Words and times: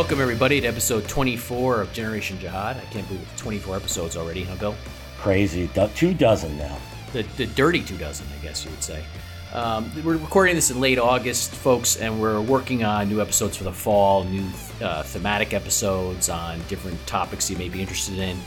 Welcome, 0.00 0.22
everybody, 0.22 0.62
to 0.62 0.66
episode 0.66 1.06
24 1.08 1.82
of 1.82 1.92
Generation 1.92 2.38
Jihad. 2.38 2.78
I 2.78 2.84
can't 2.86 3.06
believe 3.06 3.22
it's 3.30 3.38
24 3.38 3.76
episodes 3.76 4.16
already, 4.16 4.44
huh, 4.44 4.56
Bill? 4.56 4.74
Crazy. 5.18 5.68
Two 5.94 6.14
dozen 6.14 6.56
now. 6.56 6.78
The, 7.12 7.20
the 7.36 7.44
dirty 7.48 7.82
two 7.82 7.98
dozen, 7.98 8.26
I 8.34 8.42
guess 8.42 8.64
you 8.64 8.70
would 8.70 8.82
say. 8.82 9.04
Um, 9.52 9.92
we're 10.02 10.16
recording 10.16 10.54
this 10.54 10.70
in 10.70 10.80
late 10.80 10.98
August, 10.98 11.54
folks, 11.54 11.96
and 11.96 12.18
we're 12.18 12.40
working 12.40 12.82
on 12.82 13.10
new 13.10 13.20
episodes 13.20 13.58
for 13.58 13.64
the 13.64 13.74
fall, 13.74 14.24
new 14.24 14.46
uh, 14.80 15.02
thematic 15.02 15.52
episodes 15.52 16.30
on 16.30 16.60
different 16.66 17.06
topics 17.06 17.50
you 17.50 17.58
may 17.58 17.68
be 17.68 17.82
interested 17.82 18.18
in. 18.18 18.38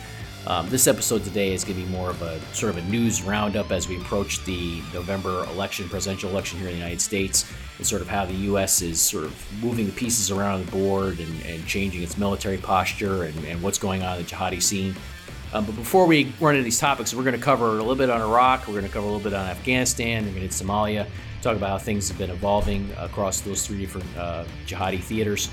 Um, 0.46 0.68
this 0.70 0.88
episode 0.88 1.24
today 1.24 1.54
is 1.54 1.64
going 1.64 1.80
to 1.80 1.86
be 1.86 1.90
more 1.90 2.10
of 2.10 2.22
a 2.22 2.38
sort 2.54 2.76
of 2.76 2.78
a 2.78 2.90
news 2.90 3.22
roundup 3.22 3.72
as 3.72 3.88
we 3.88 3.96
approach 3.96 4.44
the 4.44 4.82
November 4.94 5.46
election, 5.46 5.88
presidential 5.88 6.30
election 6.30 6.60
here 6.60 6.68
in 6.68 6.74
the 6.74 6.80
United 6.80 7.00
States, 7.00 7.50
and 7.78 7.88
sort 7.88 8.02
of 8.02 8.10
how 8.10 8.26
the 8.26 8.34
U.S. 8.34 8.82
is 8.82 9.02
sort 9.02 9.24
of 9.24 9.64
moving 9.64 9.86
the 9.86 9.94
pieces 9.94 10.32
around 10.32 10.66
the 10.66 10.72
board 10.72 11.20
and, 11.20 11.46
and 11.46 11.66
changing 11.66 12.04
its 12.04 12.18
military 12.18 12.58
posture 12.58 13.24
and, 13.24 13.46
and, 13.46 13.64
what's 13.64 13.78
going 13.78 14.04
on 14.04 14.18
in 14.18 14.26
the 14.26 14.30
jihadi 14.30 14.62
scene. 14.62 14.94
Um, 15.54 15.66
but 15.66 15.76
before 15.76 16.06
we 16.08 16.34
run 16.42 16.56
into 16.56 16.66
these 16.66 16.80
topics, 16.80 17.14
we're 17.14 17.24
going 17.24 17.38
to 17.38 17.42
cover 17.42 17.68
a 17.68 17.72
little 17.74 17.96
bit 17.96 18.10
on 18.10 18.20
Iraq, 18.20 18.68
we're 18.68 18.74
going 18.74 18.86
to 18.86 18.92
cover 18.92 19.08
a 19.08 19.10
little 19.10 19.24
bit 19.24 19.34
on 19.34 19.48
Afghanistan, 19.48 20.26
we're 20.26 20.32
going 20.32 20.36
to 20.36 20.42
hit 20.42 20.52
Somalia, 20.52 21.08
talk 21.42 21.56
about 21.56 21.70
how 21.70 21.78
things 21.78 22.10
have 22.10 22.18
been 22.18 22.32
evolving 22.32 22.92
across 22.98 23.40
those 23.40 23.66
three 23.66 23.80
different 23.80 24.08
uh, 24.18 24.44
jihadi 24.66 25.00
theaters. 25.00 25.50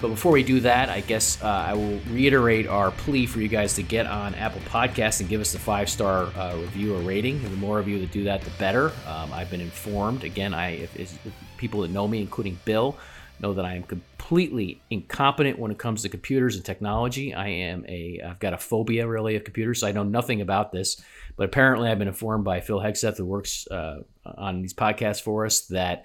But 0.00 0.08
before 0.08 0.32
we 0.32 0.42
do 0.42 0.60
that, 0.60 0.90
I 0.90 1.00
guess 1.00 1.42
uh, 1.42 1.46
I 1.46 1.72
will 1.72 1.98
reiterate 2.10 2.66
our 2.66 2.90
plea 2.90 3.26
for 3.26 3.40
you 3.40 3.48
guys 3.48 3.74
to 3.74 3.82
get 3.82 4.06
on 4.06 4.34
Apple 4.34 4.60
Podcasts 4.62 5.20
and 5.20 5.28
give 5.28 5.40
us 5.40 5.54
a 5.54 5.58
five 5.58 5.88
star 5.88 6.26
uh, 6.36 6.56
review 6.56 6.94
or 6.94 6.98
rating. 7.00 7.42
The 7.42 7.50
more 7.50 7.78
of 7.78 7.88
you 7.88 7.98
that 8.00 8.12
do 8.12 8.24
that, 8.24 8.42
the 8.42 8.50
better. 8.58 8.92
Um, 9.06 9.32
I've 9.32 9.50
been 9.50 9.62
informed. 9.62 10.22
Again, 10.22 10.52
I 10.52 10.70
if, 10.72 10.96
if 10.96 11.18
people 11.56 11.80
that 11.80 11.90
know 11.90 12.06
me, 12.06 12.20
including 12.20 12.58
Bill, 12.66 12.96
know 13.40 13.54
that 13.54 13.64
I 13.64 13.74
am 13.74 13.84
completely 13.84 14.82
incompetent 14.90 15.58
when 15.58 15.70
it 15.70 15.78
comes 15.78 16.02
to 16.02 16.10
computers 16.10 16.56
and 16.56 16.64
technology. 16.64 17.32
I 17.32 17.48
am 17.48 17.84
a 17.88 18.20
I've 18.20 18.38
got 18.38 18.52
a 18.52 18.58
phobia 18.58 19.06
really 19.06 19.36
of 19.36 19.44
computers, 19.44 19.80
so 19.80 19.86
I 19.86 19.92
know 19.92 20.02
nothing 20.02 20.42
about 20.42 20.72
this. 20.72 21.02
But 21.36 21.44
apparently, 21.44 21.88
I've 21.88 21.98
been 21.98 22.08
informed 22.08 22.44
by 22.44 22.60
Phil 22.60 22.80
Hegseth, 22.80 23.16
who 23.16 23.24
works 23.24 23.66
uh, 23.68 24.00
on 24.24 24.62
these 24.62 24.74
podcasts 24.74 25.22
for 25.22 25.46
us, 25.46 25.62
that 25.66 26.04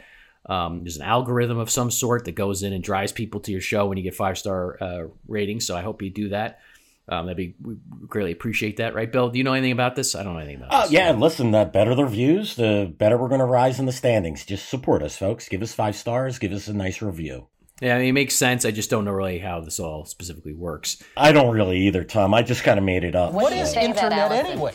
um, 0.52 0.84
there's 0.84 0.98
an 0.98 1.04
algorithm 1.04 1.58
of 1.60 1.70
some 1.70 1.90
sort 1.90 2.26
that 2.26 2.34
goes 2.34 2.62
in 2.62 2.74
and 2.74 2.84
drives 2.84 3.14
people 3.14 3.40
to 3.40 3.54
your 3.54 3.62
show 3.62 3.86
when 3.86 3.98
you 3.98 4.04
get 4.04 4.16
five 4.16 4.38
star 4.38 4.78
uh, 4.84 5.04
ratings. 5.26 5.66
So 5.66 5.78
I 5.78 5.82
hope 5.82 6.02
you 6.02 6.10
do 6.10 6.30
that. 6.30 6.60
Um, 7.08 7.26
that'd 7.26 7.38
be 7.38 7.56
we 7.62 7.78
greatly 8.06 8.34
appreciate 8.34 8.78
that, 8.78 8.94
right, 8.94 9.10
Bill? 9.10 9.30
Do 9.30 9.38
you 9.38 9.46
know 9.46 9.54
anything 9.54 9.72
about 9.72 9.96
this? 9.96 10.14
I 10.14 10.24
don't 10.24 10.34
know 10.34 10.40
anything 10.40 10.58
about. 10.58 10.70
Oh 10.72 10.82
this. 10.84 10.92
yeah, 10.92 11.12
listen, 11.12 11.52
the 11.52 11.64
better 11.64 11.96
the 11.96 12.04
reviews, 12.04 12.56
the 12.58 12.94
better 12.98 13.18
we're 13.18 13.30
going 13.30 13.40
to 13.40 13.46
rise 13.46 13.80
in 13.80 13.86
the 13.86 13.94
standings. 13.94 14.46
Just 14.46 14.68
support 14.68 15.02
us, 15.02 15.16
folks. 15.16 15.48
Give 15.48 15.62
us 15.62 15.74
five 15.74 15.96
stars. 15.96 16.38
Give 16.38 16.52
us 16.52 16.68
a 16.68 16.74
nice 16.74 17.02
review. 17.02 17.48
Yeah, 17.82 17.96
I 17.96 18.00
mean, 18.00 18.10
it 18.10 18.14
makes 18.14 18.36
sense. 18.36 18.66
I 18.66 18.72
just 18.72 18.90
don't 18.90 19.06
know 19.06 19.12
really 19.12 19.40
how 19.40 19.62
this 19.62 19.80
all 19.80 20.06
specifically 20.06 20.54
works. 20.54 21.02
I 21.16 21.32
don't 21.32 21.54
really 21.54 21.80
either, 21.88 22.04
Tom. 22.04 22.34
I 22.34 22.44
just 22.44 22.64
kind 22.64 22.78
of 22.78 22.84
made 22.84 23.06
it 23.06 23.16
up. 23.16 23.32
What 23.34 23.54
so. 23.54 23.60
is 23.60 23.74
internet 23.74 24.32
anyway? 24.32 24.74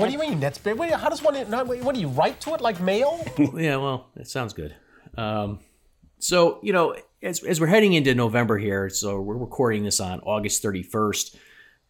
What 0.00 0.06
do 0.06 0.12
you 0.12 0.18
mean? 0.18 0.40
That's 0.40 0.56
big. 0.56 0.78
How 0.78 1.10
does 1.10 1.22
one? 1.22 1.34
What 1.36 1.94
do 1.94 2.00
you 2.00 2.08
write 2.08 2.40
to 2.42 2.54
it 2.54 2.62
like 2.62 2.80
mail? 2.80 3.22
yeah, 3.54 3.76
well, 3.76 4.08
it 4.16 4.28
sounds 4.28 4.54
good. 4.54 4.74
Um, 5.18 5.60
so 6.18 6.58
you 6.62 6.72
know, 6.72 6.96
as 7.22 7.44
as 7.44 7.60
we're 7.60 7.66
heading 7.66 7.92
into 7.92 8.14
November 8.14 8.56
here, 8.56 8.88
so 8.88 9.20
we're 9.20 9.36
recording 9.36 9.84
this 9.84 10.00
on 10.00 10.20
August 10.20 10.62
thirty 10.62 10.82
first. 10.82 11.36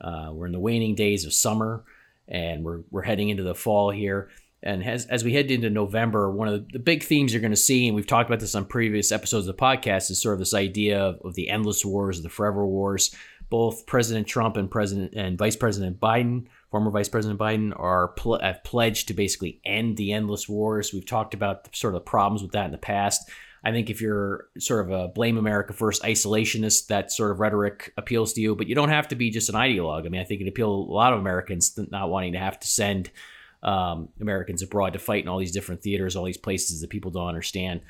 Uh, 0.00 0.30
we're 0.32 0.46
in 0.46 0.52
the 0.52 0.58
waning 0.58 0.96
days 0.96 1.24
of 1.24 1.32
summer, 1.32 1.84
and 2.26 2.64
we're 2.64 2.80
we're 2.90 3.02
heading 3.02 3.28
into 3.28 3.44
the 3.44 3.54
fall 3.54 3.90
here. 3.90 4.28
And 4.62 4.84
as, 4.84 5.06
as 5.06 5.24
we 5.24 5.32
head 5.32 5.50
into 5.50 5.70
November, 5.70 6.30
one 6.30 6.48
of 6.48 6.54
the, 6.54 6.72
the 6.72 6.78
big 6.80 7.02
themes 7.02 7.32
you're 7.32 7.40
going 7.40 7.52
to 7.52 7.56
see, 7.56 7.86
and 7.86 7.96
we've 7.96 8.06
talked 8.06 8.28
about 8.28 8.40
this 8.40 8.54
on 8.54 8.66
previous 8.66 9.10
episodes 9.10 9.46
of 9.46 9.56
the 9.56 9.62
podcast, 9.62 10.10
is 10.10 10.20
sort 10.20 10.34
of 10.34 10.38
this 10.38 10.52
idea 10.52 11.00
of, 11.00 11.18
of 11.24 11.34
the 11.34 11.48
endless 11.48 11.82
wars, 11.82 12.20
the 12.20 12.28
forever 12.28 12.66
wars. 12.66 13.14
Both 13.48 13.86
President 13.86 14.26
Trump 14.26 14.56
and 14.58 14.70
President 14.70 15.14
and 15.14 15.38
Vice 15.38 15.56
President 15.56 15.98
Biden 15.98 16.46
former 16.70 16.90
Vice 16.90 17.08
President 17.08 17.38
Biden 17.38 17.72
are 17.78 18.08
pl- 18.08 18.40
have 18.40 18.62
pledged 18.64 19.08
to 19.08 19.14
basically 19.14 19.60
end 19.64 19.96
the 19.96 20.12
endless 20.12 20.48
wars. 20.48 20.92
We've 20.92 21.06
talked 21.06 21.34
about 21.34 21.64
the, 21.64 21.70
sort 21.72 21.94
of 21.94 22.00
the 22.00 22.10
problems 22.10 22.42
with 22.42 22.52
that 22.52 22.66
in 22.66 22.72
the 22.72 22.78
past. 22.78 23.28
I 23.62 23.72
think 23.72 23.90
if 23.90 24.00
you're 24.00 24.48
sort 24.58 24.86
of 24.86 24.92
a 24.92 25.08
blame 25.08 25.36
America 25.36 25.72
first 25.72 26.02
isolationist, 26.02 26.86
that 26.86 27.12
sort 27.12 27.30
of 27.30 27.40
rhetoric 27.40 27.92
appeals 27.98 28.32
to 28.34 28.40
you, 28.40 28.56
but 28.56 28.68
you 28.68 28.74
don't 28.74 28.88
have 28.88 29.08
to 29.08 29.16
be 29.16 29.30
just 29.30 29.50
an 29.50 29.54
ideologue. 29.54 30.06
I 30.06 30.08
mean, 30.08 30.20
I 30.20 30.24
think 30.24 30.40
it 30.40 30.48
appeals 30.48 30.88
a 30.88 30.92
lot 30.92 31.12
of 31.12 31.20
Americans 31.20 31.78
not 31.90 32.08
wanting 32.08 32.32
to 32.32 32.38
have 32.38 32.58
to 32.60 32.66
send 32.66 33.10
um, 33.62 34.08
Americans 34.20 34.62
abroad 34.62 34.92
to 34.94 34.98
fight 34.98 35.22
in 35.22 35.28
all 35.28 35.38
these 35.38 35.52
different 35.52 35.82
theaters, 35.82 36.16
all 36.16 36.24
these 36.24 36.36
places 36.36 36.80
that 36.80 36.90
people 36.90 37.10
don't 37.10 37.28
understand. 37.28 37.82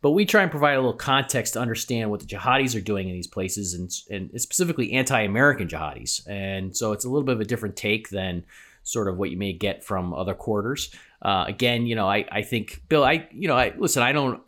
But 0.00 0.12
we 0.12 0.24
try 0.24 0.42
and 0.42 0.50
provide 0.50 0.74
a 0.74 0.80
little 0.80 0.92
context 0.92 1.54
to 1.54 1.60
understand 1.60 2.10
what 2.10 2.20
the 2.20 2.26
jihadis 2.26 2.76
are 2.76 2.80
doing 2.80 3.08
in 3.08 3.14
these 3.14 3.26
places, 3.26 3.74
and, 3.74 3.90
and 4.10 4.40
specifically 4.40 4.92
anti-American 4.92 5.68
jihadis. 5.68 6.26
And 6.28 6.76
so 6.76 6.92
it's 6.92 7.04
a 7.04 7.08
little 7.08 7.24
bit 7.24 7.34
of 7.34 7.40
a 7.40 7.44
different 7.44 7.76
take 7.76 8.10
than 8.10 8.44
sort 8.84 9.08
of 9.08 9.16
what 9.18 9.30
you 9.30 9.36
may 9.36 9.52
get 9.52 9.82
from 9.82 10.14
other 10.14 10.34
quarters. 10.34 10.94
Uh, 11.20 11.44
again, 11.48 11.86
you 11.86 11.96
know, 11.96 12.08
I, 12.08 12.24
I 12.30 12.42
think 12.42 12.82
Bill, 12.88 13.02
I 13.02 13.26
you 13.32 13.48
know, 13.48 13.56
I 13.56 13.74
listen, 13.76 14.02
I 14.02 14.12
don't 14.12 14.40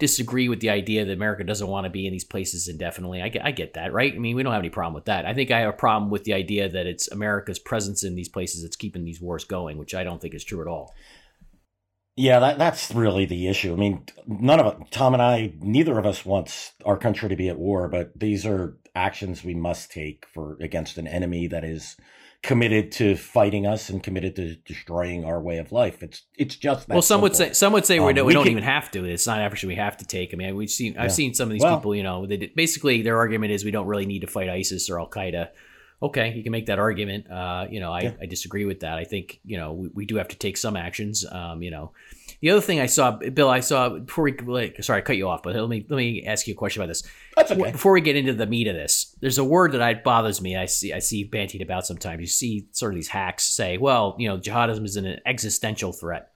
disagree 0.00 0.48
with 0.48 0.60
the 0.60 0.70
idea 0.70 1.04
that 1.04 1.12
America 1.12 1.44
doesn't 1.44 1.68
want 1.68 1.84
to 1.84 1.90
be 1.90 2.06
in 2.06 2.12
these 2.12 2.24
places 2.24 2.66
indefinitely. 2.66 3.22
I 3.22 3.28
get, 3.28 3.44
I 3.44 3.52
get 3.52 3.74
that, 3.74 3.92
right? 3.92 4.12
I 4.12 4.18
mean, 4.18 4.34
we 4.34 4.42
don't 4.42 4.52
have 4.52 4.60
any 4.60 4.70
problem 4.70 4.94
with 4.94 5.04
that. 5.04 5.26
I 5.26 5.34
think 5.34 5.52
I 5.52 5.60
have 5.60 5.68
a 5.68 5.76
problem 5.76 6.10
with 6.10 6.24
the 6.24 6.32
idea 6.32 6.68
that 6.68 6.86
it's 6.86 7.08
America's 7.12 7.60
presence 7.60 8.02
in 8.02 8.16
these 8.16 8.28
places 8.28 8.62
that's 8.62 8.76
keeping 8.76 9.04
these 9.04 9.20
wars 9.20 9.44
going, 9.44 9.78
which 9.78 9.94
I 9.94 10.02
don't 10.02 10.20
think 10.20 10.34
is 10.34 10.42
true 10.42 10.60
at 10.62 10.66
all. 10.66 10.94
Yeah, 12.16 12.40
that, 12.40 12.58
that's 12.58 12.90
really 12.92 13.24
the 13.24 13.46
issue. 13.46 13.72
I 13.72 13.76
mean, 13.76 14.04
none 14.26 14.58
of 14.58 14.90
Tom 14.90 15.14
and 15.14 15.22
I, 15.22 15.52
neither 15.60 15.98
of 15.98 16.06
us 16.06 16.24
wants 16.24 16.72
our 16.84 16.96
country 16.96 17.28
to 17.28 17.36
be 17.36 17.48
at 17.48 17.58
war, 17.58 17.88
but 17.88 18.18
these 18.18 18.44
are 18.44 18.76
actions 18.94 19.44
we 19.44 19.54
must 19.54 19.92
take 19.92 20.26
for 20.26 20.56
against 20.60 20.98
an 20.98 21.06
enemy 21.06 21.46
that 21.46 21.64
is 21.64 21.96
committed 22.42 22.90
to 22.90 23.16
fighting 23.16 23.66
us 23.66 23.90
and 23.90 24.02
committed 24.02 24.34
to 24.36 24.54
destroying 24.56 25.24
our 25.24 25.40
way 25.40 25.58
of 25.58 25.72
life. 25.72 26.02
It's 26.02 26.22
it's 26.38 26.56
just 26.56 26.88
well. 26.88 27.02
Some 27.02 27.16
simple. 27.16 27.22
would 27.22 27.36
say 27.36 27.52
some 27.52 27.72
would 27.72 27.84
say 27.84 27.98
um, 27.98 28.06
we 28.06 28.12
don't, 28.14 28.26
we, 28.26 28.32
don't 28.32 28.44
can, 28.44 28.52
even 28.52 28.64
have 28.64 28.90
to. 28.92 29.04
It's 29.04 29.26
not 29.26 29.40
action 29.40 29.68
we 29.68 29.74
have 29.76 29.96
to 29.98 30.06
take. 30.06 30.32
I 30.32 30.36
mean, 30.36 30.56
we've 30.56 30.70
seen 30.70 30.96
I've 30.96 31.04
yeah. 31.04 31.08
seen 31.08 31.34
some 31.34 31.48
of 31.48 31.52
these 31.52 31.62
well, 31.62 31.76
people. 31.76 31.94
You 31.94 32.02
know, 32.02 32.26
they, 32.26 32.52
basically 32.54 33.02
their 33.02 33.18
argument 33.18 33.52
is 33.52 33.64
we 33.64 33.70
don't 33.70 33.86
really 33.86 34.06
need 34.06 34.20
to 34.20 34.26
fight 34.26 34.48
ISIS 34.48 34.88
or 34.88 34.98
Al 34.98 35.08
Qaeda. 35.08 35.48
Okay, 36.02 36.32
you 36.32 36.42
can 36.42 36.52
make 36.52 36.66
that 36.66 36.78
argument. 36.78 37.30
Uh, 37.30 37.66
you 37.70 37.78
know, 37.78 37.92
I, 37.92 38.00
yeah. 38.00 38.12
I 38.22 38.26
disagree 38.26 38.64
with 38.64 38.80
that. 38.80 38.96
I 38.96 39.04
think 39.04 39.40
you 39.44 39.58
know 39.58 39.72
we, 39.74 39.88
we 39.88 40.06
do 40.06 40.16
have 40.16 40.28
to 40.28 40.36
take 40.36 40.56
some 40.56 40.76
actions. 40.76 41.26
Um, 41.30 41.62
you 41.62 41.70
know, 41.70 41.92
the 42.40 42.50
other 42.50 42.62
thing 42.62 42.80
I 42.80 42.86
saw, 42.86 43.12
Bill, 43.12 43.50
I 43.50 43.60
saw 43.60 43.90
before 43.90 44.24
we 44.24 44.32
like, 44.32 44.82
sorry, 44.82 45.00
I 45.00 45.02
cut 45.02 45.18
you 45.18 45.28
off, 45.28 45.42
but 45.42 45.54
let 45.54 45.68
me 45.68 45.84
let 45.88 45.96
me 45.96 46.24
ask 46.24 46.46
you 46.46 46.54
a 46.54 46.56
question 46.56 46.80
about 46.80 46.88
this. 46.88 47.02
That's 47.36 47.50
okay. 47.50 47.72
Before 47.72 47.92
we 47.92 48.00
get 48.00 48.16
into 48.16 48.32
the 48.32 48.46
meat 48.46 48.66
of 48.66 48.74
this, 48.74 49.14
there's 49.20 49.36
a 49.36 49.44
word 49.44 49.72
that 49.72 49.82
I, 49.82 49.92
bothers 49.92 50.40
me. 50.40 50.56
I 50.56 50.64
see 50.64 50.92
I 50.94 51.00
see 51.00 51.28
bantied 51.28 51.62
about 51.62 51.86
sometimes. 51.86 52.20
You 52.20 52.26
see 52.26 52.66
sort 52.72 52.92
of 52.92 52.96
these 52.96 53.08
hacks 53.08 53.44
say, 53.44 53.76
well, 53.76 54.16
you 54.18 54.26
know, 54.26 54.38
jihadism 54.38 54.84
is 54.86 54.96
an 54.96 55.20
existential 55.26 55.92
threat 55.92 56.32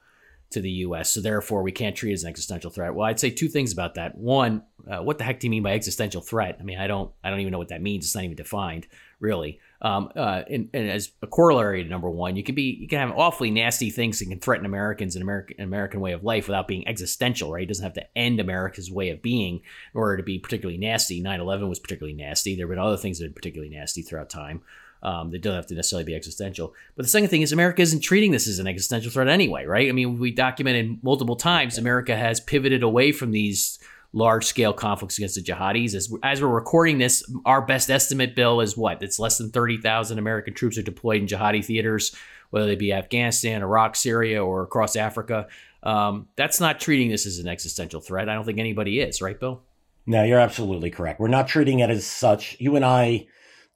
to 0.50 0.60
the 0.60 0.70
U.S., 0.70 1.10
so 1.10 1.20
therefore 1.20 1.62
we 1.62 1.72
can't 1.72 1.96
treat 1.96 2.10
it 2.10 2.14
as 2.14 2.22
an 2.22 2.28
existential 2.28 2.70
threat. 2.70 2.94
Well, 2.94 3.06
I'd 3.06 3.18
say 3.18 3.30
two 3.30 3.48
things 3.48 3.72
about 3.72 3.94
that. 3.94 4.16
One, 4.16 4.62
uh, 4.88 5.02
what 5.02 5.18
the 5.18 5.24
heck 5.24 5.40
do 5.40 5.46
you 5.46 5.50
mean 5.50 5.62
by 5.62 5.72
existential 5.72 6.20
threat? 6.20 6.58
I 6.60 6.64
mean, 6.64 6.78
I 6.78 6.86
don't 6.86 7.10
I 7.24 7.30
don't 7.30 7.40
even 7.40 7.52
know 7.52 7.58
what 7.58 7.68
that 7.68 7.82
means. 7.82 8.04
It's 8.04 8.14
not 8.14 8.24
even 8.24 8.36
defined 8.36 8.86
really. 9.24 9.58
Um, 9.80 10.10
uh, 10.14 10.42
and, 10.48 10.68
and, 10.72 10.88
as 10.88 11.10
a 11.22 11.26
corollary 11.26 11.82
to 11.82 11.90
number 11.90 12.08
one, 12.08 12.36
you 12.36 12.44
can 12.44 12.54
be 12.54 12.78
you 12.80 12.86
can 12.86 13.00
have 13.00 13.18
awfully 13.18 13.50
nasty 13.50 13.90
things 13.90 14.18
that 14.18 14.26
can 14.26 14.38
threaten 14.38 14.66
Americans 14.66 15.16
and 15.16 15.22
American 15.22 15.60
American 15.60 16.00
way 16.00 16.12
of 16.12 16.22
life 16.22 16.46
without 16.46 16.68
being 16.68 16.86
existential, 16.86 17.50
right? 17.50 17.64
It 17.64 17.68
doesn't 17.68 17.84
have 17.84 17.94
to 17.94 18.06
end 18.16 18.38
America's 18.38 18.90
way 18.90 19.10
of 19.10 19.22
being 19.22 19.56
in 19.56 19.98
order 19.98 20.18
to 20.18 20.22
be 20.22 20.38
particularly 20.38 20.78
nasty. 20.78 21.22
9-11 21.22 21.68
was 21.68 21.80
particularly 21.80 22.16
nasty. 22.16 22.54
There 22.54 22.66
have 22.66 22.70
been 22.74 22.84
other 22.84 22.96
things 22.96 23.18
that 23.18 23.26
are 23.30 23.34
particularly 23.34 23.74
nasty 23.74 24.02
throughout 24.02 24.30
time. 24.30 24.62
Um, 25.02 25.30
that 25.32 25.42
don't 25.42 25.54
have 25.54 25.66
to 25.66 25.74
necessarily 25.74 26.04
be 26.04 26.14
existential. 26.14 26.72
But 26.96 27.02
the 27.02 27.10
second 27.10 27.28
thing 27.28 27.42
is 27.42 27.52
America 27.52 27.82
isn't 27.82 28.00
treating 28.00 28.30
this 28.30 28.48
as 28.48 28.58
an 28.58 28.66
existential 28.66 29.10
threat 29.10 29.28
anyway, 29.28 29.66
right? 29.66 29.90
I 29.90 29.92
mean, 29.92 30.18
we 30.18 30.30
documented 30.30 31.04
multiple 31.04 31.36
times 31.36 31.76
America 31.76 32.16
has 32.16 32.40
pivoted 32.40 32.82
away 32.82 33.12
from 33.12 33.30
these 33.30 33.78
large 34.14 34.46
scale 34.46 34.72
conflicts 34.72 35.18
against 35.18 35.34
the 35.34 35.42
jihadis. 35.42 35.94
As, 35.94 36.12
as 36.22 36.40
we're 36.40 36.48
recording 36.48 36.98
this, 36.98 37.22
our 37.44 37.60
best 37.60 37.90
estimate, 37.90 38.34
Bill, 38.34 38.60
is 38.60 38.76
what? 38.76 39.02
It's 39.02 39.18
less 39.18 39.38
than 39.38 39.50
30,000 39.50 40.18
American 40.18 40.54
troops 40.54 40.78
are 40.78 40.82
deployed 40.82 41.20
in 41.20 41.26
jihadi 41.26 41.64
theaters, 41.64 42.14
whether 42.50 42.66
they 42.66 42.76
be 42.76 42.92
Afghanistan, 42.92 43.62
Iraq, 43.62 43.96
Syria, 43.96 44.42
or 44.42 44.62
across 44.62 44.96
Africa. 44.96 45.48
Um, 45.82 46.28
that's 46.36 46.60
not 46.60 46.80
treating 46.80 47.10
this 47.10 47.26
as 47.26 47.38
an 47.38 47.48
existential 47.48 48.00
threat. 48.00 48.28
I 48.28 48.34
don't 48.34 48.44
think 48.44 48.58
anybody 48.58 49.00
is, 49.00 49.20
right, 49.20 49.38
Bill? 49.38 49.62
No, 50.06 50.22
you're 50.22 50.38
absolutely 50.38 50.90
correct. 50.90 51.18
We're 51.18 51.28
not 51.28 51.48
treating 51.48 51.80
it 51.80 51.90
as 51.90 52.06
such. 52.06 52.56
You 52.60 52.76
and 52.76 52.84
I 52.84 53.26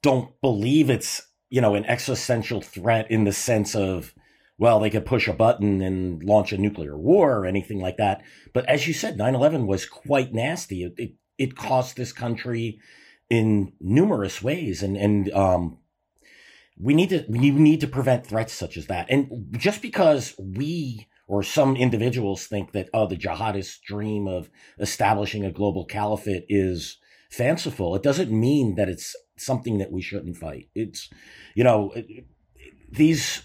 don't 0.01 0.39
believe 0.41 0.89
it's, 0.89 1.21
you 1.49 1.59
know, 1.59 1.75
an 1.75 1.85
existential 1.85 2.61
threat 2.61 3.11
in 3.11 3.25
the 3.25 3.33
sense 3.33 3.75
of 3.75 4.13
well, 4.59 4.79
they 4.79 4.89
could 4.89 5.05
push 5.05 5.27
a 5.29 5.33
button 5.33 5.81
and 5.81 6.21
launch 6.21 6.51
a 6.51 6.57
nuclear 6.57 6.97
war 6.97 7.37
or 7.37 7.45
anything 7.45 7.79
like 7.79 7.95
that. 7.95 8.21
But 8.53 8.65
as 8.65 8.87
you 8.87 8.93
said, 8.93 9.17
9-11 9.17 9.65
was 9.65 9.85
quite 9.85 10.33
nasty. 10.33 10.83
It, 10.83 10.93
it, 10.97 11.11
it 11.37 11.55
cost 11.55 11.95
this 11.95 12.11
country 12.11 12.77
in 13.29 13.71
numerous 13.79 14.41
ways. 14.41 14.83
And, 14.83 14.97
and, 14.97 15.31
um, 15.31 15.79
we 16.77 16.93
need 16.93 17.09
to, 17.09 17.25
we 17.29 17.51
need 17.51 17.79
to 17.81 17.87
prevent 17.87 18.27
threats 18.27 18.53
such 18.53 18.75
as 18.75 18.87
that. 18.87 19.07
And 19.09 19.47
just 19.57 19.81
because 19.81 20.35
we 20.37 21.07
or 21.25 21.41
some 21.41 21.77
individuals 21.77 22.45
think 22.45 22.73
that, 22.73 22.89
oh, 22.93 23.07
the 23.07 23.15
jihadist 23.15 23.81
dream 23.83 24.27
of 24.27 24.49
establishing 24.77 25.45
a 25.45 25.51
global 25.51 25.85
caliphate 25.85 26.45
is 26.49 26.97
fanciful, 27.29 27.95
it 27.95 28.03
doesn't 28.03 28.31
mean 28.31 28.75
that 28.75 28.89
it's 28.89 29.15
something 29.37 29.77
that 29.77 29.91
we 29.91 30.01
shouldn't 30.01 30.35
fight. 30.35 30.67
It's, 30.75 31.09
you 31.55 31.63
know, 31.63 31.93
these. 32.91 33.43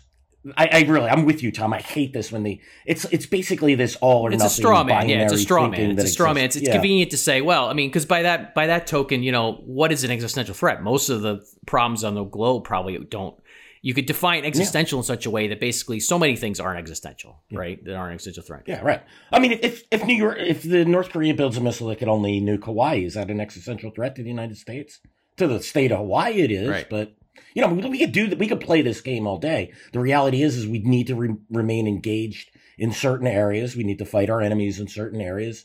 I, 0.57 0.69
I 0.73 0.81
really, 0.83 1.09
I'm 1.09 1.25
with 1.25 1.43
you, 1.43 1.51
Tom. 1.51 1.73
I 1.73 1.81
hate 1.81 2.13
this 2.13 2.31
when 2.31 2.43
the 2.43 2.61
It's 2.85 3.05
it's 3.07 3.27
basically 3.27 3.75
this 3.75 3.97
all 3.97 4.23
or 4.27 4.31
nothing. 4.31 4.35
it's 4.47 4.59
nothing. 4.59 4.65
a 4.65 4.69
straw 4.69 4.85
man. 4.85 5.09
Yeah, 5.09 5.23
it's 5.25 5.33
a 5.33 5.39
straw 5.39 5.69
man. 5.69 5.91
It's 5.93 6.05
a 6.05 6.09
straw 6.09 6.35
man. 6.35 6.45
It's, 6.45 6.57
it's 6.57 6.67
Yeah. 6.67 6.73
convenient 6.75 7.11
to 7.13 7.17
say, 7.17 7.41
well, 7.41 7.69
I 7.69 7.73
mean, 7.73 7.89
because 7.89 8.07
by 8.07 8.23
that 8.23 8.55
by 8.55 8.67
that 8.67 8.87
token, 8.87 9.23
you 9.23 9.33
know, 9.33 9.55
what 9.65 9.91
is 9.93 10.05
an 10.05 10.11
existential 10.11 10.55
threat? 10.55 10.83
Most 10.83 11.09
of 11.09 11.23
the 11.23 11.45
problems 11.67 12.05
on 12.05 12.15
the 12.15 12.25
globe 12.25 12.65
probably 12.65 12.99
don't. 12.99 13.37
You 13.81 13.93
could 13.93 14.07
define 14.07 14.47
existential 14.47 14.99
in 14.99 15.05
such 15.05 15.27
a 15.27 15.31
way 15.31 15.49
that 15.49 15.61
basically 15.61 16.01
so 16.01 16.19
many 16.19 16.37
things 16.37 16.59
aren't 16.59 16.79
existential, 16.79 17.43
right? 17.53 17.85
That 17.85 17.95
aren't 17.97 18.13
an 18.13 18.15
existential 18.15 18.43
threat. 18.43 18.63
Yeah, 18.67 18.81
right. 18.81 19.03
I 19.31 19.39
mean, 19.39 19.59
if 19.63 19.83
if 19.91 20.05
New 20.07 20.17
York, 20.17 20.39
if 20.41 20.63
the 20.63 20.87
North 20.87 21.11
Korea 21.11 21.35
builds 21.35 21.59
a 21.59 21.61
missile 21.61 21.89
that 21.89 21.99
could 21.99 22.09
only 22.09 22.41
nuke 22.41 22.65
Hawaii, 22.65 23.05
is 23.05 23.13
that 23.15 23.31
an 23.31 23.41
existential 23.41 23.91
threat 23.91 24.17
to 24.17 24.23
the 24.23 24.31
United 24.31 24.57
States? 24.57 25.01
To 25.37 25.47
the 25.47 25.61
state 25.63 25.93
of 25.93 25.99
Hawaii, 25.99 26.41
it 26.41 26.51
is. 26.51 26.69
Right. 26.69 26.89
But 26.89 27.15
you 27.55 27.63
know, 27.63 27.69
we, 27.69 27.99
could 27.99 28.13
do 28.13 28.27
that. 28.29 28.39
We 28.39 28.49
could 28.49 28.61
play 28.61 28.83
this 28.83 29.01
game 29.01 29.27
all 29.27 29.39
day. 29.39 29.73
The 29.93 30.01
reality 30.01 30.43
is, 30.43 30.57
is 30.57 30.67
we 30.67 30.81
need 30.81 31.07
to 31.09 31.15
re- 31.15 31.37
remain 31.51 31.87
engaged 31.87 32.51
in 32.79 32.93
certain 32.93 33.27
areas. 33.27 33.77
We 33.77 33.85
need 33.85 33.99
to 33.99 34.05
fight 34.05 34.31
our 34.31 34.41
enemies 34.41 34.81
in 34.81 34.89
certain 34.89 35.21
areas, 35.21 35.65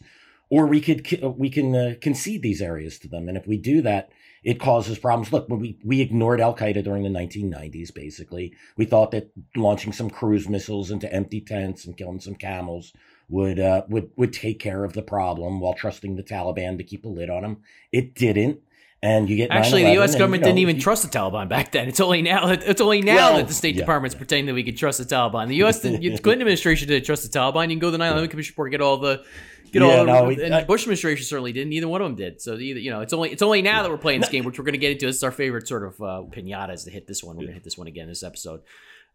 or 0.49 0.67
we 0.67 0.81
could 0.81 1.21
we 1.37 1.49
can 1.49 1.75
uh, 1.75 1.95
concede 2.01 2.41
these 2.41 2.61
areas 2.61 2.99
to 2.99 3.07
them. 3.07 3.27
And 3.27 3.37
if 3.37 3.47
we 3.47 3.57
do 3.57 3.81
that, 3.81 4.09
it 4.43 4.59
causes 4.59 4.99
problems. 4.99 5.33
Look, 5.33 5.49
we 5.49 5.77
we 5.83 6.01
ignored 6.01 6.41
Al 6.41 6.55
Qaeda 6.55 6.83
during 6.83 7.03
the 7.03 7.09
1990s, 7.09 7.93
basically, 7.93 8.53
we 8.77 8.85
thought 8.85 9.11
that 9.11 9.31
launching 9.55 9.93
some 9.93 10.09
cruise 10.09 10.47
missiles 10.47 10.91
into 10.91 11.11
empty 11.11 11.41
tents 11.41 11.85
and 11.85 11.97
killing 11.97 12.19
some 12.19 12.35
camels 12.35 12.93
would 13.27 13.59
uh, 13.59 13.83
would 13.89 14.11
would 14.15 14.33
take 14.33 14.59
care 14.59 14.83
of 14.83 14.93
the 14.93 15.01
problem 15.01 15.59
while 15.59 15.73
trusting 15.73 16.15
the 16.15 16.23
Taliban 16.23 16.77
to 16.77 16.83
keep 16.83 17.05
a 17.05 17.09
lid 17.09 17.29
on 17.29 17.41
them. 17.41 17.57
It 17.91 18.15
didn't, 18.15 18.61
and 19.01 19.29
you 19.29 19.35
get 19.37 19.51
Actually, 19.51 19.83
the 19.83 19.89
9/11 19.89 19.93
U.S. 19.95 20.11
and, 20.11 20.19
government 20.19 20.41
you 20.41 20.43
know, 20.45 20.47
didn't 20.49 20.59
even 20.59 20.75
you- 20.77 20.81
trust 20.81 21.09
the 21.09 21.17
Taliban 21.17 21.47
back 21.47 21.71
then. 21.71 21.87
It's 21.87 21.99
only 21.99 22.21
now. 22.21 22.47
that 22.47 22.63
It's 22.67 22.81
only 22.81 23.01
now 23.01 23.15
Well, 23.15 23.37
that 23.37 23.47
the 23.47 23.53
State 23.53 23.75
yeah, 23.75 23.81
Department's 23.81 24.15
pretending 24.15 24.47
that 24.47 24.53
we 24.53 24.63
could 24.63 24.77
trust 24.77 24.97
the 24.99 25.05
Taliban. 25.15 25.47
The 25.47 25.55
U.S. 25.57 25.79
the 25.79 25.89
Clinton 25.97 26.31
administration 26.41 26.87
didn't 26.87 27.05
trust 27.05 27.29
the 27.31 27.39
Taliban. 27.39 27.63
You 27.63 27.69
can 27.75 27.79
go 27.79 27.91
to 27.91 27.97
the 27.97 28.03
9/11 28.03 28.29
Commission 28.29 28.53
report, 28.53 28.71
get 28.71 28.81
all 28.81 28.97
the. 28.97 29.23
Get 29.71 29.83
Yeah, 29.83 29.97
all 29.99 30.05
no, 30.05 30.21
the, 30.21 30.27
we- 30.35 30.43
and 30.43 30.55
I- 30.55 30.61
the 30.61 30.65
Bush 30.65 30.81
administration 30.81 31.25
certainly 31.25 31.51
didn't. 31.53 31.69
Neither 31.69 31.87
one 31.87 32.01
of 32.01 32.07
them 32.07 32.15
did. 32.15 32.41
So 32.41 32.55
either 32.57 32.79
you 32.79 32.89
know, 32.91 33.01
it's 33.01 33.13
only 33.13 33.29
it's 33.31 33.41
only 33.43 33.61
now 33.61 33.83
that 33.83 33.91
we're 33.91 33.97
playing 33.97 34.19
this 34.21 34.29
game, 34.29 34.43
which 34.43 34.57
we're 34.57 34.65
going 34.65 34.73
to 34.73 34.79
get 34.79 34.91
into. 34.91 35.05
This 35.05 35.17
is 35.17 35.23
our 35.23 35.31
favorite 35.31 35.67
sort 35.67 35.83
of 35.85 36.01
uh, 36.01 36.23
pinatas 36.31 36.85
to 36.85 36.89
hit 36.91 37.05
this 37.07 37.23
one. 37.23 37.35
We're 37.35 37.41
going 37.43 37.47
to 37.49 37.53
hit 37.53 37.63
this 37.63 37.77
one 37.77 37.85
again 37.87 38.07
this 38.07 38.23
episode 38.23 38.61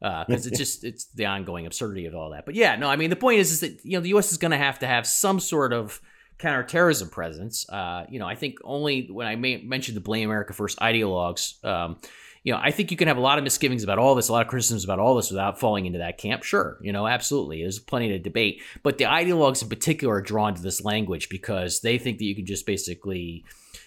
because 0.01 0.47
it's 0.47 0.57
just 0.65 0.85
it's 0.85 1.07
the 1.07 1.27
ongoing 1.27 1.67
absurdity 1.67 2.07
of 2.07 2.15
all 2.15 2.31
that. 2.31 2.47
But 2.47 2.55
yeah, 2.55 2.77
no, 2.77 2.89
I 2.89 2.95
mean 2.97 3.11
the 3.11 3.17
point 3.17 3.41
is 3.41 3.51
is 3.53 3.61
that 3.61 3.85
you 3.85 3.93
know 3.99 4.01
the 4.01 4.11
U.S. 4.11 4.31
is 4.33 4.39
going 4.39 4.53
to 4.53 4.57
have 4.57 4.79
to 4.79 4.87
have 4.87 5.07
some 5.09 5.41
sort 5.41 5.73
of 5.73 6.01
counterterrorism 6.39 7.09
presence. 7.09 7.69
Uh, 7.69 8.07
you 8.09 8.19
know, 8.19 8.27
I 8.27 8.35
think 8.35 8.59
only 8.65 9.09
when 9.11 9.27
I 9.27 9.37
mentioned 9.37 9.97
the 9.97 10.01
blame 10.01 10.29
America 10.29 10.53
first 10.53 10.79
ideologues. 10.79 11.65
Um, 11.65 11.99
you 12.43 12.53
know, 12.53 12.61
I 12.63 12.73
think 12.73 12.91
you 12.91 12.99
can 12.99 13.09
have 13.09 13.17
a 13.17 13.23
lot 13.23 13.39
of 13.39 13.45
misgivings 13.45 13.83
about 13.85 13.99
all 13.99 14.15
this, 14.15 14.29
a 14.29 14.33
lot 14.33 14.43
of 14.43 14.49
criticisms 14.49 14.85
about 14.85 14.99
all 14.99 15.15
this 15.15 15.31
without 15.31 15.59
falling 15.59 15.87
into 15.87 16.01
that 16.01 16.19
camp. 16.19 16.43
Sure, 16.43 16.77
you 16.83 16.93
know, 16.93 17.07
absolutely. 17.07 17.63
There's 17.63 17.79
plenty 17.79 18.09
to 18.09 18.19
debate. 18.19 18.61
But 18.83 18.99
the 18.99 19.05
ideologues 19.05 19.63
in 19.63 19.71
particular 19.71 20.17
are 20.17 20.21
drawn 20.21 20.55
to 20.55 20.61
this 20.61 20.85
language 20.85 21.31
because 21.31 21.81
they 21.81 21.97
think 21.97 22.19
that 22.19 22.25
you 22.25 22.35
can 22.35 22.45
just 22.45 22.67
basically 22.67 23.47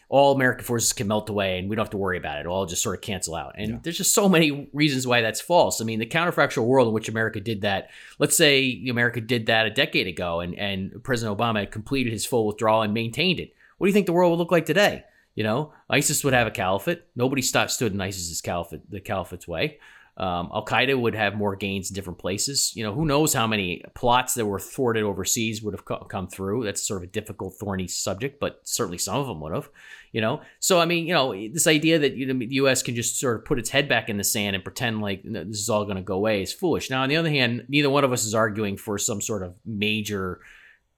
all 0.10 0.34
American 0.34 0.64
forces 0.64 0.94
can 0.94 1.08
melt 1.08 1.30
away 1.30 1.60
and 1.60 1.70
we 1.70 1.76
don't 1.76 1.84
have 1.84 1.90
to 1.92 1.98
worry 1.98 2.18
about 2.18 2.38
it. 2.38 2.42
It'll 2.42 2.54
all 2.54 2.66
just 2.66 2.82
sort 2.82 2.96
of 2.96 3.02
cancel 3.02 3.36
out. 3.36 3.56
And 3.58 3.84
there's 3.84 3.98
just 3.98 4.14
so 4.14 4.30
many 4.30 4.70
reasons 4.72 5.06
why 5.06 5.22
that's 5.22 5.42
false. 5.42 5.82
I 5.82 5.84
mean, 5.84 6.00
the 6.00 6.06
counterfactual 6.06 6.66
world 6.66 6.88
in 6.88 6.94
which 6.94 7.10
America 7.10 7.42
did 7.42 7.62
that, 7.62 7.90
let's 8.18 8.38
say 8.38 8.86
America 8.90 9.20
did 9.20 9.48
that 9.48 9.66
a 9.66 9.70
decade 9.70 10.08
ago 10.08 10.40
and, 10.40 10.56
and 10.56 11.04
President 11.04 11.38
Obama 11.38 11.60
had 11.60 11.72
completed 11.72 12.14
his 12.14 12.26
full 12.26 12.48
withdrawal 12.48 12.84
and 12.84 12.94
maintained 12.94 13.40
it. 13.40 13.54
What 13.78 13.88
do 13.88 13.90
you 13.90 13.94
think 13.94 14.06
the 14.06 14.14
world 14.14 14.32
would 14.32 14.40
look 14.40 14.52
like 14.52 14.66
today? 14.66 15.04
You 15.36 15.44
know, 15.44 15.74
ISIS 15.90 16.24
would 16.24 16.34
have 16.34 16.48
a 16.48 16.52
caliphate. 16.52 17.04
Nobody 17.16 17.42
stopped, 17.42 17.72
stood 17.72 17.94
in 17.94 18.02
ISIS's 18.02 18.42
caliphate, 18.42 18.90
the 18.90 19.00
caliphate's 19.00 19.48
way. 19.48 19.78
Um, 20.18 20.50
Al 20.52 20.66
Qaeda 20.66 21.00
would 21.00 21.14
have 21.14 21.36
more 21.36 21.56
gains 21.56 21.92
in 21.92 21.96
different 21.96 22.18
places. 22.18 22.76
You 22.76 22.84
know, 22.84 22.92
who 22.92 23.06
knows 23.06 23.34
how 23.34 23.46
many 23.46 23.84
plots 23.94 24.34
that 24.34 24.48
were 24.48 24.60
thwarted 24.60 25.04
overseas 25.04 25.62
would 25.62 25.76
have 25.76 25.86
co- 25.86 26.06
come 26.06 26.28
through. 26.28 26.64
That's 26.64 26.82
sort 26.82 27.04
of 27.04 27.10
a 27.10 27.12
difficult, 27.12 27.54
thorny 27.54 27.88
subject, 27.88 28.40
but 28.40 28.60
certainly 28.64 28.98
some 28.98 29.18
of 29.18 29.28
them 29.28 29.40
would 29.42 29.54
have. 29.54 29.70
You 30.12 30.22
know, 30.22 30.42
so 30.60 30.80
I 30.80 30.86
mean, 30.86 31.06
you 31.06 31.14
know, 31.14 31.34
this 31.34 31.68
idea 31.68 32.00
that 32.00 32.16
you 32.16 32.26
know, 32.26 32.40
the 32.40 32.56
U.S. 32.56 32.82
can 32.82 32.96
just 32.96 33.20
sort 33.20 33.36
of 33.36 33.46
put 33.46 33.60
its 33.60 33.70
head 33.70 33.90
back 33.90 34.10
in 34.10 34.18
the 34.18 34.24
sand 34.24 34.56
and 34.56 34.64
pretend 34.64 35.02
like 35.02 35.22
this 35.24 35.60
is 35.60 35.70
all 35.70 35.84
going 35.84 35.98
to 35.98 36.04
go 36.04 36.16
away 36.16 36.42
is 36.42 36.54
foolish. 36.54 36.90
Now, 36.90 37.04
on 37.04 37.10
the 37.10 37.18
other 37.18 37.30
hand, 37.30 37.66
neither 37.68 37.90
one 37.90 38.04
of 38.04 38.14
us 38.14 38.26
is 38.26 38.34
arguing 38.34 38.78
for 38.78 38.98
some 38.98 39.22
sort 39.22 39.44
of 39.44 39.56
major 39.66 40.40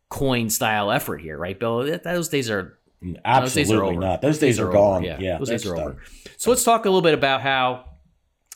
coin 0.10 0.50
style 0.50 0.92
effort 0.92 1.22
here, 1.22 1.38
right, 1.38 1.60
Bill? 1.60 1.98
Those 2.04 2.30
days 2.30 2.50
are 2.50 2.78
those 3.02 3.14
days 3.54 3.72
are 3.72 3.76
Absolutely 3.76 3.98
not. 3.98 4.22
Those 4.22 4.40
days 4.40 4.60
are 4.60 4.64
over. 4.64 4.74
gone. 4.74 5.04
Yeah, 5.04 5.18
Yeah, 5.20 5.38
those 5.38 5.50
days 5.50 5.66
are 5.66 5.76
over. 5.76 5.98
So 6.38 6.50
let's 6.50 6.64
talk 6.64 6.86
a 6.86 6.90
little 6.90 7.02
bit 7.02 7.14
about 7.14 7.42
how 7.42 7.86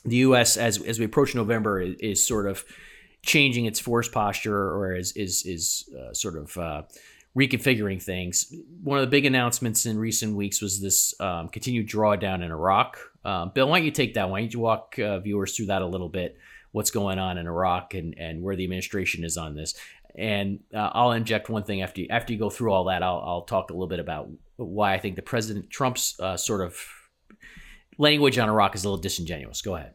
the 0.05 0.17
U.S. 0.17 0.57
as 0.57 0.81
as 0.81 0.99
we 0.99 1.05
approach 1.05 1.33
November 1.33 1.79
is, 1.81 1.95
is 1.99 2.25
sort 2.25 2.47
of 2.47 2.65
changing 3.21 3.65
its 3.65 3.79
force 3.79 4.09
posture 4.09 4.57
or 4.57 4.95
is 4.95 5.13
is 5.13 5.45
is 5.45 5.89
uh, 5.97 6.13
sort 6.13 6.37
of 6.37 6.57
uh, 6.57 6.81
reconfiguring 7.37 8.01
things. 8.01 8.53
One 8.83 8.99
of 8.99 9.01
the 9.01 9.09
big 9.09 9.25
announcements 9.25 9.85
in 9.85 9.97
recent 9.97 10.35
weeks 10.35 10.61
was 10.61 10.79
this 10.79 11.19
um, 11.19 11.49
continued 11.49 11.89
drawdown 11.89 12.43
in 12.43 12.51
Iraq. 12.51 12.97
Um, 13.25 13.51
Bill, 13.53 13.67
why 13.67 13.79
don't 13.79 13.85
you 13.85 13.91
take 13.91 14.13
that? 14.13 14.29
Why 14.29 14.41
don't 14.41 14.53
you 14.53 14.59
walk 14.59 14.99
uh, 14.99 15.19
viewers 15.19 15.55
through 15.55 15.67
that 15.67 15.81
a 15.81 15.87
little 15.87 16.09
bit? 16.09 16.37
What's 16.71 16.91
going 16.91 17.19
on 17.19 17.37
in 17.37 17.47
Iraq 17.47 17.93
and 17.93 18.15
and 18.17 18.41
where 18.41 18.55
the 18.55 18.63
administration 18.63 19.23
is 19.23 19.37
on 19.37 19.55
this? 19.55 19.75
And 20.15 20.59
uh, 20.73 20.91
I'll 20.93 21.11
inject 21.11 21.49
one 21.49 21.63
thing 21.63 21.81
after 21.81 22.01
you, 22.01 22.07
after 22.09 22.33
you 22.33 22.39
go 22.39 22.51
through 22.51 22.71
all 22.71 22.85
that. 22.85 23.01
I'll, 23.01 23.23
I'll 23.25 23.41
talk 23.41 23.71
a 23.71 23.73
little 23.73 23.87
bit 23.87 23.99
about 23.99 24.29
why 24.57 24.93
I 24.93 24.99
think 24.99 25.15
the 25.15 25.23
President 25.23 25.71
Trump's 25.71 26.19
uh, 26.19 26.37
sort 26.37 26.61
of 26.61 26.77
language 27.97 28.37
on 28.37 28.47
Iraq 28.47 28.75
is 28.75 28.83
a 28.83 28.89
little 28.89 29.01
disingenuous. 29.01 29.61
Go 29.61 29.75
ahead. 29.75 29.93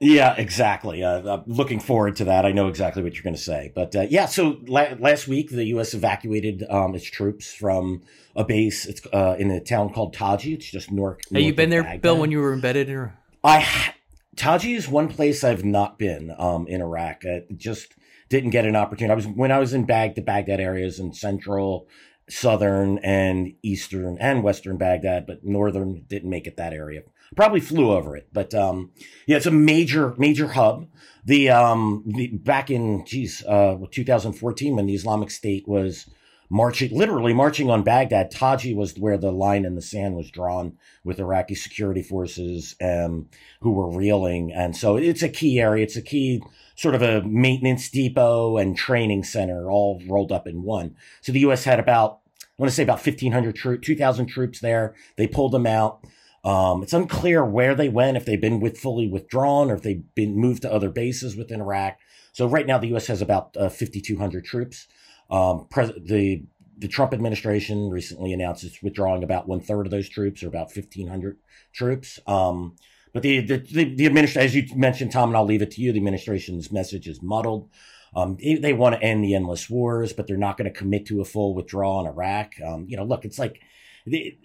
Yeah, 0.00 0.34
exactly. 0.36 1.02
Uh, 1.02 1.38
I'm 1.38 1.44
looking 1.46 1.80
forward 1.80 2.16
to 2.16 2.24
that. 2.26 2.46
I 2.46 2.52
know 2.52 2.68
exactly 2.68 3.02
what 3.02 3.14
you're 3.14 3.24
going 3.24 3.34
to 3.34 3.42
say, 3.42 3.72
but 3.74 3.96
uh, 3.96 4.06
yeah. 4.08 4.26
So 4.26 4.60
la- 4.66 4.94
last 4.98 5.26
week, 5.26 5.50
the 5.50 5.64
U.S. 5.66 5.92
evacuated 5.92 6.64
um, 6.70 6.94
its 6.94 7.04
troops 7.04 7.52
from 7.52 8.02
a 8.36 8.44
base. 8.44 8.86
It's 8.86 9.04
uh, 9.12 9.34
in 9.40 9.50
a 9.50 9.60
town 9.60 9.92
called 9.92 10.14
Taji. 10.14 10.54
It's 10.54 10.70
just 10.70 10.92
north. 10.92 11.18
Have 11.32 11.40
you 11.40 11.48
north 11.48 11.56
been 11.56 11.64
of 11.66 11.70
there, 11.70 11.82
Baghdad. 11.82 12.02
Bill, 12.02 12.18
when 12.18 12.30
you 12.30 12.38
were 12.38 12.52
embedded 12.52 12.88
in? 12.88 13.12
I 13.42 13.60
ha- 13.60 13.94
Taji 14.36 14.74
is 14.74 14.88
one 14.88 15.08
place 15.08 15.42
I've 15.42 15.64
not 15.64 15.98
been 15.98 16.32
um, 16.38 16.68
in 16.68 16.80
Iraq. 16.80 17.24
I 17.24 17.42
just 17.56 17.94
didn't 18.28 18.50
get 18.50 18.66
an 18.66 18.76
opportunity. 18.76 19.10
I 19.10 19.16
was 19.16 19.26
when 19.26 19.50
I 19.50 19.58
was 19.58 19.74
in 19.74 19.84
Bag 19.84 20.14
the 20.14 20.22
Baghdad 20.22 20.60
areas 20.60 21.00
in 21.00 21.12
central, 21.12 21.88
southern, 22.28 22.98
and 22.98 23.54
eastern 23.64 24.16
and 24.20 24.44
western 24.44 24.76
Baghdad, 24.76 25.26
but 25.26 25.44
northern 25.44 26.04
didn't 26.06 26.30
make 26.30 26.46
it 26.46 26.56
that 26.56 26.72
area. 26.72 27.02
Probably 27.36 27.60
flew 27.60 27.90
over 27.90 28.16
it, 28.16 28.28
but 28.32 28.54
um, 28.54 28.90
yeah, 29.26 29.36
it's 29.36 29.46
a 29.46 29.50
major 29.50 30.14
major 30.16 30.48
hub. 30.48 30.86
The 31.24 31.50
um, 31.50 32.04
the, 32.06 32.28
back 32.28 32.70
in 32.70 33.04
geez, 33.04 33.44
uh, 33.46 33.76
2014 33.90 34.76
when 34.76 34.86
the 34.86 34.94
Islamic 34.94 35.30
State 35.30 35.68
was 35.68 36.06
marching, 36.50 36.96
literally 36.96 37.34
marching 37.34 37.70
on 37.70 37.82
Baghdad. 37.82 38.30
Taji 38.30 38.74
was 38.74 38.98
where 38.98 39.18
the 39.18 39.32
line 39.32 39.64
in 39.64 39.74
the 39.74 39.82
sand 39.82 40.16
was 40.16 40.30
drawn 40.30 40.78
with 41.04 41.20
Iraqi 41.20 41.54
security 41.54 42.02
forces 42.02 42.74
um, 42.80 43.28
who 43.60 43.72
were 43.72 43.90
reeling. 43.90 44.52
And 44.52 44.76
so 44.76 44.96
it's 44.96 45.22
a 45.22 45.28
key 45.28 45.60
area. 45.60 45.84
It's 45.84 45.96
a 45.96 46.02
key 46.02 46.42
sort 46.76 46.94
of 46.94 47.02
a 47.02 47.22
maintenance 47.22 47.90
depot 47.90 48.56
and 48.56 48.76
training 48.76 49.24
center 49.24 49.70
all 49.70 50.00
rolled 50.08 50.32
up 50.32 50.46
in 50.46 50.62
one. 50.62 50.96
So 51.20 51.32
the 51.32 51.40
U.S. 51.40 51.64
had 51.64 51.80
about, 51.80 52.20
I 52.42 52.46
want 52.62 52.70
to 52.70 52.74
say 52.74 52.82
about 52.82 53.04
1,500 53.04 53.54
troops, 53.54 53.86
2,000 53.86 54.26
troops 54.26 54.60
there. 54.60 54.94
They 55.16 55.26
pulled 55.26 55.52
them 55.52 55.66
out. 55.66 56.04
Um, 56.44 56.82
it's 56.82 56.92
unclear 56.92 57.44
where 57.44 57.74
they 57.74 57.88
went, 57.88 58.16
if 58.16 58.24
they've 58.24 58.40
been 58.40 58.60
with 58.60 58.78
fully 58.78 59.08
withdrawn 59.08 59.70
or 59.70 59.74
if 59.74 59.82
they've 59.82 60.02
been 60.14 60.36
moved 60.36 60.62
to 60.62 60.72
other 60.72 60.90
bases 60.90 61.36
within 61.36 61.60
Iraq. 61.60 61.98
So 62.32 62.46
right 62.46 62.66
now 62.66 62.78
the 62.78 62.88
U.S. 62.88 63.08
has 63.08 63.20
about 63.20 63.56
uh, 63.56 63.68
5,200 63.68 64.44
troops. 64.44 64.86
Um, 65.30 65.66
pres- 65.70 65.92
the 66.00 66.44
the 66.80 66.88
Trump 66.88 67.12
administration 67.12 67.90
recently 67.90 68.32
announced 68.32 68.62
it's 68.62 68.80
withdrawing 68.80 69.24
about 69.24 69.48
one 69.48 69.60
third 69.60 69.86
of 69.86 69.90
those 69.90 70.08
troops, 70.08 70.44
or 70.44 70.46
about 70.46 70.74
1,500 70.74 71.36
troops. 71.72 72.20
Um, 72.26 72.76
but 73.12 73.22
the 73.22 73.40
the 73.40 73.58
the, 73.58 73.94
the 73.96 74.06
administration, 74.06 74.42
as 74.42 74.54
you 74.54 74.76
mentioned, 74.76 75.12
Tom, 75.12 75.30
and 75.30 75.36
I'll 75.36 75.44
leave 75.44 75.62
it 75.62 75.72
to 75.72 75.80
you. 75.80 75.92
The 75.92 75.98
administration's 75.98 76.70
message 76.70 77.08
is 77.08 77.20
muddled. 77.20 77.68
Um, 78.14 78.36
they, 78.40 78.54
they 78.54 78.72
want 78.72 78.94
to 78.94 79.02
end 79.02 79.24
the 79.24 79.34
endless 79.34 79.68
wars, 79.68 80.12
but 80.12 80.26
they're 80.26 80.36
not 80.36 80.56
going 80.56 80.72
to 80.72 80.78
commit 80.78 81.06
to 81.06 81.20
a 81.20 81.24
full 81.24 81.54
withdrawal 81.54 82.00
in 82.00 82.06
Iraq. 82.06 82.54
Um, 82.64 82.86
you 82.88 82.96
know, 82.96 83.04
look, 83.04 83.24
it's 83.24 83.38
like 83.38 83.60
the, 84.06 84.38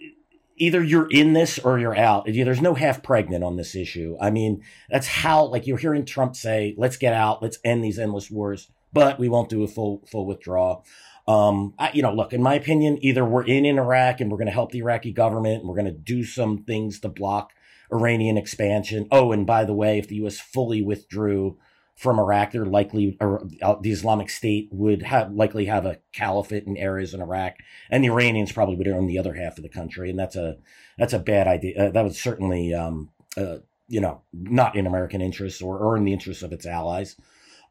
either 0.56 0.82
you're 0.82 1.08
in 1.10 1.32
this 1.32 1.58
or 1.58 1.78
you're 1.78 1.96
out. 1.96 2.26
There's 2.26 2.60
no 2.60 2.74
half 2.74 3.02
pregnant 3.02 3.44
on 3.44 3.56
this 3.56 3.74
issue. 3.74 4.16
I 4.20 4.30
mean, 4.30 4.62
that's 4.90 5.06
how 5.06 5.46
like 5.46 5.66
you're 5.66 5.78
hearing 5.78 6.04
Trump 6.04 6.36
say, 6.36 6.74
"Let's 6.76 6.96
get 6.96 7.12
out, 7.12 7.42
let's 7.42 7.58
end 7.64 7.84
these 7.84 7.98
endless 7.98 8.30
wars," 8.30 8.70
but 8.92 9.18
we 9.18 9.28
won't 9.28 9.48
do 9.48 9.62
a 9.62 9.68
full 9.68 10.02
full 10.06 10.26
withdrawal. 10.26 10.84
Um, 11.26 11.74
I, 11.78 11.90
you 11.94 12.02
know, 12.02 12.12
look, 12.12 12.32
in 12.32 12.42
my 12.42 12.54
opinion, 12.54 12.98
either 13.00 13.24
we're 13.24 13.44
in 13.44 13.64
in 13.64 13.78
Iraq 13.78 14.20
and 14.20 14.30
we're 14.30 14.36
going 14.36 14.46
to 14.46 14.52
help 14.52 14.72
the 14.72 14.80
Iraqi 14.80 15.12
government 15.12 15.60
and 15.60 15.68
we're 15.68 15.76
going 15.76 15.86
to 15.86 15.92
do 15.92 16.22
some 16.22 16.64
things 16.64 17.00
to 17.00 17.08
block 17.08 17.52
Iranian 17.90 18.36
expansion. 18.36 19.08
Oh, 19.10 19.32
and 19.32 19.46
by 19.46 19.64
the 19.64 19.72
way, 19.72 19.98
if 19.98 20.08
the 20.08 20.16
U.S. 20.16 20.38
fully 20.38 20.82
withdrew 20.82 21.58
from 21.96 22.18
Iraq. 22.18 22.52
They're 22.52 22.66
likely, 22.66 23.16
or 23.20 23.46
uh, 23.62 23.76
the 23.80 23.92
Islamic 23.92 24.30
State 24.30 24.68
would 24.72 25.02
have 25.02 25.32
likely 25.32 25.66
have 25.66 25.86
a 25.86 25.98
caliphate 26.12 26.66
in 26.66 26.76
areas 26.76 27.14
in 27.14 27.20
Iraq, 27.20 27.54
and 27.90 28.02
the 28.02 28.08
Iranians 28.08 28.52
probably 28.52 28.76
would 28.76 28.88
own 28.88 29.06
the 29.06 29.18
other 29.18 29.34
half 29.34 29.56
of 29.56 29.62
the 29.62 29.68
country, 29.68 30.10
and 30.10 30.18
that's 30.18 30.36
a 30.36 30.56
that's 30.98 31.12
a 31.12 31.18
bad 31.18 31.46
idea. 31.46 31.86
Uh, 31.86 31.90
that 31.90 32.04
was 32.04 32.20
certainly, 32.20 32.74
um, 32.74 33.10
uh, 33.36 33.58
you 33.88 34.00
know, 34.00 34.22
not 34.32 34.76
in 34.76 34.86
American 34.86 35.20
interests 35.20 35.62
or, 35.62 35.78
or 35.78 35.96
in 35.96 36.04
the 36.04 36.12
interests 36.12 36.42
of 36.42 36.52
its 36.52 36.66
allies. 36.66 37.16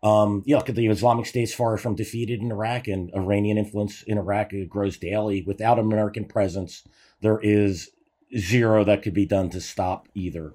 Um, 0.02 0.44
yeah, 0.46 0.62
the 0.62 0.88
Islamic 0.88 1.26
State's 1.26 1.54
far 1.54 1.78
from 1.78 1.96
defeated 1.96 2.42
in 2.42 2.52
Iraq, 2.52 2.88
and 2.88 3.10
Iranian 3.16 3.58
influence 3.58 4.04
in 4.04 4.18
Iraq 4.18 4.52
grows 4.68 4.98
daily. 4.98 5.44
Without 5.48 5.80
American 5.80 6.26
presence, 6.26 6.84
there 7.22 7.40
is 7.42 7.90
zero 8.38 8.84
that 8.84 9.02
could 9.02 9.14
be 9.14 9.26
done 9.26 9.50
to 9.52 9.62
stop 9.62 10.08
either 10.14 10.54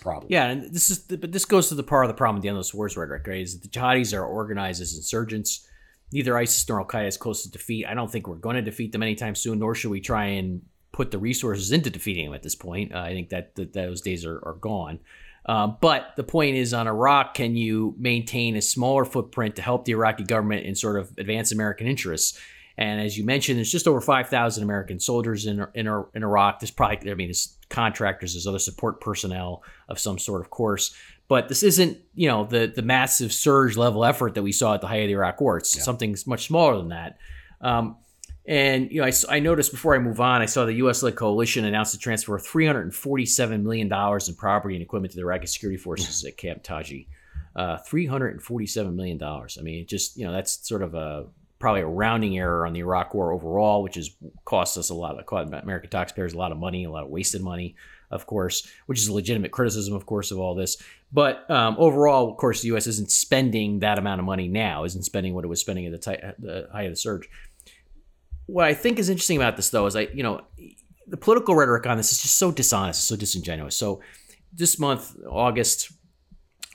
problem. 0.00 0.26
Yeah, 0.30 0.46
and 0.46 0.74
this 0.74 0.90
is 0.90 0.98
but 0.98 1.32
this 1.32 1.44
goes 1.44 1.68
to 1.68 1.74
the 1.74 1.82
part 1.82 2.04
of 2.04 2.08
the 2.08 2.14
problem 2.14 2.36
with 2.36 2.42
the 2.42 2.48
endless 2.48 2.74
wars 2.74 2.96
rhetoric, 2.96 3.26
right? 3.26 3.40
Is 3.40 3.58
that 3.58 3.62
the 3.62 3.78
jihadis 3.78 4.16
are 4.16 4.24
organized 4.24 4.82
as 4.82 4.94
insurgents. 4.94 5.66
Neither 6.12 6.36
ISIS 6.36 6.68
nor 6.68 6.80
Al 6.80 6.86
Qaeda 6.86 7.06
is 7.06 7.16
close 7.16 7.44
to 7.44 7.50
defeat. 7.50 7.86
I 7.86 7.94
don't 7.94 8.10
think 8.10 8.26
we're 8.26 8.34
going 8.34 8.56
to 8.56 8.62
defeat 8.62 8.90
them 8.90 9.02
anytime 9.02 9.36
soon, 9.36 9.60
nor 9.60 9.76
should 9.76 9.92
we 9.92 10.00
try 10.00 10.24
and 10.26 10.62
put 10.92 11.12
the 11.12 11.18
resources 11.18 11.70
into 11.70 11.88
defeating 11.88 12.26
them 12.26 12.34
at 12.34 12.42
this 12.42 12.56
point. 12.56 12.92
Uh, 12.92 12.98
I 12.98 13.12
think 13.12 13.28
that, 13.28 13.54
that 13.54 13.72
those 13.72 14.00
days 14.00 14.26
are, 14.26 14.40
are 14.44 14.56
gone. 14.60 14.98
Uh, 15.46 15.68
but 15.68 16.12
the 16.16 16.24
point 16.24 16.56
is 16.56 16.74
on 16.74 16.86
Iraq, 16.86 17.34
can 17.34 17.56
you 17.56 17.94
maintain 17.98 18.56
a 18.56 18.62
smaller 18.62 19.04
footprint 19.04 19.56
to 19.56 19.62
help 19.62 19.84
the 19.84 19.92
Iraqi 19.92 20.24
government 20.24 20.66
in 20.66 20.74
sort 20.74 20.98
of 20.98 21.10
advance 21.16 21.52
American 21.52 21.86
interests? 21.86 22.38
And 22.76 23.00
as 23.00 23.16
you 23.16 23.24
mentioned, 23.24 23.58
there's 23.58 23.70
just 23.70 23.86
over 23.86 24.00
5,000 24.00 24.62
American 24.62 25.00
soldiers 25.00 25.46
in, 25.46 25.66
in, 25.74 25.86
in 26.14 26.22
Iraq. 26.22 26.60
There's 26.60 26.70
probably, 26.70 27.10
I 27.10 27.14
mean, 27.14 27.28
there's 27.28 27.56
contractors, 27.70 28.36
as 28.36 28.46
other 28.46 28.58
support 28.58 29.00
personnel 29.00 29.62
of 29.88 29.98
some 29.98 30.18
sort, 30.18 30.42
of 30.42 30.50
course. 30.50 30.94
But 31.28 31.48
this 31.48 31.62
isn't, 31.62 31.98
you 32.14 32.28
know, 32.28 32.44
the 32.44 32.66
the 32.66 32.82
massive 32.82 33.32
surge 33.32 33.76
level 33.76 34.04
effort 34.04 34.34
that 34.34 34.42
we 34.42 34.52
saw 34.52 34.74
at 34.74 34.80
the 34.80 34.88
height 34.88 35.02
of 35.02 35.08
the 35.08 35.14
Iraq 35.14 35.40
War. 35.40 35.56
It's 35.58 35.76
yeah. 35.76 35.82
something 35.82 36.16
much 36.26 36.46
smaller 36.46 36.76
than 36.76 36.88
that. 36.88 37.18
Um, 37.60 37.96
and 38.46 38.90
you 38.90 39.00
know, 39.00 39.06
I, 39.06 39.12
I, 39.28 39.38
noticed 39.38 39.70
before 39.70 39.94
I 39.94 39.98
move 39.98 40.20
on, 40.20 40.40
I 40.40 40.46
saw 40.46 40.64
the 40.64 40.72
U.S.-led 40.74 41.14
coalition 41.14 41.64
announced 41.64 41.94
a 41.94 41.98
transfer 41.98 42.34
of 42.34 42.44
347 42.44 43.62
million 43.62 43.88
dollars 43.88 44.28
in 44.28 44.34
property 44.34 44.74
and 44.74 44.82
equipment 44.82 45.12
to 45.12 45.16
the 45.16 45.22
Iraqi 45.22 45.46
security 45.46 45.76
forces 45.76 46.24
at 46.24 46.36
Camp 46.36 46.62
Taji. 46.62 47.06
Uh, 47.54 47.78
347 47.78 48.96
million 48.96 49.18
dollars. 49.18 49.56
I 49.58 49.62
mean, 49.62 49.86
just 49.86 50.16
you 50.16 50.24
know, 50.24 50.32
that's 50.32 50.66
sort 50.66 50.82
of 50.82 50.94
a 50.94 51.26
probably 51.60 51.82
a 51.82 51.86
rounding 51.86 52.38
error 52.38 52.66
on 52.66 52.72
the 52.72 52.80
Iraq 52.80 53.14
War 53.14 53.32
overall, 53.32 53.82
which 53.82 53.94
has 53.94 54.10
cost 54.44 54.76
us 54.78 54.88
a 54.88 54.94
lot 54.94 55.18
of 55.18 55.26
cost 55.26 55.52
American 55.52 55.90
taxpayers 55.90 56.32
a 56.32 56.38
lot 56.38 56.50
of 56.50 56.58
money, 56.58 56.84
a 56.84 56.90
lot 56.90 57.04
of 57.04 57.10
wasted 57.10 57.42
money, 57.42 57.76
of 58.10 58.26
course, 58.26 58.66
which 58.86 58.98
is 58.98 59.08
a 59.08 59.12
legitimate 59.12 59.52
criticism, 59.52 59.94
of 59.94 60.06
course, 60.06 60.30
of 60.32 60.38
all 60.38 60.54
this. 60.54 60.82
But 61.12 61.48
um, 61.50 61.76
overall, 61.78 62.30
of 62.30 62.38
course, 62.38 62.62
the 62.62 62.68
U.S. 62.68 62.86
isn't 62.86 63.10
spending 63.10 63.80
that 63.80 63.98
amount 63.98 64.20
of 64.20 64.24
money 64.24 64.48
now, 64.48 64.84
isn't 64.84 65.02
spending 65.02 65.34
what 65.34 65.44
it 65.44 65.48
was 65.48 65.60
spending 65.60 65.86
at 65.86 65.92
the, 65.92 66.34
the 66.38 66.68
height 66.72 66.86
of 66.86 66.92
the 66.92 66.96
surge. 66.96 67.28
What 68.46 68.64
I 68.64 68.74
think 68.74 68.98
is 68.98 69.10
interesting 69.10 69.36
about 69.36 69.56
this, 69.56 69.68
though, 69.68 69.86
is 69.86 69.94
I, 69.94 70.08
you 70.14 70.22
know, 70.22 70.40
the 71.06 71.18
political 71.18 71.54
rhetoric 71.54 71.86
on 71.86 71.98
this 71.98 72.10
is 72.10 72.22
just 72.22 72.38
so 72.38 72.50
dishonest, 72.50 73.06
so 73.06 73.16
disingenuous. 73.16 73.76
So 73.76 74.00
this 74.52 74.78
month, 74.78 75.14
August, 75.28 75.92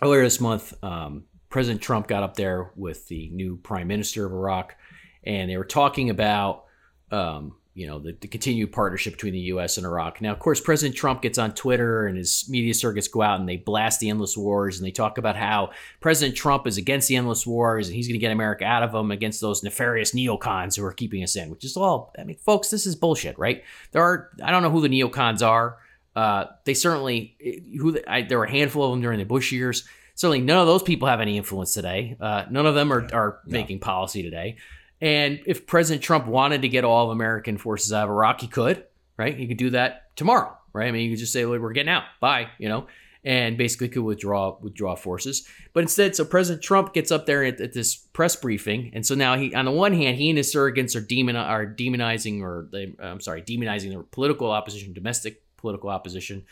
earlier 0.04 0.24
this 0.24 0.40
month, 0.40 0.74
um, 0.84 1.24
President 1.56 1.82
Trump 1.82 2.08
got 2.08 2.22
up 2.22 2.36
there 2.36 2.74
with 2.76 3.08
the 3.08 3.30
new 3.30 3.56
prime 3.56 3.88
minister 3.88 4.26
of 4.26 4.34
Iraq, 4.34 4.76
and 5.24 5.50
they 5.50 5.56
were 5.56 5.64
talking 5.64 6.10
about, 6.10 6.66
um, 7.12 7.56
you 7.74 7.88
know, 7.88 7.98
the, 7.98 8.12
the, 8.20 8.28
continued 8.28 8.74
partnership 8.74 9.14
between 9.14 9.32
the 9.32 9.40
U.S. 9.40 9.78
and 9.78 9.86
Iraq. 9.86 10.20
Now, 10.20 10.34
of 10.34 10.40
course, 10.40 10.60
President 10.60 10.98
Trump 10.98 11.22
gets 11.22 11.38
on 11.38 11.54
Twitter 11.54 12.08
and 12.08 12.18
his 12.18 12.46
media 12.50 12.74
circuits 12.74 13.08
go 13.08 13.22
out 13.22 13.40
and 13.40 13.48
they 13.48 13.56
blast 13.56 14.02
the 14.02 14.10
endless 14.10 14.36
wars 14.36 14.78
and 14.78 14.86
they 14.86 14.92
talk 14.92 15.18
about 15.18 15.38
how 15.38 15.70
President 16.02 16.36
Trump 16.36 16.68
is 16.68 16.78
against 16.78 17.08
the 17.08 17.16
endless 17.16 17.48
wars 17.48 17.88
and 17.88 17.96
he's 17.96 18.10
going 18.10 18.20
to 18.20 18.22
get 18.22 18.34
America 18.34 18.66
out 18.66 18.84
of 18.84 18.92
them 18.92 19.10
against 19.10 19.40
those 19.40 19.64
nefarious 19.64 20.14
neocons 20.14 20.76
who 20.76 20.84
are 20.84 20.92
keeping 20.92 21.24
us 21.24 21.38
in, 21.38 21.50
which 21.50 21.64
is 21.64 21.78
all. 21.78 22.14
I 22.20 22.26
mean, 22.26 22.36
folks, 22.36 22.70
this 22.70 22.86
is 22.86 22.98
bullshit, 22.98 23.40
right? 23.40 23.64
There 23.94 24.04
are. 24.04 24.30
I 24.44 24.52
don't 24.52 24.62
know 24.62 24.72
who 24.72 24.82
the 24.82 24.90
neocons 24.90 25.42
are. 25.42 25.78
Uh, 26.18 26.48
they 26.66 26.74
certainly 26.74 27.38
who 27.80 27.98
I, 28.10 28.24
there 28.24 28.40
were 28.40 28.44
a 28.44 28.52
handful 28.52 28.84
of 28.84 28.92
them 28.92 29.02
during 29.02 29.20
the 29.20 29.26
Bush 29.26 29.54
years 29.54 29.88
certainly 30.16 30.42
none 30.42 30.58
of 30.58 30.68
those 30.68 30.84
people 30.84 31.08
have 31.08 31.22
any 31.22 31.38
influence 31.38 31.74
today. 31.74 32.18
Uh, 32.20 32.46
none 32.50 32.66
of 32.66 32.74
them 32.74 32.92
are, 32.92 33.08
are 33.14 33.40
no. 33.46 33.52
making 33.52 33.80
policy 33.80 34.24
today. 34.24 34.58
And 35.02 35.42
if 35.46 35.68
President 35.68 36.04
Trump 36.04 36.26
wanted 36.26 36.64
to 36.64 36.70
get 36.70 36.84
all 36.84 37.06
of 37.06 37.12
American 37.12 37.58
forces 37.58 37.94
out 37.94 38.06
of 38.06 38.10
Iraq, 38.10 38.42
he 38.42 38.48
could, 38.48 38.86
right? 39.18 39.38
He 39.38 39.48
could 39.48 39.58
do 39.58 39.72
that 39.72 40.16
tomorrow, 40.16 40.58
right? 40.74 40.88
I 40.88 40.92
mean, 40.92 41.02
he 41.04 41.10
could 41.10 41.20
just 41.20 41.34
say, 41.34 41.46
well, 41.46 41.60
we're 41.60 41.74
getting 41.74 41.92
out. 41.92 42.04
Bye, 42.22 42.48
you 42.58 42.70
know, 42.70 42.88
and 43.26 43.58
basically 43.58 43.90
could 43.90 44.04
withdraw 44.04 44.58
withdraw 44.62 44.96
forces. 44.96 45.48
But 45.74 45.82
instead, 45.82 46.16
so 46.16 46.24
President 46.24 46.64
Trump 46.64 46.94
gets 46.94 47.12
up 47.12 47.26
there 47.26 47.44
at, 47.44 47.60
at 47.60 47.74
this 47.74 47.96
press 47.96 48.36
briefing, 48.38 48.92
and 48.94 49.06
so 49.06 49.16
now 49.16 49.36
he, 49.36 49.54
on 49.54 49.66
the 49.66 49.72
one 49.72 49.94
hand, 49.94 50.18
he 50.18 50.30
and 50.30 50.38
his 50.38 50.54
surrogates 50.54 50.96
are 50.96 51.02
demon 51.02 51.36
are 51.36 51.66
demonizing, 51.66 52.42
or 52.42 52.68
they, 52.72 52.96
I'm 53.00 53.20
sorry, 53.20 53.42
demonizing 53.42 53.92
the 53.92 54.04
political 54.04 54.50
opposition, 54.50 54.94
domestic 54.94 55.42
political 55.58 55.90
opposition, 55.90 56.46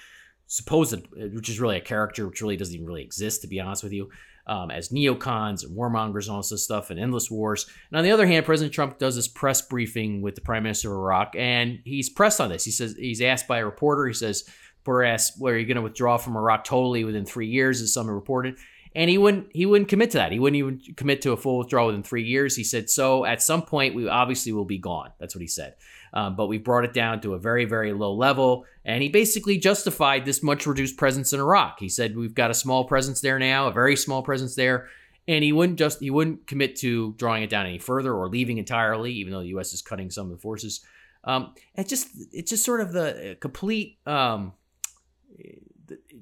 supposed, 0.53 1.07
which 1.15 1.50
is 1.50 1.60
really 1.60 1.77
a 1.77 1.81
character 1.81 2.27
which 2.27 2.39
really 2.39 2.55
doesn't 2.55 2.75
even 2.75 2.86
really 2.86 3.01
exist, 3.01 3.41
to 3.41 3.48
be 3.48 3.60
honest 3.60 3.81
with 3.81 3.91
you, 3.91 4.12
um, 4.45 4.69
as 4.69 4.89
neocons 4.89 5.65
and 5.65 5.75
warmongers 5.75 6.27
and 6.27 6.36
all 6.36 6.43
this 6.48 6.63
stuff 6.63 6.91
and 6.91 7.00
endless 7.00 7.31
wars. 7.31 7.65
And 7.89 7.98
on 7.98 8.03
the 8.03 8.12
other 8.12 8.27
hand, 8.27 8.45
President 8.45 8.72
Trump 8.72 9.00
does 9.00 9.15
this 9.15 9.27
press 9.27 9.63
briefing 9.63 10.22
with 10.22 10.36
the 10.36 10.41
Prime 10.41 10.62
Minister 10.62 10.93
of 10.93 11.00
Iraq, 11.00 11.36
and 11.36 11.79
he's 11.86 12.07
pressed 12.07 12.39
on 12.39 12.50
this. 12.50 12.65
He 12.65 12.69
says 12.69 12.95
he's 12.95 13.19
asked 13.19 13.48
by 13.48 13.60
a 13.60 13.65
reporter. 13.65 14.05
He 14.05 14.13
says, 14.13 14.43
"Reporter 14.81 15.05
asks, 15.05 15.39
well, 15.39 15.53
are 15.53 15.57
you 15.57 15.65
going 15.65 15.77
to 15.77 15.81
withdraw 15.81 16.17
from 16.17 16.38
Iraq 16.38 16.65
totally 16.65 17.03
within 17.03 17.25
three 17.25 17.48
years?" 17.48 17.81
As 17.81 17.91
someone 17.91 18.13
reported. 18.13 18.57
And 18.95 19.10
he 19.10 19.17
wouldn't 19.17 19.48
he 19.55 19.65
wouldn't 19.65 19.89
commit 19.89 20.12
to 20.12 20.19
that. 20.19 20.31
He 20.31 20.38
wouldn't 20.38 20.60
even 20.60 20.95
commit 20.95 21.24
to 21.24 21.31
a 21.31 21.38
full 21.38 21.57
withdrawal 21.57 21.88
within 21.88 22.03
three 22.03 22.25
years. 22.25 22.55
He 22.55 22.63
said, 22.63 22.91
so 22.91 23.25
at 23.25 23.41
some 23.41 23.63
point 23.63 23.95
we 23.95 24.07
obviously 24.07 24.51
will 24.51 24.65
be 24.65 24.77
gone. 24.77 25.10
That's 25.17 25.33
what 25.33 25.41
he 25.41 25.48
said 25.48 25.74
um, 26.13 26.36
but 26.36 26.48
we 26.48 26.60
brought 26.60 26.86
it 26.86 26.93
down 26.93 27.20
to 27.22 27.34
a 27.34 27.39
very, 27.39 27.65
very 27.65 27.91
low 27.91 28.13
level. 28.13 28.65
And 28.86 29.01
he 29.01 29.10
basically 29.10 29.58
justified 29.58 30.25
this 30.25 30.43
much 30.43 30.67
reduced 30.67 30.96
presence 30.96 31.34
in 31.34 31.39
Iraq. 31.39 31.79
He 31.79 31.89
said 31.89 32.15
we've 32.15 32.36
got 32.36 32.51
a 32.51 32.55
small 32.55 32.86
presence 32.86 33.22
there 33.22 33.39
now, 33.39 33.67
a 33.67 33.72
very 33.72 33.96
small 33.96 34.22
presence 34.22 34.55
there, 34.55 34.88
and 35.27 35.43
he 35.43 35.51
wouldn't 35.51 35.79
just 35.79 36.00
he 36.00 36.12
wouldn't 36.12 36.46
commit 36.46 36.75
to 36.77 37.13
drawing 37.13 37.43
it 37.43 37.50
down 37.50 37.65
any 37.65 37.79
further 37.79 38.13
or 38.13 38.29
leaving 38.29 38.60
entirely, 38.60 39.12
even 39.13 39.34
though 39.34 39.41
the 39.41 39.48
U.S. 39.48 39.74
is 39.74 39.82
cutting 39.82 40.12
some 40.12 40.27
of 40.27 40.32
the 40.32 40.41
forces. 40.41 40.86
Um, 41.24 41.55
it's 41.75 41.89
just 41.89 42.10
it's 42.32 42.51
just 42.51 42.63
sort 42.63 42.82
of 42.82 42.91
the 42.91 43.32
uh, 43.32 43.36
complete. 43.39 43.98
Um, 44.05 44.53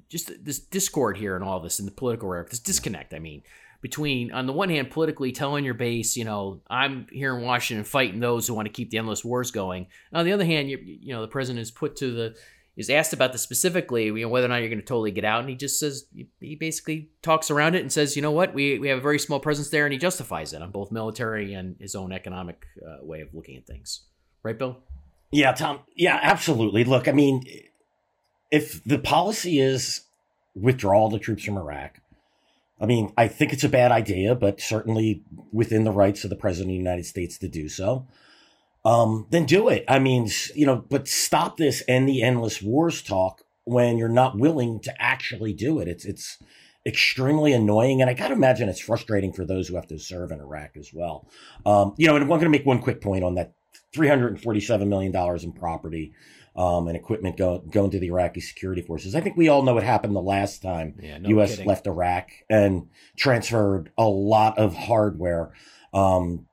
just 0.08 0.44
this 0.44 0.58
discord 0.58 1.16
here 1.16 1.34
and 1.36 1.44
all 1.44 1.60
this 1.60 1.78
in 1.78 1.86
the 1.86 1.92
political 1.92 2.28
rhetoric, 2.28 2.50
this 2.50 2.58
disconnect. 2.58 3.14
I 3.14 3.18
mean, 3.18 3.42
between 3.82 4.32
on 4.32 4.46
the 4.46 4.52
one 4.52 4.70
hand 4.70 4.90
politically 4.90 5.32
telling 5.32 5.64
your 5.64 5.74
base 5.74 6.16
you 6.16 6.24
know 6.24 6.62
i'm 6.70 7.06
here 7.10 7.36
in 7.36 7.42
washington 7.42 7.84
fighting 7.84 8.20
those 8.20 8.46
who 8.46 8.54
want 8.54 8.64
to 8.64 8.72
keep 8.72 8.88
the 8.90 8.96
endless 8.96 9.24
wars 9.24 9.50
going. 9.50 9.86
And 10.10 10.20
on 10.20 10.24
the 10.24 10.32
other 10.32 10.44
hand 10.44 10.70
you, 10.70 10.78
you 10.82 11.12
know 11.12 11.20
the 11.20 11.28
president 11.28 11.60
is 11.60 11.70
put 11.70 11.96
to 11.96 12.10
the 12.12 12.36
is 12.74 12.88
asked 12.88 13.12
about 13.12 13.32
this 13.32 13.42
specifically 13.42 14.06
you 14.06 14.22
know 14.22 14.28
whether 14.28 14.46
or 14.46 14.48
not 14.48 14.56
you're 14.56 14.68
going 14.68 14.80
to 14.80 14.84
totally 14.84 15.10
get 15.10 15.24
out 15.24 15.40
and 15.40 15.48
he 15.50 15.56
just 15.56 15.78
says 15.78 16.06
he 16.40 16.54
basically 16.54 17.10
talks 17.20 17.50
around 17.50 17.74
it 17.74 17.82
and 17.82 17.92
says 17.92 18.16
you 18.16 18.22
know 18.22 18.30
what? 18.30 18.54
We, 18.54 18.78
we 18.78 18.88
have 18.88 18.98
a 18.98 19.02
very 19.02 19.18
small 19.18 19.40
presence 19.40 19.68
there 19.68 19.84
and 19.84 19.92
he 19.92 19.98
justifies 19.98 20.52
it 20.52 20.62
on 20.62 20.70
both 20.70 20.90
military 20.90 21.52
and 21.52 21.76
his 21.78 21.94
own 21.94 22.12
economic 22.12 22.64
uh, 22.80 23.04
way 23.04 23.20
of 23.20 23.34
looking 23.34 23.56
at 23.56 23.66
things. 23.66 24.04
Right 24.42 24.58
bill? 24.58 24.78
Yeah 25.32 25.52
tom 25.52 25.80
yeah 25.96 26.18
absolutely. 26.22 26.84
Look 26.84 27.08
i 27.08 27.12
mean 27.12 27.42
if 28.50 28.82
the 28.84 28.98
policy 28.98 29.58
is 29.58 30.02
withdraw 30.54 30.98
all 30.98 31.08
the 31.10 31.18
troops 31.18 31.44
from 31.44 31.56
iraq 31.58 31.98
I 32.82 32.86
mean, 32.86 33.12
I 33.16 33.28
think 33.28 33.52
it's 33.52 33.62
a 33.62 33.68
bad 33.68 33.92
idea, 33.92 34.34
but 34.34 34.60
certainly 34.60 35.22
within 35.52 35.84
the 35.84 35.92
rights 35.92 36.24
of 36.24 36.30
the 36.30 36.36
president 36.36 36.70
of 36.70 36.72
the 36.72 36.78
United 36.78 37.06
States 37.06 37.38
to 37.38 37.48
do 37.48 37.68
so. 37.68 38.08
Um, 38.84 39.28
then 39.30 39.46
do 39.46 39.68
it. 39.68 39.84
I 39.86 40.00
mean, 40.00 40.28
you 40.56 40.66
know, 40.66 40.84
but 40.90 41.06
stop 41.06 41.56
this 41.56 41.82
and 41.82 42.08
the 42.08 42.22
endless 42.22 42.60
wars 42.60 43.00
talk 43.00 43.42
when 43.62 43.96
you're 43.96 44.08
not 44.08 44.36
willing 44.36 44.80
to 44.80 45.02
actually 45.02 45.52
do 45.52 45.78
it. 45.78 45.86
It's 45.86 46.04
it's 46.04 46.38
extremely 46.84 47.52
annoying, 47.52 48.00
and 48.00 48.10
I 48.10 48.14
gotta 48.14 48.34
imagine 48.34 48.68
it's 48.68 48.80
frustrating 48.80 49.32
for 49.32 49.46
those 49.46 49.68
who 49.68 49.76
have 49.76 49.86
to 49.86 49.98
serve 50.00 50.32
in 50.32 50.40
Iraq 50.40 50.76
as 50.76 50.92
well. 50.92 51.28
Um, 51.64 51.94
you 51.96 52.08
know, 52.08 52.16
and 52.16 52.24
I'm 52.24 52.28
going 52.28 52.40
to 52.40 52.48
make 52.48 52.66
one 52.66 52.80
quick 52.80 53.00
point 53.00 53.22
on 53.22 53.36
that: 53.36 53.52
three 53.94 54.08
hundred 54.08 54.32
and 54.32 54.42
forty-seven 54.42 54.88
million 54.88 55.12
dollars 55.12 55.44
in 55.44 55.52
property 55.52 56.12
um, 56.54 56.88
and 56.88 56.96
equipment 56.96 57.36
go, 57.36 57.58
going 57.58 57.90
to 57.90 57.98
the 57.98 58.08
Iraqi 58.08 58.40
security 58.40 58.82
forces. 58.82 59.14
I 59.14 59.20
think 59.20 59.36
we 59.36 59.48
all 59.48 59.62
know 59.62 59.74
what 59.74 59.82
happened 59.82 60.14
the 60.14 60.20
last 60.20 60.62
time 60.62 60.94
yeah, 61.00 61.18
no 61.18 61.28
U.S. 61.30 61.52
Kidding. 61.52 61.66
left 61.66 61.86
Iraq 61.86 62.30
and 62.50 62.88
transferred 63.16 63.90
a 63.96 64.04
lot 64.04 64.58
of 64.58 64.74
hardware. 64.74 65.52
Um, 65.94 66.46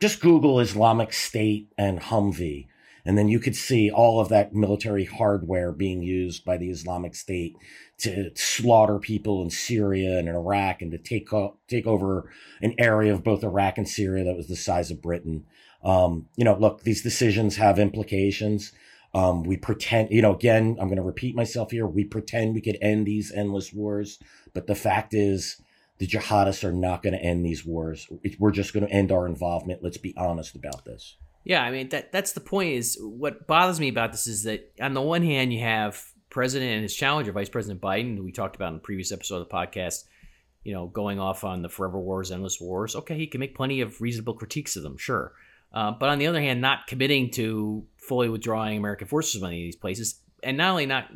just 0.00 0.20
Google 0.20 0.60
Islamic 0.60 1.12
State 1.12 1.68
and 1.78 2.00
Humvee, 2.00 2.66
and 3.04 3.18
then 3.18 3.28
you 3.28 3.40
could 3.40 3.56
see 3.56 3.90
all 3.90 4.20
of 4.20 4.28
that 4.28 4.54
military 4.54 5.04
hardware 5.04 5.72
being 5.72 6.02
used 6.02 6.44
by 6.44 6.56
the 6.56 6.70
Islamic 6.70 7.14
State 7.14 7.56
to 7.98 8.30
slaughter 8.34 8.98
people 8.98 9.42
in 9.42 9.50
Syria 9.50 10.18
and 10.18 10.28
in 10.28 10.34
Iraq 10.34 10.82
and 10.82 10.90
to 10.90 10.98
take 10.98 11.32
o- 11.32 11.56
take 11.68 11.86
over 11.86 12.30
an 12.60 12.74
area 12.78 13.12
of 13.12 13.24
both 13.24 13.44
Iraq 13.44 13.78
and 13.78 13.88
Syria 13.88 14.24
that 14.24 14.36
was 14.36 14.48
the 14.48 14.56
size 14.56 14.90
of 14.90 15.02
Britain. 15.02 15.46
Um, 15.82 16.28
you 16.36 16.44
know, 16.44 16.56
look, 16.56 16.82
these 16.82 17.02
decisions 17.02 17.56
have 17.56 17.78
implications. 17.78 18.72
Um, 19.14 19.44
we 19.44 19.56
pretend, 19.56 20.10
you 20.10 20.22
know, 20.22 20.34
again, 20.34 20.76
I'm 20.80 20.88
going 20.88 20.96
to 20.96 21.02
repeat 21.02 21.36
myself 21.36 21.70
here. 21.70 21.86
We 21.86 22.04
pretend 22.04 22.54
we 22.54 22.60
could 22.60 22.78
end 22.82 23.06
these 23.06 23.30
endless 23.30 23.72
wars, 23.72 24.18
but 24.52 24.66
the 24.66 24.74
fact 24.74 25.14
is 25.14 25.60
the 25.98 26.06
jihadists 26.06 26.64
are 26.64 26.72
not 26.72 27.02
going 27.02 27.12
to 27.12 27.22
end 27.22 27.44
these 27.44 27.64
wars. 27.64 28.08
We're 28.38 28.50
just 28.50 28.72
going 28.72 28.86
to 28.86 28.92
end 28.92 29.12
our 29.12 29.26
involvement. 29.26 29.82
Let's 29.82 29.98
be 29.98 30.14
honest 30.16 30.56
about 30.56 30.84
this. 30.84 31.16
Yeah, 31.44 31.62
I 31.62 31.70
mean 31.70 31.90
that 31.90 32.10
that's 32.10 32.32
the 32.32 32.40
point. 32.40 32.72
Is 32.72 32.98
what 33.00 33.46
bothers 33.46 33.78
me 33.78 33.88
about 33.88 34.12
this 34.12 34.26
is 34.26 34.44
that 34.44 34.72
on 34.80 34.94
the 34.94 35.02
one 35.02 35.22
hand 35.22 35.52
you 35.52 35.60
have 35.60 36.02
President 36.30 36.72
and 36.72 36.82
his 36.82 36.96
challenger, 36.96 37.32
Vice 37.32 37.50
President 37.50 37.80
Biden, 37.80 38.16
who 38.16 38.24
we 38.24 38.32
talked 38.32 38.56
about 38.56 38.68
in 38.68 38.74
the 38.74 38.80
previous 38.80 39.12
episode 39.12 39.42
of 39.42 39.48
the 39.48 39.54
podcast, 39.54 40.04
you 40.64 40.72
know, 40.72 40.86
going 40.86 41.20
off 41.20 41.44
on 41.44 41.62
the 41.62 41.68
forever 41.68 42.00
wars, 42.00 42.32
endless 42.32 42.60
wars. 42.60 42.96
Okay, 42.96 43.16
he 43.16 43.26
can 43.26 43.40
make 43.40 43.54
plenty 43.54 43.82
of 43.82 44.00
reasonable 44.00 44.34
critiques 44.34 44.74
of 44.74 44.82
them, 44.82 44.96
sure. 44.96 45.32
Uh, 45.74 45.90
but 45.90 46.08
on 46.08 46.18
the 46.18 46.28
other 46.28 46.40
hand, 46.40 46.60
not 46.60 46.86
committing 46.86 47.30
to 47.32 47.84
fully 47.96 48.28
withdrawing 48.28 48.78
American 48.78 49.08
forces 49.08 49.40
from 49.40 49.48
any 49.48 49.62
of 49.62 49.66
these 49.66 49.76
places, 49.76 50.20
and 50.42 50.56
not 50.56 50.70
only 50.70 50.86
not 50.86 51.10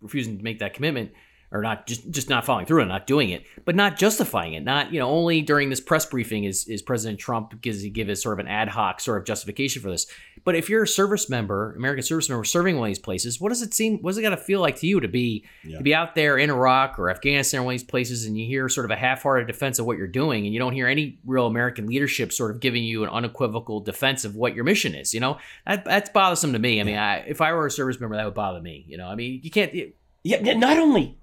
refusing 0.00 0.38
to 0.38 0.42
make 0.42 0.60
that 0.60 0.72
commitment, 0.72 1.12
or 1.50 1.62
not 1.62 1.86
just 1.86 2.10
just 2.10 2.28
not 2.28 2.44
following 2.44 2.66
through 2.66 2.80
and 2.80 2.88
not 2.88 3.06
doing 3.06 3.30
it, 3.30 3.44
but 3.64 3.74
not 3.74 3.96
justifying 3.96 4.52
it. 4.52 4.64
Not 4.64 4.92
you 4.92 5.00
know 5.00 5.08
only 5.08 5.40
during 5.40 5.70
this 5.70 5.80
press 5.80 6.04
briefing 6.04 6.44
is 6.44 6.66
is 6.68 6.82
President 6.82 7.18
Trump 7.18 7.60
gives 7.60 7.80
he 7.80 7.90
give 7.90 8.08
his 8.08 8.22
sort 8.22 8.38
of 8.38 8.44
an 8.44 8.50
ad 8.50 8.68
hoc 8.68 9.00
sort 9.00 9.18
of 9.18 9.24
justification 9.24 9.80
for 9.80 9.90
this. 9.90 10.06
But 10.44 10.54
if 10.54 10.68
you're 10.68 10.82
a 10.82 10.88
service 10.88 11.28
member, 11.28 11.74
American 11.74 12.02
service 12.02 12.28
member 12.28 12.44
serving 12.44 12.76
one 12.76 12.88
of 12.88 12.90
these 12.90 12.98
places, 12.98 13.40
what 13.40 13.48
does 13.48 13.62
it 13.62 13.74
seem? 13.74 13.98
What 13.98 14.10
does 14.10 14.18
it 14.18 14.22
got 14.22 14.30
to 14.30 14.36
feel 14.36 14.60
like 14.60 14.76
to 14.76 14.86
you 14.86 15.00
to 15.00 15.08
be 15.08 15.44
yeah. 15.64 15.78
to 15.78 15.82
be 15.82 15.94
out 15.94 16.14
there 16.14 16.36
in 16.36 16.50
Iraq 16.50 16.98
or 16.98 17.10
Afghanistan 17.10 17.60
or 17.60 17.64
one 17.64 17.74
of 17.74 17.80
these 17.80 17.88
places, 17.88 18.26
and 18.26 18.38
you 18.38 18.46
hear 18.46 18.68
sort 18.68 18.84
of 18.84 18.90
a 18.90 18.96
half-hearted 18.96 19.46
defense 19.46 19.78
of 19.78 19.86
what 19.86 19.96
you're 19.96 20.06
doing, 20.06 20.44
and 20.44 20.52
you 20.52 20.60
don't 20.60 20.74
hear 20.74 20.86
any 20.86 21.18
real 21.24 21.46
American 21.46 21.86
leadership 21.86 22.32
sort 22.32 22.50
of 22.50 22.60
giving 22.60 22.84
you 22.84 23.04
an 23.04 23.10
unequivocal 23.10 23.80
defense 23.80 24.24
of 24.24 24.36
what 24.36 24.54
your 24.54 24.64
mission 24.64 24.94
is. 24.94 25.14
You 25.14 25.20
know 25.20 25.38
that, 25.66 25.84
that's 25.84 26.10
bothersome 26.10 26.52
to 26.52 26.58
me. 26.58 26.80
I 26.80 26.84
mean, 26.84 26.96
I, 26.96 27.18
if 27.18 27.40
I 27.40 27.52
were 27.52 27.66
a 27.66 27.70
service 27.70 27.98
member, 28.00 28.16
that 28.16 28.24
would 28.24 28.34
bother 28.34 28.60
me. 28.60 28.84
You 28.86 28.98
know, 28.98 29.06
I 29.06 29.14
mean, 29.14 29.40
you 29.42 29.50
can't. 29.50 29.74
It, 29.74 29.96
yeah, 30.24 30.54
not 30.54 30.78
only 30.78 31.16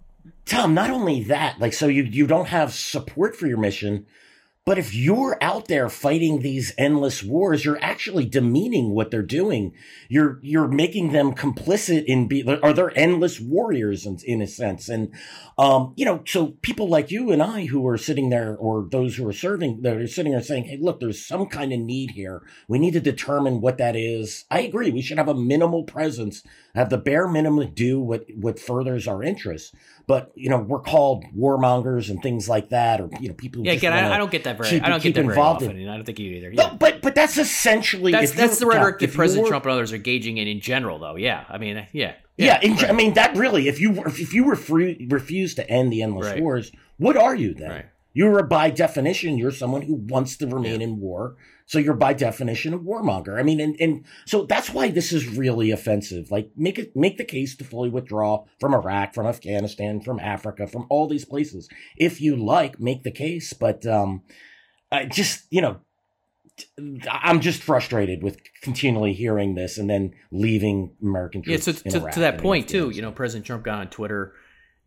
Tom, 0.45 0.73
not 0.73 0.91
only 0.91 1.23
that, 1.23 1.59
like, 1.59 1.73
so 1.73 1.87
you, 1.87 2.03
you 2.03 2.27
don't 2.27 2.47
have 2.47 2.73
support 2.73 3.35
for 3.35 3.47
your 3.47 3.57
mission, 3.57 4.05
but 4.65 4.79
if 4.79 4.95
you're 4.95 5.37
out 5.41 5.67
there 5.67 5.89
fighting 5.89 6.39
these 6.39 6.73
endless 6.75 7.21
wars, 7.21 7.63
you're 7.63 7.83
actually 7.83 8.25
demeaning 8.25 8.91
what 8.91 9.11
they're 9.11 9.21
doing. 9.21 9.73
You're, 10.09 10.39
you're 10.41 10.67
making 10.67 11.11
them 11.11 11.35
complicit 11.35 12.05
in 12.05 12.27
be, 12.27 12.43
are 12.43 12.73
there 12.73 12.97
endless 12.97 13.39
warriors 13.39 14.07
in, 14.07 14.17
in 14.25 14.41
a 14.41 14.47
sense? 14.47 14.89
And, 14.89 15.13
um, 15.59 15.93
you 15.95 16.03
know, 16.03 16.23
so 16.25 16.47
people 16.63 16.89
like 16.89 17.11
you 17.11 17.31
and 17.31 17.43
I 17.43 17.65
who 17.65 17.87
are 17.87 17.97
sitting 17.97 18.31
there 18.31 18.55
or 18.55 18.87
those 18.91 19.15
who 19.15 19.27
are 19.27 19.33
serving, 19.33 19.83
that 19.83 19.97
are 19.97 20.07
sitting 20.07 20.31
there 20.31 20.41
saying, 20.41 20.63
Hey, 20.63 20.79
look, 20.81 20.99
there's 20.99 21.23
some 21.23 21.45
kind 21.45 21.71
of 21.71 21.79
need 21.79 22.11
here. 22.11 22.41
We 22.67 22.79
need 22.79 22.93
to 22.93 22.99
determine 22.99 23.61
what 23.61 23.77
that 23.77 23.95
is. 23.95 24.45
I 24.49 24.61
agree. 24.61 24.89
We 24.89 25.03
should 25.03 25.19
have 25.19 25.29
a 25.29 25.35
minimal 25.35 25.83
presence, 25.83 26.41
have 26.75 26.89
the 26.89 26.97
bare 26.97 27.27
minimum 27.27 27.65
to 27.65 27.71
do 27.71 27.99
what, 27.99 28.25
what 28.35 28.59
furthers 28.59 29.07
our 29.07 29.23
interests 29.23 29.73
but 30.07 30.31
you 30.35 30.49
know 30.49 30.59
we're 30.59 30.79
called 30.79 31.25
warmongers 31.35 32.09
and 32.09 32.21
things 32.21 32.47
like 32.47 32.69
that, 32.69 33.01
or 33.01 33.09
you 33.19 33.29
know 33.29 33.33
people. 33.33 33.65
yeah, 33.65 33.73
again, 33.73 33.93
I, 33.93 34.13
I, 34.13 34.17
don't 34.17 34.31
get 34.31 34.43
that 34.43 34.57
very. 34.57 34.69
Keep, 34.69 34.83
I 34.83 34.89
don't 34.89 35.01
get 35.01 35.15
that 35.15 35.25
very 35.25 35.37
often. 35.37 35.77
In, 35.77 35.89
I 35.89 35.95
don't 35.95 36.05
think 36.05 36.19
you 36.19 36.31
either. 36.31 36.51
Yeah. 36.51 36.69
But, 36.69 36.79
but 36.79 37.01
but 37.01 37.15
that's 37.15 37.37
essentially 37.37 38.11
that's 38.11 38.31
that's 38.31 38.59
the 38.59 38.67
rhetoric 38.67 38.99
that 38.99 39.13
President 39.13 39.47
Trump 39.47 39.65
and 39.65 39.71
others 39.71 39.91
are 39.93 39.97
gauging 39.97 40.37
in 40.37 40.47
in 40.47 40.61
general, 40.61 40.99
though. 40.99 41.15
Yeah, 41.15 41.45
I 41.49 41.57
mean, 41.57 41.87
yeah. 41.91 42.13
Yeah, 42.37 42.59
yeah 42.61 42.73
right. 42.73 42.89
I 42.89 42.91
mean 42.91 43.13
that 43.13 43.35
really. 43.35 43.67
If 43.67 43.79
you 43.79 44.03
if 44.05 44.33
you 44.33 44.45
refuse 44.45 44.97
refuse 45.09 45.55
to 45.55 45.69
end 45.69 45.91
the 45.91 46.03
endless 46.03 46.27
right. 46.27 46.41
wars, 46.41 46.71
what 46.97 47.17
are 47.17 47.35
you 47.35 47.53
then? 47.53 47.69
Right. 47.69 47.85
You're 48.13 48.43
by 48.43 48.69
definition, 48.69 49.37
you're 49.37 49.51
someone 49.51 49.81
who 49.81 49.95
wants 49.95 50.37
to 50.37 50.47
remain 50.47 50.79
yeah. 50.79 50.87
in 50.87 50.99
war. 50.99 51.35
So 51.67 51.79
you're 51.79 51.95
by 51.95 52.13
definition 52.13 52.73
a 52.73 52.79
warmonger. 52.79 53.39
I 53.39 53.43
mean, 53.43 53.59
and, 53.59 53.75
and 53.79 54.05
so 54.25 54.45
that's 54.45 54.69
why 54.69 54.91
this 54.91 55.11
is 55.11 55.27
really 55.27 55.71
offensive. 55.71 56.29
Like 56.29 56.51
make 56.55 56.77
it, 56.77 56.95
make 56.95 57.17
the 57.17 57.23
case 57.23 57.55
to 57.57 57.63
fully 57.63 57.89
withdraw 57.89 58.45
from 58.59 58.73
Iraq, 58.73 59.13
from 59.15 59.25
Afghanistan, 59.25 59.99
from 59.99 60.19
Africa, 60.19 60.67
from 60.67 60.85
all 60.89 61.07
these 61.07 61.25
places. 61.25 61.67
If 61.97 62.21
you 62.21 62.35
like, 62.35 62.79
make 62.79 63.03
the 63.03 63.11
case. 63.11 63.53
But, 63.53 63.85
um, 63.85 64.21
I 64.91 65.05
just, 65.05 65.45
you 65.49 65.61
know, 65.61 65.79
I'm 67.11 67.41
just 67.41 67.61
frustrated 67.61 68.23
with 68.23 68.37
continually 68.61 69.13
hearing 69.13 69.55
this 69.55 69.77
and 69.77 69.89
then 69.89 70.13
leaving 70.31 70.95
American 71.01 71.41
troops. 71.41 71.67
Yeah, 71.67 71.73
so 71.73 71.99
to, 71.99 72.11
to 72.11 72.19
that 72.21 72.37
point 72.37 72.69
too, 72.69 72.91
you 72.91 73.01
know, 73.01 73.11
President 73.11 73.45
Trump 73.45 73.63
got 73.63 73.79
on 73.79 73.87
Twitter 73.89 74.33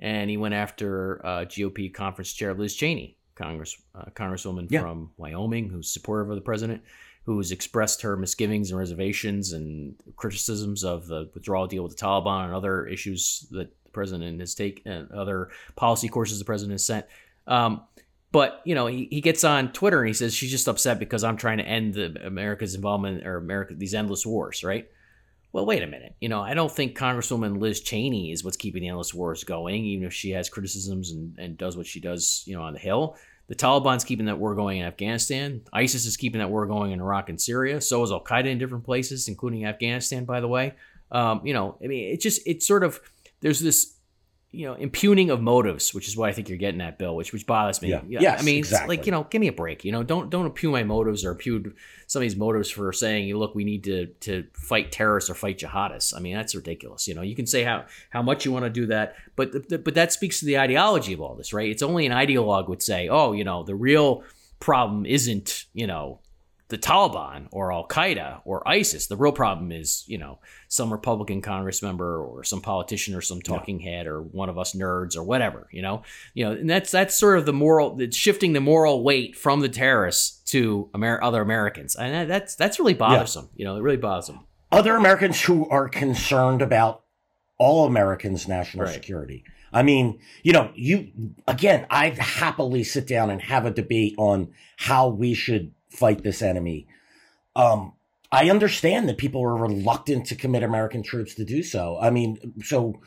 and 0.01 0.31
he 0.31 0.37
went 0.37 0.55
after 0.55 1.25
uh, 1.27 1.45
GOP 1.45 1.93
conference 1.93 2.33
chair 2.33 2.55
Liz 2.55 2.75
Cheney 2.75 3.18
Congress 3.39 3.81
uh, 3.95 4.07
Congresswoman 4.15 4.67
yeah. 4.71 4.81
from 4.81 5.11
Wyoming 5.17 5.71
who's 5.71 5.89
supportive 5.89 6.29
of 6.29 6.37
the 6.37 6.43
president, 6.43 6.83
who's 7.25 7.53
expressed 7.53 8.03
her 8.03 8.17
misgivings 8.17 8.71
and 8.71 8.79
reservations 8.79 9.53
and 9.53 9.95
criticisms 10.17 10.85
of 10.85 11.07
the 11.07 11.31
withdrawal 11.33 11.67
deal 11.67 11.85
with 11.85 11.97
the 11.97 12.05
Taliban 12.05 12.47
and 12.47 12.55
other 12.55 12.87
issues 12.87 13.47
that 13.53 13.71
the 13.85 13.91
president 13.91 14.41
has 14.41 14.55
taken, 14.55 14.91
and 14.91 15.11
other 15.13 15.51
policy 15.77 16.09
courses 16.09 16.39
the 16.39 16.45
president 16.45 16.73
has 16.73 16.85
sent. 16.85 17.07
Um, 17.47 17.83
but 18.31 18.61
you 18.65 18.75
know, 18.75 18.87
he, 18.87 19.09
he 19.11 19.21
gets 19.21 19.45
on 19.45 19.73
Twitter 19.73 20.01
and 20.01 20.09
he 20.09 20.15
says 20.15 20.35
she's 20.35 20.51
just 20.51 20.69
upset 20.69 20.99
because 20.99 21.25
I'm 21.25 21.37
trying 21.37 21.59
to 21.59 21.65
end 21.65 21.95
the 21.95 22.27
America's 22.27 22.75
involvement 22.75 23.27
or 23.27 23.37
America 23.37 23.75
these 23.75 23.95
endless 23.95 24.27
wars, 24.27 24.63
right? 24.65 24.89
Well, 25.53 25.65
wait 25.65 25.83
a 25.83 25.87
minute. 25.87 26.15
You 26.21 26.29
know, 26.29 26.43
I 26.43 26.55
don't 26.55 26.71
think 26.71 26.97
Congresswoman 26.97 27.59
Liz 27.61 27.81
Cheney 27.81 28.33
is 28.33 28.45
what's 28.45 28.57
keeping 28.57 28.83
the 28.83 28.89
endless 28.89 29.15
wars 29.15 29.45
going, 29.45 29.85
even 29.85 30.07
if 30.07 30.13
she 30.13 30.31
has 30.33 30.49
criticisms 30.49 31.11
and, 31.13 31.39
and 31.39 31.57
does 31.57 31.77
what 31.77 31.87
she 31.87 32.01
does, 32.01 32.43
you 32.47 32.55
know, 32.55 32.63
on 32.63 32.75
the 32.75 32.79
Hill. 32.79 33.17
The 33.49 33.55
Taliban's 33.55 34.05
keeping 34.05 34.27
that 34.27 34.39
war 34.39 34.55
going 34.55 34.79
in 34.81 34.87
Afghanistan. 34.87 35.63
ISIS 35.73 36.05
is 36.05 36.19
keeping 36.19 36.41
that 36.41 36.51
war 36.51 36.67
going 36.67 36.93
in 36.93 37.01
Iraq 37.01 37.31
and 37.31 37.41
Syria. 37.41 37.81
So 37.81 38.03
is 38.03 38.13
Al 38.13 38.23
Qaeda 38.23 38.47
in 38.47 38.59
different 38.59 38.85
places, 38.85 39.27
including 39.27 39.65
Afghanistan, 39.65 40.27
by 40.27 40.41
the 40.41 40.49
way. 40.49 40.75
Um, 41.11 41.41
you 41.45 41.55
know, 41.55 41.79
I 41.83 41.87
mean, 41.87 42.13
it 42.13 42.21
just, 42.21 42.43
it's 42.47 42.67
sort 42.67 42.85
of, 42.85 43.01
there's 43.41 43.61
this 43.61 43.95
you 44.51 44.65
know, 44.65 44.73
impugning 44.75 45.29
of 45.29 45.43
motives, 45.43 45.93
which 45.93 46.09
is 46.09 46.17
what 46.17 46.31
I 46.31 46.33
think 46.33 46.49
you're 46.49 46.57
getting 46.57 46.81
at, 46.81 46.99
Bill, 46.99 47.15
which 47.15 47.35
which 47.35 47.47
bothers 47.47 47.83
me. 47.83 47.91
Yeah. 47.91 48.01
Yes, 48.09 48.41
I 48.41 48.45
mean, 48.45 48.59
exactly. 48.59 48.97
like 48.97 49.05
you 49.05 49.13
know, 49.13 49.25
give 49.25 49.41
me 49.41 49.49
a 49.49 49.53
break. 49.53 49.85
You 49.85 49.93
know, 49.93 50.03
don't 50.03 50.31
don't 50.31 50.47
impugn 50.47 50.73
my 50.73 50.85
motives 50.85 51.23
or 51.25 51.33
impugn 51.33 51.75
somebody's 52.07 52.35
motives 52.35 52.71
for 52.71 52.91
saying, 52.93 53.29
you 53.29 53.39
look, 53.39 53.55
we 53.55 53.65
need 53.65 53.85
to 53.85 54.07
to 54.07 54.47
fight 54.55 54.91
terrorists 54.91 55.29
or 55.29 55.35
fight 55.35 55.59
jihadists. 55.59 56.17
I 56.17 56.21
mean, 56.21 56.35
that's 56.35 56.55
ridiculous. 56.55 57.07
You 57.07 57.15
know, 57.15 57.23
you 57.23 57.37
can 57.37 57.47
say 57.47 57.63
how 57.63 57.85
how 58.09 58.23
much 58.23 58.47
you 58.47 58.53
want 58.53 58.65
to 58.65 58.71
do 58.71 58.87
that, 58.87 59.17
but 59.37 59.53
the, 59.53 59.59
the, 59.61 59.79
but 59.79 59.95
that 59.95 60.13
speaks 60.13 60.41
to 60.41 60.47
the 60.47 60.59
ideology 60.59 61.13
of 61.13 61.21
all 61.21 61.35
this, 61.35 61.53
right? 61.53 61.69
It's 61.69 61.83
only 61.83 62.07
an 62.07 62.13
ideologue 62.13 62.69
would 62.69 62.83
say, 62.83 63.09
oh, 63.09 63.33
you 63.33 63.45
know, 63.45 63.65
the 63.65 63.75
real 63.75 64.25
problem 64.61 65.05
isn't 65.05 65.67
you 65.75 65.87
know 65.87 66.21
the 66.69 66.79
Taliban 66.79 67.47
or 67.51 67.73
Al 67.73 67.87
Qaeda 67.89 68.43
or 68.45 68.67
ISIS. 68.69 69.07
The 69.07 69.17
real 69.17 69.33
problem 69.33 69.73
is, 69.73 70.05
you 70.07 70.19
know, 70.19 70.39
some 70.69 70.93
Republican 70.93 71.41
Congress 71.41 71.83
member 71.83 72.23
or 72.23 72.45
some 72.45 72.61
politician 72.61 73.15
or 73.15 73.23
some 73.23 73.41
talking 73.41 73.81
yeah. 73.81 73.91
head 73.91 74.07
or 74.07 74.21
one 74.21 74.51
of 74.51 74.59
us 74.59 74.75
nerds 74.75 75.17
or 75.17 75.23
whatever, 75.23 75.69
you 75.73 75.81
know, 75.81 76.03
you 76.35 76.45
know, 76.45 76.53
and 76.53 76.69
that's 76.69 76.91
that's 76.91 77.15
sort 77.15 77.39
of 77.39 77.47
the 77.47 77.53
moral, 77.53 77.99
it's 78.01 78.17
shifting 78.17 78.53
the 78.53 78.61
moral 78.61 79.03
weight 79.03 79.35
from 79.35 79.61
the 79.61 79.69
terrorists 79.69 80.43
to 80.51 80.91
Amer- 80.95 81.23
other 81.23 81.41
Americans, 81.41 81.97
and 81.97 82.31
that's 82.31 82.55
that's 82.55 82.79
really 82.79 82.95
bothersome. 82.95 83.49
Yeah. 83.55 83.59
You 83.59 83.65
know, 83.65 83.77
it 83.77 83.83
really 83.83 83.97
bothers 83.97 84.27
them. 84.27 84.41
Other 84.71 84.97
Americans 84.97 85.41
who 85.41 85.69
are 85.71 85.89
concerned 85.89 86.61
about 86.61 87.05
all 87.57 87.87
Americans' 87.87 88.47
national 88.47 88.85
right. 88.85 88.95
security. 88.95 89.45
I 89.73 89.83
mean, 89.83 90.19
you 90.43 90.53
know, 90.53 90.71
you 90.75 91.11
again, 91.47 91.87
I'd 91.91 92.19
happily 92.19 92.85
sit 92.85 93.07
down 93.07 93.31
and 93.31 93.41
have 93.43 93.67
a 93.67 93.71
debate 93.71 94.15
on 94.19 94.53
how 94.77 95.09
we 95.09 95.35
should 95.35 95.73
fight 95.99 96.23
this 96.23 96.43
enemy. 96.43 96.87
Um, 97.57 97.93
I 98.31 98.51
understand 98.51 99.09
that 99.09 99.19
people 99.19 99.43
are 99.43 99.57
reluctant 99.57 100.27
to 100.27 100.35
commit 100.35 100.63
American 100.63 101.03
troops 101.03 101.35
to 101.35 101.45
do 101.45 101.63
so. 101.63 101.99
I 102.01 102.11
mean, 102.11 102.55
so 102.63 103.01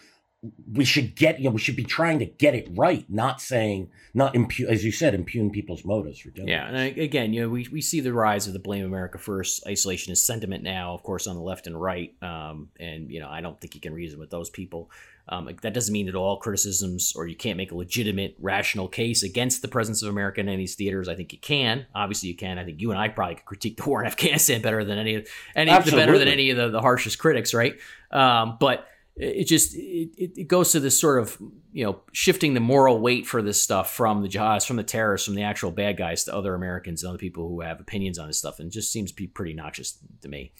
we 0.73 0.83
should 0.83 1.15
get, 1.15 1.37
you 1.39 1.45
know, 1.45 1.51
we 1.51 1.59
should 1.59 1.75
be 1.75 1.83
trying 1.83 2.17
to 2.17 2.25
get 2.25 2.55
it 2.55 2.67
right, 2.71 3.05
not 3.07 3.39
saying, 3.39 3.91
not 4.15 4.33
impugn, 4.33 4.67
as 4.67 4.83
you 4.83 4.91
said, 4.91 5.13
impugn 5.13 5.51
people's 5.51 5.85
motives 5.85 6.17
for 6.19 6.31
doing 6.31 6.47
Yeah. 6.47 6.71
This. 6.71 6.93
And 6.93 6.99
again, 6.99 7.33
you 7.33 7.41
know, 7.41 7.49
we, 7.49 7.67
we 7.71 7.81
see 7.81 7.99
the 7.99 8.11
rise 8.11 8.47
of 8.47 8.53
the 8.53 8.59
blame 8.59 8.83
America 8.83 9.19
first 9.19 9.63
isolationist 9.65 10.25
sentiment 10.25 10.63
now, 10.63 10.95
of 10.95 11.03
course, 11.03 11.27
on 11.27 11.35
the 11.35 11.43
left 11.43 11.67
and 11.67 11.79
right. 11.79 12.15
Um, 12.23 12.69
and, 12.79 13.11
you 13.11 13.19
know, 13.19 13.29
I 13.29 13.41
don't 13.41 13.61
think 13.61 13.75
you 13.75 13.81
can 13.81 13.93
reason 13.93 14.19
with 14.19 14.31
those 14.31 14.49
people. 14.49 14.89
Um, 15.31 15.49
that 15.61 15.73
doesn't 15.73 15.93
mean 15.93 16.07
that 16.07 16.15
all 16.15 16.37
criticisms 16.37 17.13
or 17.15 17.25
you 17.25 17.37
can't 17.37 17.55
make 17.55 17.71
a 17.71 17.75
legitimate, 17.75 18.35
rational 18.37 18.89
case 18.89 19.23
against 19.23 19.61
the 19.61 19.69
presence 19.69 20.03
of 20.03 20.09
America 20.09 20.41
in 20.41 20.47
any 20.47 20.55
of 20.55 20.59
these 20.59 20.75
theaters. 20.75 21.07
I 21.07 21.15
think 21.15 21.31
you 21.31 21.39
can. 21.39 21.85
Obviously, 21.95 22.27
you 22.27 22.35
can. 22.35 22.57
I 22.57 22.65
think 22.65 22.81
you 22.81 22.91
and 22.91 22.99
I 22.99 23.07
probably 23.07 23.35
could 23.35 23.45
critique 23.45 23.77
the 23.77 23.83
war 23.87 24.01
in 24.01 24.07
Afghanistan 24.07 24.61
better 24.61 24.83
than 24.83 24.97
any, 24.97 25.23
any 25.55 25.71
better 25.71 26.17
than 26.17 26.27
any 26.27 26.49
of 26.49 26.57
the, 26.57 26.69
the 26.69 26.81
harshest 26.81 27.17
critics, 27.17 27.53
right? 27.53 27.75
Um, 28.11 28.57
but 28.59 28.87
it 29.15 29.45
just 29.45 29.75
it, 29.75 30.37
it 30.37 30.47
goes 30.47 30.71
to 30.71 30.79
this 30.79 30.99
sort 30.99 31.19
of 31.21 31.37
you 31.73 31.85
know 31.85 32.01
shifting 32.11 32.53
the 32.53 32.59
moral 32.59 32.99
weight 32.99 33.25
for 33.25 33.41
this 33.41 33.61
stuff 33.61 33.93
from 33.93 34.21
the 34.23 34.27
jihadists, 34.27 34.65
from 34.65 34.77
the 34.77 34.83
terrorists, 34.83 35.25
from 35.25 35.35
the 35.35 35.43
actual 35.43 35.71
bad 35.71 35.95
guys 35.95 36.25
to 36.25 36.35
other 36.35 36.55
Americans 36.55 37.03
and 37.03 37.09
other 37.09 37.17
people 37.17 37.47
who 37.47 37.61
have 37.61 37.79
opinions 37.79 38.19
on 38.19 38.27
this 38.27 38.37
stuff, 38.37 38.59
and 38.59 38.67
it 38.67 38.71
just 38.71 38.91
seems 38.91 39.11
to 39.11 39.15
be 39.15 39.27
pretty 39.27 39.53
noxious 39.53 39.97
to 40.21 40.27
me. 40.27 40.53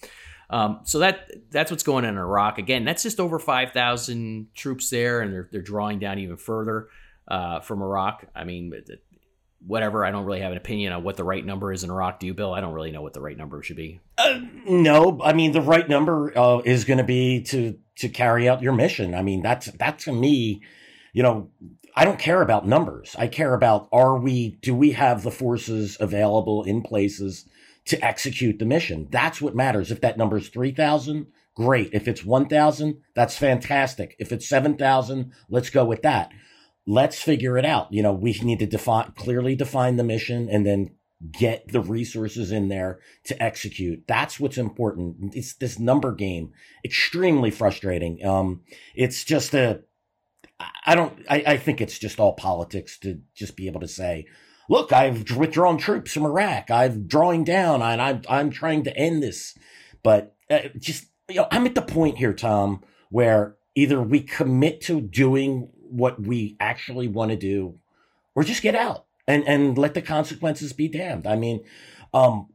Um, 0.50 0.80
so 0.84 0.98
that 1.00 1.30
that's 1.50 1.70
what's 1.70 1.82
going 1.82 2.04
on 2.04 2.12
in 2.12 2.18
Iraq. 2.18 2.58
Again, 2.58 2.84
that's 2.84 3.02
just 3.02 3.20
over 3.20 3.38
five 3.38 3.72
thousand 3.72 4.48
troops 4.54 4.90
there, 4.90 5.20
and 5.20 5.32
they're 5.32 5.48
they're 5.50 5.62
drawing 5.62 5.98
down 5.98 6.18
even 6.18 6.36
further 6.36 6.88
uh, 7.28 7.60
from 7.60 7.82
Iraq. 7.82 8.26
I 8.34 8.44
mean, 8.44 8.72
whatever. 9.66 10.04
I 10.04 10.10
don't 10.10 10.24
really 10.24 10.40
have 10.40 10.52
an 10.52 10.58
opinion 10.58 10.92
on 10.92 11.04
what 11.04 11.16
the 11.16 11.24
right 11.24 11.44
number 11.44 11.72
is 11.72 11.84
in 11.84 11.90
Iraq. 11.90 12.20
Do 12.20 12.26
you, 12.26 12.34
Bill? 12.34 12.52
I 12.52 12.60
don't 12.60 12.74
really 12.74 12.92
know 12.92 13.02
what 13.02 13.14
the 13.14 13.20
right 13.20 13.36
number 13.36 13.62
should 13.62 13.76
be. 13.76 14.00
Uh, 14.18 14.40
no, 14.66 15.20
I 15.22 15.32
mean 15.32 15.52
the 15.52 15.62
right 15.62 15.88
number 15.88 16.36
uh, 16.36 16.58
is 16.58 16.84
going 16.84 16.98
to 16.98 17.04
be 17.04 17.42
to 17.44 17.78
to 17.96 18.08
carry 18.08 18.48
out 18.48 18.62
your 18.62 18.72
mission. 18.72 19.14
I 19.14 19.22
mean 19.22 19.42
that's 19.42 19.66
that 19.66 20.00
to 20.00 20.12
me, 20.12 20.62
you 21.12 21.22
know, 21.22 21.50
I 21.94 22.04
don't 22.04 22.18
care 22.18 22.40
about 22.40 22.66
numbers. 22.66 23.14
I 23.18 23.26
care 23.26 23.54
about 23.54 23.88
are 23.92 24.18
we, 24.18 24.58
do 24.62 24.74
we 24.74 24.92
have 24.92 25.22
the 25.22 25.30
forces 25.30 25.96
available 26.00 26.62
in 26.62 26.82
places 26.82 27.46
to 27.86 28.04
execute 28.04 28.58
the 28.58 28.64
mission? 28.64 29.08
That's 29.10 29.40
what 29.40 29.54
matters. 29.54 29.90
If 29.90 30.00
that 30.00 30.18
number 30.18 30.36
is 30.36 30.48
3,000, 30.48 31.26
great. 31.54 31.90
If 31.92 32.08
it's 32.08 32.24
1,000, 32.24 33.00
that's 33.14 33.36
fantastic. 33.36 34.16
If 34.18 34.32
it's 34.32 34.48
7,000, 34.48 35.32
let's 35.48 35.70
go 35.70 35.84
with 35.84 36.02
that. 36.02 36.30
Let's 36.86 37.20
figure 37.20 37.58
it 37.58 37.64
out. 37.64 37.92
You 37.92 38.02
know, 38.02 38.12
we 38.12 38.32
need 38.42 38.58
to 38.58 38.66
define, 38.66 39.12
clearly 39.12 39.54
define 39.54 39.96
the 39.96 40.04
mission 40.04 40.48
and 40.48 40.66
then 40.66 40.90
get 41.30 41.68
the 41.68 41.80
resources 41.80 42.50
in 42.50 42.68
there 42.68 42.98
to 43.24 43.40
execute. 43.40 44.04
That's 44.08 44.40
what's 44.40 44.58
important. 44.58 45.34
It's 45.36 45.54
this 45.54 45.78
number 45.78 46.12
game, 46.12 46.52
extremely 46.84 47.50
frustrating. 47.50 48.24
Um, 48.26 48.62
it's 48.94 49.22
just 49.22 49.54
a, 49.54 49.82
I 50.84 50.94
don't, 50.94 51.16
I, 51.30 51.44
I 51.46 51.56
think 51.56 51.80
it's 51.80 51.98
just 51.98 52.18
all 52.18 52.32
politics 52.32 52.98
to 53.00 53.20
just 53.34 53.56
be 53.56 53.68
able 53.68 53.80
to 53.80 53.88
say, 53.88 54.26
look, 54.72 54.90
I've 54.90 55.30
withdrawn 55.36 55.76
troops 55.76 56.14
from 56.14 56.24
Iraq. 56.24 56.70
I've 56.70 57.06
drawing 57.06 57.44
down 57.44 57.82
and 57.82 58.00
I'm, 58.00 58.22
I'm 58.26 58.50
trying 58.50 58.84
to 58.84 58.96
end 58.96 59.22
this. 59.22 59.54
But 60.02 60.34
uh, 60.48 60.60
just, 60.78 61.08
you 61.28 61.36
know, 61.36 61.48
I'm 61.50 61.66
at 61.66 61.74
the 61.74 61.82
point 61.82 62.16
here, 62.16 62.32
Tom, 62.32 62.82
where 63.10 63.56
either 63.74 64.00
we 64.00 64.22
commit 64.22 64.80
to 64.82 65.02
doing 65.02 65.68
what 65.90 66.22
we 66.22 66.56
actually 66.58 67.06
want 67.06 67.32
to 67.32 67.36
do 67.36 67.80
or 68.34 68.44
just 68.44 68.62
get 68.62 68.74
out 68.74 69.04
and, 69.28 69.46
and 69.46 69.76
let 69.76 69.92
the 69.92 70.00
consequences 70.00 70.72
be 70.72 70.88
damned. 70.88 71.26
I 71.26 71.36
mean, 71.36 71.62
um, 72.14 72.48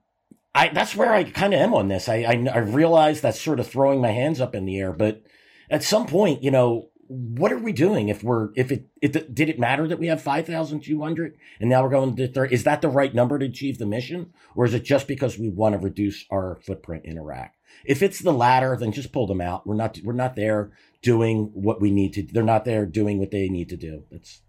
I, 0.55 0.69
that's 0.69 0.95
where 0.95 1.13
I 1.13 1.23
kind 1.23 1.53
of 1.53 1.59
am 1.59 1.75
on 1.75 1.87
this. 1.87 2.09
I, 2.09 2.15
I, 2.15 2.47
I 2.51 2.57
realize 2.57 3.21
that's 3.21 3.39
sort 3.39 3.59
of 3.59 3.67
throwing 3.67 4.01
my 4.01 4.11
hands 4.11 4.41
up 4.41 4.55
in 4.55 4.65
the 4.65 4.79
air, 4.79 4.91
but 4.91 5.21
at 5.69 5.83
some 5.83 6.07
point, 6.07 6.41
you 6.41 6.49
know, 6.49 6.89
what 7.07 7.53
are 7.53 7.57
we 7.57 7.71
doing 7.71 8.09
if 8.09 8.23
we're 8.23 8.49
if 8.55 8.71
it, 8.71 8.87
it 9.01 9.33
did 9.33 9.49
it 9.49 9.59
matter 9.59 9.87
that 9.87 9.99
we 9.99 10.07
have 10.07 10.21
5200 10.21 11.37
and 11.59 11.69
now 11.69 11.83
we're 11.83 11.89
going 11.89 12.15
to 12.15 12.27
third 12.27 12.51
is 12.51 12.63
that 12.65 12.81
the 12.81 12.89
right 12.89 13.13
number 13.13 13.39
to 13.39 13.45
achieve 13.45 13.77
the 13.77 13.85
mission? 13.85 14.33
Or 14.55 14.65
is 14.65 14.73
it 14.73 14.83
just 14.83 15.07
because 15.07 15.37
we 15.37 15.49
want 15.49 15.73
to 15.73 15.79
reduce 15.79 16.25
our 16.29 16.59
footprint 16.61 17.05
in 17.05 17.17
iraq? 17.17 17.51
If 17.85 18.01
it's 18.01 18.19
the 18.19 18.33
latter 18.33 18.75
then 18.77 18.91
just 18.91 19.11
pull 19.11 19.27
them 19.27 19.41
out. 19.41 19.65
We're 19.65 19.75
not 19.75 19.99
we're 20.03 20.13
not 20.13 20.35
there 20.35 20.71
doing 21.01 21.51
what 21.53 21.79
we 21.79 21.91
need 21.91 22.13
to 22.13 22.23
they're 22.23 22.43
not 22.43 22.65
there 22.65 22.85
doing 22.85 23.19
what 23.19 23.31
they 23.31 23.49
need 23.49 23.69
to 23.69 23.77
do. 23.77 24.03
That's 24.11 24.41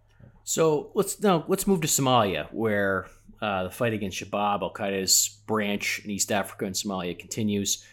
so 0.43 0.91
let's 0.95 1.21
now 1.23 1.45
let's 1.49 1.67
move 1.67 1.81
to 1.83 1.89
somalia 1.89 2.49
where 2.53 3.07
uh, 3.41 3.65
the 3.65 3.71
fight 3.71 3.93
against 3.93 4.19
shabab 4.19 4.63
al-qaeda's 4.63 5.41
branch 5.47 6.01
in 6.05 6.11
east 6.11 6.33
africa 6.33 6.65
and 6.65 6.75
somalia 6.75 7.17
continues 7.17 7.85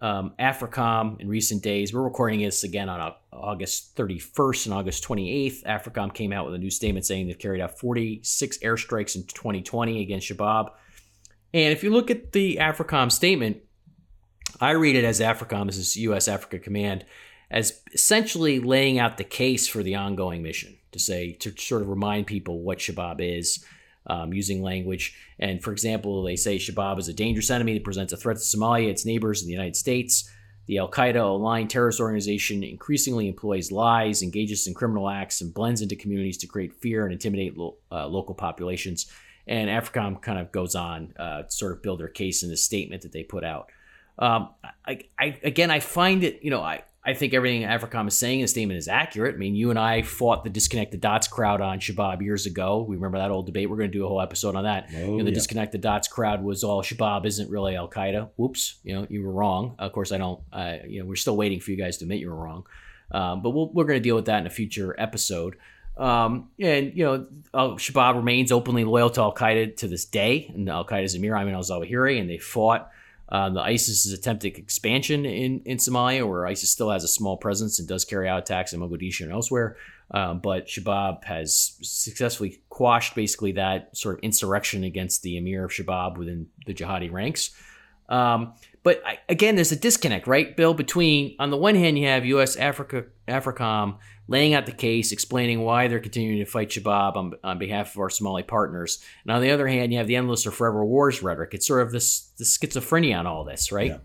um, 0.00 0.32
AFRICOM 0.38 1.20
in 1.20 1.28
recent 1.28 1.62
days, 1.62 1.92
we're 1.92 2.02
recording 2.02 2.40
this 2.40 2.64
again 2.64 2.88
on 2.88 3.14
August 3.32 3.96
31st 3.96 4.66
and 4.66 4.74
August 4.74 5.04
28th. 5.04 5.64
AFRICOM 5.64 6.14
came 6.14 6.32
out 6.32 6.46
with 6.46 6.54
a 6.54 6.58
new 6.58 6.70
statement 6.70 7.04
saying 7.04 7.26
they've 7.26 7.38
carried 7.38 7.60
out 7.60 7.78
46 7.78 8.58
airstrikes 8.58 9.16
in 9.16 9.24
2020 9.24 10.00
against 10.02 10.28
Shabab. 10.28 10.70
And 11.52 11.72
if 11.72 11.82
you 11.82 11.90
look 11.90 12.10
at 12.10 12.32
the 12.32 12.58
AFRICOM 12.60 13.10
statement, 13.10 13.58
I 14.60 14.72
read 14.72 14.96
it 14.96 15.04
as 15.04 15.20
AFRICOM, 15.20 15.68
as 15.68 15.96
U.S. 15.96 16.28
Africa 16.28 16.58
Command, 16.58 17.04
as 17.50 17.80
essentially 17.92 18.60
laying 18.60 18.98
out 18.98 19.16
the 19.16 19.24
case 19.24 19.66
for 19.66 19.82
the 19.82 19.94
ongoing 19.94 20.42
mission 20.42 20.76
to 20.92 20.98
say, 20.98 21.32
to 21.32 21.52
sort 21.56 21.82
of 21.82 21.88
remind 21.88 22.26
people 22.26 22.60
what 22.60 22.78
Shabab 22.78 23.20
is 23.20 23.64
um, 24.08 24.32
using 24.32 24.62
language. 24.62 25.14
And 25.38 25.62
for 25.62 25.72
example, 25.72 26.22
they 26.22 26.36
say 26.36 26.56
Shabab 26.56 26.98
is 26.98 27.08
a 27.08 27.12
dangerous 27.12 27.50
enemy 27.50 27.74
that 27.74 27.84
presents 27.84 28.12
a 28.12 28.16
threat 28.16 28.36
to 28.36 28.42
Somalia, 28.42 28.88
its 28.88 29.04
neighbors, 29.04 29.42
and 29.42 29.48
the 29.48 29.52
United 29.52 29.76
States. 29.76 30.30
The 30.66 30.78
Al 30.78 30.90
Qaeda 30.90 31.22
aligned 31.22 31.70
terrorist 31.70 31.98
organization 31.98 32.62
increasingly 32.62 33.26
employs 33.26 33.72
lies, 33.72 34.22
engages 34.22 34.66
in 34.66 34.74
criminal 34.74 35.08
acts, 35.08 35.40
and 35.40 35.54
blends 35.54 35.80
into 35.80 35.96
communities 35.96 36.36
to 36.38 36.46
create 36.46 36.74
fear 36.74 37.04
and 37.04 37.12
intimidate 37.12 37.56
lo- 37.56 37.76
uh, 37.90 38.06
local 38.06 38.34
populations. 38.34 39.10
And 39.46 39.70
AFRICOM 39.70 40.20
kind 40.20 40.38
of 40.38 40.52
goes 40.52 40.74
on 40.74 41.14
uh, 41.18 41.44
to 41.44 41.50
sort 41.50 41.72
of 41.72 41.82
build 41.82 42.00
their 42.00 42.08
case 42.08 42.42
in 42.42 42.50
the 42.50 42.56
statement 42.56 43.00
that 43.02 43.12
they 43.12 43.22
put 43.22 43.44
out. 43.44 43.70
Um, 44.18 44.50
I, 44.86 45.04
I, 45.18 45.38
again, 45.42 45.70
I 45.70 45.80
find 45.80 46.22
it, 46.22 46.40
you 46.42 46.50
know, 46.50 46.60
I, 46.60 46.82
I 47.04 47.14
think 47.14 47.32
everything 47.32 47.62
AFRICOM 47.62 48.08
is 48.08 48.18
saying 48.18 48.40
in 48.40 48.44
the 48.44 48.48
statement 48.48 48.76
is 48.76 48.88
accurate. 48.88 49.34
I 49.34 49.38
mean, 49.38 49.54
you 49.54 49.70
and 49.70 49.78
I 49.78 50.02
fought 50.02 50.44
the 50.44 50.50
Disconnect 50.50 50.90
the 50.90 50.98
Dots 50.98 51.28
crowd 51.28 51.60
on 51.60 51.78
Shabab 51.78 52.20
years 52.20 52.44
ago. 52.44 52.82
We 52.82 52.96
remember 52.96 53.18
that 53.18 53.30
old 53.30 53.46
debate. 53.46 53.70
We're 53.70 53.76
going 53.76 53.90
to 53.90 53.96
do 53.96 54.04
a 54.04 54.08
whole 54.08 54.20
episode 54.20 54.56
on 54.56 54.64
that. 54.64 54.88
Oh, 54.94 54.98
you 54.98 55.06
know, 55.18 55.24
the 55.24 55.30
yeah. 55.30 55.34
Disconnect 55.34 55.72
the 55.72 55.78
Dots 55.78 56.08
crowd 56.08 56.42
was 56.42 56.64
all 56.64 56.82
Shabab 56.82 57.24
isn't 57.24 57.50
really 57.50 57.76
Al 57.76 57.88
Qaeda. 57.88 58.30
Whoops, 58.36 58.80
you 58.82 58.94
know, 58.94 59.06
you 59.08 59.22
were 59.22 59.32
wrong. 59.32 59.76
Of 59.78 59.92
course, 59.92 60.12
I 60.12 60.18
don't. 60.18 60.40
Uh, 60.52 60.76
you 60.86 61.00
know, 61.00 61.06
we're 61.06 61.16
still 61.16 61.36
waiting 61.36 61.60
for 61.60 61.70
you 61.70 61.76
guys 61.76 61.98
to 61.98 62.04
admit 62.04 62.18
you 62.18 62.30
were 62.30 62.36
wrong. 62.36 62.66
Um, 63.10 63.42
but 63.42 63.50
we 63.50 63.70
we 63.72 63.82
are 63.82 63.86
going 63.86 63.98
to 63.98 64.02
deal 64.02 64.16
with 64.16 64.26
that 64.26 64.40
in 64.40 64.46
a 64.46 64.50
future 64.50 64.94
episode. 64.98 65.56
Um, 65.96 66.50
and 66.60 66.94
you 66.94 67.04
know, 67.04 67.26
Al 67.54 67.72
Shabab 67.72 68.16
remains 68.16 68.52
openly 68.52 68.84
loyal 68.84 69.10
to 69.10 69.20
Al 69.20 69.34
Qaeda 69.34 69.76
to 69.78 69.88
this 69.88 70.04
day, 70.04 70.50
and 70.54 70.68
Al 70.68 70.84
Qaeda's 70.84 71.14
Emir 71.14 71.32
Ayman 71.32 71.54
al 71.54 71.62
Zawahiri, 71.62 72.20
and 72.20 72.28
they 72.28 72.38
fought 72.38 72.90
um, 73.30 73.54
the 73.54 73.60
ISIS's 73.60 74.12
attempted 74.12 74.56
expansion 74.56 75.26
in, 75.26 75.60
in 75.64 75.76
Somalia, 75.76 76.26
where 76.26 76.46
ISIS 76.46 76.72
still 76.72 76.90
has 76.90 77.04
a 77.04 77.08
small 77.08 77.36
presence 77.36 77.78
and 77.78 77.86
does 77.86 78.04
carry 78.04 78.28
out 78.28 78.38
attacks 78.38 78.72
in 78.72 78.80
Mogadishu 78.80 79.22
and 79.22 79.32
elsewhere. 79.32 79.76
Um, 80.10 80.38
but 80.38 80.66
Shabab 80.66 81.24
has 81.24 81.76
successfully 81.82 82.62
quashed 82.70 83.14
basically 83.14 83.52
that 83.52 83.94
sort 83.94 84.18
of 84.18 84.24
insurrection 84.24 84.84
against 84.84 85.22
the 85.22 85.36
emir 85.36 85.64
of 85.64 85.70
Shabab 85.70 86.16
within 86.16 86.46
the 86.66 86.72
jihadi 86.72 87.12
ranks. 87.12 87.50
Um, 88.08 88.54
but 88.82 89.02
I, 89.04 89.18
again, 89.28 89.54
there's 89.54 89.72
a 89.72 89.76
disconnect, 89.76 90.26
right, 90.26 90.56
Bill, 90.56 90.72
between 90.72 91.36
on 91.38 91.50
the 91.50 91.56
one 91.56 91.74
hand 91.74 91.98
you 91.98 92.06
have 92.06 92.24
U.S. 92.24 92.56
Africa 92.56 93.04
AFRICOM 93.26 93.98
laying 94.28 94.54
out 94.54 94.66
the 94.66 94.72
case, 94.72 95.10
explaining 95.10 95.60
why 95.62 95.88
they're 95.88 96.00
continuing 96.00 96.38
to 96.38 96.50
fight 96.50 96.68
Shabab 96.68 97.16
on, 97.16 97.32
on 97.42 97.58
behalf 97.58 97.94
of 97.94 98.00
our 98.00 98.10
Somali 98.10 98.42
partners. 98.42 99.02
And 99.24 99.32
on 99.32 99.42
the 99.42 99.50
other 99.50 99.66
hand, 99.66 99.92
you 99.92 99.98
have 99.98 100.06
the 100.06 100.16
endless 100.16 100.46
or 100.46 100.50
forever 100.50 100.84
wars 100.84 101.22
rhetoric. 101.22 101.54
It's 101.54 101.66
sort 101.66 101.82
of 101.82 101.92
this, 101.92 102.30
this 102.38 102.56
schizophrenia 102.56 103.18
on 103.18 103.26
all 103.26 103.44
this, 103.44 103.72
right? 103.72 103.92
Yeah. 103.92 103.98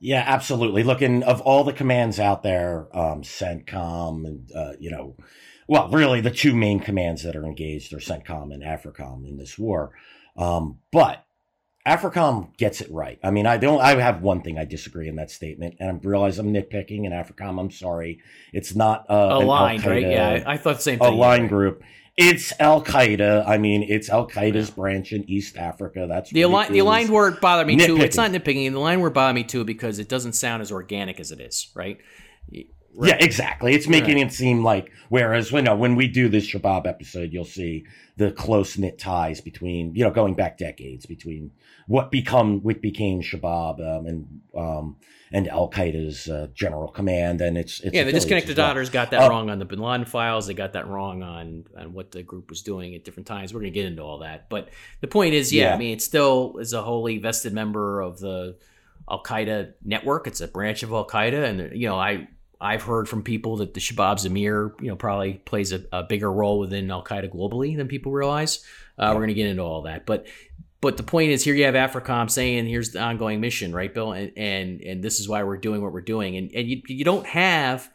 Yeah, 0.00 0.24
absolutely. 0.26 0.84
Looking 0.84 1.24
of 1.24 1.40
all 1.40 1.64
the 1.64 1.72
commands 1.72 2.20
out 2.20 2.44
there, 2.44 2.86
um, 2.96 3.22
CENTCOM 3.22 4.26
and, 4.26 4.52
uh, 4.54 4.72
you 4.78 4.90
know, 4.90 5.16
well, 5.66 5.88
really 5.88 6.20
the 6.20 6.30
two 6.30 6.54
main 6.54 6.78
commands 6.78 7.24
that 7.24 7.34
are 7.34 7.44
engaged 7.44 7.92
are 7.92 7.98
CENTCOM 7.98 8.54
and 8.54 8.62
AFRICOM 8.62 9.26
in 9.28 9.36
this 9.36 9.58
war. 9.58 9.90
Um, 10.36 10.78
but 10.92 11.26
AFRICOM 11.88 12.56
gets 12.56 12.80
it 12.80 12.90
right. 12.90 13.18
I 13.24 13.30
mean, 13.30 13.46
I 13.46 13.56
don't. 13.56 13.80
I 13.80 13.98
have 14.00 14.22
one 14.22 14.42
thing 14.42 14.58
I 14.58 14.64
disagree 14.64 15.08
in 15.08 15.16
that 15.16 15.30
statement, 15.30 15.76
and 15.80 15.90
I 15.90 16.06
realize 16.06 16.38
I'm 16.38 16.52
nitpicking. 16.52 17.06
And 17.06 17.14
AFRICOM, 17.14 17.58
I'm 17.58 17.70
sorry, 17.70 18.20
it's 18.52 18.74
not 18.74 19.06
uh, 19.08 19.30
aligned, 19.32 19.84
right? 19.86 20.02
Yeah, 20.02 20.42
I 20.46 20.56
thought 20.58 20.76
the 20.76 20.82
same 20.82 20.98
thing. 20.98 21.08
Aligned 21.08 21.48
group. 21.48 21.82
It's 22.16 22.52
Al 22.58 22.82
Qaeda. 22.84 23.46
I 23.46 23.58
mean, 23.58 23.84
it's 23.84 24.10
Al 24.10 24.28
Qaeda's 24.28 24.70
branch 24.70 25.12
in 25.12 25.28
East 25.30 25.56
Africa. 25.56 26.06
That's 26.08 26.30
the 26.30 26.42
aligned. 26.42 26.74
The 26.74 26.80
aligned 26.80 27.10
word 27.10 27.40
bothered 27.40 27.66
me 27.66 27.76
nitpicking. 27.76 27.86
too. 27.86 28.00
It's 28.02 28.16
not 28.16 28.32
nitpicking. 28.32 28.72
The 28.72 28.80
line 28.80 29.00
word 29.00 29.14
bothered 29.14 29.36
me 29.36 29.44
too 29.44 29.64
because 29.64 29.98
it 29.98 30.08
doesn't 30.08 30.32
sound 30.32 30.60
as 30.60 30.72
organic 30.72 31.20
as 31.20 31.30
it 31.30 31.40
is, 31.40 31.68
right? 31.74 31.98
Right. 32.98 33.10
Yeah, 33.10 33.24
exactly. 33.24 33.74
It's 33.74 33.86
making 33.86 34.16
right. 34.16 34.26
it 34.26 34.32
seem 34.32 34.64
like 34.64 34.90
whereas 35.08 35.52
you 35.52 35.62
know, 35.62 35.76
when 35.76 35.94
we 35.94 36.08
do 36.08 36.28
this 36.28 36.50
Shabab 36.50 36.84
episode, 36.84 37.32
you'll 37.32 37.44
see 37.44 37.86
the 38.16 38.32
close 38.32 38.76
knit 38.76 38.98
ties 38.98 39.40
between 39.40 39.94
you 39.94 40.02
know 40.02 40.10
going 40.10 40.34
back 40.34 40.58
decades 40.58 41.06
between 41.06 41.52
what 41.86 42.10
become 42.10 42.60
what 42.64 42.82
became 42.82 43.22
Shabab 43.22 43.78
um, 43.78 44.06
and 44.06 44.40
um, 44.56 44.96
and 45.30 45.46
Al 45.46 45.70
Qaeda's 45.70 46.28
uh, 46.28 46.48
general 46.52 46.88
command, 46.88 47.40
and 47.40 47.56
it's, 47.56 47.78
it's 47.80 47.94
yeah. 47.94 48.02
The 48.02 48.10
disconnected 48.10 48.56
well. 48.56 48.66
daughters 48.66 48.90
got 48.90 49.12
that 49.12 49.22
uh, 49.22 49.28
wrong 49.28 49.48
on 49.48 49.60
the 49.60 49.64
Bin 49.64 49.78
Laden 49.78 50.04
files. 50.04 50.48
They 50.48 50.54
got 50.54 50.72
that 50.72 50.88
wrong 50.88 51.22
on 51.22 51.66
on 51.78 51.92
what 51.92 52.10
the 52.10 52.24
group 52.24 52.50
was 52.50 52.62
doing 52.62 52.96
at 52.96 53.04
different 53.04 53.28
times. 53.28 53.54
We're 53.54 53.60
gonna 53.60 53.70
get 53.70 53.86
into 53.86 54.02
all 54.02 54.18
that, 54.18 54.50
but 54.50 54.70
the 55.02 55.06
point 55.06 55.34
is, 55.34 55.52
yeah, 55.52 55.68
yeah. 55.68 55.74
I 55.76 55.78
mean, 55.78 55.92
it 55.92 56.02
still 56.02 56.56
is 56.58 56.72
a 56.72 56.82
wholly 56.82 57.18
vested 57.18 57.52
member 57.52 58.00
of 58.00 58.18
the 58.18 58.56
Al 59.08 59.22
Qaeda 59.22 59.74
network. 59.84 60.26
It's 60.26 60.40
a 60.40 60.48
branch 60.48 60.82
of 60.82 60.90
Al 60.90 61.06
Qaeda, 61.06 61.44
and 61.44 61.80
you 61.80 61.86
know, 61.86 61.96
I 61.96 62.26
I've 62.60 62.82
heard 62.82 63.08
from 63.08 63.22
people 63.22 63.58
that 63.58 63.74
the 63.74 63.80
Shabab 63.80 64.24
emir, 64.26 64.74
you 64.80 64.88
know, 64.88 64.96
probably 64.96 65.34
plays 65.34 65.72
a, 65.72 65.84
a 65.92 66.02
bigger 66.02 66.32
role 66.32 66.58
within 66.58 66.90
Al 66.90 67.04
Qaeda 67.04 67.32
globally 67.32 67.76
than 67.76 67.86
people 67.88 68.12
realize. 68.12 68.64
Uh, 68.98 69.04
yeah. 69.04 69.08
We're 69.10 69.18
going 69.18 69.28
to 69.28 69.34
get 69.34 69.46
into 69.46 69.62
all 69.62 69.82
that, 69.82 70.06
but 70.06 70.26
but 70.80 70.96
the 70.96 71.02
point 71.02 71.32
is, 71.32 71.42
here 71.42 71.54
you 71.54 71.64
have 71.64 71.74
AFRICOM 71.74 72.30
saying, 72.30 72.66
"Here's 72.66 72.92
the 72.92 73.00
ongoing 73.00 73.40
mission, 73.40 73.72
right, 73.72 73.92
Bill?" 73.92 74.12
And 74.12 74.32
and 74.36 74.80
and 74.80 75.02
this 75.02 75.18
is 75.18 75.28
why 75.28 75.42
we're 75.42 75.56
doing 75.56 75.82
what 75.82 75.92
we're 75.92 76.00
doing. 76.00 76.36
And 76.36 76.52
and 76.54 76.68
you 76.68 76.82
you 76.86 77.04
don't 77.04 77.26
have 77.26 77.90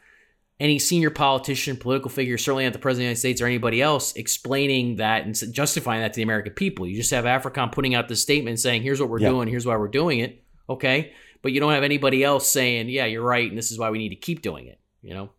any 0.59 0.79
senior 0.79 1.09
politician, 1.09 1.77
political 1.77 2.09
figure, 2.09 2.37
certainly 2.37 2.65
not 2.65 2.73
the 2.73 2.79
president 2.79 3.03
of 3.03 3.21
the 3.21 3.27
United 3.27 3.37
States 3.37 3.41
or 3.41 3.45
anybody 3.47 3.81
else, 3.81 4.13
explaining 4.15 4.97
that 4.97 5.25
and 5.25 5.35
justifying 5.53 6.01
that 6.01 6.13
to 6.13 6.17
the 6.17 6.23
American 6.23 6.53
people. 6.53 6.85
You 6.85 6.95
just 6.95 7.11
have 7.11 7.25
AFRICOM 7.25 7.71
putting 7.71 7.95
out 7.95 8.09
this 8.09 8.21
statement 8.21 8.59
saying, 8.59 8.81
"Here's 8.81 8.99
what 8.99 9.09
we're 9.09 9.19
yeah. 9.19 9.29
doing. 9.29 9.47
Here's 9.47 9.65
why 9.65 9.77
we're 9.77 9.87
doing 9.87 10.19
it." 10.19 10.43
Okay, 10.69 11.13
but 11.43 11.51
you 11.51 11.59
don't 11.59 11.73
have 11.73 11.83
anybody 11.83 12.23
else 12.23 12.49
saying, 12.49 12.89
"Yeah, 12.89 13.05
you're 13.05 13.21
right, 13.21 13.47
and 13.47 13.57
this 13.57 13.71
is 13.71 13.77
why 13.77 13.91
we 13.91 13.99
need 13.99 14.09
to 14.09 14.15
keep 14.15 14.41
doing 14.41 14.65
it." 14.65 14.79
You 15.03 15.13
know? 15.13 15.29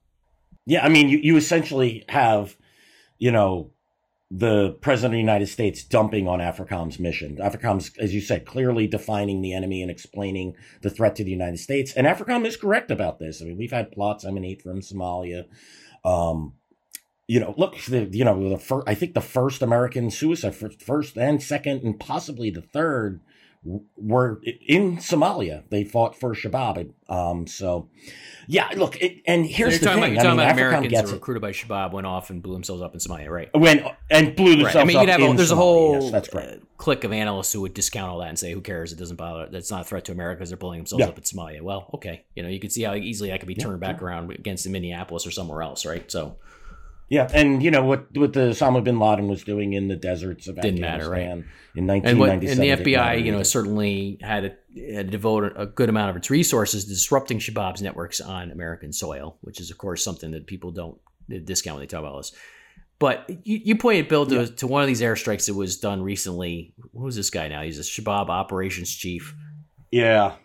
Yeah, 0.67 0.85
I 0.85 0.89
mean, 0.89 1.09
you 1.09 1.19
you 1.19 1.37
essentially 1.37 2.05
have, 2.09 2.57
you 3.19 3.33
know, 3.33 3.73
the 4.31 4.73
president 4.81 5.15
of 5.15 5.17
the 5.17 5.21
United 5.21 5.49
States 5.49 5.85
dumping 5.85 6.27
on 6.29 6.41
AFRICOM's 6.41 6.99
mission. 6.99 7.37
AFRICOM's, 7.37 7.93
as 7.99 8.15
you 8.15 8.21
said, 8.21 8.47
clearly 8.47 8.87
defining 8.87 9.43
the 9.43 9.53
enemy 9.53 9.83
and 9.83 9.91
explaining 9.91 10.55
the 10.83 10.91
threat 10.91 11.17
to 11.17 11.25
the 11.25 11.31
United 11.31 11.59
States. 11.59 11.93
And 11.93 12.07
AFRICOM 12.07 12.45
is 12.47 12.57
correct 12.57 12.91
about 12.91 13.19
this. 13.19 13.41
I 13.41 13.45
mean, 13.45 13.57
we've 13.57 13.71
had 13.71 13.93
plots 13.93 14.25
emanate 14.25 14.63
from 14.63 14.81
Somalia. 14.81 15.47
Um, 16.05 16.55
you 17.27 17.41
know, 17.41 17.55
look, 17.57 17.77
the, 17.85 18.09
you 18.13 18.25
know, 18.25 18.49
the 18.49 18.59
first, 18.59 18.89
I 18.89 18.95
think 18.95 19.15
the 19.15 19.21
first 19.21 19.63
American 19.63 20.11
suicide, 20.11 20.55
first 20.55 21.17
and 21.17 21.43
second, 21.43 21.83
and 21.83 21.99
possibly 21.99 22.51
the 22.51 22.63
third, 22.63 23.21
were 23.65 24.41
in 24.45 24.99
Somalia. 24.99 25.63
They 25.71 25.85
fought 25.85 26.19
for 26.19 26.35
Shabab. 26.35 26.93
Um, 27.09 27.47
so, 27.47 27.89
yeah, 28.47 28.71
look, 28.77 28.97
it, 28.97 29.23
and 29.27 29.47
here's 29.47 29.81
so 29.81 29.87
the 29.87 29.87
thing. 29.87 29.99
About, 29.99 30.07
you're 30.09 30.17
talking 30.17 30.27
I 30.27 30.31
mean, 30.33 30.41
about 30.41 30.53
Americans 30.53 30.91
gets 30.91 31.11
were 31.11 31.17
recruited 31.17 31.41
by 31.41 31.53
Shabab, 31.53 31.93
went 31.93 32.07
off 32.07 32.31
and 32.31 32.43
blew 32.43 32.53
themselves 32.53 32.83
up 32.83 32.95
in 32.95 33.01
Somalia, 33.01 33.29
right? 33.31 33.49
When 33.55 33.85
and 34.11 34.37
blew 34.37 34.57
themselves 34.57 34.75
right. 34.75 34.83
I 34.83 34.85
mean, 34.85 35.01
you'd 35.01 35.09
up 35.09 35.21
have 35.21 35.31
a, 35.31 35.37
there's 35.37 35.51
a 35.51 35.57
whole 35.57 36.03
Yes, 36.03 36.13
that's 36.13 36.35
uh, 36.35 36.59
clique 36.77 37.05
of 37.05 37.13
analysts 37.13 37.53
who 37.53 37.63
would 37.63 37.75
discount 37.75 38.11
all 38.11 38.19
that 38.19 38.29
and 38.29 38.39
say, 38.39 38.53
"Who 38.53 38.61
cares? 38.61 38.93
It 38.93 38.99
doesn't 38.99 39.17
bother. 39.17 39.49
That's 39.51 39.71
not 39.71 39.83
a 39.83 39.85
threat 39.85 40.05
to 40.07 40.13
America 40.13 40.39
because 40.39 40.51
they're 40.51 40.59
blowing 40.59 40.81
themselves 40.81 41.01
Yeah. 41.01 41.09
up 41.09 41.17
in 41.17 41.25
Somalia." 41.25 41.63
Well, 41.63 41.91
okay, 41.95 42.25
you 42.35 42.43
know, 42.43 42.49
you 42.49 42.61
can 42.61 42.71
see 42.71 42.83
how 42.83 42.95
easily 42.95 43.31
that 43.31 43.41
could 43.41 43.49
be 43.49 43.55
turned 43.55 43.81
back 43.81 44.03
around 44.03 44.31
against 44.31 44.69
Minneapolis 44.69 45.27
or 45.27 45.31
somewhere 45.31 45.63
else, 45.63 45.87
right? 45.87 46.11
So, 46.11 46.37
Yeah, 47.09 47.29
and 47.33 47.63
you 47.63 47.71
know 47.71 47.85
what 47.85 48.17
what 48.17 48.33
the 48.33 48.51
Osama 48.51 48.83
bin 48.83 48.99
Laden 48.99 49.29
was 49.29 49.45
doing 49.45 49.75
in 49.75 49.89
the 49.89 49.97
deserts 49.97 50.49
of 50.49 50.61
Didn't 50.61 50.81
matter, 50.81 51.09
right? 51.11 51.23
Afghanistan 51.23 51.51
in 51.75 51.91
and 51.91 52.19
what 52.19 52.29
1997. 52.29 52.53
and 52.53 52.87
the 52.87 52.93
FBI, 52.93 53.25
you 53.25 53.33
know, 53.33 53.43
certainly 53.43 54.19
had, 54.21 54.45
a, 54.45 54.95
had 54.95 55.11
devoted 55.11 55.55
a 55.57 55.67
good 55.67 55.89
amount 55.89 56.11
of 56.11 56.17
its 56.17 56.31
resources 56.31 56.85
to 56.85 56.91
disrupting 56.91 57.39
Shabab's 57.39 57.83
networks 57.83 58.21
on 58.21 58.53
American 58.53 58.93
soil, 58.93 59.39
which 59.41 59.61
is, 59.61 59.71
of 59.71 59.79
course, 59.79 60.05
something 60.05 60.31
that 60.31 60.47
people 60.47 60.71
don't 60.71 60.99
discount 61.45 61.77
when 61.77 61.83
they 61.83 61.89
talk 61.89 62.01
about 62.01 62.19
this. 62.19 62.33
But 63.01 63.29
you, 63.29 63.61
you 63.65 63.77
pointed, 63.77 64.07
Bill, 64.07 64.25
to, 64.27 64.47
to 64.47 64.67
one 64.69 64.83
of 64.83 64.87
these 64.87 65.01
airstrikes 65.01 65.47
that 65.47 65.55
was 65.55 65.77
done 65.79 66.01
recently. 66.01 66.75
Who's 66.97 67.17
this 67.17 67.31
guy 67.31 67.49
now? 67.49 67.63
He's 67.63 67.79
a 67.79 67.83
Shabab 67.83 68.29
operations 68.29 68.95
chief. 68.95 69.35
Yeah. 69.91 70.37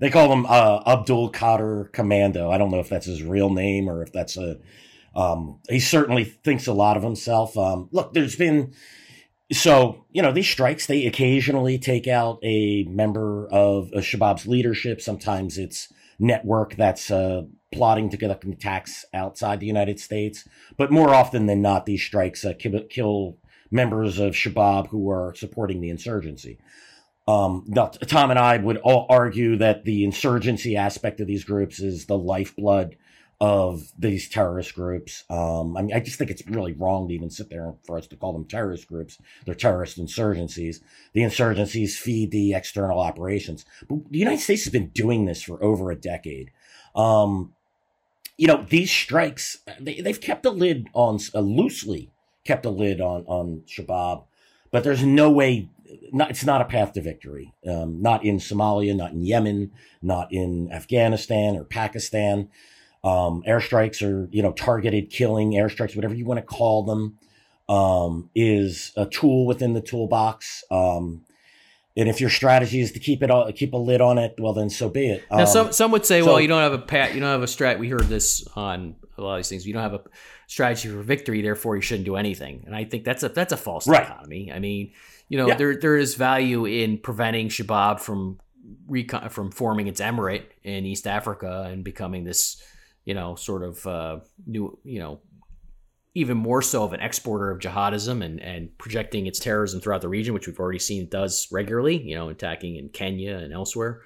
They 0.00 0.10
call 0.10 0.30
him 0.30 0.44
uh, 0.46 0.82
Abdul 0.86 1.32
Qadir 1.32 1.90
Commando. 1.92 2.50
I 2.50 2.58
don't 2.58 2.70
know 2.70 2.80
if 2.80 2.90
that's 2.90 3.06
his 3.06 3.22
real 3.22 3.48
name 3.48 3.88
or 3.88 4.02
if 4.02 4.12
that's 4.12 4.36
a. 4.36 4.58
Um, 5.14 5.60
he 5.68 5.80
certainly 5.80 6.24
thinks 6.24 6.66
a 6.66 6.72
lot 6.72 6.96
of 6.96 7.02
himself. 7.02 7.56
Um, 7.56 7.88
look, 7.92 8.14
there's 8.14 8.36
been. 8.36 8.74
So, 9.52 10.06
you 10.10 10.22
know, 10.22 10.32
these 10.32 10.48
strikes, 10.48 10.86
they 10.86 11.06
occasionally 11.06 11.78
take 11.78 12.08
out 12.08 12.38
a 12.42 12.84
member 12.84 13.46
of 13.48 13.90
a 13.92 13.98
Shabab's 13.98 14.46
leadership. 14.46 15.02
Sometimes 15.02 15.58
it's 15.58 15.92
network 16.18 16.76
that's 16.76 17.10
uh, 17.10 17.42
plotting 17.70 18.08
to 18.10 18.16
conduct 18.16 18.44
attacks 18.44 19.04
outside 19.12 19.60
the 19.60 19.66
United 19.66 20.00
States. 20.00 20.48
But 20.78 20.90
more 20.90 21.12
often 21.12 21.46
than 21.46 21.60
not, 21.60 21.84
these 21.84 22.02
strikes 22.02 22.44
uh, 22.44 22.54
kill, 22.56 23.36
members 23.70 24.18
of 24.18 24.34
Shabab 24.34 24.88
who 24.88 25.10
are 25.10 25.34
supporting 25.34 25.80
the 25.80 25.90
insurgency. 25.90 26.58
Um, 27.26 27.66
Tom 28.06 28.30
and 28.30 28.38
I 28.38 28.58
would 28.58 28.78
all 28.78 29.06
argue 29.08 29.56
that 29.56 29.84
the 29.84 30.04
insurgency 30.04 30.76
aspect 30.76 31.20
of 31.20 31.26
these 31.26 31.44
groups 31.44 31.80
is 31.80 32.06
the 32.06 32.18
lifeblood 32.18 32.96
of 33.42 33.90
these 33.98 34.28
terrorist 34.28 34.72
groups. 34.72 35.24
Um, 35.28 35.76
I 35.76 35.82
mean, 35.82 35.96
I 35.96 35.98
just 35.98 36.16
think 36.16 36.30
it's 36.30 36.46
really 36.46 36.74
wrong 36.74 37.08
to 37.08 37.14
even 37.14 37.28
sit 37.28 37.50
there 37.50 37.74
for 37.84 37.98
us 37.98 38.06
to 38.06 38.16
call 38.16 38.32
them 38.32 38.44
terrorist 38.44 38.86
groups. 38.86 39.18
They're 39.44 39.56
terrorist 39.56 39.98
insurgencies. 39.98 40.76
The 41.12 41.22
insurgencies 41.22 41.96
feed 41.96 42.30
the 42.30 42.54
external 42.54 43.00
operations. 43.00 43.64
But 43.88 44.12
the 44.12 44.20
United 44.20 44.38
States 44.38 44.62
has 44.62 44.72
been 44.72 44.90
doing 44.90 45.24
this 45.24 45.42
for 45.42 45.60
over 45.60 45.90
a 45.90 45.96
decade. 45.96 46.52
Um, 46.94 47.52
you 48.38 48.46
know, 48.46 48.64
these 48.68 48.92
strikes, 48.92 49.58
they, 49.80 50.00
they've 50.00 50.20
kept 50.20 50.46
a 50.46 50.50
lid 50.50 50.86
on, 50.92 51.18
uh, 51.34 51.40
loosely 51.40 52.12
kept 52.44 52.64
a 52.64 52.70
lid 52.70 53.00
on, 53.00 53.24
on 53.26 53.64
Shabab, 53.66 54.22
but 54.70 54.84
there's 54.84 55.02
no 55.02 55.32
way, 55.32 55.68
not, 56.12 56.30
it's 56.30 56.44
not 56.44 56.60
a 56.60 56.66
path 56.66 56.92
to 56.92 57.00
victory. 57.00 57.52
Um, 57.66 58.00
not 58.00 58.24
in 58.24 58.38
Somalia, 58.38 58.94
not 58.94 59.10
in 59.10 59.24
Yemen, 59.24 59.72
not 60.00 60.32
in 60.32 60.70
Afghanistan 60.70 61.56
or 61.56 61.64
Pakistan. 61.64 62.48
Um, 63.04 63.42
airstrikes 63.48 64.00
or, 64.00 64.28
you 64.30 64.42
know, 64.42 64.52
targeted 64.52 65.10
killing 65.10 65.52
airstrikes, 65.52 65.96
whatever 65.96 66.14
you 66.14 66.24
want 66.24 66.38
to 66.38 66.46
call 66.46 66.84
them, 66.84 67.18
um, 67.68 68.30
is 68.34 68.92
a 68.96 69.06
tool 69.06 69.44
within 69.44 69.72
the 69.72 69.80
toolbox. 69.80 70.62
Um, 70.70 71.24
and 71.96 72.08
if 72.08 72.20
your 72.20 72.30
strategy 72.30 72.80
is 72.80 72.92
to 72.92 73.00
keep 73.00 73.22
it 73.24 73.30
all, 73.30 73.50
keep 73.52 73.72
a 73.72 73.76
lid 73.76 74.00
on 74.00 74.18
it, 74.18 74.36
well, 74.38 74.52
then 74.52 74.70
so 74.70 74.88
be 74.88 75.10
it. 75.10 75.24
Now, 75.32 75.40
Um, 75.40 75.46
some 75.46 75.72
some 75.72 75.90
would 75.90 76.06
say, 76.06 76.20
so- 76.20 76.26
well, 76.26 76.40
you 76.40 76.46
don't 76.46 76.62
have 76.62 76.72
a 76.72 76.78
pat, 76.78 77.12
you 77.14 77.20
don't 77.20 77.28
have 77.28 77.42
a 77.42 77.46
strat. 77.46 77.80
We 77.80 77.88
heard 77.88 78.02
this 78.08 78.46
on 78.54 78.94
a 79.18 79.22
lot 79.22 79.32
of 79.34 79.38
these 79.40 79.48
things. 79.48 79.66
You 79.66 79.72
don't 79.74 79.82
have 79.82 79.94
a 79.94 80.00
strategy 80.46 80.88
for 80.88 81.02
victory, 81.02 81.42
therefore 81.42 81.74
you 81.74 81.82
shouldn't 81.82 82.04
do 82.06 82.14
anything. 82.14 82.62
And 82.66 82.74
I 82.76 82.84
think 82.84 83.02
that's 83.04 83.24
a 83.24 83.28
that's 83.30 83.52
a 83.52 83.56
false 83.56 83.88
Right. 83.88 84.06
dichotomy. 84.06 84.52
I 84.52 84.60
mean, 84.60 84.92
you 85.28 85.38
know, 85.38 85.48
Yeah. 85.48 85.56
there 85.56 85.76
there 85.76 85.96
is 85.98 86.14
value 86.14 86.66
in 86.66 86.98
preventing 86.98 87.48
Shabab 87.48 87.98
from 87.98 88.38
recon, 88.86 89.28
from 89.28 89.50
forming 89.50 89.88
its 89.88 90.00
emirate 90.00 90.44
in 90.62 90.86
East 90.86 91.06
Africa 91.08 91.68
and 91.70 91.82
becoming 91.84 92.22
this, 92.24 92.62
you 93.04 93.14
know, 93.14 93.34
sort 93.34 93.62
of 93.62 93.86
uh, 93.86 94.18
new, 94.46 94.78
you 94.84 94.98
know, 94.98 95.20
even 96.14 96.36
more 96.36 96.60
so 96.60 96.84
of 96.84 96.92
an 96.92 97.00
exporter 97.00 97.50
of 97.50 97.58
jihadism 97.58 98.22
and, 98.22 98.38
and 98.40 98.76
projecting 98.78 99.26
its 99.26 99.38
terrorism 99.38 99.80
throughout 99.80 100.02
the 100.02 100.08
region, 100.08 100.34
which 100.34 100.46
we've 100.46 100.60
already 100.60 100.78
seen 100.78 101.02
it 101.02 101.10
does 101.10 101.48
regularly, 101.50 101.96
you 101.96 102.14
know, 102.14 102.28
attacking 102.28 102.76
in 102.76 102.88
Kenya 102.90 103.36
and 103.36 103.52
elsewhere. 103.52 104.02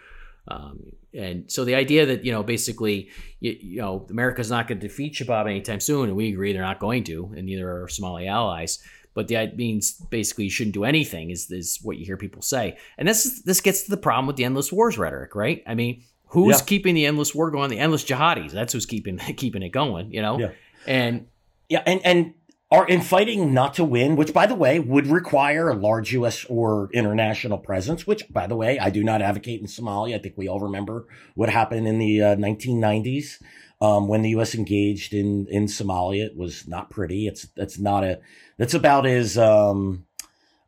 Um, 0.49 0.93
and 1.13 1.51
so 1.51 1.65
the 1.65 1.75
idea 1.75 2.07
that, 2.07 2.25
you 2.25 2.31
know, 2.31 2.45
basically, 2.45 3.11
you, 3.41 3.57
you 3.61 3.81
know, 3.81 4.07
America's 4.11 4.51
not 4.51 4.69
going 4.69 4.79
to 4.79 4.87
defeat 4.87 5.15
Shabab 5.15 5.51
anytime 5.51 5.81
soon, 5.81 6.09
and 6.09 6.17
we 6.17 6.33
agree 6.33 6.53
they're 6.53 6.63
not 6.63 6.79
going 6.79 7.03
to, 7.05 7.33
and 7.37 7.47
neither 7.47 7.83
are 7.83 7.89
Somali 7.89 8.29
allies. 8.29 8.79
But 9.15 9.29
that 9.29 9.57
means 9.57 9.93
basically 9.93 10.45
you 10.45 10.51
shouldn't 10.51 10.75
do 10.75 10.85
anything 10.85 11.31
is, 11.31 11.51
is 11.51 11.81
what 11.83 11.97
you 11.97 12.05
hear 12.05 12.19
people 12.19 12.43
say. 12.43 12.77
And 12.99 13.09
this 13.09 13.43
this 13.43 13.63
gets 13.63 13.85
to 13.85 13.91
the 13.91 13.97
problem 13.97 14.27
with 14.27 14.37
the 14.37 14.45
endless 14.45 14.71
wars 14.71 14.99
rhetoric, 14.99 15.35
right? 15.35 15.63
I 15.67 15.75
mean, 15.75 16.05
who's 16.29 16.59
Yeah. 16.61 16.65
keeping 16.67 16.95
the 16.95 17.07
endless 17.07 17.35
war 17.35 17.51
going? 17.51 17.71
The 17.71 17.79
endless 17.79 18.05
jihadis. 18.05 18.51
That's 18.53 18.73
who's 18.73 18.87
keeping 18.87 19.19
keeping 19.37 19.63
it 19.63 19.71
going, 19.71 20.13
you 20.13 20.23
know? 20.23 20.39
Yeah. 20.39 20.51
And 20.87 21.27
Yeah, 21.69 21.83
and 21.87 22.01
and 22.05 22.35
are 22.71 22.87
in 22.89 23.01
fighting 23.01 23.55
not 23.55 23.75
to 23.75 23.85
win, 23.85 24.17
which 24.17 24.33
by 24.35 24.45
the 24.45 24.55
way 24.55 24.81
would 24.81 25.07
require 25.07 25.69
a 25.69 25.75
large 25.75 26.13
U.S. 26.15 26.45
or 26.49 26.91
international 26.93 27.59
presence. 27.59 28.07
Which, 28.09 28.25
by 28.29 28.49
the 28.49 28.57
way, 28.57 28.77
I 28.81 28.91
do 28.91 29.05
not 29.05 29.23
advocate 29.23 29.61
in 29.61 29.67
Somalia. 29.69 30.17
I 30.17 30.19
think 30.19 30.35
we 30.37 30.49
all 30.49 30.59
remember 30.59 31.07
what 31.37 31.49
happened 31.49 31.87
in 31.87 31.99
the 32.01 32.23
uh, 32.23 32.37
1990s 32.37 33.41
um, 33.81 34.09
when 34.09 34.23
the 34.23 34.31
U.S. 34.31 34.55
engaged 34.55 35.15
in 35.15 35.47
in 35.49 35.67
Somalia. 35.67 36.27
It 36.27 36.37
was 36.37 36.67
not 36.67 36.91
pretty. 36.91 37.29
It's 37.29 37.47
it's 37.57 37.79
not 37.79 38.03
a. 38.03 38.19
That's 38.59 38.75
about 38.75 39.07
as 39.07 39.39
um, 39.39 40.05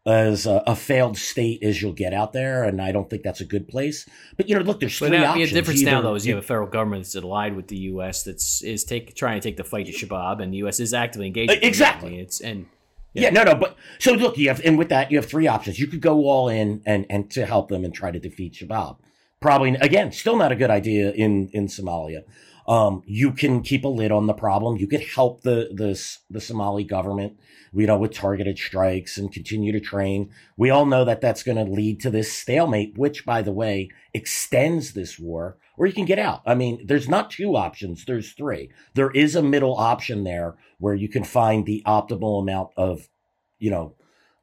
as 0.09 0.47
a, 0.47 0.63
a 0.67 0.75
failed 0.75 1.17
state 1.19 1.63
as 1.63 1.81
you'll 1.83 1.93
get 1.93 2.13
out 2.15 2.33
there, 2.33 2.65
and 2.65 2.81
I 2.81 2.93
don't 2.93 3.09
think 3.11 3.23
that's 3.23 3.41
a 3.41 3.45
good 3.45 3.69
place. 3.69 4.09
But 4.37 4.49
you 4.49 4.55
know, 4.57 4.63
look, 4.63 4.81
there's 4.81 4.99
But 4.99 5.09
three 5.09 5.19
now, 5.19 5.33
options. 5.33 5.51
the 5.51 5.55
difference 5.55 5.83
now, 5.83 6.01
though, 6.01 6.15
is 6.15 6.27
you 6.27 6.35
have 6.35 6.43
a 6.45 6.47
federal 6.47 6.67
government 6.69 7.05
that's 7.05 7.15
allied 7.15 7.55
with 7.55 7.69
the 7.69 7.77
U.S. 7.93 8.23
that's 8.23 8.63
is 8.63 8.85
take 8.85 9.15
trying 9.15 9.41
to 9.41 9.47
take 9.49 9.57
the 9.57 9.65
fight 9.65 9.87
to 9.87 9.93
Shabab, 9.93 10.43
and 10.43 10.53
the 10.53 10.59
U.S. 10.59 10.81
is 10.81 10.95
actively 10.95 11.27
engaged. 11.27 11.53
them. 11.53 11.59
Exactly. 11.63 12.19
It's 12.19 12.41
and 12.41 12.67
Yeah. 13.13 13.31
no, 13.31 13.43
no, 13.45 13.55
but 13.55 13.77
so 13.99 14.13
look, 14.13 14.39
you 14.39 14.49
have, 14.49 14.61
and 14.65 14.79
with 14.79 14.89
that, 14.89 15.11
you 15.11 15.19
have 15.19 15.27
three 15.27 15.47
options. 15.47 15.79
You 15.79 15.87
could 15.87 16.01
go 16.01 16.25
all 16.27 16.49
in 16.49 16.83
and, 16.87 17.05
and 17.11 17.31
to 17.33 17.45
help 17.47 17.69
them 17.69 17.85
and 17.85 17.93
try 17.93 18.11
to 18.11 18.19
defeat 18.19 18.55
Shabab. 18.55 18.97
Probably, 19.41 19.75
again, 19.77 20.11
still 20.13 20.37
not 20.37 20.51
a 20.53 20.57
good 20.57 20.71
idea 20.71 21.13
in, 21.13 21.49
in 21.53 21.67
Somalia. 21.69 22.23
Um, 22.69 23.03
you 23.07 23.33
can 23.33 23.63
keep 23.63 23.85
a 23.85 23.89
lid 23.89 24.13
on 24.13 24.27
the 24.27 24.35
problem. 24.35 24.77
You 24.77 24.87
could 24.87 25.01
help 25.01 25.41
the, 25.41 25.71
the, 25.73 25.99
the 26.29 26.41
Somali 26.41 26.85
government, 26.85 27.39
you 27.73 27.87
know, 27.87 27.97
with 27.97 28.13
targeted 28.13 28.59
strikes 28.59 29.17
and 29.17 29.33
continue 29.33 29.73
to 29.73 29.81
train. 29.81 30.31
We 30.59 30.69
all 30.69 30.85
know 30.85 31.07
that 31.07 31.23
that's 31.23 31.43
going 31.43 31.57
to 31.57 31.73
lead 31.73 31.99
to 32.01 32.11
this 32.11 32.31
stalemate, 32.31 32.99
which, 32.99 33.25
by 33.25 33.41
the 33.41 33.53
way, 33.53 33.89
extends 34.13 34.93
this 34.93 35.19
war, 35.19 35.57
or 35.79 35.87
you 35.87 35.95
can 35.95 36.05
get 36.05 36.19
out. 36.19 36.43
I 36.45 36.55
mean, 36.55 36.87
there's 36.87 37.09
not 37.09 37.31
two 37.31 37.57
options. 37.57 38.05
There's 38.05 38.33
three. 38.33 38.69
There 38.93 39.13
is 39.13 39.35
a 39.35 39.43
middle 39.43 39.79
option 39.79 40.25
there 40.25 40.59
where 40.77 40.95
you 40.95 41.09
can 41.09 41.25
find 41.25 41.65
the 41.65 41.83
optimal 41.87 42.43
amount 42.43 42.73
of, 42.77 43.09
you 43.59 43.71
know, 43.71 43.95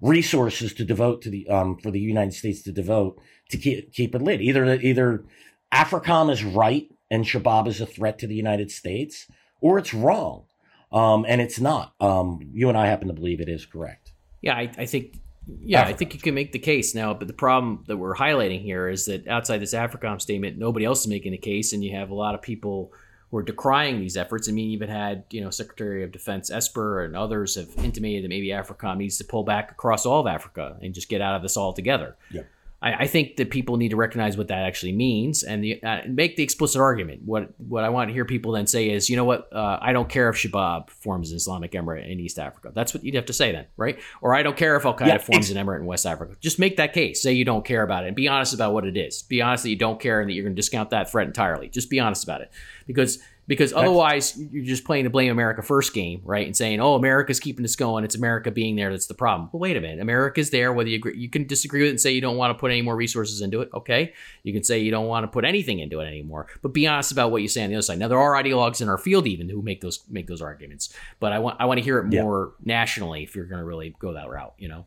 resources 0.02 0.74
to 0.74 0.84
devote 0.84 1.22
to 1.22 1.30
the, 1.30 1.48
um, 1.48 1.78
for 1.78 1.92
the 1.92 2.00
United 2.00 2.34
States 2.34 2.64
to 2.64 2.72
devote 2.72 3.20
to 3.50 3.58
keep, 3.58 3.94
keep 3.94 4.16
it 4.16 4.22
lit. 4.24 4.42
Either, 4.42 4.74
either 4.82 5.26
AFRICOM 5.72 6.32
is 6.32 6.44
right 6.44 6.88
and 7.10 7.26
Shabab 7.26 7.68
is 7.68 7.82
a 7.82 7.86
threat 7.86 8.20
to 8.20 8.28
the 8.28 8.36
United 8.36 8.72
States, 8.72 9.28
or 9.62 9.78
it's 9.78 9.94
wrong. 9.94 10.46
Um, 10.92 11.26
and 11.28 11.42
it's 11.42 11.60
not. 11.60 11.94
Um, 12.00 12.40
you 12.54 12.70
and 12.70 12.78
I 12.78 12.88
happen 12.88 13.08
to 13.08 13.14
believe 13.14 13.42
it 13.42 13.50
is 13.50 13.66
correct. 13.66 14.14
yeah, 14.42 14.56
I, 14.56 14.72
I 14.78 14.86
think 14.86 15.20
yeah, 15.48 15.84
I 15.84 15.94
think 15.94 16.14
you 16.14 16.20
can 16.20 16.34
make 16.34 16.52
the 16.52 16.60
case 16.60 16.96
now. 16.96 17.14
But 17.14 17.28
the 17.28 17.34
problem 17.34 17.84
that 17.88 17.98
we're 17.98 18.16
highlighting 18.16 18.62
here 18.62 18.90
is 18.90 19.06
that 19.06 19.28
outside 19.28 19.60
this 19.60 19.74
AFRICOM 19.74 20.22
statement, 20.22 20.58
nobody 20.58 20.86
else 20.86 21.02
is 21.02 21.08
making 21.08 21.34
the 21.34 21.38
case, 21.38 21.74
and 21.74 21.84
you 21.84 21.96
have 21.96 22.10
a 22.10 22.16
lot 22.16 22.34
of 22.34 22.42
people 22.42 22.92
who 23.30 23.38
are 23.38 23.44
decrying 23.44 24.00
these 24.00 24.18
efforts. 24.18 24.48
I 24.48 24.54
mean, 24.54 24.70
you 24.70 24.74
even 24.74 24.90
had 24.90 25.26
you 25.30 25.42
know 25.42 25.50
Secretary 25.50 26.04
of 26.04 26.12
Defense 26.12 26.50
Esper 26.50 27.04
and 27.04 27.16
others 27.16 27.56
have 27.56 27.70
intimated 27.84 28.24
that 28.24 28.30
maybe 28.30 28.48
AFRICOM 28.48 28.98
needs 28.98 29.18
to 29.18 29.24
pull 29.24 29.44
back 29.44 29.72
across 29.72 30.06
all 30.06 30.22
of 30.22 30.28
Africa 30.28 30.78
and 30.82 30.94
just 30.94 31.10
get 31.10 31.22
out 31.22 31.36
of 31.36 31.42
this 31.42 31.58
altogether. 31.58 32.16
Yeah. 32.32 32.44
I, 32.82 32.94
I 32.94 33.08
think 33.08 33.38
that 33.38 33.50
people 33.50 33.78
need 33.78 33.90
to 33.90 33.96
recognize 33.96 34.38
what 34.38 34.50
that 34.50 34.60
actually 34.60 34.92
means 34.92 35.44
and 35.44 35.64
the, 35.64 35.82
uh, 35.82 36.02
make 36.08 36.36
the 36.36 36.44
explicit 36.44 36.82
argument. 36.82 37.22
What 37.26 37.50
what 37.58 37.84
I 37.84 37.90
want 37.90 38.10
to 38.10 38.14
hear 38.14 38.26
people 38.26 38.52
then 38.52 38.68
say 38.68 38.90
is, 38.90 39.10
you 39.10 39.16
know 39.16 39.24
what, 39.24 39.52
uh, 39.54 39.80
I 39.82 39.94
don't 39.94 40.10
care 40.10 40.30
if 40.30 40.36
Shabab 40.36 40.90
forms 40.90 41.32
an 41.32 41.38
Islamic 41.38 41.72
Emirate 41.72 42.12
in 42.12 42.20
East 42.20 42.38
Africa. 42.38 42.72
That's 42.74 42.94
what 42.94 43.04
you'd 43.04 43.16
have 43.16 43.26
to 43.26 43.34
say 43.34 43.52
then, 43.52 43.66
right? 43.78 44.00
Or 44.22 44.36
I 44.36 44.44
don't 44.44 44.58
care 44.58 44.76
if 44.76 44.86
Al 44.86 44.96
Qaeda 44.96 45.08
Yeah, 45.08 45.18
forms 45.18 45.50
an 45.50 45.58
emirate 45.58 45.80
in 45.80 45.86
West 45.86 46.06
Africa. 46.06 46.36
Just 46.40 46.60
make 46.60 46.78
that 46.78 46.94
case. 46.94 47.22
Say 47.22 47.34
you 47.34 47.46
don't 47.46 47.66
care 47.66 47.84
about 47.84 48.04
it 48.04 48.08
and 48.08 48.16
be 48.16 48.28
honest 48.28 48.54
about 48.54 48.74
what 48.74 48.86
it 48.86 48.98
is. 48.98 49.24
Be 49.24 49.42
honest 49.42 49.64
that 49.64 49.70
you 49.70 49.78
don't 49.78 50.00
care 50.00 50.22
and 50.22 50.30
that 50.30 50.34
you're 50.34 50.44
going 50.44 50.56
to 50.56 50.62
discount 50.62 50.90
that 50.92 51.12
threat 51.12 51.28
entirely. 51.28 51.70
Just 51.70 51.90
be 51.90 52.00
honest 52.00 52.24
about 52.24 52.42
it 52.42 52.52
because 52.86 53.20
because 53.48 53.74
otherwise 53.74 54.38
you're 54.52 54.66
just 54.66 54.86
playing 54.86 55.04
the 55.04 55.10
blame 55.10 55.32
America 55.32 55.62
first 55.62 55.94
game, 55.94 56.22
right? 56.24 56.46
And 56.46 56.56
saying, 56.56 56.80
"Oh, 56.80 56.96
America's 56.96 57.40
keeping 57.40 57.64
this 57.64 57.76
going. 57.76 58.04
It's 58.04 58.16
America 58.16 58.52
being 58.52 58.76
there 58.76 58.92
that's 58.92 59.08
the 59.08 59.14
problem." 59.14 59.50
Well, 59.52 59.60
wait 59.60 59.78
a 59.78 59.82
minute. 59.82 60.00
America's 60.00 60.50
there. 60.50 60.74
Whether 60.74 60.90
you 60.90 60.98
agree, 60.98 61.18
you 61.18 61.30
can 61.30 61.46
disagree 61.46 61.82
with 61.82 61.88
it 61.88 61.92
and 61.92 62.02
say 62.02 62.12
you 62.12 62.22
don't 62.22 62.38
want 62.38 62.52
to 62.56 62.60
put 62.60 62.72
any 62.72 62.82
more 62.82 62.96
resources 62.96 63.42
into 63.42 63.62
it. 63.62 63.70
Okay, 63.74 64.14
you 64.44 64.54
can 64.54 64.64
say 64.64 64.80
you 64.80 64.92
don't 64.92 65.08
want 65.08 65.24
to 65.24 65.28
put 65.28 65.46
anything 65.46 65.80
into 65.80 66.00
it 66.00 66.06
anymore. 66.06 66.48
But 66.62 66.74
be 66.74 66.88
honest 66.88 67.12
about 67.12 67.32
what 67.32 67.42
you 67.42 67.48
say 67.48 67.64
on 67.64 67.70
the 67.70 67.76
other 67.76 67.82
side. 67.84 68.00
Now 68.00 68.08
there 68.08 68.20
are 68.20 68.34
ideologues 68.42 68.82
in 68.82 68.90
our 68.90 68.98
field 68.98 69.28
even 69.28 69.50
who 69.50 69.62
make 69.62 69.82
those 69.82 70.04
make 70.10 70.28
those 70.28 70.42
arguments. 70.42 70.94
But 71.20 71.32
I 71.32 71.40
want 71.40 71.58
I 71.60 71.66
want 71.66 71.78
to 71.78 71.84
hear 71.84 72.00
it 72.00 72.12
Yeah. 72.12 72.24
more 72.24 72.54
nationally 72.64 73.24
if 73.24 73.36
you're 73.36 73.46
going 73.46 73.60
to 73.60 73.66
really 73.66 73.96
go 74.00 74.14
that 74.14 74.30
route. 74.30 74.54
You 74.58 74.70
know. 74.70 74.86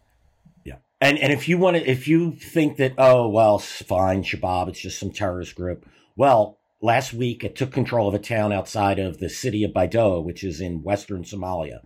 Yeah. 0.65 0.77
And 1.01 1.19
and 1.19 1.33
if 1.33 1.49
you 1.49 1.59
want 1.59 1.77
to, 1.77 1.89
if 1.89 2.09
you 2.09 2.33
think 2.33 2.77
that, 2.79 2.95
oh, 2.99 3.29
well, 3.29 3.59
fine, 3.59 4.23
Shabab, 4.25 4.69
it's 4.69 4.81
just 4.81 4.99
some 4.99 5.11
terrorist 5.13 5.55
group. 5.55 5.87
Well, 6.17 6.58
last 6.81 7.13
week 7.13 7.45
it 7.45 7.57
took 7.57 7.73
control 7.73 8.09
of 8.09 8.15
a 8.15 8.19
town 8.19 8.53
outside 8.53 8.99
of 8.99 9.19
the 9.19 9.29
city 9.29 9.65
of 9.65 9.73
Baidoa, 9.73 10.23
which 10.23 10.45
is 10.45 10.61
in 10.61 10.83
western 10.83 11.25
Somalia. 11.25 11.81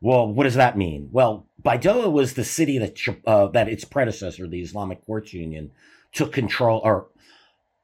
Well, 0.00 0.32
what 0.32 0.44
does 0.44 0.54
that 0.54 0.76
mean? 0.76 1.08
Well, 1.10 1.46
Baidoa 1.62 2.12
was 2.12 2.34
the 2.34 2.44
city 2.44 2.78
that 2.78 2.98
uh, 3.26 3.48
that 3.48 3.68
its 3.68 3.84
predecessor, 3.84 4.46
the 4.46 4.60
Islamic 4.60 5.04
Courts 5.04 5.32
Union, 5.32 5.70
took 6.12 6.32
control, 6.32 6.80
or 6.84 7.08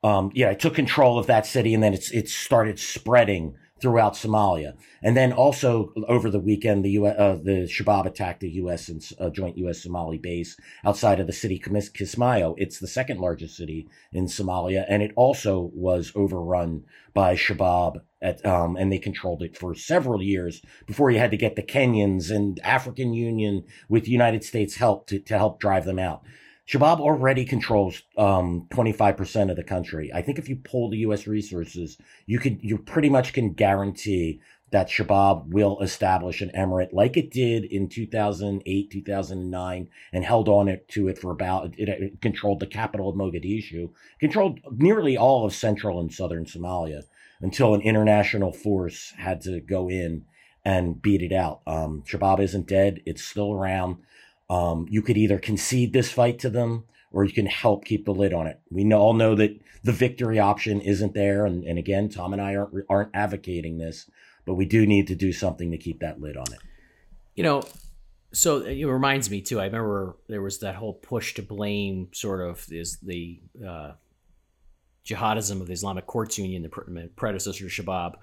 um, 0.04 0.30
yeah, 0.34 0.50
it 0.50 0.60
took 0.60 0.74
control 0.74 1.18
of 1.18 1.26
that 1.26 1.46
city, 1.46 1.74
and 1.74 1.82
then 1.82 1.94
it's 1.94 2.10
it 2.10 2.28
started 2.28 2.78
spreading 2.78 3.56
throughout 3.82 4.14
Somalia. 4.14 4.74
And 5.02 5.16
then 5.16 5.32
also 5.32 5.92
over 6.06 6.30
the 6.30 6.38
weekend, 6.38 6.84
the 6.84 6.90
U- 6.90 7.06
uh, 7.06 7.34
the 7.34 7.68
Shabab 7.68 8.06
attacked 8.06 8.40
the 8.40 8.50
U.S. 8.50 8.88
and 8.88 9.02
uh, 9.18 9.28
joint 9.28 9.58
U.S. 9.58 9.82
Somali 9.82 10.18
base 10.18 10.56
outside 10.84 11.18
of 11.18 11.26
the 11.26 11.32
city 11.32 11.58
Kis- 11.58 11.90
Kismayo. 11.90 12.54
It's 12.56 12.78
the 12.78 12.86
second 12.86 13.18
largest 13.20 13.56
city 13.56 13.88
in 14.12 14.26
Somalia, 14.26 14.84
and 14.88 15.02
it 15.02 15.12
also 15.16 15.70
was 15.74 16.12
overrun 16.14 16.84
by 17.12 17.34
Shabab. 17.34 18.02
At, 18.22 18.46
um, 18.46 18.76
and 18.76 18.92
they 18.92 19.00
controlled 19.00 19.42
it 19.42 19.58
for 19.58 19.74
several 19.74 20.22
years 20.22 20.62
before 20.86 21.10
you 21.10 21.18
had 21.18 21.32
to 21.32 21.36
get 21.36 21.56
the 21.56 21.62
Kenyans 21.62 22.30
and 22.30 22.60
African 22.60 23.12
Union 23.12 23.64
with 23.88 24.06
United 24.06 24.44
States 24.44 24.76
help 24.76 25.08
to, 25.08 25.18
to 25.18 25.36
help 25.36 25.58
drive 25.58 25.84
them 25.84 25.98
out. 25.98 26.22
Shabab 26.68 27.00
already 27.00 27.44
controls 27.44 28.02
um, 28.16 28.66
25% 28.72 29.50
of 29.50 29.56
the 29.56 29.64
country. 29.64 30.12
I 30.14 30.22
think 30.22 30.38
if 30.38 30.48
you 30.48 30.56
pull 30.56 30.90
the 30.90 30.98
U.S. 30.98 31.26
resources, 31.26 31.98
you 32.26 32.38
could 32.38 32.62
you 32.62 32.78
pretty 32.78 33.08
much 33.08 33.32
can 33.32 33.52
guarantee 33.52 34.40
that 34.70 34.88
Shabab 34.88 35.48
will 35.48 35.78
establish 35.80 36.40
an 36.40 36.50
emirate 36.56 36.92
like 36.92 37.16
it 37.16 37.30
did 37.30 37.64
in 37.64 37.88
2008, 37.88 38.90
2009, 38.90 39.88
and 40.12 40.24
held 40.24 40.48
on 40.48 40.68
it 40.68 40.88
to 40.88 41.08
it 41.08 41.18
for 41.18 41.30
about 41.30 41.74
it, 41.76 41.88
it 41.88 42.20
controlled 42.22 42.60
the 42.60 42.66
capital 42.66 43.08
of 43.08 43.16
Mogadishu, 43.16 43.90
controlled 44.18 44.60
nearly 44.70 45.16
all 45.16 45.44
of 45.44 45.54
central 45.54 46.00
and 46.00 46.12
southern 46.12 46.46
Somalia 46.46 47.02
until 47.40 47.74
an 47.74 47.82
international 47.82 48.52
force 48.52 49.12
had 49.18 49.42
to 49.42 49.60
go 49.60 49.90
in 49.90 50.24
and 50.64 51.02
beat 51.02 51.22
it 51.22 51.32
out. 51.32 51.60
Um, 51.66 52.02
Shabab 52.06 52.40
isn't 52.40 52.66
dead; 52.66 53.02
it's 53.04 53.22
still 53.22 53.52
around. 53.52 53.98
Um, 54.52 54.86
you 54.90 55.00
could 55.00 55.16
either 55.16 55.38
concede 55.38 55.94
this 55.94 56.12
fight 56.12 56.38
to 56.40 56.50
them 56.50 56.84
or 57.10 57.24
you 57.24 57.32
can 57.32 57.46
help 57.46 57.86
keep 57.86 58.04
the 58.04 58.12
lid 58.12 58.34
on 58.34 58.46
it. 58.46 58.60
We 58.70 58.84
know, 58.84 58.98
all 58.98 59.14
know 59.14 59.34
that 59.34 59.58
the 59.82 59.92
victory 59.92 60.38
option 60.38 60.82
isn't 60.82 61.14
there. 61.14 61.46
And, 61.46 61.64
and 61.64 61.78
again, 61.78 62.10
Tom 62.10 62.34
and 62.34 62.42
I 62.42 62.56
aren't, 62.56 62.74
aren't 62.90 63.10
advocating 63.14 63.78
this, 63.78 64.10
but 64.44 64.54
we 64.54 64.66
do 64.66 64.86
need 64.86 65.06
to 65.06 65.14
do 65.14 65.32
something 65.32 65.70
to 65.70 65.78
keep 65.78 66.00
that 66.00 66.20
lid 66.20 66.36
on 66.36 66.52
it. 66.52 66.58
You 67.34 67.44
know, 67.44 67.62
so 68.32 68.58
it 68.58 68.84
reminds 68.84 69.30
me 69.30 69.40
too. 69.40 69.58
I 69.58 69.64
remember 69.64 70.16
there 70.28 70.42
was 70.42 70.58
that 70.58 70.74
whole 70.74 70.94
push 70.94 71.32
to 71.34 71.42
blame 71.42 72.08
sort 72.12 72.42
of 72.42 72.66
is 72.70 72.98
the 72.98 73.40
uh, 73.66 73.92
jihadism 75.06 75.62
of 75.62 75.66
the 75.66 75.72
Islamic 75.72 76.06
Courts 76.06 76.36
Union, 76.36 76.62
the 76.62 76.68
pre- 76.68 77.08
predecessor 77.16 77.68
to 77.68 77.82
Shabab, 77.82 78.16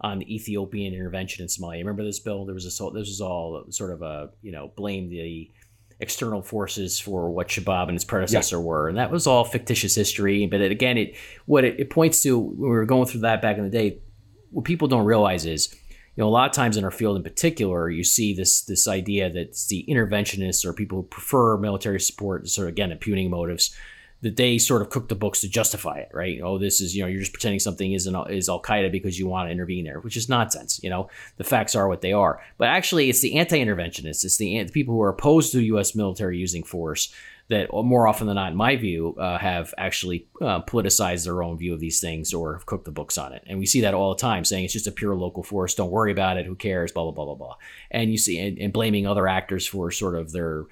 on 0.00 0.18
the 0.18 0.34
Ethiopian 0.34 0.94
intervention 0.94 1.42
in 1.42 1.48
Somalia. 1.48 1.78
Remember 1.78 2.04
this 2.04 2.20
bill? 2.20 2.44
There 2.46 2.54
was 2.54 2.64
this. 2.64 2.78
This 2.78 3.08
was 3.08 3.20
all 3.20 3.64
sort 3.70 3.90
of 3.90 4.02
a 4.02 4.30
you 4.42 4.52
know 4.52 4.72
blame 4.76 5.08
the 5.08 5.50
external 6.04 6.42
forces 6.42 7.00
for 7.00 7.30
what 7.30 7.48
Shabab 7.48 7.88
and 7.88 7.96
its 7.96 8.04
predecessor 8.04 8.60
were, 8.60 8.88
and 8.88 8.98
that 8.98 9.10
was 9.10 9.26
all 9.26 9.44
fictitious 9.44 9.94
history. 9.94 10.46
But 10.46 10.60
it, 10.60 10.70
again, 10.70 10.96
it 10.96 11.16
what 11.46 11.64
it, 11.64 11.80
it 11.80 11.90
points 11.90 12.22
to 12.22 12.38
when 12.38 12.56
we 12.56 12.68
were 12.68 12.84
going 12.84 13.06
through 13.06 13.22
that 13.22 13.42
back 13.42 13.58
in 13.58 13.64
the 13.64 13.70
day. 13.70 13.98
What 14.50 14.64
people 14.64 14.86
don't 14.86 15.04
realize 15.04 15.46
is 15.46 15.74
you 16.16 16.22
know, 16.22 16.28
a 16.28 16.30
lot 16.30 16.48
of 16.48 16.54
times 16.54 16.76
in 16.76 16.84
our 16.84 16.92
field 16.92 17.16
in 17.16 17.24
particular, 17.24 17.90
you 17.90 18.04
see 18.04 18.34
this 18.34 18.62
this 18.62 18.86
idea 18.86 19.28
that 19.28 19.40
it's 19.40 19.66
the 19.66 19.84
interventionists 19.88 20.64
or 20.64 20.72
people 20.72 20.98
who 20.98 21.08
prefer 21.08 21.56
military 21.56 22.00
support, 22.00 22.48
sort 22.48 22.68
of 22.68 22.72
again, 22.72 22.92
impugning 22.92 23.30
motives, 23.30 23.74
that 24.24 24.36
they 24.36 24.56
sort 24.56 24.80
of 24.80 24.88
cook 24.88 25.08
the 25.08 25.14
books 25.14 25.42
to 25.42 25.48
justify 25.50 25.98
it, 25.98 26.08
right? 26.14 26.40
Oh, 26.42 26.56
this 26.56 26.80
is 26.80 26.96
you 26.96 27.02
know, 27.02 27.08
you're 27.08 27.20
just 27.20 27.34
pretending 27.34 27.60
something 27.60 27.92
isn't 27.92 28.30
is 28.30 28.48
Al 28.48 28.62
Qaeda 28.62 28.90
because 28.90 29.18
you 29.18 29.28
want 29.28 29.48
to 29.48 29.52
intervene 29.52 29.84
there, 29.84 30.00
which 30.00 30.16
is 30.16 30.30
nonsense. 30.30 30.80
You 30.82 30.88
know, 30.88 31.10
the 31.36 31.44
facts 31.44 31.74
are 31.74 31.88
what 31.88 32.00
they 32.00 32.14
are. 32.14 32.40
But 32.56 32.68
actually, 32.68 33.10
it's 33.10 33.20
the 33.20 33.36
anti-interventionists, 33.36 34.24
it's 34.24 34.38
the, 34.38 34.62
the 34.62 34.72
people 34.72 34.94
who 34.94 35.02
are 35.02 35.10
opposed 35.10 35.52
to 35.52 35.60
U.S. 35.60 35.94
military 35.94 36.38
using 36.38 36.64
force 36.64 37.12
that 37.48 37.70
more 37.70 38.08
often 38.08 38.26
than 38.26 38.36
not, 38.36 38.52
in 38.52 38.56
my 38.56 38.76
view, 38.76 39.14
uh, 39.18 39.36
have 39.36 39.74
actually 39.76 40.26
uh, 40.40 40.62
politicized 40.62 41.24
their 41.24 41.42
own 41.42 41.58
view 41.58 41.74
of 41.74 41.80
these 41.80 42.00
things 42.00 42.32
or 42.32 42.54
have 42.54 42.64
cooked 42.64 42.86
the 42.86 42.90
books 42.90 43.18
on 43.18 43.34
it. 43.34 43.44
And 43.46 43.58
we 43.58 43.66
see 43.66 43.82
that 43.82 43.92
all 43.92 44.14
the 44.14 44.20
time, 44.20 44.46
saying 44.46 44.64
it's 44.64 44.72
just 44.72 44.86
a 44.86 44.92
pure 44.92 45.14
local 45.14 45.42
force. 45.42 45.74
Don't 45.74 45.90
worry 45.90 46.12
about 46.12 46.38
it. 46.38 46.46
Who 46.46 46.54
cares? 46.54 46.92
Blah 46.92 47.02
blah 47.02 47.12
blah 47.12 47.26
blah 47.26 47.34
blah. 47.34 47.56
And 47.90 48.10
you 48.10 48.16
see, 48.16 48.38
and, 48.38 48.58
and 48.58 48.72
blaming 48.72 49.06
other 49.06 49.28
actors 49.28 49.66
for 49.66 49.90
sort 49.90 50.14
of 50.14 50.32
their 50.32 50.64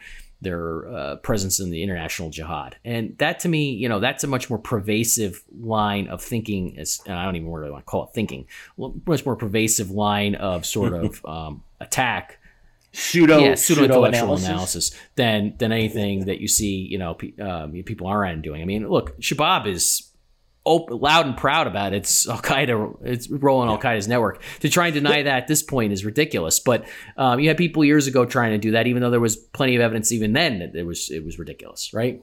their 0.42 0.88
uh, 0.88 1.16
presence 1.16 1.60
in 1.60 1.70
the 1.70 1.82
international 1.82 2.30
jihad. 2.30 2.76
And 2.84 3.16
that 3.18 3.40
to 3.40 3.48
me, 3.48 3.70
you 3.70 3.88
know, 3.88 4.00
that's 4.00 4.24
a 4.24 4.26
much 4.26 4.50
more 4.50 4.58
pervasive 4.58 5.42
line 5.58 6.08
of 6.08 6.22
thinking. 6.22 6.78
As, 6.78 7.00
and 7.06 7.16
I 7.18 7.24
don't 7.24 7.36
even 7.36 7.50
really 7.50 7.70
want 7.70 7.86
to 7.86 7.90
call 7.90 8.04
it 8.04 8.10
thinking. 8.14 8.46
Much 8.76 9.24
more 9.24 9.36
pervasive 9.36 9.90
line 9.90 10.34
of 10.34 10.66
sort 10.66 10.92
of 10.92 11.24
um, 11.24 11.62
attack 11.80 12.38
Pseudo, 12.94 13.38
yeah, 13.38 13.54
pseudo 13.54 13.84
intellectual 13.84 14.34
analysis. 14.34 14.48
analysis 14.48 14.90
than 15.14 15.54
than 15.56 15.72
anything 15.72 16.26
that 16.26 16.40
you 16.40 16.48
see, 16.48 16.76
you 16.76 16.98
know, 16.98 17.14
pe- 17.14 17.34
um, 17.38 17.72
people 17.84 18.06
aren't 18.06 18.42
doing. 18.42 18.60
I 18.60 18.66
mean, 18.66 18.86
look, 18.86 19.18
Shabab 19.18 19.66
is 19.66 20.11
op- 20.64 20.90
loud 20.90 21.26
and 21.26 21.36
proud 21.36 21.66
about 21.66 21.92
its 21.92 22.28
Al 22.28 22.38
Qaeda, 22.38 23.04
its 23.04 23.30
role 23.30 23.62
in 23.62 23.68
Al 23.68 23.78
Qaeda's 23.78 24.08
network. 24.08 24.42
To 24.60 24.68
try 24.68 24.86
and 24.86 24.94
deny 24.94 25.22
that 25.22 25.42
at 25.42 25.48
this 25.48 25.62
point 25.62 25.92
is 25.92 26.04
ridiculous. 26.04 26.60
But 26.60 26.86
um, 27.16 27.40
you 27.40 27.48
had 27.48 27.56
people 27.56 27.84
years 27.84 28.06
ago 28.06 28.24
trying 28.24 28.52
to 28.52 28.58
do 28.58 28.72
that, 28.72 28.86
even 28.86 29.02
though 29.02 29.10
there 29.10 29.20
was 29.20 29.36
plenty 29.36 29.76
of 29.76 29.82
evidence 29.82 30.12
even 30.12 30.32
then 30.32 30.58
that 30.60 30.74
it 30.74 30.84
was 30.84 31.10
it 31.10 31.24
was 31.24 31.38
ridiculous, 31.38 31.92
right? 31.92 32.22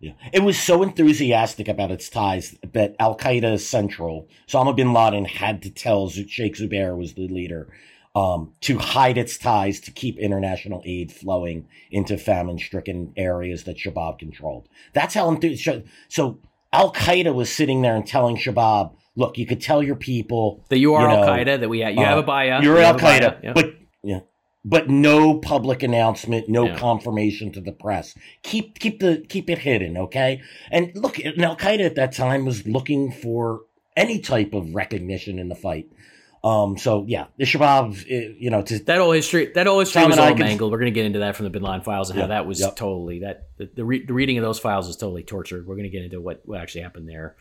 Yeah. 0.00 0.12
It 0.32 0.42
was 0.42 0.58
so 0.58 0.82
enthusiastic 0.82 1.68
about 1.68 1.90
its 1.90 2.08
ties 2.08 2.56
that 2.72 2.96
Al 2.98 3.16
Qaeda 3.18 3.60
Central, 3.60 4.28
Osama 4.48 4.74
bin 4.74 4.94
Laden 4.94 5.26
had 5.26 5.60
to 5.62 5.70
tell 5.70 6.08
Sheikh 6.08 6.56
Zubair 6.56 6.96
was 6.96 7.12
the 7.12 7.28
leader, 7.28 7.70
um, 8.14 8.54
to 8.62 8.78
hide 8.78 9.18
its 9.18 9.36
ties 9.36 9.78
to 9.80 9.90
keep 9.90 10.18
international 10.18 10.82
aid 10.86 11.12
flowing 11.12 11.68
into 11.90 12.16
famine 12.16 12.58
stricken 12.58 13.12
areas 13.16 13.64
that 13.64 13.76
Shabab 13.76 14.18
controlled. 14.18 14.68
That's 14.94 15.14
how 15.14 15.28
enthusiastic. 15.28 15.84
So 16.08 16.38
Al 16.72 16.92
Qaeda 16.92 17.34
was 17.34 17.50
sitting 17.52 17.82
there 17.82 17.96
and 17.96 18.06
telling 18.06 18.36
Shabab, 18.36 18.94
look, 19.16 19.38
you 19.38 19.46
could 19.46 19.60
tell 19.60 19.82
your 19.82 19.96
people 19.96 20.64
That 20.68 20.78
you 20.78 20.94
are 20.94 21.08
You 21.10 21.16
Al 21.16 21.26
Qaeda, 21.26 21.60
that 21.60 21.68
we 21.68 21.82
ha- 21.82 21.88
you 21.88 22.00
uh, 22.00 22.04
have 22.04 22.18
a 22.18 22.22
buyout. 22.22 22.62
You're 22.62 22.76
you 22.76 22.82
Al 22.82 22.98
have 22.98 23.00
Qaeda, 23.00 23.42
yeah. 23.42 23.52
but 23.52 23.74
yeah, 24.02 24.20
but 24.64 24.88
no 24.88 25.38
public 25.38 25.82
announcement, 25.82 26.48
no 26.48 26.66
Yeah. 26.66 26.76
confirmation 26.76 27.52
to 27.52 27.60
the 27.60 27.72
press. 27.72 28.14
Keep 28.42 28.78
keep 28.78 29.00
the 29.00 29.24
keep 29.28 29.50
it 29.50 29.58
hidden, 29.58 29.96
okay? 29.96 30.40
And 30.70 30.92
look, 30.94 31.18
Al 31.24 31.56
Qaeda 31.56 31.84
at 31.86 31.94
that 31.96 32.12
time 32.12 32.44
was 32.44 32.66
looking 32.66 33.10
for 33.10 33.62
any 33.96 34.20
type 34.20 34.54
of 34.54 34.74
recognition 34.74 35.38
in 35.38 35.48
the 35.48 35.54
fight. 35.56 35.86
Um, 36.42 36.78
so 36.78 37.04
yeah, 37.06 37.26
the 37.36 37.44
Shabab, 37.44 38.06
eh, 38.08 38.34
you 38.38 38.50
know, 38.50 38.62
to 38.62 38.78
that 38.84 38.98
whole 38.98 39.12
history 39.12 39.52
that 39.54 39.66
whole 39.66 39.80
history 39.80 40.06
was 40.06 40.18
all 40.18 40.34
mangled. 40.34 40.72
We're 40.72 40.78
going 40.78 40.92
to 40.92 40.98
get 40.98 41.04
into 41.04 41.18
that 41.18 41.36
from 41.36 41.44
the 41.44 41.50
Bin 41.50 41.62
Laden 41.62 41.82
files 41.82 42.10
and 42.10 42.18
how 42.18 42.28
that 42.28 42.46
was 42.46 42.60
yep. 42.60 42.76
totally 42.76 43.20
that 43.20 43.48
the, 43.58 43.70
the, 43.74 43.84
re- 43.84 44.04
the 44.06 44.14
reading 44.14 44.38
of 44.38 44.44
those 44.44 44.58
files 44.58 44.88
is 44.88 44.96
totally 44.96 45.22
tortured. 45.22 45.66
We're 45.66 45.74
going 45.74 45.84
to 45.84 45.90
get 45.90 46.02
into 46.02 46.20
what 46.20 46.40
what 46.44 46.60
actually 46.60 46.82
happened 46.82 47.08
there. 47.08 47.36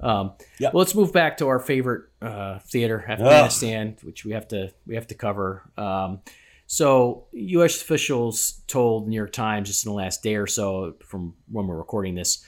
Um, 0.00 0.32
Yep. 0.58 0.74
well, 0.74 0.80
let's 0.80 0.94
move 0.94 1.12
back 1.12 1.38
to 1.38 1.48
our 1.48 1.58
favorite 1.58 2.10
uh, 2.20 2.58
theater, 2.58 3.04
Afghanistan, 3.08 3.96
which 4.02 4.24
we 4.24 4.32
have 4.32 4.48
to 4.48 4.72
we 4.86 4.94
have 4.94 5.06
to 5.06 5.14
cover. 5.14 5.62
Um, 5.78 6.20
so, 6.66 7.26
U.S. 7.32 7.80
officials 7.80 8.62
told 8.66 9.08
New 9.08 9.16
York 9.16 9.32
Times 9.32 9.68
just 9.68 9.84
in 9.84 9.92
the 9.92 9.96
last 9.96 10.22
day 10.22 10.36
or 10.36 10.46
so, 10.46 10.96
from 11.04 11.34
when 11.50 11.66
we're 11.66 11.76
recording 11.76 12.14
this, 12.14 12.44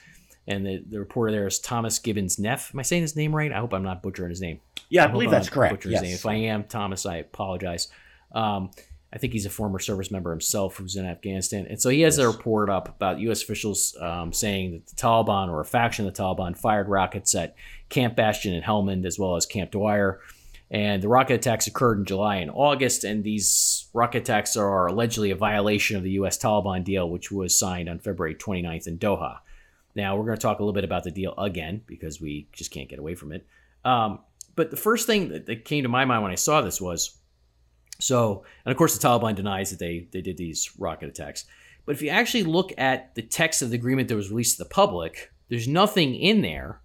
and 0.47 0.67
the, 0.67 0.83
the 0.89 0.99
reporter 0.99 1.33
there 1.33 1.47
is 1.47 1.59
Thomas 1.59 1.99
Gibbons 1.99 2.39
Neff. 2.39 2.71
Am 2.75 2.81
I 2.81 2.83
saying 2.83 3.03
his 3.03 3.15
name 3.15 3.35
right? 3.35 3.53
I 3.53 3.59
hope 3.59 3.75
I'm 3.75 3.83
not 3.83 4.03
butchering 4.03 4.31
his 4.31 4.41
name. 4.41 4.61
Yeah, 4.89 5.03
I 5.03 5.07
hope 5.07 5.13
believe 5.13 5.29
I'm 5.29 5.33
that's 5.33 5.49
correct. 5.49 5.75
butchering 5.75 5.95
name. 5.95 6.05
Yes. 6.11 6.21
If 6.21 6.27
I 6.27 6.35
am 6.35 6.65
Thomas, 6.65 7.07
I 7.07 7.17
apologize. 7.17 7.89
Um, 8.33 8.71
I 9.13 9.19
think 9.19 9.33
he's 9.33 9.47
a 9.47 9.51
former 9.51 9.79
service 9.79 10.11
member 10.11 10.31
himself 10.31 10.77
who's 10.77 10.97
in 10.97 11.07
Afghanistan, 11.07 11.67
and 11.71 11.81
so 11.81 11.89
he 11.89 12.03
has 12.03 12.19
a 12.19 12.27
report 12.27 12.69
up 12.69 12.89
about 12.89 13.21
U.S. 13.21 13.43
officials 13.43 13.97
um, 14.01 14.33
saying 14.33 14.73
that 14.73 14.87
the 14.87 14.97
Taliban 14.97 15.49
or 15.49 15.61
a 15.61 15.65
faction 15.65 16.07
of 16.07 16.15
the 16.15 16.23
Taliban 16.23 16.57
fired 16.57 16.89
rockets 16.89 17.35
at 17.35 17.55
Camp 17.89 18.17
Bastion 18.17 18.53
and 18.53 18.65
Helmand 18.65 19.07
as 19.07 19.19
well 19.19 19.37
as 19.37 19.47
Camp 19.47 19.71
Dwyer. 19.71 20.21
And 20.69 21.01
the 21.01 21.09
rocket 21.09 21.35
attacks 21.35 21.69
occurred 21.69 21.99
in 21.99 22.05
July 22.05 22.37
and 22.37 22.51
August, 22.53 23.05
and 23.05 23.23
these 23.23 23.89
rocket 23.95 24.19
attacks 24.19 24.57
are 24.57 24.87
allegedly 24.87 25.31
a 25.31 25.37
violation 25.37 25.97
of 25.97 26.03
the 26.03 26.11
U.S. 26.13 26.37
Taliban 26.37 26.83
deal, 26.83 27.09
which 27.09 27.31
was 27.31 27.57
signed 27.57 27.89
on 27.89 28.01
February 28.01 28.35
29th 28.35 28.89
in 28.89 28.99
Doha. 28.99 29.39
Now, 29.95 30.17
we're 30.17 30.25
going 30.27 30.37
to 30.37 30.43
talk 30.43 30.59
a 30.59 30.63
little 30.63 30.75
bit 30.75 30.85
about 30.85 31.05
the 31.05 31.13
deal 31.13 31.35
again 31.39 31.83
because 31.87 32.21
we 32.21 32.49
just 32.53 32.73
can't 32.73 32.89
get 32.89 32.99
away 32.99 33.15
from 33.15 33.33
it. 33.33 33.47
Um, 33.85 34.19
but 34.57 34.71
the 34.71 34.77
first 34.77 35.07
thing 35.07 35.29
that, 35.29 35.65
came 35.65 35.83
to 35.85 35.89
my 35.89 36.05
mind 36.05 36.23
when 36.23 36.33
I 36.33 36.37
saw 36.37 36.63
this 36.63 36.81
was 36.81 37.19
so, 37.99 38.45
and 38.65 38.73
of 38.73 38.77
course, 38.77 38.99
the 38.99 39.07
Taliban 39.07 39.35
denies 39.35 39.71
that 39.71 39.79
they 39.79 40.09
they 40.11 40.21
did 40.21 40.37
these 40.37 40.71
rocket 40.79 41.09
attacks. 41.09 41.45
But 41.85 41.95
if 41.95 42.03
you 42.03 42.09
actually 42.09 42.43
look 42.43 42.73
at 42.77 43.15
the 43.15 43.23
text 43.23 43.63
of 43.63 43.71
the 43.71 43.77
agreement 43.77 44.09
that 44.09 44.17
was 44.17 44.31
released 44.31 44.57
to 44.57 44.65
the 44.65 44.69
public, 44.69 45.33
there's 45.49 45.69
nothing 45.69 46.17
in 46.17 46.43
there 46.43 46.81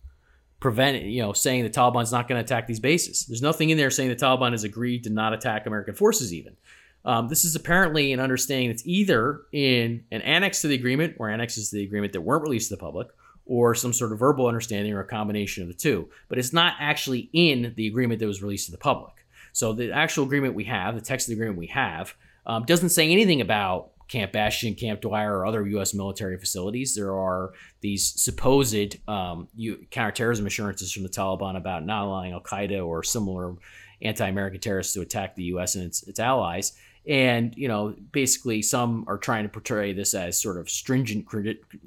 prevent 0.59 1.03
you 1.03 1.21
know 1.21 1.33
saying 1.33 1.63
the 1.63 1.69
Taliban's 1.69 2.11
not 2.11 2.27
going 2.27 2.37
to 2.37 2.45
attack 2.45 2.67
these 2.67 2.79
bases. 2.79 3.25
There's 3.25 3.41
nothing 3.41 3.71
in 3.71 3.77
there 3.77 3.89
saying 3.89 4.09
the 4.09 4.15
Taliban 4.15 4.51
has 4.51 4.63
agreed 4.63 5.03
to 5.05 5.09
not 5.09 5.33
attack 5.33 5.65
American 5.65 5.95
forces 5.95 6.33
even. 6.33 6.55
Um, 7.03 7.29
this 7.29 7.43
is 7.43 7.55
apparently 7.55 8.13
an 8.13 8.19
understanding 8.19 8.69
that's 8.69 8.85
either 8.85 9.41
in 9.51 10.03
an 10.11 10.21
annex 10.21 10.61
to 10.61 10.67
the 10.67 10.75
agreement 10.75 11.15
or 11.17 11.29
annexes 11.29 11.71
to 11.71 11.77
the 11.77 11.83
agreement 11.83 12.13
that 12.13 12.21
weren't 12.21 12.43
released 12.43 12.69
to 12.69 12.75
the 12.75 12.79
public, 12.79 13.07
or 13.45 13.75
some 13.75 13.93
sort 13.93 14.11
of 14.11 14.19
verbal 14.19 14.47
understanding 14.47 14.93
or 14.93 15.01
a 15.01 15.07
combination 15.07 15.63
of 15.63 15.69
the 15.69 15.75
two. 15.75 16.09
But 16.29 16.37
it's 16.37 16.53
not 16.53 16.75
actually 16.79 17.29
in 17.33 17.73
the 17.75 17.87
agreement 17.87 18.19
that 18.19 18.27
was 18.27 18.41
released 18.41 18.67
to 18.67 18.71
the 18.71 18.77
public. 18.77 19.13
So 19.53 19.73
the 19.73 19.91
actual 19.91 20.23
agreement 20.23 20.55
we 20.55 20.63
have, 20.65 20.95
the 20.95 21.01
text 21.01 21.27
of 21.27 21.29
the 21.29 21.35
agreement 21.35 21.59
we 21.59 21.67
have, 21.67 22.13
um, 22.45 22.63
doesn't 22.63 22.89
say 22.89 23.11
anything 23.11 23.41
about 23.41 23.91
Camp 24.07 24.33
Bastion, 24.33 24.75
Camp 24.75 24.99
Dwyer, 24.99 25.37
or 25.37 25.45
other 25.45 25.65
U.S. 25.67 25.93
military 25.93 26.37
facilities. 26.37 26.95
There 26.95 27.15
are 27.15 27.53
these 27.79 28.21
supposed 28.21 28.97
um, 29.07 29.47
counterterrorism 29.89 30.45
assurances 30.45 30.91
from 30.91 31.03
the 31.03 31.09
Taliban 31.09 31.55
about 31.55 31.85
not 31.85 32.05
allowing 32.05 32.33
Al 32.33 32.41
Qaeda 32.41 32.85
or 32.85 33.03
similar 33.03 33.55
anti-American 34.01 34.59
terrorists 34.59 34.93
to 34.95 35.01
attack 35.01 35.35
the 35.35 35.43
U.S. 35.43 35.75
and 35.75 35.85
its, 35.85 36.03
its 36.03 36.19
allies. 36.19 36.73
And 37.07 37.55
you 37.55 37.69
know, 37.69 37.95
basically, 38.11 38.61
some 38.61 39.05
are 39.07 39.17
trying 39.17 39.43
to 39.43 39.49
portray 39.49 39.93
this 39.93 40.13
as 40.13 40.39
sort 40.41 40.57
of 40.57 40.69
stringent 40.69 41.25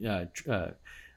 uh, 0.07 0.24
uh, 0.50 0.70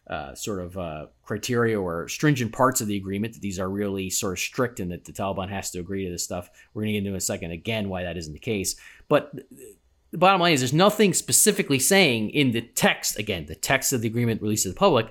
uh, 0.09 0.33
sort 0.35 0.59
of 0.59 0.77
uh, 0.77 1.07
criteria 1.23 1.79
or 1.79 2.07
stringent 2.07 2.53
parts 2.53 2.79
of 2.79 2.87
the 2.87 2.95
agreement 2.95 3.33
that 3.33 3.41
these 3.41 3.59
are 3.59 3.69
really 3.69 4.09
sort 4.09 4.33
of 4.33 4.39
strict 4.39 4.79
and 4.79 4.91
that 4.91 5.05
the 5.05 5.11
Taliban 5.11 5.49
has 5.49 5.69
to 5.71 5.79
agree 5.79 6.05
to 6.05 6.11
this 6.11 6.23
stuff. 6.23 6.49
We're 6.73 6.83
going 6.83 6.93
to 6.93 6.93
get 6.93 6.97
into 6.99 7.09
in 7.11 7.17
a 7.17 7.21
second 7.21 7.51
again 7.51 7.89
why 7.89 8.03
that 8.03 8.17
isn't 8.17 8.33
the 8.33 8.39
case. 8.39 8.75
But 9.09 9.33
the 10.11 10.17
bottom 10.17 10.39
line 10.39 10.53
is 10.53 10.61
there's 10.61 10.73
nothing 10.73 11.13
specifically 11.13 11.79
saying 11.79 12.29
in 12.29 12.51
the 12.51 12.61
text, 12.61 13.19
again, 13.19 13.45
the 13.47 13.55
text 13.55 13.91
of 13.91 14.01
the 14.01 14.07
agreement 14.07 14.41
released 14.41 14.63
to 14.63 14.69
the 14.69 14.75
public, 14.75 15.07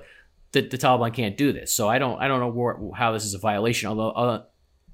that 0.53 0.71
the 0.71 0.77
Taliban 0.77 1.13
can't 1.13 1.37
do 1.37 1.51
this. 1.51 1.73
So 1.73 1.87
I 1.87 1.99
don't 1.99 2.19
I 2.19 2.27
don't 2.27 2.39
know 2.39 2.47
where, 2.47 2.77
how 2.95 3.11
this 3.11 3.25
is 3.25 3.33
a 3.33 3.37
violation, 3.39 3.89
although 3.89 4.11
uh, 4.11 4.43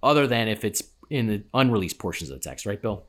other 0.01 0.27
than 0.27 0.47
if 0.47 0.65
it's 0.65 0.83
in 1.09 1.27
the 1.27 1.43
unreleased 1.53 1.99
portions 1.99 2.29
of 2.29 2.41
the 2.41 2.43
text, 2.43 2.65
right, 2.65 2.81
Bill? 2.81 3.05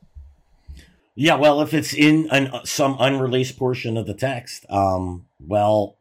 Yeah, 1.15 1.35
well, 1.35 1.61
if 1.61 1.73
it's 1.73 1.93
in 1.93 2.27
an, 2.29 2.51
some 2.65 2.97
unreleased 2.99 3.57
portion 3.57 3.95
of 3.95 4.05
the 4.05 4.13
text, 4.13 4.65
um, 4.69 5.25
well, 5.39 5.95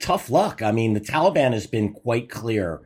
tough 0.00 0.30
luck. 0.30 0.62
I 0.62 0.72
mean, 0.72 0.94
the 0.94 1.00
Taliban 1.00 1.52
has 1.52 1.66
been 1.66 1.92
quite 1.92 2.30
clear 2.30 2.82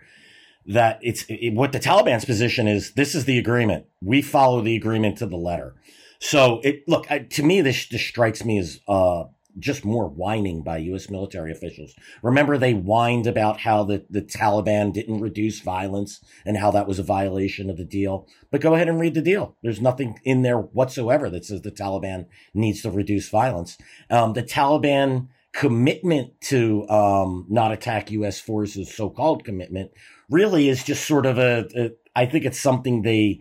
that 0.66 0.98
it's 1.02 1.24
it, 1.28 1.54
what 1.54 1.72
the 1.72 1.80
Taliban's 1.80 2.24
position 2.24 2.68
is. 2.68 2.92
This 2.92 3.14
is 3.14 3.24
the 3.24 3.38
agreement. 3.38 3.86
We 4.00 4.22
follow 4.22 4.60
the 4.60 4.76
agreement 4.76 5.18
to 5.18 5.26
the 5.26 5.36
letter. 5.36 5.74
So 6.20 6.60
it 6.62 6.86
look 6.86 7.08
to 7.08 7.42
me 7.42 7.60
this, 7.62 7.88
this 7.88 8.06
strikes 8.06 8.44
me 8.44 8.58
as 8.58 8.80
uh, 8.86 9.24
just 9.58 9.84
more 9.84 10.08
whining 10.08 10.62
by 10.62 10.78
U.S. 10.78 11.10
military 11.10 11.52
officials. 11.52 11.94
Remember, 12.22 12.56
they 12.56 12.72
whined 12.72 13.26
about 13.26 13.60
how 13.60 13.84
the, 13.84 14.04
the 14.08 14.22
Taliban 14.22 14.92
didn't 14.92 15.20
reduce 15.20 15.60
violence 15.60 16.24
and 16.46 16.56
how 16.56 16.70
that 16.70 16.86
was 16.86 16.98
a 16.98 17.02
violation 17.02 17.68
of 17.68 17.76
the 17.76 17.84
deal. 17.84 18.26
But 18.50 18.60
go 18.60 18.74
ahead 18.74 18.88
and 18.88 19.00
read 19.00 19.14
the 19.14 19.22
deal. 19.22 19.56
There's 19.62 19.80
nothing 19.80 20.18
in 20.24 20.42
there 20.42 20.58
whatsoever 20.58 21.28
that 21.30 21.44
says 21.44 21.62
the 21.62 21.70
Taliban 21.70 22.26
needs 22.54 22.82
to 22.82 22.90
reduce 22.90 23.28
violence. 23.28 23.76
Um, 24.08 24.32
the 24.32 24.42
Taliban 24.42 25.28
commitment 25.53 26.40
to 26.40 26.88
um, 26.88 27.46
not 27.48 27.72
attack 27.72 28.11
U.S. 28.11 28.40
forces, 28.40 28.92
so-called 28.92 29.44
commitment, 29.44 29.92
really 30.30 30.68
is 30.68 30.82
just 30.82 31.07
sort 31.07 31.26
of 31.26 31.38
a, 31.38 31.68
a. 31.76 31.90
I 32.14 32.26
think 32.26 32.44
it's 32.44 32.61
something 32.61 33.03
they, 33.03 33.40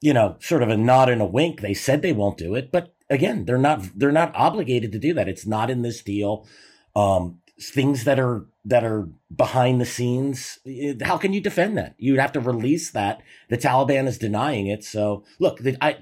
you 0.00 0.14
know, 0.14 0.36
sort 0.40 0.62
of 0.62 0.68
a 0.68 0.76
nod 0.76 1.08
and 1.08 1.22
a 1.22 1.26
wink. 1.26 1.60
They 1.60 1.74
said 1.74 2.02
they 2.02 2.12
won't 2.12 2.38
do 2.38 2.54
it, 2.54 2.70
but 2.70 2.94
again, 3.10 3.44
they're 3.44 3.58
not. 3.58 3.98
They're 3.98 4.12
not 4.12 4.34
obligated 4.34 4.92
to 4.92 4.98
do 4.98 5.14
that. 5.14 5.28
It's 5.28 5.46
not 5.46 5.70
in 5.70 5.82
this 5.82 6.02
deal. 6.02 6.46
Um, 6.94 7.40
things 7.60 8.04
that 8.04 8.18
are 8.18 8.46
that 8.64 8.84
are 8.84 9.08
behind 9.34 9.80
the 9.80 9.86
scenes. 9.86 10.58
How 11.02 11.18
can 11.18 11.32
you 11.32 11.40
defend 11.40 11.76
that? 11.76 11.94
You'd 11.98 12.18
have 12.18 12.32
to 12.32 12.40
release 12.40 12.90
that. 12.90 13.22
The 13.48 13.58
Taliban 13.58 14.06
is 14.06 14.18
denying 14.18 14.66
it. 14.66 14.84
So 14.84 15.24
look, 15.38 15.58
the, 15.58 15.76
I 15.80 15.98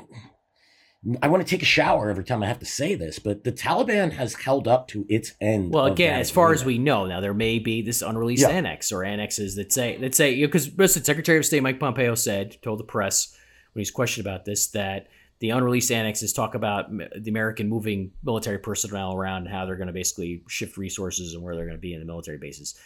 I 1.20 1.26
want 1.26 1.44
to 1.44 1.50
take 1.50 1.62
a 1.62 1.66
shower 1.66 2.10
every 2.10 2.22
time 2.22 2.44
I 2.44 2.46
have 2.46 2.60
to 2.60 2.66
say 2.66 2.94
this, 2.94 3.18
but 3.18 3.42
the 3.42 3.50
Taliban 3.50 4.12
has 4.12 4.34
held 4.34 4.68
up 4.68 4.86
to 4.88 5.04
its 5.08 5.32
end. 5.40 5.72
Well, 5.72 5.86
again, 5.86 6.20
as 6.20 6.30
far 6.30 6.52
as 6.52 6.64
we 6.64 6.78
know, 6.78 7.06
now 7.06 7.20
there 7.20 7.34
may 7.34 7.58
be 7.58 7.82
this 7.82 8.02
unreleased 8.02 8.42
yeah. 8.42 8.50
annex 8.50 8.92
or 8.92 9.02
annexes 9.02 9.56
that 9.56 9.72
say 9.72 9.96
that 9.96 10.14
say 10.14 10.40
because 10.40 10.68
you 10.68 10.74
know, 10.78 10.86
Secretary 10.86 11.38
of 11.38 11.44
State 11.44 11.62
Mike 11.62 11.80
Pompeo 11.80 12.14
said 12.14 12.56
told 12.62 12.78
the 12.78 12.84
press 12.84 13.36
when 13.72 13.80
he's 13.80 13.90
questioned 13.90 14.24
about 14.24 14.44
this 14.44 14.68
that 14.68 15.08
the 15.40 15.50
unreleased 15.50 15.90
annexes 15.90 16.32
talk 16.32 16.54
about 16.54 16.96
the 16.96 17.30
American 17.30 17.68
moving 17.68 18.12
military 18.22 18.58
personnel 18.58 19.12
around 19.12 19.46
and 19.46 19.48
how 19.48 19.66
they're 19.66 19.74
going 19.74 19.88
to 19.88 19.92
basically 19.92 20.44
shift 20.46 20.76
resources 20.76 21.34
and 21.34 21.42
where 21.42 21.56
they're 21.56 21.66
going 21.66 21.76
to 21.76 21.80
be 21.80 21.94
in 21.94 22.00
the 22.00 22.06
military 22.06 22.38
bases. 22.38 22.78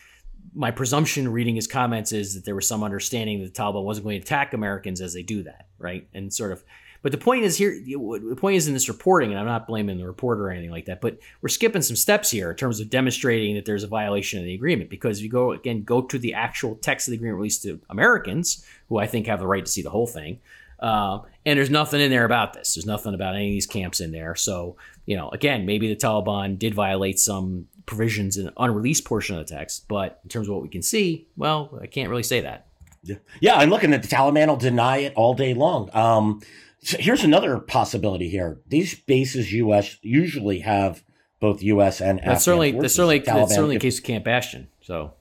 My 0.55 0.71
presumption 0.71 1.31
reading 1.31 1.55
his 1.55 1.67
comments 1.67 2.12
is 2.12 2.35
that 2.35 2.47
there 2.47 2.55
was 2.55 2.67
some 2.67 2.83
understanding 2.83 3.43
that 3.43 3.55
the 3.55 3.62
Taliban 3.62 3.85
wasn't 3.85 4.05
going 4.05 4.19
to 4.19 4.25
attack 4.25 4.55
Americans 4.55 5.03
as 5.03 5.12
they 5.12 5.23
do 5.23 5.43
that, 5.43 5.67
right? 5.79 6.09
And 6.14 6.33
sort 6.33 6.51
of 6.51 6.64
but 7.07 7.13
the 7.13 7.19
point 7.19 7.45
is 7.45 7.57
here, 7.57 7.71
the 7.71 8.37
point 8.37 8.57
is 8.57 8.67
in 8.67 8.75
this 8.75 8.89
reporting, 8.89 9.31
and 9.31 9.39
I'm 9.39 9.47
not 9.47 9.69
blaming 9.69 9.97
the 9.97 10.09
reporter 10.09 10.49
or 10.49 10.51
anything 10.51 10.73
like 10.73 10.87
that, 10.87 11.01
but 11.01 11.21
we're 11.41 11.49
skipping 11.49 11.81
some 11.81 11.95
steps 11.95 12.33
here 12.33 12.51
in 12.51 12.57
terms 12.57 12.81
of 12.81 12.91
demonstrating 12.91 13.55
that 13.55 13.65
there's 13.65 13.85
a 13.85 13.87
violation 13.87 14.41
of 14.41 14.45
the 14.45 14.55
agreement. 14.55 14.91
Because 14.91 15.19
if 15.19 15.23
you 15.23 15.31
go, 15.31 15.53
again, 15.53 15.85
go 15.85 16.03
to 16.03 16.19
the 16.19 16.35
actual 16.35 16.75
text 16.75 17.07
of 17.07 17.13
the 17.13 17.17
agreement 17.19 17.37
released 17.37 17.63
to 17.63 17.81
Americans, 17.91 18.67
who 18.89 18.99
I 18.99 19.07
think 19.07 19.29
have 19.29 19.39
the 19.39 19.47
right 19.47 19.65
to 19.65 19.71
see 19.71 19.83
the 19.83 19.91
whole 19.91 20.09
thing, 20.09 20.41
uh, 20.81 21.21
and 21.45 21.57
there's 21.57 21.71
nothing 21.71 22.01
in 22.01 22.11
there 22.11 22.25
about 22.25 22.55
this. 22.55 22.75
There's 22.75 22.87
nothing 22.87 23.15
about 23.15 23.37
any 23.37 23.51
of 23.51 23.53
these 23.53 23.67
camps 23.67 24.01
in 24.01 24.11
there. 24.11 24.35
So, 24.35 24.77
you 25.05 25.17
know, 25.17 25.29
again, 25.29 25.65
maybe 25.65 25.87
the 25.87 25.95
Taliban 25.95 26.59
did 26.59 26.75
violate 26.75 27.21
some 27.21 27.69
provisions 27.87 28.37
in 28.37 28.47
the 28.47 28.53
unreleased 28.57 29.05
portion 29.05 29.39
of 29.39 29.47
the 29.47 29.55
text, 29.55 29.87
but 29.87 30.19
in 30.25 30.29
terms 30.29 30.49
of 30.49 30.55
what 30.55 30.63
we 30.65 30.69
can 30.69 30.83
see, 30.83 31.29
well, 31.37 31.79
I 31.81 31.87
can't 31.87 32.11
really 32.11 32.25
say 32.25 32.41
that. 32.41 32.67
Yeah, 33.05 33.17
yeah 33.41 33.55
I'm 33.55 33.71
looking 33.71 33.95
at 33.95 34.03
the 34.03 34.09
Taliban 34.09 34.49
will 34.49 34.57
deny 34.57 34.97
it 34.97 35.13
all 35.15 35.35
day 35.35 35.55
long. 35.55 35.89
Um, 35.95 36.43
so 36.83 36.97
here's 36.99 37.24
another 37.24 37.59
possibility 37.59 38.29
here. 38.29 38.61
These 38.68 38.95
bases, 39.01 39.53
U.S. 39.53 39.97
usually 40.03 40.61
have 40.61 41.03
both 41.41 41.62
U.S. 41.62 42.01
and 42.01 42.20
that's 42.24 42.45
certainly 42.45 42.72
that's 42.72 42.95
certainly 42.95 43.18
that's 43.18 43.55
certainly 43.55 43.77
the 43.77 43.81
case 43.81 43.99
of 43.99 44.05
Camp 44.05 44.24
Bastion. 44.24 44.68
So, 44.81 45.14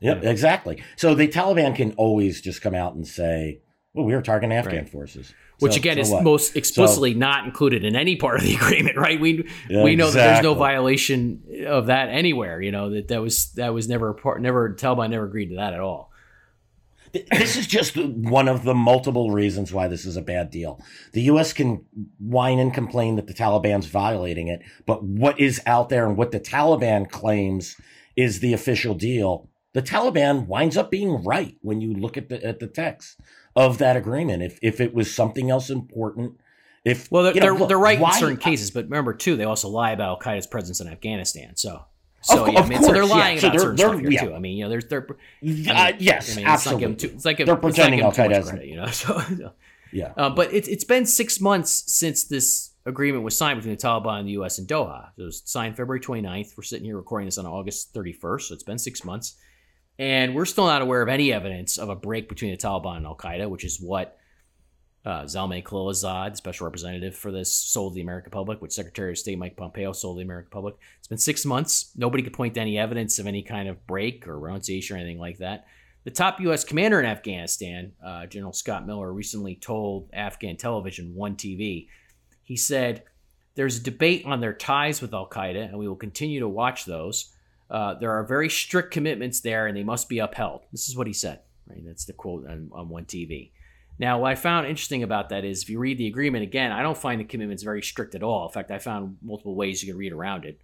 yep, 0.00 0.22
yeah. 0.22 0.30
exactly. 0.30 0.82
So 0.96 1.14
the 1.14 1.28
Taliban 1.28 1.74
can 1.74 1.92
always 1.92 2.40
just 2.40 2.62
come 2.62 2.74
out 2.74 2.94
and 2.94 3.06
say, 3.06 3.60
"Well, 3.94 4.04
we 4.04 4.14
are 4.14 4.22
targeting 4.22 4.56
Afghan 4.56 4.78
right. 4.78 4.88
forces." 4.88 5.32
Which 5.58 5.72
so, 5.72 5.78
again 5.78 5.96
so 5.96 6.00
is 6.00 6.10
what? 6.10 6.22
most 6.22 6.56
explicitly 6.56 7.12
so, 7.12 7.18
not 7.18 7.44
included 7.44 7.84
in 7.84 7.94
any 7.94 8.16
part 8.16 8.38
of 8.38 8.42
the 8.44 8.54
agreement, 8.62 8.96
right? 8.96 9.20
We 9.20 9.48
yeah, 9.68 9.82
we 9.82 9.96
know 9.96 10.06
exactly. 10.06 10.20
that 10.20 10.32
there's 10.34 10.42
no 10.42 10.54
violation 10.54 11.42
of 11.66 11.86
that 11.86 12.08
anywhere. 12.08 12.60
You 12.60 12.72
know 12.72 12.90
that 12.90 13.08
that 13.08 13.20
was 13.20 13.52
that 13.52 13.74
was 13.74 13.88
never 13.88 14.10
a 14.10 14.14
part. 14.14 14.40
Never 14.40 14.74
Taliban 14.74 15.10
never 15.10 15.24
agreed 15.24 15.50
to 15.50 15.56
that 15.56 15.74
at 15.74 15.80
all. 15.80 16.09
This 17.12 17.56
is 17.56 17.66
just 17.66 17.96
one 17.96 18.48
of 18.48 18.64
the 18.64 18.74
multiple 18.74 19.30
reasons 19.30 19.72
why 19.72 19.88
this 19.88 20.04
is 20.04 20.16
a 20.16 20.22
bad 20.22 20.50
deal. 20.50 20.80
The 21.12 21.22
U.S. 21.22 21.52
can 21.52 21.84
whine 22.18 22.58
and 22.58 22.72
complain 22.72 23.16
that 23.16 23.26
the 23.26 23.34
Taliban's 23.34 23.86
violating 23.86 24.48
it, 24.48 24.60
but 24.86 25.02
what 25.02 25.40
is 25.40 25.60
out 25.66 25.88
there 25.88 26.06
and 26.06 26.16
what 26.16 26.30
the 26.30 26.40
Taliban 26.40 27.10
claims 27.10 27.76
is 28.16 28.40
the 28.40 28.52
official 28.52 28.94
deal, 28.94 29.48
the 29.72 29.82
Taliban 29.82 30.46
winds 30.46 30.76
up 30.76 30.90
being 30.90 31.22
right 31.24 31.56
when 31.62 31.80
you 31.80 31.94
look 31.94 32.16
at 32.16 32.28
the 32.28 32.44
at 32.44 32.60
the 32.60 32.66
text 32.66 33.20
of 33.54 33.78
that 33.78 33.96
agreement. 33.96 34.42
If 34.42 34.58
if 34.62 34.80
it 34.80 34.94
was 34.94 35.14
something 35.14 35.50
else 35.50 35.70
important, 35.70 36.40
if 36.84 37.10
well, 37.10 37.24
they're, 37.24 37.34
you 37.34 37.40
know, 37.40 37.46
they're, 37.46 37.58
look, 37.58 37.68
they're, 37.68 37.78
right 37.78 38.00
why, 38.00 38.14
in 38.14 38.20
certain 38.20 38.36
cases, 38.36 38.70
but 38.70 38.84
remember 38.84 39.14
too, 39.14 39.36
they 39.36 39.44
also 39.44 39.68
lie 39.68 39.92
about 39.92 40.08
Al 40.08 40.18
Qaeda's 40.18 40.46
presence 40.46 40.80
in 40.80 40.88
Afghanistan. 40.88 41.56
So 41.56 41.84
so 42.22 42.46
of, 42.46 42.52
yeah, 42.52 42.60
I 42.60 42.68
mean, 42.68 42.78
course, 42.78 42.86
so 42.86 42.92
they're 42.92 43.06
lying 43.06 43.38
yeah. 43.38 43.46
about 43.46 43.60
so 43.60 43.64
certain 43.64 43.78
stuff 43.78 44.00
here 44.00 44.10
yeah. 44.10 44.24
too. 44.24 44.34
I 44.34 44.38
mean, 44.38 44.58
you 44.58 44.64
know, 44.64 44.70
there's 44.70 44.84
they're 44.86 45.06
I 45.10 45.46
mean, 45.46 45.68
uh, 45.68 45.92
yes, 45.98 46.32
I 46.32 46.36
mean, 46.36 46.46
absolutely. 46.46 46.84
It's 46.84 47.02
like, 47.02 47.10
too, 47.10 47.14
it's 47.16 47.24
like 47.24 47.36
they're 47.38 47.56
pretending 47.56 48.00
Al 48.00 48.12
Qaeda 48.12 48.44
credit, 48.46 48.66
you 48.66 48.76
know. 48.76 48.86
So, 48.90 49.22
yeah, 49.92 50.12
uh, 50.16 50.30
but 50.30 50.52
it's 50.52 50.68
it's 50.68 50.84
been 50.84 51.06
six 51.06 51.40
months 51.40 51.84
since 51.86 52.24
this 52.24 52.70
agreement 52.86 53.24
was 53.24 53.36
signed 53.36 53.58
between 53.58 53.74
the 53.74 53.82
Taliban 53.82 54.20
and 54.20 54.28
the 54.28 54.32
U.S. 54.32 54.58
in 54.58 54.66
Doha. 54.66 55.08
It 55.16 55.22
was 55.22 55.42
signed 55.44 55.76
February 55.76 56.00
29th. 56.00 56.56
We're 56.56 56.62
sitting 56.62 56.84
here 56.84 56.96
recording 56.96 57.26
this 57.26 57.38
on 57.38 57.46
August 57.46 57.94
31st, 57.94 58.42
so 58.42 58.54
it's 58.54 58.62
been 58.62 58.78
six 58.78 59.04
months, 59.04 59.36
and 59.98 60.34
we're 60.34 60.44
still 60.44 60.66
not 60.66 60.82
aware 60.82 61.02
of 61.02 61.08
any 61.08 61.32
evidence 61.32 61.78
of 61.78 61.88
a 61.88 61.96
break 61.96 62.28
between 62.28 62.50
the 62.50 62.56
Taliban 62.56 62.98
and 62.98 63.06
Al 63.06 63.16
Qaeda, 63.16 63.48
which 63.48 63.64
is 63.64 63.80
what 63.80 64.19
uh, 65.04 65.22
Zalmay 65.22 65.62
Khalilzad, 65.62 66.36
special 66.36 66.66
representative 66.66 67.16
for 67.16 67.32
this, 67.32 67.52
sold 67.52 67.94
the 67.94 68.02
American 68.02 68.30
public, 68.30 68.60
which 68.60 68.72
Secretary 68.72 69.12
of 69.12 69.18
State 69.18 69.38
Mike 69.38 69.56
Pompeo 69.56 69.92
sold 69.92 70.18
the 70.18 70.22
American 70.22 70.50
public. 70.50 70.76
It's 70.98 71.08
been 71.08 71.18
six 71.18 71.44
months. 71.44 71.92
Nobody 71.96 72.22
could 72.22 72.34
point 72.34 72.54
to 72.54 72.60
any 72.60 72.78
evidence 72.78 73.18
of 73.18 73.26
any 73.26 73.42
kind 73.42 73.68
of 73.68 73.86
break 73.86 74.28
or 74.28 74.38
renunciation 74.38 74.96
or 74.96 75.00
anything 75.00 75.18
like 75.18 75.38
that. 75.38 75.66
The 76.04 76.10
top 76.10 76.40
U.S. 76.40 76.64
commander 76.64 76.98
in 76.98 77.06
Afghanistan, 77.06 77.92
uh, 78.04 78.26
General 78.26 78.52
Scott 78.52 78.86
Miller, 78.86 79.12
recently 79.12 79.54
told 79.54 80.08
Afghan 80.12 80.56
television, 80.56 81.14
One 81.14 81.36
TV, 81.36 81.88
he 82.42 82.56
said, 82.56 83.04
There's 83.54 83.78
a 83.78 83.82
debate 83.82 84.24
on 84.26 84.40
their 84.40 84.54
ties 84.54 85.02
with 85.02 85.14
Al 85.14 85.28
Qaeda, 85.28 85.68
and 85.68 85.78
we 85.78 85.88
will 85.88 85.96
continue 85.96 86.40
to 86.40 86.48
watch 86.48 86.84
those. 86.84 87.34
Uh, 87.70 87.94
there 87.94 88.12
are 88.12 88.24
very 88.24 88.48
strict 88.48 88.92
commitments 88.92 89.40
there, 89.40 89.66
and 89.66 89.76
they 89.76 89.84
must 89.84 90.08
be 90.08 90.18
upheld. 90.18 90.62
This 90.72 90.88
is 90.88 90.96
what 90.96 91.06
he 91.06 91.12
said 91.12 91.40
Right, 91.68 91.82
that's 91.86 92.04
the 92.04 92.12
quote 92.12 92.46
on, 92.46 92.70
on 92.72 92.88
one 92.88 93.04
TV. 93.04 93.52
Now, 94.00 94.18
what 94.18 94.32
I 94.32 94.34
found 94.34 94.66
interesting 94.66 95.04
about 95.04 95.28
that 95.28 95.44
is 95.44 95.62
if 95.62 95.70
you 95.70 95.78
read 95.78 95.98
the 95.98 96.08
agreement 96.08 96.42
again, 96.42 96.72
I 96.72 96.82
don't 96.82 96.96
find 96.96 97.20
the 97.20 97.24
commitments 97.24 97.62
very 97.62 97.82
strict 97.82 98.16
at 98.16 98.24
all. 98.24 98.46
In 98.46 98.52
fact, 98.52 98.72
I 98.72 98.78
found 98.78 99.18
multiple 99.22 99.54
ways 99.54 99.82
you 99.82 99.92
can 99.92 99.98
read 99.98 100.12
around 100.12 100.44
it 100.44 100.60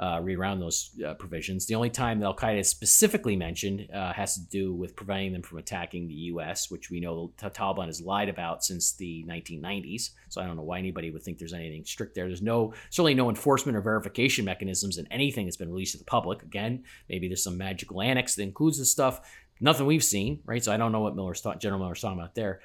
uh, 0.00 0.18
read 0.22 0.38
around 0.38 0.60
those 0.60 0.90
uh, 1.06 1.12
provisions. 1.14 1.66
The 1.66 1.74
only 1.74 1.90
time 1.90 2.20
that 2.20 2.26
Al 2.26 2.34
Qaeda 2.34 2.60
is 2.60 2.68
specifically 2.68 3.36
mentioned 3.36 3.86
uh, 3.94 4.14
has 4.14 4.34
to 4.34 4.40
do 4.48 4.72
with 4.72 4.96
preventing 4.96 5.34
them 5.34 5.42
from 5.42 5.58
attacking 5.58 6.08
the 6.08 6.14
U.S., 6.14 6.70
which 6.70 6.90
we 6.90 7.00
know 7.00 7.32
the 7.36 7.50
Taliban 7.50 7.86
has 7.86 8.00
lied 8.00 8.30
about 8.30 8.64
since 8.64 8.94
the 8.94 9.26
1990s. 9.28 10.10
So 10.30 10.40
I 10.40 10.46
don't 10.46 10.56
know 10.56 10.62
why 10.62 10.78
anybody 10.78 11.10
would 11.10 11.22
think 11.22 11.38
there's 11.38 11.52
anything 11.52 11.84
strict 11.84 12.14
there. 12.14 12.28
There's 12.28 12.40
no 12.40 12.72
certainly 12.88 13.14
no 13.14 13.28
enforcement 13.28 13.76
or 13.76 13.82
verification 13.82 14.46
mechanisms 14.46 14.96
in 14.96 15.06
anything 15.08 15.44
that's 15.44 15.58
been 15.58 15.70
released 15.70 15.92
to 15.92 15.98
the 15.98 16.04
public. 16.04 16.42
Again, 16.42 16.84
maybe 17.10 17.28
there's 17.28 17.44
some 17.44 17.58
magical 17.58 18.00
annex 18.00 18.34
that 18.36 18.42
includes 18.42 18.78
this 18.78 18.90
stuff. 18.90 19.20
Nothing 19.60 19.84
we've 19.84 20.02
seen, 20.02 20.40
right? 20.46 20.64
So 20.64 20.72
I 20.72 20.78
don't 20.78 20.92
know 20.92 21.00
what 21.00 21.14
Miller's 21.14 21.42
thought, 21.42 21.60
General 21.60 21.82
Miller's 21.82 22.00
talking 22.00 22.18
about 22.18 22.34
there. 22.34 22.60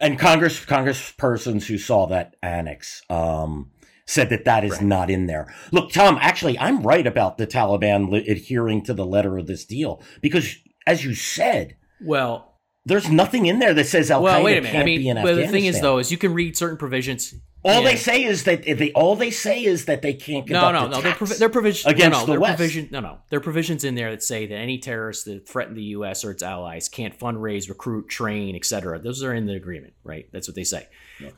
And 0.00 0.18
Congress 0.18 0.64
Congresspersons 0.64 1.66
who 1.66 1.78
saw 1.78 2.06
that 2.06 2.36
annex. 2.42 3.02
Um, 3.08 3.70
said 4.06 4.30
that 4.30 4.44
that 4.44 4.64
is 4.64 4.72
right. 4.72 4.82
not 4.82 5.10
in 5.10 5.26
there. 5.26 5.52
Look, 5.72 5.90
Tom, 5.90 6.16
actually, 6.20 6.58
I'm 6.58 6.82
right 6.82 7.06
about 7.06 7.38
the 7.38 7.46
Taliban 7.46 8.08
li- 8.10 8.26
adhering 8.28 8.84
to 8.84 8.94
the 8.94 9.04
letter 9.04 9.36
of 9.36 9.48
this 9.48 9.64
deal 9.64 10.00
because, 10.20 10.56
as 10.86 11.04
you 11.04 11.14
said, 11.14 11.76
well, 12.00 12.60
there's 12.84 13.10
nothing 13.10 13.46
in 13.46 13.58
there 13.58 13.74
that 13.74 13.86
says 13.86 14.10
Al 14.10 14.20
Qaeda 14.20 14.22
well, 14.22 14.44
wait 14.44 14.58
a 14.58 14.62
minute. 14.62 14.80
I 14.80 14.84
mean, 14.84 15.14
well, 15.16 15.34
the 15.34 15.48
thing 15.48 15.64
is, 15.64 15.80
though, 15.80 15.98
is 15.98 16.12
you 16.12 16.18
can 16.18 16.34
read 16.34 16.56
certain 16.56 16.76
provisions. 16.76 17.34
All 17.66 17.82
they 17.82 17.96
say 17.96 18.24
is 18.24 18.44
that 18.44 18.64
they 18.64 18.92
all 18.92 19.16
they 19.16 19.30
say 19.30 19.64
is 19.64 19.86
that 19.86 20.02
they 20.02 20.14
can't 20.14 20.48
no 20.48 20.72
no 20.72 20.88
no 20.88 21.00
their, 21.00 21.14
provi- 21.14 21.34
their 21.36 21.48
provisions 21.48 21.92
against 21.92 22.20
no, 22.20 22.26
no, 22.26 22.34
the 22.34 22.40
West. 22.40 22.56
provision 22.56 22.88
no 22.90 23.00
no 23.00 23.18
there 23.30 23.38
are 23.38 23.42
provisions 23.42 23.84
in 23.84 23.94
there 23.94 24.10
that 24.10 24.22
say 24.22 24.46
that 24.46 24.56
any 24.56 24.78
terrorists 24.78 25.24
that 25.24 25.48
threaten 25.48 25.74
the 25.74 25.82
U.S. 25.82 26.24
or 26.24 26.30
its 26.30 26.42
allies 26.42 26.88
can't 26.88 27.18
fundraise, 27.18 27.68
recruit, 27.68 28.08
train, 28.08 28.56
etc. 28.56 28.98
Those 28.98 29.22
are 29.22 29.34
in 29.34 29.46
the 29.46 29.54
agreement, 29.54 29.94
right? 30.04 30.28
That's 30.32 30.48
what 30.48 30.54
they 30.54 30.64
say. 30.64 30.86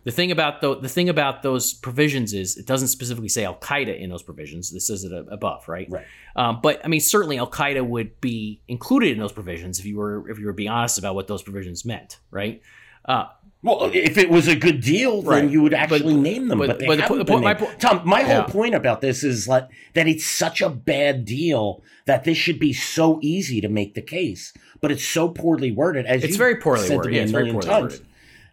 The 0.05 0.11
thing 0.11 0.33
about 0.33 0.61
the 0.61 0.79
the 0.79 0.89
thing 0.89 1.09
about 1.09 1.43
those 1.43 1.73
provisions 1.73 2.33
is 2.35 2.57
it 2.57 2.67
doesn't 2.67 2.89
specifically 2.89 3.29
say 3.29 3.45
Al 3.45 3.57
Qaeda 3.57 3.99
in 3.99 4.11
those 4.11 4.23
provisions. 4.23 4.71
This 4.71 4.89
says 4.89 5.05
it 5.05 5.13
above, 5.31 5.69
right? 5.69 5.89
Right. 5.89 6.07
Um, 6.35 6.61
but 6.63 6.81
I 6.85 6.89
mean, 6.89 7.01
certainly 7.01 7.39
Al 7.39 7.51
Qaeda 7.51 7.87
would 7.87 8.21
be 8.21 8.61
included 8.69 9.13
in 9.13 9.19
those 9.19 9.33
provisions 9.33 9.79
if 9.79 9.85
you 9.85 9.97
were 9.97 10.29
if 10.29 10.39
you 10.39 10.47
were 10.47 10.53
being 10.53 10.71
honest 10.71 10.99
about 10.99 11.15
what 11.15 11.29
those 11.29 11.43
provisions 11.43 11.85
meant, 11.85 12.19
right? 12.31 12.61
Uh, 13.05 13.27
well, 13.63 13.91
if 13.93 14.17
it 14.17 14.31
was 14.31 14.47
a 14.47 14.55
good 14.55 14.81
deal, 14.81 15.23
then 15.23 15.45
right. 15.45 15.51
you 15.51 15.63
would 15.63 15.75
actually 15.75 16.15
but, 16.15 16.21
name 16.21 16.49
them. 16.49 16.59
But, 16.59 16.79
but, 16.79 16.87
but 16.87 17.09
the, 17.09 17.15
the, 17.17 17.25
point, 17.25 17.43
my 17.43 17.55
Tom, 17.55 18.03
my 18.05 18.23
whole 18.23 18.45
point 18.45 18.75
about 18.75 19.01
this 19.01 19.25
is 19.25 19.49
like, 19.49 19.69
that 19.95 20.07
it's 20.07 20.25
such 20.25 20.61
a 20.61 20.69
bad 20.69 21.25
deal 21.25 21.83
that 22.07 22.23
this 22.23 22.39
should 22.39 22.61
be 22.61 22.73
so 22.73 23.19
easy 23.21 23.61
to 23.61 23.69
make 23.69 23.95
the 23.95 24.03
case, 24.03 24.53
but 24.81 24.93
it's 24.93 25.05
so 25.05 25.29
poorly 25.29 25.73
worded. 25.73 26.07
As 26.07 26.23
it's 26.23 26.37
very 26.37 26.57
poorly 26.57 26.89
worded. 26.95 27.15
Yeah, 27.15 27.23
it's 27.23 27.33
very 27.33 27.51
poorly 27.51 27.67
times. 27.67 27.83
worded. 27.83 28.07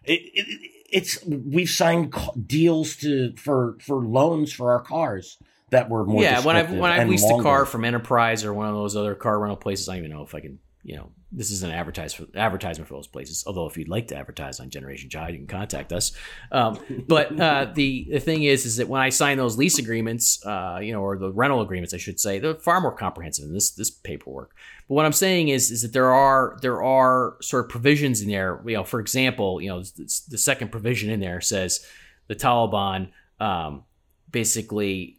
It, 0.04 0.20
it, 0.34 0.70
it's 0.90 1.24
we've 1.24 1.70
signed 1.70 2.14
deals 2.44 2.96
to 2.96 3.34
for 3.36 3.76
for 3.80 4.04
loans 4.04 4.52
for 4.52 4.72
our 4.72 4.80
cars 4.80 5.38
that 5.70 5.88
were 5.88 6.04
more. 6.04 6.22
Yeah, 6.22 6.40
when 6.40 6.56
I've 6.56 6.70
when 6.70 6.90
I've 6.90 7.08
leased 7.08 7.28
longer. 7.28 7.42
a 7.42 7.44
car 7.44 7.64
from 7.66 7.84
Enterprise 7.84 8.44
or 8.44 8.52
one 8.52 8.66
of 8.66 8.74
those 8.74 8.96
other 8.96 9.14
car 9.14 9.38
rental 9.38 9.56
places, 9.56 9.88
I 9.88 9.94
don't 9.94 10.06
even 10.06 10.16
know 10.16 10.24
if 10.24 10.34
I 10.34 10.40
can 10.40 10.58
you 10.86 10.94
know, 10.94 11.10
this 11.32 11.50
is 11.50 11.62
an 11.62 11.70
advertise 11.70 12.14
for, 12.14 12.26
advertisement 12.36 12.88
for 12.88 12.94
those 12.94 13.06
places. 13.06 13.44
Although, 13.46 13.66
if 13.66 13.76
you'd 13.76 13.88
like 13.88 14.08
to 14.08 14.16
advertise 14.16 14.60
on 14.60 14.70
Generation 14.70 15.10
Jihad, 15.10 15.32
you 15.32 15.38
can 15.38 15.46
contact 15.46 15.92
us. 15.92 16.12
Um, 16.52 16.78
but 17.08 17.38
uh, 17.38 17.72
the 17.74 18.06
the 18.10 18.20
thing 18.20 18.44
is, 18.44 18.64
is 18.64 18.76
that 18.76 18.88
when 18.88 19.00
I 19.00 19.08
sign 19.08 19.36
those 19.36 19.58
lease 19.58 19.78
agreements, 19.78 20.44
uh, 20.46 20.78
you 20.80 20.92
know, 20.92 21.00
or 21.00 21.18
the 21.18 21.32
rental 21.32 21.60
agreements, 21.60 21.92
I 21.92 21.98
should 21.98 22.20
say, 22.20 22.38
they're 22.38 22.54
far 22.54 22.80
more 22.80 22.94
comprehensive 22.94 23.44
than 23.44 23.54
this 23.54 23.70
this 23.70 23.90
paperwork. 23.90 24.54
But 24.88 24.94
what 24.94 25.04
I'm 25.04 25.12
saying 25.12 25.48
is, 25.48 25.70
is 25.70 25.82
that 25.82 25.92
there 25.92 26.12
are 26.12 26.58
there 26.62 26.82
are 26.82 27.36
sort 27.42 27.64
of 27.64 27.70
provisions 27.70 28.22
in 28.22 28.28
there. 28.28 28.62
You 28.64 28.76
know, 28.76 28.84
for 28.84 29.00
example, 29.00 29.60
you 29.60 29.68
know, 29.68 29.82
the 29.82 30.38
second 30.38 30.70
provision 30.70 31.10
in 31.10 31.20
there 31.20 31.40
says 31.40 31.84
the 32.28 32.36
Taliban 32.36 33.10
um, 33.40 33.84
basically 34.30 35.15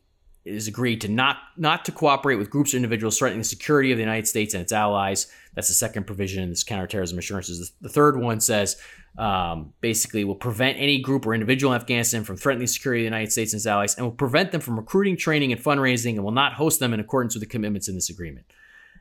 is 0.47 0.67
agreed 0.67 1.01
to 1.01 1.07
not 1.07 1.37
not 1.57 1.85
to 1.85 1.91
cooperate 1.91 2.35
with 2.35 2.49
groups 2.49 2.73
or 2.73 2.77
individuals 2.77 3.17
threatening 3.17 3.39
the 3.39 3.47
security 3.47 3.91
of 3.91 3.97
the 3.97 4.03
United 4.03 4.27
States 4.27 4.53
and 4.53 4.61
its 4.61 4.71
allies. 4.71 5.27
That's 5.55 5.67
the 5.67 5.73
second 5.73 6.05
provision 6.05 6.43
in 6.43 6.49
this 6.49 6.63
counterterrorism 6.63 7.17
assurances. 7.17 7.71
The 7.81 7.89
third 7.89 8.19
one 8.19 8.39
says 8.39 8.77
um, 9.17 9.73
basically 9.81 10.23
will 10.23 10.35
prevent 10.35 10.77
any 10.77 11.01
group 11.01 11.25
or 11.25 11.33
individual 11.33 11.73
in 11.73 11.81
Afghanistan 11.81 12.23
from 12.23 12.37
threatening 12.37 12.65
the 12.65 12.71
security 12.71 13.01
of 13.01 13.11
the 13.11 13.15
United 13.15 13.31
States 13.31 13.53
and 13.53 13.59
its 13.59 13.65
allies, 13.65 13.95
and 13.95 14.05
will 14.05 14.11
prevent 14.11 14.51
them 14.51 14.61
from 14.61 14.77
recruiting, 14.77 15.17
training, 15.17 15.51
and 15.51 15.61
fundraising, 15.61 16.15
and 16.15 16.23
will 16.23 16.31
not 16.31 16.53
host 16.53 16.79
them 16.79 16.93
in 16.93 16.99
accordance 16.99 17.33
with 17.33 17.41
the 17.41 17.49
commitments 17.49 17.87
in 17.87 17.95
this 17.95 18.09
agreement. 18.09 18.45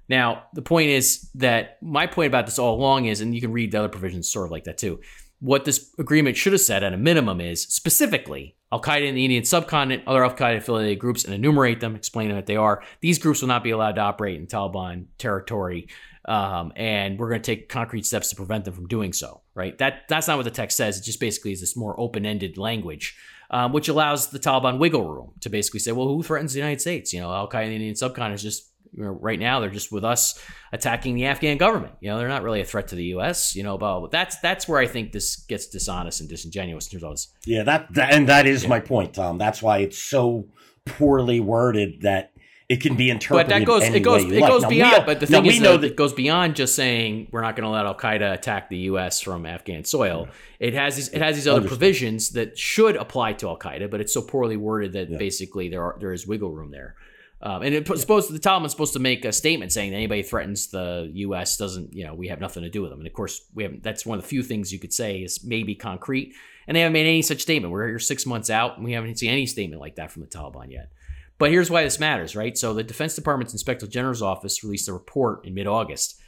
Now, 0.08 0.44
the 0.54 0.62
point 0.62 0.90
is 0.90 1.28
that 1.34 1.82
my 1.82 2.06
point 2.06 2.28
about 2.28 2.46
this 2.46 2.58
all 2.58 2.76
along 2.76 3.06
is, 3.06 3.20
and 3.20 3.34
you 3.34 3.40
can 3.40 3.52
read 3.52 3.72
the 3.72 3.78
other 3.78 3.88
provisions 3.88 4.30
sort 4.30 4.46
of 4.46 4.52
like 4.52 4.64
that 4.64 4.78
too. 4.78 5.00
What 5.40 5.64
this 5.64 5.94
agreement 5.98 6.36
should 6.36 6.54
have 6.54 6.62
said 6.62 6.82
at 6.82 6.94
a 6.94 6.96
minimum 6.96 7.40
is 7.40 7.62
specifically 7.62 8.56
Al 8.72 8.80
Qaeda 8.80 9.06
in 9.06 9.14
the 9.14 9.24
Indian 9.24 9.44
subcontinent, 9.44 10.02
other 10.06 10.24
Al 10.24 10.34
Qaeda 10.34 10.56
affiliated 10.58 10.98
groups, 10.98 11.24
and 11.24 11.34
enumerate 11.34 11.80
them, 11.80 11.94
explaining 11.94 12.34
what 12.34 12.46
they 12.46 12.56
are. 12.56 12.82
These 13.00 13.18
groups 13.18 13.40
will 13.40 13.48
not 13.48 13.62
be 13.62 13.70
allowed 13.70 13.96
to 13.96 14.00
operate 14.00 14.40
in 14.40 14.46
Taliban 14.46 15.06
territory, 15.18 15.88
um, 16.24 16.72
and 16.74 17.18
we're 17.18 17.28
going 17.28 17.42
to 17.42 17.54
take 17.54 17.68
concrete 17.68 18.06
steps 18.06 18.30
to 18.30 18.36
prevent 18.36 18.64
them 18.64 18.74
from 18.74 18.88
doing 18.88 19.12
so. 19.12 19.42
Right? 19.54 19.76
That 19.78 20.08
that's 20.08 20.26
not 20.26 20.36
what 20.36 20.44
the 20.44 20.50
text 20.50 20.76
says. 20.76 20.98
It 20.98 21.04
just 21.04 21.20
basically 21.20 21.52
is 21.52 21.60
this 21.60 21.76
more 21.76 21.98
open-ended 22.00 22.58
language, 22.58 23.16
um, 23.50 23.72
which 23.72 23.88
allows 23.88 24.30
the 24.30 24.38
Taliban 24.38 24.78
wiggle 24.78 25.06
room 25.06 25.32
to 25.40 25.48
basically 25.48 25.80
say, 25.80 25.92
well, 25.92 26.08
who 26.08 26.22
threatens 26.22 26.52
the 26.52 26.58
United 26.58 26.80
States? 26.80 27.12
You 27.12 27.20
know, 27.20 27.32
Al 27.32 27.48
Qaeda 27.48 27.64
in 27.64 27.68
the 27.68 27.74
Indian 27.76 27.94
subcontinent 27.94 28.36
is 28.36 28.42
just 28.42 28.72
you 28.94 29.04
know, 29.04 29.10
right 29.10 29.38
now 29.38 29.60
they're 29.60 29.70
just 29.70 29.92
with 29.92 30.04
us 30.04 30.42
attacking 30.72 31.14
the 31.14 31.26
Afghan 31.26 31.58
government. 31.58 31.94
You 32.00 32.10
know, 32.10 32.18
they're 32.18 32.28
not 32.28 32.42
really 32.42 32.60
a 32.60 32.64
threat 32.64 32.88
to 32.88 32.94
the 32.94 33.04
U.S. 33.04 33.54
You 33.54 33.62
know, 33.62 33.78
but 33.78 34.10
that's 34.10 34.38
that's 34.40 34.68
where 34.68 34.80
I 34.80 34.86
think 34.86 35.12
this 35.12 35.36
gets 35.36 35.66
dishonest 35.66 36.20
and 36.20 36.28
disingenuous 36.28 36.86
in 36.86 36.92
terms 36.92 37.04
of 37.04 37.10
this. 37.12 37.28
Yeah, 37.44 37.62
that, 37.64 37.92
that 37.94 38.12
and 38.12 38.28
that 38.28 38.46
is 38.46 38.64
yeah. 38.64 38.68
my 38.68 38.80
point, 38.80 39.14
Tom. 39.14 39.38
That's 39.38 39.62
why 39.62 39.78
it's 39.78 39.98
so 39.98 40.48
poorly 40.84 41.40
worded 41.40 42.02
that 42.02 42.32
it 42.68 42.80
can 42.80 42.96
be 42.96 43.10
interpreted. 43.10 43.48
But 43.48 43.58
that 43.58 43.64
goes 43.64 43.82
it 43.84 44.00
goes 44.00 44.24
it 44.24 44.40
like. 44.40 44.50
goes 44.50 44.62
now, 44.62 44.68
beyond. 44.68 45.06
but 45.06 45.20
the 45.20 45.26
thing 45.26 45.46
is, 45.46 45.60
that, 45.60 45.80
that 45.80 45.86
it 45.86 45.96
goes 45.96 46.12
beyond 46.12 46.56
just 46.56 46.74
saying 46.74 47.28
we're 47.30 47.42
not 47.42 47.54
going 47.54 47.64
to 47.64 47.70
let 47.70 47.86
Al 47.86 47.94
Qaeda 47.94 48.32
attack 48.32 48.68
the 48.68 48.78
U.S. 48.78 49.20
from 49.20 49.46
Afghan 49.46 49.84
soil. 49.84 50.26
Yeah. 50.58 50.68
It 50.68 50.74
has 50.74 50.96
these 50.96 51.08
it 51.08 51.22
has 51.22 51.36
these 51.36 51.46
other 51.46 51.58
Understood. 51.58 51.78
provisions 51.78 52.30
that 52.30 52.58
should 52.58 52.96
apply 52.96 53.34
to 53.34 53.48
Al 53.48 53.58
Qaeda, 53.58 53.90
but 53.90 54.00
it's 54.00 54.12
so 54.12 54.22
poorly 54.22 54.56
worded 54.56 54.94
that 54.94 55.10
yeah. 55.10 55.18
basically 55.18 55.68
there 55.68 55.82
are 55.82 55.96
there 56.00 56.12
is 56.12 56.26
wiggle 56.26 56.50
room 56.50 56.72
there. 56.72 56.96
Um, 57.42 57.62
and 57.62 57.74
it's 57.74 58.00
supposed 58.00 58.28
to, 58.28 58.32
the 58.32 58.38
Taliban's 58.38 58.70
supposed 58.70 58.94
to 58.94 58.98
make 58.98 59.24
a 59.24 59.32
statement 59.32 59.70
saying 59.70 59.90
that 59.90 59.98
anybody 59.98 60.22
threatens 60.22 60.68
the 60.68 61.10
U.S. 61.12 61.58
doesn't, 61.58 61.92
you 61.92 62.04
know, 62.06 62.14
we 62.14 62.28
have 62.28 62.40
nothing 62.40 62.62
to 62.62 62.70
do 62.70 62.80
with 62.80 62.90
them. 62.90 63.00
And 63.00 63.06
of 63.06 63.12
course, 63.12 63.42
we 63.54 63.62
haven't. 63.62 63.82
That's 63.82 64.06
one 64.06 64.18
of 64.18 64.24
the 64.24 64.28
few 64.28 64.42
things 64.42 64.72
you 64.72 64.78
could 64.78 64.92
say 64.92 65.18
is 65.18 65.44
maybe 65.44 65.74
concrete. 65.74 66.34
And 66.66 66.74
they 66.74 66.80
haven't 66.80 66.94
made 66.94 67.06
any 67.06 67.22
such 67.22 67.42
statement. 67.42 67.72
We're 67.72 67.88
here 67.88 67.98
six 67.98 68.24
months 68.26 68.48
out, 68.48 68.76
and 68.76 68.84
we 68.84 68.92
haven't 68.92 69.18
seen 69.18 69.30
any 69.30 69.46
statement 69.46 69.80
like 69.80 69.96
that 69.96 70.10
from 70.10 70.22
the 70.22 70.28
Taliban 70.28 70.70
yet. 70.70 70.90
But 71.38 71.50
here's 71.50 71.70
why 71.70 71.84
this 71.84 72.00
matters, 72.00 72.34
right? 72.34 72.56
So 72.56 72.72
the 72.72 72.82
Defense 72.82 73.14
Department's 73.14 73.52
Inspector 73.52 73.86
General's 73.88 74.22
office 74.22 74.64
released 74.64 74.88
a 74.88 74.92
report 74.94 75.46
in 75.46 75.54
mid-August. 75.54 76.18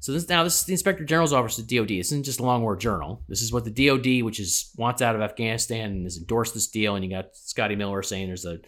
So 0.00 0.12
this 0.12 0.28
now 0.28 0.44
this 0.44 0.60
is 0.60 0.66
the 0.66 0.72
Inspector 0.72 1.04
General's 1.04 1.32
office 1.32 1.58
at 1.58 1.66
DoD. 1.66 1.88
This 1.88 2.12
isn't 2.12 2.24
just 2.24 2.40
a 2.40 2.44
long 2.44 2.62
war 2.62 2.76
journal. 2.76 3.22
This 3.28 3.42
is 3.42 3.52
what 3.52 3.64
the 3.64 3.70
DoD, 3.70 4.24
which 4.24 4.40
is 4.40 4.70
wants 4.76 5.02
out 5.02 5.14
of 5.14 5.22
Afghanistan 5.22 5.90
and 5.90 6.04
has 6.04 6.16
endorsed 6.16 6.54
this 6.54 6.68
deal. 6.68 6.96
And 6.96 7.04
you 7.04 7.10
got 7.10 7.36
Scotty 7.36 7.76
Miller 7.76 8.02
saying 8.02 8.26
there's 8.26 8.44
a 8.44 8.58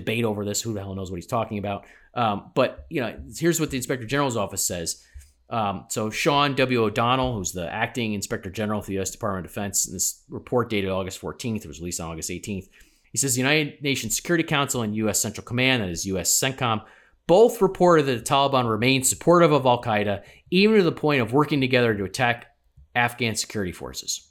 debate 0.00 0.24
over 0.24 0.44
this. 0.44 0.62
Who 0.62 0.72
the 0.72 0.80
hell 0.80 0.94
knows 0.94 1.10
what 1.10 1.16
he's 1.16 1.26
talking 1.26 1.58
about? 1.58 1.84
Um, 2.14 2.50
but 2.54 2.86
you 2.90 3.00
know, 3.00 3.16
here's 3.36 3.60
what 3.60 3.70
the 3.70 3.76
Inspector 3.76 4.06
General's 4.06 4.36
office 4.36 4.66
says. 4.66 5.04
Um, 5.50 5.86
so 5.88 6.10
Sean 6.10 6.54
W. 6.56 6.84
O'Donnell, 6.84 7.34
who's 7.34 7.52
the 7.52 7.72
acting 7.72 8.12
Inspector 8.12 8.50
General 8.50 8.82
for 8.82 8.88
the 8.88 8.94
U.S. 8.94 9.10
Department 9.10 9.46
of 9.46 9.52
Defense, 9.52 9.86
in 9.86 9.94
this 9.94 10.22
report 10.28 10.68
dated 10.68 10.90
August 10.90 11.20
14th, 11.20 11.64
it 11.64 11.68
was 11.68 11.80
released 11.80 12.00
on 12.00 12.10
August 12.10 12.30
18th. 12.30 12.68
He 13.10 13.18
says 13.18 13.34
the 13.34 13.40
United 13.40 13.82
Nations 13.82 14.14
Security 14.14 14.44
Council 14.44 14.82
and 14.82 14.94
U.S. 14.96 15.20
Central 15.20 15.44
Command, 15.44 15.82
that 15.82 15.88
is 15.88 16.06
U.S. 16.06 16.38
CENTCOM, 16.38 16.84
both 17.26 17.62
reported 17.62 18.04
that 18.06 18.18
the 18.18 18.30
Taliban 18.30 18.68
remain 18.68 19.02
supportive 19.02 19.52
of 19.52 19.64
Al 19.64 19.82
Qaeda, 19.82 20.22
even 20.50 20.76
to 20.76 20.82
the 20.82 20.92
point 20.92 21.22
of 21.22 21.32
working 21.32 21.60
together 21.60 21.94
to 21.94 22.04
attack 22.04 22.54
Afghan 22.94 23.34
security 23.34 23.72
forces. 23.72 24.27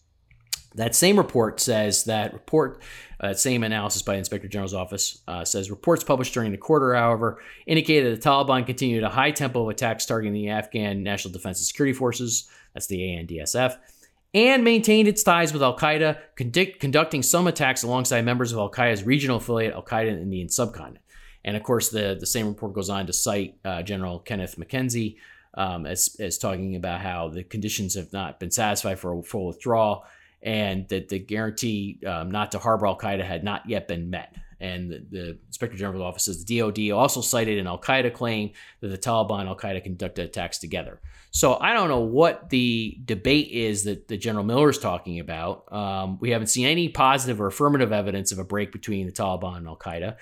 That 0.77 0.93
same 0.93 1.17
report 1.17 1.59
says 1.59 2.03
that 2.03 2.33
report, 2.33 2.83
uh, 3.19 3.33
same 3.33 3.63
analysis 3.63 4.03
by 4.03 4.13
the 4.13 4.19
Inspector 4.19 4.47
General's 4.47 4.75
office 4.75 5.21
uh, 5.27 5.43
says 5.43 5.71
reports 5.71 6.03
published 6.03 6.35
during 6.35 6.51
the 6.51 6.57
quarter, 6.57 6.93
however, 6.93 7.39
indicated 7.65 8.11
that 8.11 8.21
the 8.21 8.29
Taliban 8.29 8.63
continued 8.63 9.03
a 9.03 9.09
high 9.09 9.31
tempo 9.31 9.63
of 9.63 9.69
attacks 9.69 10.05
targeting 10.05 10.33
the 10.33 10.49
Afghan 10.49 11.01
National 11.01 11.33
Defense 11.33 11.59
and 11.59 11.65
Security 11.65 11.93
Forces, 11.93 12.47
that's 12.75 12.85
the 12.85 12.99
ANDSF, 12.99 13.75
and 14.35 14.63
maintained 14.63 15.07
its 15.07 15.23
ties 15.23 15.51
with 15.51 15.63
Al 15.63 15.75
Qaeda, 15.75 16.19
conduct, 16.35 16.79
conducting 16.79 17.23
some 17.23 17.47
attacks 17.47 17.81
alongside 17.81 18.23
members 18.23 18.51
of 18.51 18.59
Al 18.59 18.69
Qaeda's 18.69 19.03
regional 19.03 19.37
affiliate, 19.37 19.73
Al 19.73 19.83
Qaeda 19.83 20.09
in 20.09 20.15
the 20.17 20.21
Indian 20.21 20.47
subcontinent. 20.47 21.03
And 21.43 21.57
of 21.57 21.63
course, 21.63 21.89
the, 21.89 22.15
the 22.19 22.27
same 22.27 22.47
report 22.47 22.73
goes 22.73 22.91
on 22.91 23.07
to 23.07 23.13
cite 23.13 23.55
uh, 23.65 23.81
General 23.81 24.19
Kenneth 24.19 24.57
McKenzie 24.57 25.15
um, 25.55 25.87
as, 25.87 26.15
as 26.19 26.37
talking 26.37 26.75
about 26.75 27.01
how 27.01 27.29
the 27.29 27.43
conditions 27.43 27.95
have 27.95 28.13
not 28.13 28.39
been 28.39 28.51
satisfied 28.51 28.99
for 28.99 29.17
a 29.17 29.23
full 29.23 29.47
withdrawal 29.47 30.05
and 30.47 30.87
that 30.87 31.09
the 31.09 31.19
guarantee 31.19 31.99
um, 32.07 32.31
not 32.31 32.53
to 32.53 32.59
harbor 32.59 32.87
Al 32.87 32.97
Qaeda 32.97 33.21
had 33.21 33.43
not 33.43 33.67
yet 33.67 33.85
been 33.85 34.09
met. 34.09 34.33
And 34.61 34.89
the, 34.89 35.05
the 35.11 35.37
Inspector 35.47 35.75
General's 35.75 36.01
office 36.01 36.23
says 36.23 36.45
the 36.45 36.59
DoD 36.59 36.91
also 36.91 37.19
cited 37.19 37.59
an 37.59 37.67
Al 37.67 37.77
Qaeda 37.77 38.13
claim 38.13 38.51
that 38.79 38.87
the 38.87 38.97
Taliban 38.97 39.41
and 39.41 39.49
Al 39.49 39.57
Qaeda 39.57 39.83
conducted 39.83 40.23
attacks 40.23 40.57
together. 40.57 41.01
So 41.31 41.57
I 41.59 41.73
don't 41.73 41.89
know 41.89 41.99
what 41.99 42.49
the 42.49 42.97
debate 43.03 43.51
is 43.51 43.83
that, 43.83 44.07
that 44.07 44.17
General 44.17 44.45
Miller 44.45 44.69
is 44.69 44.79
talking 44.79 45.19
about. 45.19 45.71
Um, 45.71 46.17
we 46.21 46.31
haven't 46.31 46.47
seen 46.47 46.65
any 46.65 46.87
positive 46.87 47.41
or 47.41 47.47
affirmative 47.47 47.91
evidence 47.91 48.31
of 48.31 48.39
a 48.39 48.45
break 48.45 48.71
between 48.71 49.05
the 49.05 49.11
Taliban 49.11 49.57
and 49.57 49.67
Al 49.67 49.75
Qaeda. 49.75 50.15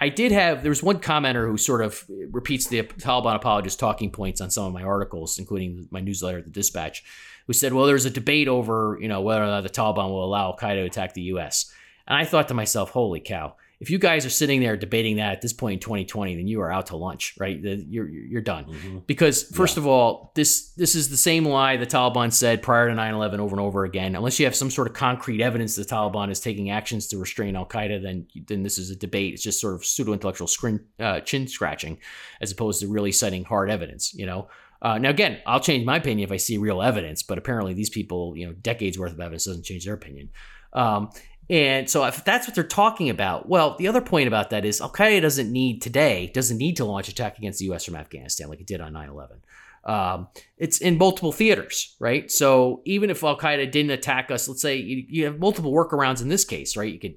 I 0.00 0.08
did 0.08 0.32
have 0.32 0.62
there 0.62 0.70
was 0.70 0.82
one 0.82 0.98
commenter 0.98 1.48
who 1.48 1.56
sort 1.56 1.82
of 1.84 2.04
repeats 2.32 2.66
the 2.66 2.82
Taliban 2.82 3.36
apologist 3.36 3.78
talking 3.78 4.10
points 4.10 4.40
on 4.40 4.50
some 4.50 4.64
of 4.66 4.72
my 4.72 4.82
articles, 4.82 5.38
including 5.38 5.86
my 5.92 6.00
newsletter, 6.00 6.42
The 6.42 6.50
Dispatch, 6.50 7.04
who 7.48 7.52
said, 7.52 7.72
"Well, 7.72 7.86
there's 7.86 8.04
a 8.04 8.10
debate 8.10 8.46
over 8.46 8.96
you 9.00 9.08
know 9.08 9.20
whether 9.20 9.42
or 9.42 9.46
not 9.46 9.64
the 9.64 9.68
Taliban 9.68 10.10
will 10.10 10.24
allow 10.24 10.50
Al 10.50 10.56
Qaeda 10.56 10.82
to 10.82 10.84
attack 10.84 11.14
the 11.14 11.22
U.S." 11.22 11.72
And 12.06 12.16
I 12.16 12.24
thought 12.24 12.46
to 12.48 12.54
myself, 12.54 12.90
"Holy 12.90 13.18
cow! 13.18 13.56
if 13.80 13.90
you 13.90 13.98
guys 13.98 14.26
are 14.26 14.30
sitting 14.30 14.60
there 14.60 14.76
debating 14.76 15.16
that 15.16 15.34
at 15.34 15.40
this 15.40 15.52
point 15.52 15.74
in 15.74 15.78
2020, 15.80 16.34
then 16.34 16.48
you 16.48 16.60
are 16.60 16.72
out 16.72 16.86
to 16.86 16.96
lunch, 16.96 17.34
right? 17.38 17.58
You're 17.60 18.08
you're 18.08 18.42
done. 18.42 18.64
Mm-hmm. 18.64 18.98
Because 19.06 19.44
first 19.44 19.76
yeah. 19.76 19.82
of 19.82 19.86
all, 19.86 20.32
this 20.34 20.70
this 20.70 20.96
is 20.96 21.10
the 21.10 21.16
same 21.16 21.44
lie 21.44 21.76
the 21.76 21.86
Taliban 21.86 22.32
said 22.32 22.60
prior 22.60 22.88
to 22.88 22.94
9/11 22.94 23.38
over 23.38 23.54
and 23.54 23.60
over 23.60 23.84
again. 23.84 24.16
Unless 24.16 24.40
you 24.40 24.46
have 24.46 24.56
some 24.56 24.70
sort 24.70 24.88
of 24.88 24.94
concrete 24.94 25.40
evidence 25.40 25.76
the 25.76 25.84
Taliban 25.84 26.30
is 26.30 26.40
taking 26.40 26.70
actions 26.70 27.06
to 27.08 27.18
restrain 27.18 27.54
Al 27.54 27.66
Qaeda, 27.66 28.02
then 28.02 28.26
then 28.46 28.64
this 28.64 28.78
is 28.78 28.90
a 28.90 28.96
debate. 28.96 29.34
It's 29.34 29.44
just 29.44 29.60
sort 29.60 29.74
of 29.74 29.84
pseudo 29.84 30.12
intellectual 30.12 30.48
screen, 30.48 30.80
uh, 30.98 31.20
chin 31.20 31.46
scratching, 31.46 31.98
as 32.40 32.50
opposed 32.50 32.80
to 32.80 32.88
really 32.88 33.12
citing 33.12 33.44
hard 33.44 33.70
evidence. 33.70 34.12
You 34.12 34.26
know. 34.26 34.48
Uh, 34.80 34.98
now, 34.98 35.10
again, 35.10 35.38
I'll 35.46 35.60
change 35.60 35.84
my 35.84 35.96
opinion 35.96 36.28
if 36.28 36.32
I 36.32 36.36
see 36.36 36.58
real 36.58 36.82
evidence, 36.82 37.22
but 37.22 37.38
apparently 37.38 37.74
these 37.74 37.90
people, 37.90 38.36
you 38.36 38.46
know, 38.46 38.52
decades 38.52 38.98
worth 38.98 39.12
of 39.12 39.20
evidence 39.20 39.44
doesn't 39.44 39.64
change 39.64 39.84
their 39.84 39.94
opinion. 39.94 40.30
Um, 40.72 41.10
and 41.50 41.88
so 41.88 42.04
if 42.04 42.24
that's 42.24 42.46
what 42.46 42.54
they're 42.54 42.64
talking 42.64 43.08
about, 43.08 43.48
well, 43.48 43.76
the 43.76 43.88
other 43.88 44.02
point 44.02 44.28
about 44.28 44.50
that 44.50 44.64
is 44.64 44.80
Al 44.80 44.92
Qaeda 44.92 45.22
doesn't 45.22 45.50
need 45.50 45.80
today, 45.80 46.30
doesn't 46.34 46.58
need 46.58 46.76
to 46.76 46.84
launch 46.84 47.08
attack 47.08 47.38
against 47.38 47.58
the 47.58 47.72
US 47.72 47.86
from 47.86 47.96
Afghanistan 47.96 48.48
like 48.48 48.60
it 48.60 48.66
did 48.66 48.80
on 48.80 48.92
9 48.92 49.08
11. 49.08 49.38
Um, 49.84 50.28
it's 50.58 50.78
in 50.78 50.98
multiple 50.98 51.32
theaters, 51.32 51.96
right? 51.98 52.30
So 52.30 52.82
even 52.84 53.08
if 53.08 53.24
Al 53.24 53.38
Qaeda 53.38 53.70
didn't 53.70 53.92
attack 53.92 54.30
us, 54.30 54.46
let's 54.46 54.60
say 54.60 54.76
you, 54.76 55.04
you, 55.08 55.24
have 55.24 55.38
multiple 55.38 55.72
workarounds 55.72 56.20
in 56.20 56.28
this 56.28 56.44
case, 56.44 56.76
right? 56.76 56.92
You 56.92 56.98
could 56.98 57.14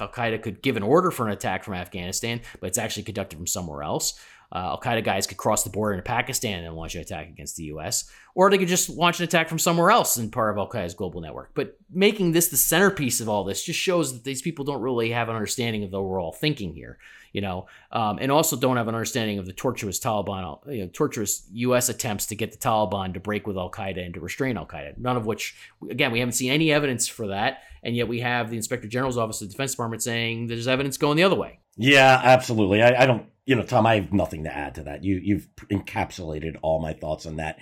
Al 0.00 0.08
Qaeda 0.08 0.42
could 0.42 0.62
give 0.62 0.78
an 0.78 0.82
order 0.82 1.10
for 1.10 1.26
an 1.26 1.32
attack 1.32 1.62
from 1.62 1.74
Afghanistan, 1.74 2.40
but 2.60 2.68
it's 2.68 2.78
actually 2.78 3.02
conducted 3.02 3.36
from 3.36 3.46
somewhere 3.46 3.82
else. 3.82 4.18
Uh, 4.56 4.70
Al 4.70 4.80
Qaeda 4.80 5.04
guys 5.04 5.26
could 5.26 5.36
cross 5.36 5.64
the 5.64 5.70
border 5.70 5.92
into 5.92 6.02
Pakistan 6.02 6.64
and 6.64 6.74
launch 6.74 6.94
an 6.94 7.02
attack 7.02 7.28
against 7.28 7.56
the 7.56 7.64
U.S., 7.64 8.10
or 8.34 8.48
they 8.48 8.56
could 8.56 8.68
just 8.68 8.88
launch 8.88 9.18
an 9.20 9.24
attack 9.24 9.50
from 9.50 9.58
somewhere 9.58 9.90
else 9.90 10.16
in 10.16 10.30
part 10.30 10.50
of 10.50 10.56
Al 10.56 10.66
Qaeda's 10.66 10.94
global 10.94 11.20
network. 11.20 11.50
But 11.52 11.76
making 11.90 12.32
this 12.32 12.48
the 12.48 12.56
centerpiece 12.56 13.20
of 13.20 13.28
all 13.28 13.44
this 13.44 13.62
just 13.62 13.78
shows 13.78 14.14
that 14.14 14.24
these 14.24 14.40
people 14.40 14.64
don't 14.64 14.80
really 14.80 15.10
have 15.10 15.28
an 15.28 15.34
understanding 15.34 15.84
of 15.84 15.90
the 15.90 16.00
overall 16.00 16.32
thinking 16.32 16.72
here, 16.72 16.96
you 17.34 17.42
know, 17.42 17.66
um, 17.92 18.18
and 18.18 18.32
also 18.32 18.56
don't 18.56 18.78
have 18.78 18.88
an 18.88 18.94
understanding 18.94 19.38
of 19.38 19.44
the 19.44 19.52
tortuous 19.52 20.00
Taliban, 20.00 20.58
you 20.72 20.84
know, 20.84 20.90
tortuous 20.90 21.46
U.S. 21.52 21.90
attempts 21.90 22.24
to 22.26 22.34
get 22.34 22.50
the 22.50 22.56
Taliban 22.56 23.12
to 23.12 23.20
break 23.20 23.46
with 23.46 23.58
Al 23.58 23.70
Qaeda 23.70 24.02
and 24.02 24.14
to 24.14 24.20
restrain 24.20 24.56
Al 24.56 24.64
Qaeda. 24.64 24.96
None 24.96 25.18
of 25.18 25.26
which, 25.26 25.54
again, 25.90 26.12
we 26.12 26.20
haven't 26.20 26.32
seen 26.32 26.50
any 26.50 26.72
evidence 26.72 27.06
for 27.06 27.26
that, 27.26 27.58
and 27.82 27.94
yet 27.94 28.08
we 28.08 28.20
have 28.20 28.48
the 28.48 28.56
Inspector 28.56 28.88
General's 28.88 29.18
office 29.18 29.42
of 29.42 29.48
the 29.48 29.52
Defense 29.52 29.72
Department 29.72 30.02
saying 30.02 30.46
there's 30.46 30.66
evidence 30.66 30.96
going 30.96 31.18
the 31.18 31.24
other 31.24 31.36
way. 31.36 31.58
Yeah, 31.76 32.20
absolutely. 32.22 32.82
I, 32.82 33.02
I 33.02 33.06
don't 33.06 33.26
you 33.46 33.54
know, 33.54 33.62
Tom, 33.62 33.86
I 33.86 33.94
have 33.94 34.12
nothing 34.12 34.44
to 34.44 34.54
add 34.54 34.74
to 34.74 34.82
that. 34.82 35.04
You 35.04 35.20
you've 35.22 35.48
encapsulated 35.70 36.56
all 36.62 36.80
my 36.80 36.92
thoughts 36.92 37.24
on 37.26 37.36
that. 37.36 37.58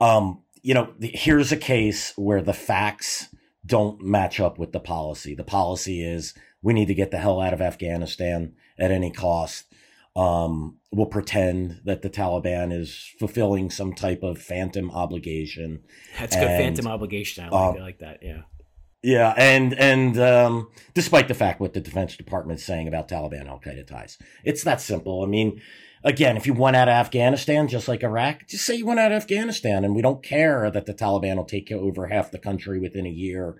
Um, 0.00 0.42
you 0.62 0.74
know, 0.74 0.92
here's 1.00 1.52
a 1.52 1.56
case 1.56 2.12
where 2.16 2.42
the 2.42 2.52
facts 2.52 3.28
don't 3.64 4.02
match 4.02 4.40
up 4.40 4.58
with 4.58 4.72
the 4.72 4.80
policy. 4.80 5.34
The 5.34 5.44
policy 5.44 6.04
is 6.04 6.34
we 6.62 6.72
need 6.74 6.88
to 6.88 6.94
get 6.94 7.12
the 7.12 7.18
hell 7.18 7.40
out 7.40 7.54
of 7.54 7.60
Afghanistan 7.60 8.54
at 8.78 8.90
any 8.90 9.10
cost. 9.10 9.66
Um, 10.16 10.78
we'll 10.90 11.06
pretend 11.06 11.80
that 11.84 12.02
the 12.02 12.10
Taliban 12.10 12.72
is 12.72 13.10
fulfilling 13.18 13.70
some 13.70 13.94
type 13.94 14.22
of 14.24 14.38
phantom 14.38 14.90
obligation. 14.90 15.84
That's 16.18 16.34
good, 16.34 16.46
phantom 16.46 16.88
obligation. 16.88 17.44
I 17.44 17.48
like, 17.48 17.70
um, 17.70 17.76
I 17.76 17.80
like 17.80 17.98
that. 18.00 18.18
Yeah. 18.22 18.42
Yeah, 19.02 19.32
and 19.36 19.72
and 19.78 20.18
um, 20.18 20.68
despite 20.92 21.28
the 21.28 21.34
fact 21.34 21.60
what 21.60 21.72
the 21.72 21.80
Defense 21.80 22.16
Department 22.16 22.60
is 22.60 22.66
saying 22.66 22.86
about 22.86 23.08
Taliban 23.08 23.48
Al 23.48 23.58
Qaeda 23.58 23.86
ties, 23.86 24.18
it's 24.44 24.62
that 24.64 24.80
simple. 24.80 25.22
I 25.22 25.26
mean, 25.26 25.62
again, 26.04 26.36
if 26.36 26.46
you 26.46 26.52
went 26.52 26.76
out 26.76 26.88
of 26.88 26.92
Afghanistan 26.92 27.66
just 27.66 27.88
like 27.88 28.02
Iraq, 28.02 28.46
just 28.46 28.66
say 28.66 28.74
you 28.76 28.84
went 28.84 29.00
out 29.00 29.10
of 29.10 29.16
Afghanistan, 29.16 29.84
and 29.84 29.94
we 29.94 30.02
don't 30.02 30.22
care 30.22 30.70
that 30.70 30.84
the 30.84 30.92
Taliban 30.92 31.36
will 31.36 31.44
take 31.44 31.72
over 31.72 32.08
half 32.08 32.30
the 32.30 32.38
country 32.38 32.78
within 32.78 33.06
a 33.06 33.10
year. 33.10 33.56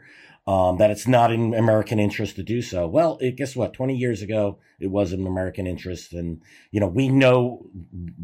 Um, 0.47 0.79
that 0.79 0.91
it's 0.91 1.07
not 1.07 1.31
in 1.31 1.55
American 1.55 2.01
interest 2.01 2.35
to 2.37 2.43
do 2.43 2.61
so. 2.61 2.87
Well, 2.89 3.19
it, 3.21 3.37
guess 3.37 3.55
what? 3.55 3.73
Twenty 3.73 3.97
years 3.97 4.21
ago, 4.21 4.59
it 4.79 4.89
was 4.89 5.13
in 5.13 5.27
American 5.27 5.67
interest, 5.67 6.13
and 6.13 6.43
you 6.71 6.81
know 6.81 6.89
we 6.89 7.09
know 7.09 7.67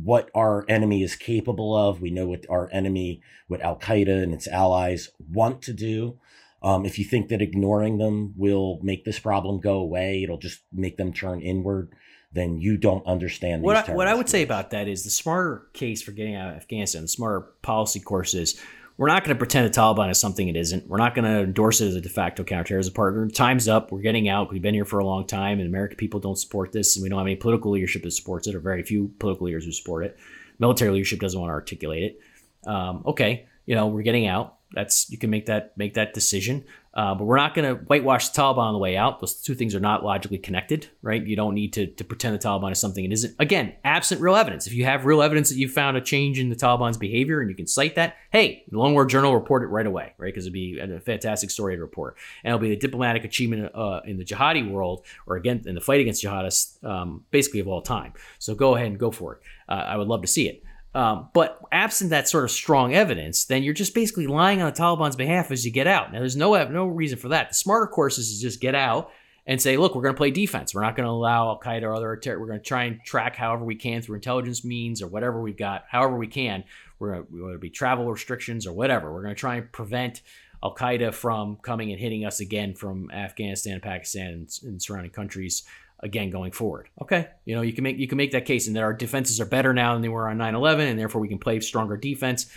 what 0.02 0.30
our 0.34 0.64
enemy 0.68 1.02
is 1.02 1.14
capable 1.14 1.76
of. 1.76 2.00
We 2.02 2.10
know 2.10 2.26
what 2.26 2.44
our 2.50 2.68
enemy, 2.72 3.22
what 3.48 3.60
Al 3.62 3.78
Qaeda 3.78 4.22
and 4.22 4.34
its 4.34 4.48
allies 4.48 5.10
want 5.30 5.62
to 5.62 5.72
do. 5.72 6.18
Um, 6.66 6.84
if 6.84 6.98
you 6.98 7.04
think 7.04 7.28
that 7.28 7.40
ignoring 7.40 7.98
them 7.98 8.34
will 8.36 8.80
make 8.82 9.04
this 9.04 9.20
problem 9.20 9.60
go 9.60 9.74
away, 9.74 10.24
it'll 10.24 10.36
just 10.36 10.62
make 10.72 10.96
them 10.96 11.12
turn 11.12 11.40
inward, 11.40 11.92
then 12.32 12.58
you 12.58 12.76
don't 12.76 13.06
understand. 13.06 13.62
What 13.62 13.88
I, 13.88 13.94
what 13.94 14.08
I 14.08 14.14
would 14.14 14.28
say 14.28 14.42
about 14.42 14.70
that 14.70 14.88
is 14.88 15.04
the 15.04 15.10
smarter 15.10 15.68
case 15.74 16.02
for 16.02 16.10
getting 16.10 16.34
out 16.34 16.50
of 16.50 16.56
Afghanistan, 16.56 17.02
the 17.02 17.08
smarter 17.08 17.42
policy 17.62 18.00
course 18.00 18.34
is 18.34 18.60
we're 18.96 19.06
not 19.06 19.22
going 19.22 19.32
to 19.32 19.38
pretend 19.38 19.72
the 19.72 19.78
Taliban 19.78 20.10
is 20.10 20.18
something 20.18 20.48
it 20.48 20.56
isn't. 20.56 20.88
We're 20.88 20.96
not 20.96 21.14
going 21.14 21.24
to 21.24 21.42
endorse 21.42 21.80
it 21.80 21.86
as 21.86 21.94
a 21.94 22.00
de 22.00 22.08
facto 22.08 22.42
counterterrorism 22.42 22.94
partner. 22.94 23.28
Time's 23.28 23.68
up. 23.68 23.92
We're 23.92 24.00
getting 24.00 24.28
out. 24.28 24.50
We've 24.50 24.60
been 24.60 24.74
here 24.74 24.84
for 24.84 24.98
a 24.98 25.06
long 25.06 25.24
time, 25.24 25.60
and 25.60 25.68
American 25.68 25.98
people 25.98 26.18
don't 26.18 26.34
support 26.34 26.72
this, 26.72 26.96
and 26.96 27.04
we 27.04 27.08
don't 27.08 27.18
have 27.18 27.28
any 27.28 27.36
political 27.36 27.70
leadership 27.70 28.02
that 28.02 28.10
supports 28.10 28.48
it, 28.48 28.56
or 28.56 28.58
very 28.60 28.82
few 28.82 29.12
political 29.20 29.46
leaders 29.46 29.64
who 29.64 29.70
support 29.70 30.04
it. 30.04 30.18
Military 30.58 30.90
leadership 30.90 31.20
doesn't 31.20 31.38
want 31.38 31.50
to 31.50 31.54
articulate 31.54 32.02
it. 32.02 32.68
Um, 32.68 33.04
okay, 33.06 33.46
you 33.66 33.76
know, 33.76 33.86
we're 33.86 34.02
getting 34.02 34.26
out. 34.26 34.55
That's 34.76 35.10
you 35.10 35.16
can 35.16 35.30
make 35.30 35.46
that 35.46 35.76
make 35.78 35.94
that 35.94 36.12
decision. 36.12 36.64
Uh, 36.92 37.14
but 37.14 37.24
we're 37.24 37.36
not 37.36 37.54
going 37.54 37.68
to 37.68 37.82
whitewash 37.84 38.30
the 38.30 38.40
Taliban 38.40 38.58
on 38.58 38.72
the 38.72 38.78
way 38.78 38.96
out. 38.96 39.20
Those 39.20 39.34
two 39.34 39.54
things 39.54 39.74
are 39.74 39.80
not 39.80 40.02
logically 40.02 40.38
connected, 40.38 40.88
right? 41.02 41.22
You 41.22 41.36
don't 41.36 41.54
need 41.54 41.74
to, 41.74 41.86
to 41.88 42.04
pretend 42.04 42.34
the 42.34 42.38
Taliban 42.38 42.72
is 42.72 42.80
something 42.80 43.04
it 43.04 43.12
isn't. 43.12 43.34
Again, 43.38 43.74
absent 43.84 44.22
real 44.22 44.34
evidence. 44.34 44.66
If 44.66 44.72
you 44.72 44.86
have 44.86 45.04
real 45.04 45.20
evidence 45.20 45.50
that 45.50 45.56
you 45.56 45.68
found 45.68 45.98
a 45.98 46.00
change 46.00 46.38
in 46.38 46.48
the 46.48 46.56
Taliban's 46.56 46.96
behavior 46.96 47.42
and 47.42 47.50
you 47.50 47.56
can 47.56 47.66
cite 47.66 47.96
that, 47.96 48.16
hey, 48.30 48.64
the 48.70 48.78
Long 48.78 48.94
War 48.94 49.04
Journal 49.04 49.34
report 49.34 49.62
it 49.62 49.66
right 49.66 49.86
away, 49.86 50.14
right? 50.16 50.32
Because 50.32 50.44
it'd 50.44 50.54
be 50.54 50.78
a 50.78 51.00
fantastic 51.00 51.50
story 51.50 51.76
to 51.76 51.82
report. 51.82 52.16
And 52.42 52.50
it'll 52.50 52.62
be 52.62 52.70
the 52.70 52.76
diplomatic 52.76 53.24
achievement 53.24 53.70
uh, 53.74 54.00
in 54.06 54.16
the 54.16 54.24
jihadi 54.24 54.70
world 54.70 55.04
or 55.26 55.36
again 55.36 55.64
in 55.66 55.74
the 55.74 55.82
fight 55.82 56.00
against 56.00 56.24
jihadists, 56.24 56.82
um, 56.82 57.24
basically 57.30 57.60
of 57.60 57.68
all 57.68 57.82
time. 57.82 58.14
So 58.38 58.54
go 58.54 58.74
ahead 58.74 58.86
and 58.86 58.98
go 58.98 59.10
for 59.10 59.34
it. 59.34 59.40
Uh, 59.68 59.84
I 59.86 59.96
would 59.98 60.08
love 60.08 60.22
to 60.22 60.28
see 60.28 60.48
it. 60.48 60.62
Um, 60.96 61.28
but 61.34 61.60
absent 61.70 62.08
that 62.08 62.26
sort 62.26 62.44
of 62.44 62.50
strong 62.50 62.94
evidence, 62.94 63.44
then 63.44 63.62
you're 63.62 63.74
just 63.74 63.94
basically 63.94 64.26
lying 64.26 64.62
on 64.62 64.72
the 64.72 64.80
Taliban's 64.80 65.14
behalf 65.14 65.50
as 65.50 65.62
you 65.62 65.70
get 65.70 65.86
out. 65.86 66.10
Now, 66.10 66.20
there's 66.20 66.36
no 66.36 66.54
no 66.68 66.86
reason 66.86 67.18
for 67.18 67.28
that. 67.28 67.50
The 67.50 67.54
smarter 67.54 67.86
course 67.86 68.16
is 68.16 68.34
to 68.34 68.40
just 68.40 68.62
get 68.62 68.74
out 68.74 69.10
and 69.46 69.60
say, 69.60 69.76
look, 69.76 69.94
we're 69.94 70.00
going 70.00 70.14
to 70.14 70.18
play 70.18 70.30
defense. 70.30 70.74
We're 70.74 70.80
not 70.80 70.96
going 70.96 71.04
to 71.04 71.10
allow 71.10 71.48
Al 71.48 71.60
Qaeda 71.60 71.82
or 71.82 71.94
other 71.94 72.16
terror. 72.16 72.40
We're 72.40 72.46
going 72.46 72.60
to 72.60 72.64
try 72.64 72.84
and 72.84 73.04
track 73.04 73.36
however 73.36 73.62
we 73.62 73.74
can 73.74 74.00
through 74.00 74.14
intelligence 74.14 74.64
means 74.64 75.02
or 75.02 75.06
whatever 75.06 75.38
we've 75.38 75.56
got, 75.58 75.84
however 75.90 76.16
we 76.16 76.28
can. 76.28 76.64
We're 76.98 77.12
going 77.12 77.26
to, 77.26 77.42
whether 77.42 77.56
it 77.56 77.60
be 77.60 77.68
travel 77.68 78.10
restrictions 78.10 78.66
or 78.66 78.72
whatever. 78.72 79.12
We're 79.12 79.22
going 79.22 79.34
to 79.34 79.38
try 79.38 79.56
and 79.56 79.70
prevent 79.70 80.22
Al 80.62 80.74
Qaeda 80.74 81.12
from 81.12 81.56
coming 81.56 81.92
and 81.92 82.00
hitting 82.00 82.24
us 82.24 82.40
again 82.40 82.74
from 82.74 83.10
Afghanistan, 83.10 83.80
Pakistan, 83.80 84.28
and, 84.28 84.58
and 84.62 84.82
surrounding 84.82 85.12
countries 85.12 85.64
again 86.00 86.30
going 86.30 86.52
forward. 86.52 86.88
Okay, 87.00 87.28
you 87.44 87.54
know 87.54 87.62
you 87.62 87.72
can 87.72 87.84
make 87.84 87.98
you 87.98 88.08
can 88.08 88.18
make 88.18 88.32
that 88.32 88.44
case, 88.44 88.66
and 88.66 88.76
that 88.76 88.82
our 88.82 88.92
defenses 88.92 89.40
are 89.40 89.46
better 89.46 89.72
now 89.72 89.92
than 89.92 90.02
they 90.02 90.08
were 90.08 90.28
on 90.28 90.38
9/11, 90.38 90.90
and 90.90 90.98
therefore 90.98 91.20
we 91.20 91.28
can 91.28 91.38
play 91.38 91.60
stronger 91.60 91.96
defense. 91.96 92.50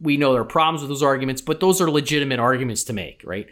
We 0.00 0.16
know 0.16 0.32
there 0.32 0.42
are 0.42 0.46
problems 0.46 0.82
with 0.82 0.90
those 0.90 1.02
arguments, 1.02 1.42
but 1.42 1.60
those 1.60 1.80
are 1.80 1.90
legitimate 1.90 2.38
arguments 2.38 2.84
to 2.84 2.92
make, 2.92 3.22
right? 3.24 3.46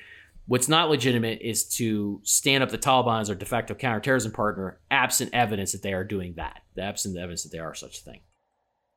What's 0.46 0.68
not 0.68 0.90
legitimate 0.90 1.40
is 1.42 1.64
to 1.70 2.20
stand 2.22 2.62
up 2.62 2.70
the 2.70 2.78
Taliban 2.78 3.20
as 3.20 3.28
our 3.28 3.34
de 3.34 3.44
facto 3.44 3.74
counterterrorism 3.74 4.30
partner, 4.30 4.78
absent 4.92 5.30
evidence 5.32 5.72
that 5.72 5.82
they 5.82 5.92
are 5.92 6.04
doing 6.04 6.34
that, 6.36 6.62
The 6.76 6.82
absent 6.82 7.16
evidence 7.16 7.42
that 7.42 7.50
they 7.50 7.58
are 7.58 7.74
such 7.74 7.98
a 7.98 8.02
thing. 8.02 8.20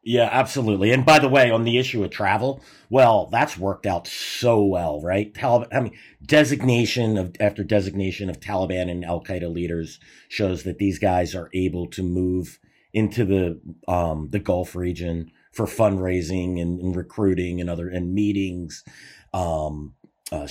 Yeah, 0.02 0.30
absolutely. 0.32 0.91
And 0.91 1.06
by 1.06 1.20
the 1.20 1.28
way, 1.28 1.52
on 1.52 1.66
the 1.66 1.78
issue 1.78 2.04
of 2.04 2.10
travel, 2.10 2.62
well, 2.89 3.28
that's 3.32 3.58
worked 3.58 3.86
out 3.86 4.08
so 4.08 4.64
well, 4.64 5.02
right? 5.02 5.34
Taliban, 5.34 5.68
I 5.74 5.80
mean, 5.82 5.97
designation 6.26 7.18
of 7.18 7.36
after 7.39 7.66
designation 7.66 8.30
of 8.30 8.39
Taliban 8.39 8.89
and 8.89 9.04
Al 9.04 9.22
Qaeda 9.22 9.54
leaders 9.54 10.00
shows 10.30 10.64
that 10.64 10.78
these 10.78 11.00
guys 11.00 11.36
are 11.36 11.50
able 11.54 11.88
to 11.88 12.02
move 12.02 12.60
into 12.93 13.26
the 13.26 13.60
um, 13.88 14.30
the 14.32 14.39
Gulf 14.39 14.74
region 14.74 15.32
for 15.52 15.66
fundraising 15.66 16.62
and, 16.62 16.80
and 16.80 16.95
recruiting 16.95 17.60
and 17.60 17.70
other 17.70 17.89
and 17.89 18.14
meetings. 18.14 18.86
Um, 19.34 19.95
uh, 20.32 20.47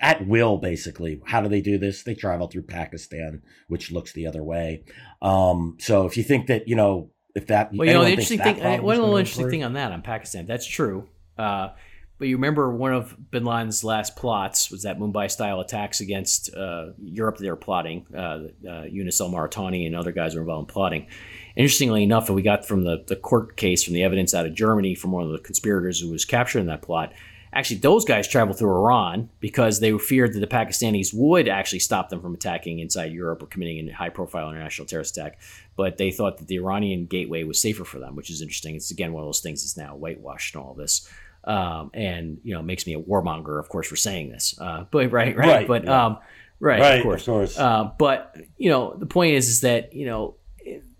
at 0.00 0.26
will, 0.26 0.56
basically. 0.56 1.20
How 1.26 1.40
do 1.40 1.48
they 1.48 1.60
do 1.60 1.78
this? 1.78 2.04
They 2.04 2.14
travel 2.14 2.46
through 2.46 2.62
Pakistan, 2.62 3.42
which 3.68 3.90
looks 3.90 4.12
the 4.12 4.26
other 4.26 4.42
way. 4.42 4.84
Um, 5.20 5.76
so 5.80 6.06
if 6.06 6.16
you 6.16 6.22
think 6.22 6.46
that, 6.46 6.68
you 6.68 6.76
know, 6.76 7.10
if 7.34 7.46
that 7.48 7.72
well, 7.72 7.86
you 7.86 7.94
know, 7.94 8.04
the 8.04 8.10
interesting 8.10 8.38
thing, 8.38 8.58
one 8.82 8.96
little 8.98 9.16
interesting 9.16 9.50
thing 9.50 9.64
on 9.64 9.74
that 9.74 9.92
on 9.92 10.02
Pakistan, 10.02 10.46
that's 10.46 10.66
true. 10.66 11.08
Uh, 11.38 11.70
but 12.18 12.28
you 12.28 12.36
remember 12.36 12.70
one 12.70 12.92
of 12.92 13.16
Bin 13.32 13.44
Laden's 13.44 13.82
last 13.82 14.14
plots 14.14 14.70
was 14.70 14.82
that 14.82 14.96
Mumbai-style 14.96 15.58
attacks 15.58 16.00
against 16.00 16.54
uh, 16.54 16.90
Europe. 17.02 17.38
They 17.38 17.50
were 17.50 17.56
plotting. 17.56 18.06
Uh, 18.14 18.42
uh, 18.68 18.82
Yunus 18.84 19.20
al-Mauritani 19.20 19.86
and 19.86 19.96
other 19.96 20.12
guys 20.12 20.36
were 20.36 20.42
involved 20.42 20.70
in 20.70 20.72
plotting. 20.72 21.08
Interestingly 21.56 22.04
enough, 22.04 22.30
we 22.30 22.42
got 22.42 22.64
from 22.64 22.84
the, 22.84 23.02
the 23.08 23.16
court 23.16 23.56
case 23.56 23.82
from 23.82 23.94
the 23.94 24.04
evidence 24.04 24.34
out 24.34 24.46
of 24.46 24.54
Germany 24.54 24.94
from 24.94 25.10
one 25.10 25.24
of 25.24 25.32
the 25.32 25.38
conspirators 25.38 26.00
who 26.00 26.12
was 26.12 26.24
captured 26.24 26.60
in 26.60 26.66
that 26.66 26.82
plot 26.82 27.12
Actually, 27.54 27.76
those 27.76 28.06
guys 28.06 28.26
traveled 28.26 28.58
through 28.58 28.70
Iran 28.70 29.28
because 29.38 29.80
they 29.80 29.96
feared 29.98 30.32
that 30.32 30.40
the 30.40 30.46
Pakistanis 30.46 31.12
would 31.12 31.48
actually 31.48 31.80
stop 31.80 32.08
them 32.08 32.22
from 32.22 32.32
attacking 32.32 32.78
inside 32.78 33.12
Europe 33.12 33.42
or 33.42 33.46
committing 33.46 33.86
a 33.88 33.92
high 33.92 34.08
profile 34.08 34.48
international 34.48 34.86
terrorist 34.86 35.16
attack. 35.18 35.38
But 35.76 35.98
they 35.98 36.10
thought 36.10 36.38
that 36.38 36.48
the 36.48 36.56
Iranian 36.56 37.04
gateway 37.04 37.44
was 37.44 37.60
safer 37.60 37.84
for 37.84 37.98
them, 37.98 38.16
which 38.16 38.30
is 38.30 38.40
interesting. 38.40 38.74
It's 38.74 38.90
again 38.90 39.12
one 39.12 39.22
of 39.22 39.28
those 39.28 39.40
things 39.40 39.62
that's 39.62 39.76
now 39.76 39.94
whitewashed 39.96 40.54
and 40.54 40.64
all 40.64 40.72
this. 40.72 41.06
Um, 41.44 41.90
and 41.92 42.38
you 42.42 42.54
know, 42.54 42.62
makes 42.62 42.86
me 42.86 42.94
a 42.94 43.00
warmonger, 43.00 43.58
of 43.58 43.68
course, 43.68 43.86
for 43.88 43.96
saying 43.96 44.30
this. 44.30 44.54
Uh, 44.58 44.84
but 44.90 45.10
right, 45.12 45.36
right, 45.36 45.48
right 45.48 45.68
but 45.68 45.84
yeah. 45.84 46.06
um, 46.06 46.18
right, 46.58 46.80
right, 46.80 46.98
of 46.98 47.02
course. 47.02 47.22
Of 47.22 47.26
course. 47.26 47.58
Uh, 47.58 47.90
but 47.98 48.34
you 48.56 48.70
know, 48.70 48.94
the 48.96 49.06
point 49.06 49.34
is, 49.34 49.48
is 49.48 49.60
that 49.60 49.92
you 49.92 50.06
know, 50.06 50.36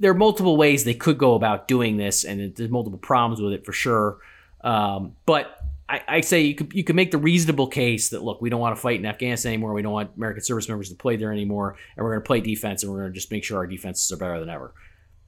there 0.00 0.10
are 0.10 0.14
multiple 0.14 0.58
ways 0.58 0.84
they 0.84 0.94
could 0.94 1.16
go 1.16 1.34
about 1.34 1.66
doing 1.66 1.96
this, 1.96 2.24
and 2.24 2.54
there's 2.54 2.70
multiple 2.70 2.98
problems 2.98 3.40
with 3.40 3.54
it 3.54 3.64
for 3.64 3.72
sure. 3.72 4.18
Um, 4.62 5.16
but 5.26 5.61
I, 5.92 6.02
I, 6.08 6.20
say 6.22 6.40
you 6.40 6.54
could 6.54 6.72
you 6.72 6.84
could 6.84 6.96
make 6.96 7.10
the 7.10 7.18
reasonable 7.18 7.66
case 7.66 8.08
that 8.10 8.22
look, 8.22 8.40
we 8.40 8.48
don't 8.48 8.60
want 8.60 8.74
to 8.74 8.80
fight 8.80 8.98
in 8.98 9.04
Afghanistan 9.04 9.52
anymore. 9.52 9.74
We 9.74 9.82
don't 9.82 9.92
want 9.92 10.12
American 10.16 10.42
service 10.42 10.66
members 10.66 10.88
to 10.88 10.94
play 10.94 11.16
there 11.16 11.30
anymore, 11.30 11.76
and 11.96 12.02
we're 12.02 12.12
going 12.12 12.22
to 12.22 12.26
play 12.26 12.40
defense, 12.40 12.82
and 12.82 12.90
we're 12.90 13.00
going 13.00 13.12
to 13.12 13.14
just 13.14 13.30
make 13.30 13.44
sure 13.44 13.58
our 13.58 13.66
defenses 13.66 14.10
are 14.10 14.16
better 14.16 14.40
than 14.40 14.48
ever. 14.48 14.72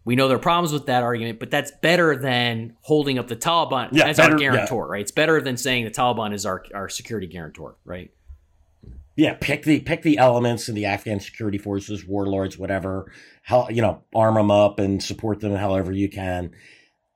We 0.07 0.17
know 0.17 0.27
there 0.27 0.39
are 0.39 0.41
problems 0.41 0.73
with 0.73 0.87
that 0.87 1.03
argument, 1.03 1.39
but 1.39 1.51
that's 1.51 1.71
better 1.83 2.17
than 2.17 2.77
holding 2.81 3.19
up 3.19 3.29
the 3.29 3.37
Taliban 3.37 3.91
yeah, 3.93 4.07
as 4.07 4.17
better, 4.17 4.33
our 4.33 4.39
guarantor, 4.39 4.87
yeah. 4.87 4.93
right? 4.93 5.01
It's 5.03 5.11
better 5.11 5.41
than 5.43 5.59
saying 5.59 5.85
the 5.85 5.91
Taliban 5.91 6.33
is 6.33 6.47
our, 6.47 6.65
our 6.75 6.89
security 6.89 7.27
guarantor, 7.27 7.77
right? 7.85 8.11
Yeah, 9.17 9.35
pick 9.39 9.65
the 9.65 9.81
pick 9.81 10.03
the 10.03 10.19
elements 10.19 10.69
in 10.69 10.75
the 10.75 10.87
Afghan 10.87 11.21
security 11.21 11.59
forces, 11.59 12.07
warlords, 12.07 12.59
whatever. 12.59 13.13
How 13.43 13.69
you 13.69 13.83
know, 13.83 14.03
arm 14.15 14.35
them 14.35 14.51
up 14.51 14.79
and 14.79 15.03
support 15.03 15.41
them 15.41 15.55
however 15.55 15.93
you 15.93 16.09
can. 16.09 16.53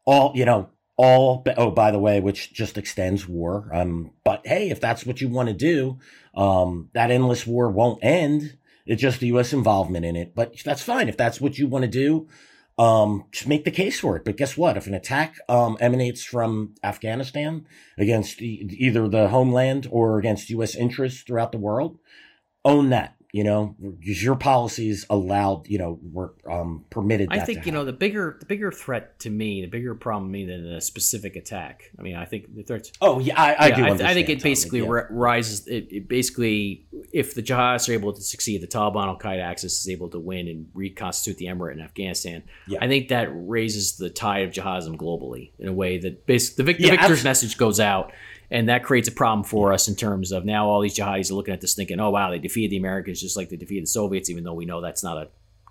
All 0.04 0.32
you 0.34 0.44
know, 0.44 0.68
all 0.98 1.44
oh 1.56 1.70
by 1.70 1.92
the 1.92 1.98
way 1.98 2.20
which 2.20 2.52
just 2.52 2.76
extends 2.76 3.26
war 3.26 3.70
um 3.72 4.10
but 4.24 4.44
hey 4.44 4.68
if 4.68 4.80
that's 4.80 5.06
what 5.06 5.20
you 5.20 5.28
want 5.28 5.48
to 5.48 5.54
do 5.54 5.96
um 6.34 6.90
that 6.92 7.10
endless 7.10 7.46
war 7.46 7.70
won't 7.70 8.02
end. 8.02 8.58
It's 8.84 9.02
just 9.02 9.20
the 9.20 9.28
us 9.28 9.52
involvement 9.52 10.04
in 10.04 10.16
it 10.16 10.34
but 10.34 10.54
that's 10.64 10.82
fine. 10.82 11.08
If 11.08 11.16
that's 11.16 11.40
what 11.40 11.56
you 11.56 11.68
want 11.68 11.84
to 11.84 11.90
do 11.90 12.28
um 12.78 13.24
just 13.30 13.46
make 13.46 13.64
the 13.64 13.70
case 13.70 14.00
for 14.00 14.16
it. 14.16 14.24
But 14.24 14.36
guess 14.36 14.56
what? 14.56 14.76
If 14.76 14.88
an 14.88 14.94
attack 14.94 15.36
um 15.48 15.76
emanates 15.80 16.24
from 16.24 16.74
afghanistan 16.82 17.64
against 17.96 18.42
either 18.42 19.08
the 19.08 19.28
homeland 19.28 19.86
or 19.90 20.18
against 20.18 20.50
us 20.50 20.74
interests 20.74 21.22
throughout 21.22 21.52
the 21.52 21.58
world 21.58 21.98
own 22.64 22.90
that 22.90 23.17
you 23.30 23.44
know, 23.44 23.76
your 24.00 24.36
policies 24.36 25.04
allowed, 25.10 25.68
you 25.68 25.78
know, 25.78 25.98
were 26.12 26.32
um, 26.50 26.86
permitted. 26.88 27.28
I 27.30 27.40
think 27.40 27.66
you 27.66 27.72
know 27.72 27.84
the 27.84 27.92
bigger 27.92 28.38
the 28.40 28.46
bigger 28.46 28.72
threat 28.72 29.18
to 29.20 29.30
me, 29.30 29.60
the 29.60 29.66
bigger 29.66 29.94
problem 29.94 30.28
to 30.28 30.32
me 30.32 30.46
than 30.46 30.64
a 30.72 30.80
specific 30.80 31.36
attack. 31.36 31.90
I 31.98 32.02
mean, 32.02 32.16
I 32.16 32.24
think 32.24 32.54
the 32.56 32.62
threats. 32.62 32.90
Oh 33.02 33.18
yeah, 33.18 33.38
I, 33.38 33.52
I 33.52 33.66
yeah, 33.68 33.76
do. 33.76 34.02
I, 34.02 34.10
I, 34.10 34.14
think 34.14 34.30
it 34.30 34.42
basically 34.42 34.80
yeah. 34.80 35.02
rises. 35.10 35.66
It, 35.66 35.88
it, 35.90 36.08
basically, 36.08 36.86
if 37.12 37.34
the 37.34 37.42
jihadists 37.42 37.90
are 37.90 37.92
able 37.92 38.14
to 38.14 38.22
succeed, 38.22 38.62
the 38.62 38.66
Taliban 38.66 39.08
Al 39.08 39.18
Qaeda 39.18 39.42
axis 39.42 39.78
is 39.78 39.88
able 39.90 40.08
to 40.08 40.18
win 40.18 40.48
and 40.48 40.70
reconstitute 40.72 41.36
the 41.36 41.46
emirate 41.46 41.74
in 41.74 41.82
Afghanistan. 41.82 42.44
Yeah. 42.66 42.78
I 42.80 42.88
think 42.88 43.08
that 43.08 43.28
raises 43.30 43.98
the 43.98 44.08
tide 44.08 44.48
of 44.48 44.54
jihadism 44.54 44.96
globally 44.96 45.50
in 45.58 45.68
a 45.68 45.72
way 45.72 45.98
that 45.98 46.24
basically 46.24 46.64
the, 46.64 46.72
the 46.72 46.90
victor's 46.96 47.24
message 47.24 47.58
goes 47.58 47.78
out 47.78 48.10
and 48.50 48.68
that 48.68 48.82
creates 48.82 49.08
a 49.08 49.12
problem 49.12 49.44
for 49.44 49.72
us 49.72 49.88
in 49.88 49.94
terms 49.94 50.32
of 50.32 50.44
now 50.44 50.68
all 50.68 50.80
these 50.80 50.96
jihadis 50.96 51.30
are 51.30 51.34
looking 51.34 51.54
at 51.54 51.60
this 51.60 51.74
thinking, 51.74 52.00
oh, 52.00 52.10
wow, 52.10 52.30
they 52.30 52.38
defeated 52.38 52.70
the 52.70 52.78
Americans 52.78 53.20
just 53.20 53.36
like 53.36 53.48
they 53.50 53.56
defeated 53.56 53.84
the 53.84 53.88
Soviets, 53.88 54.30
even 54.30 54.44
though 54.44 54.54
we 54.54 54.64
know 54.64 54.80
that's 54.80 55.02
not 55.02 55.18
a 55.18 55.28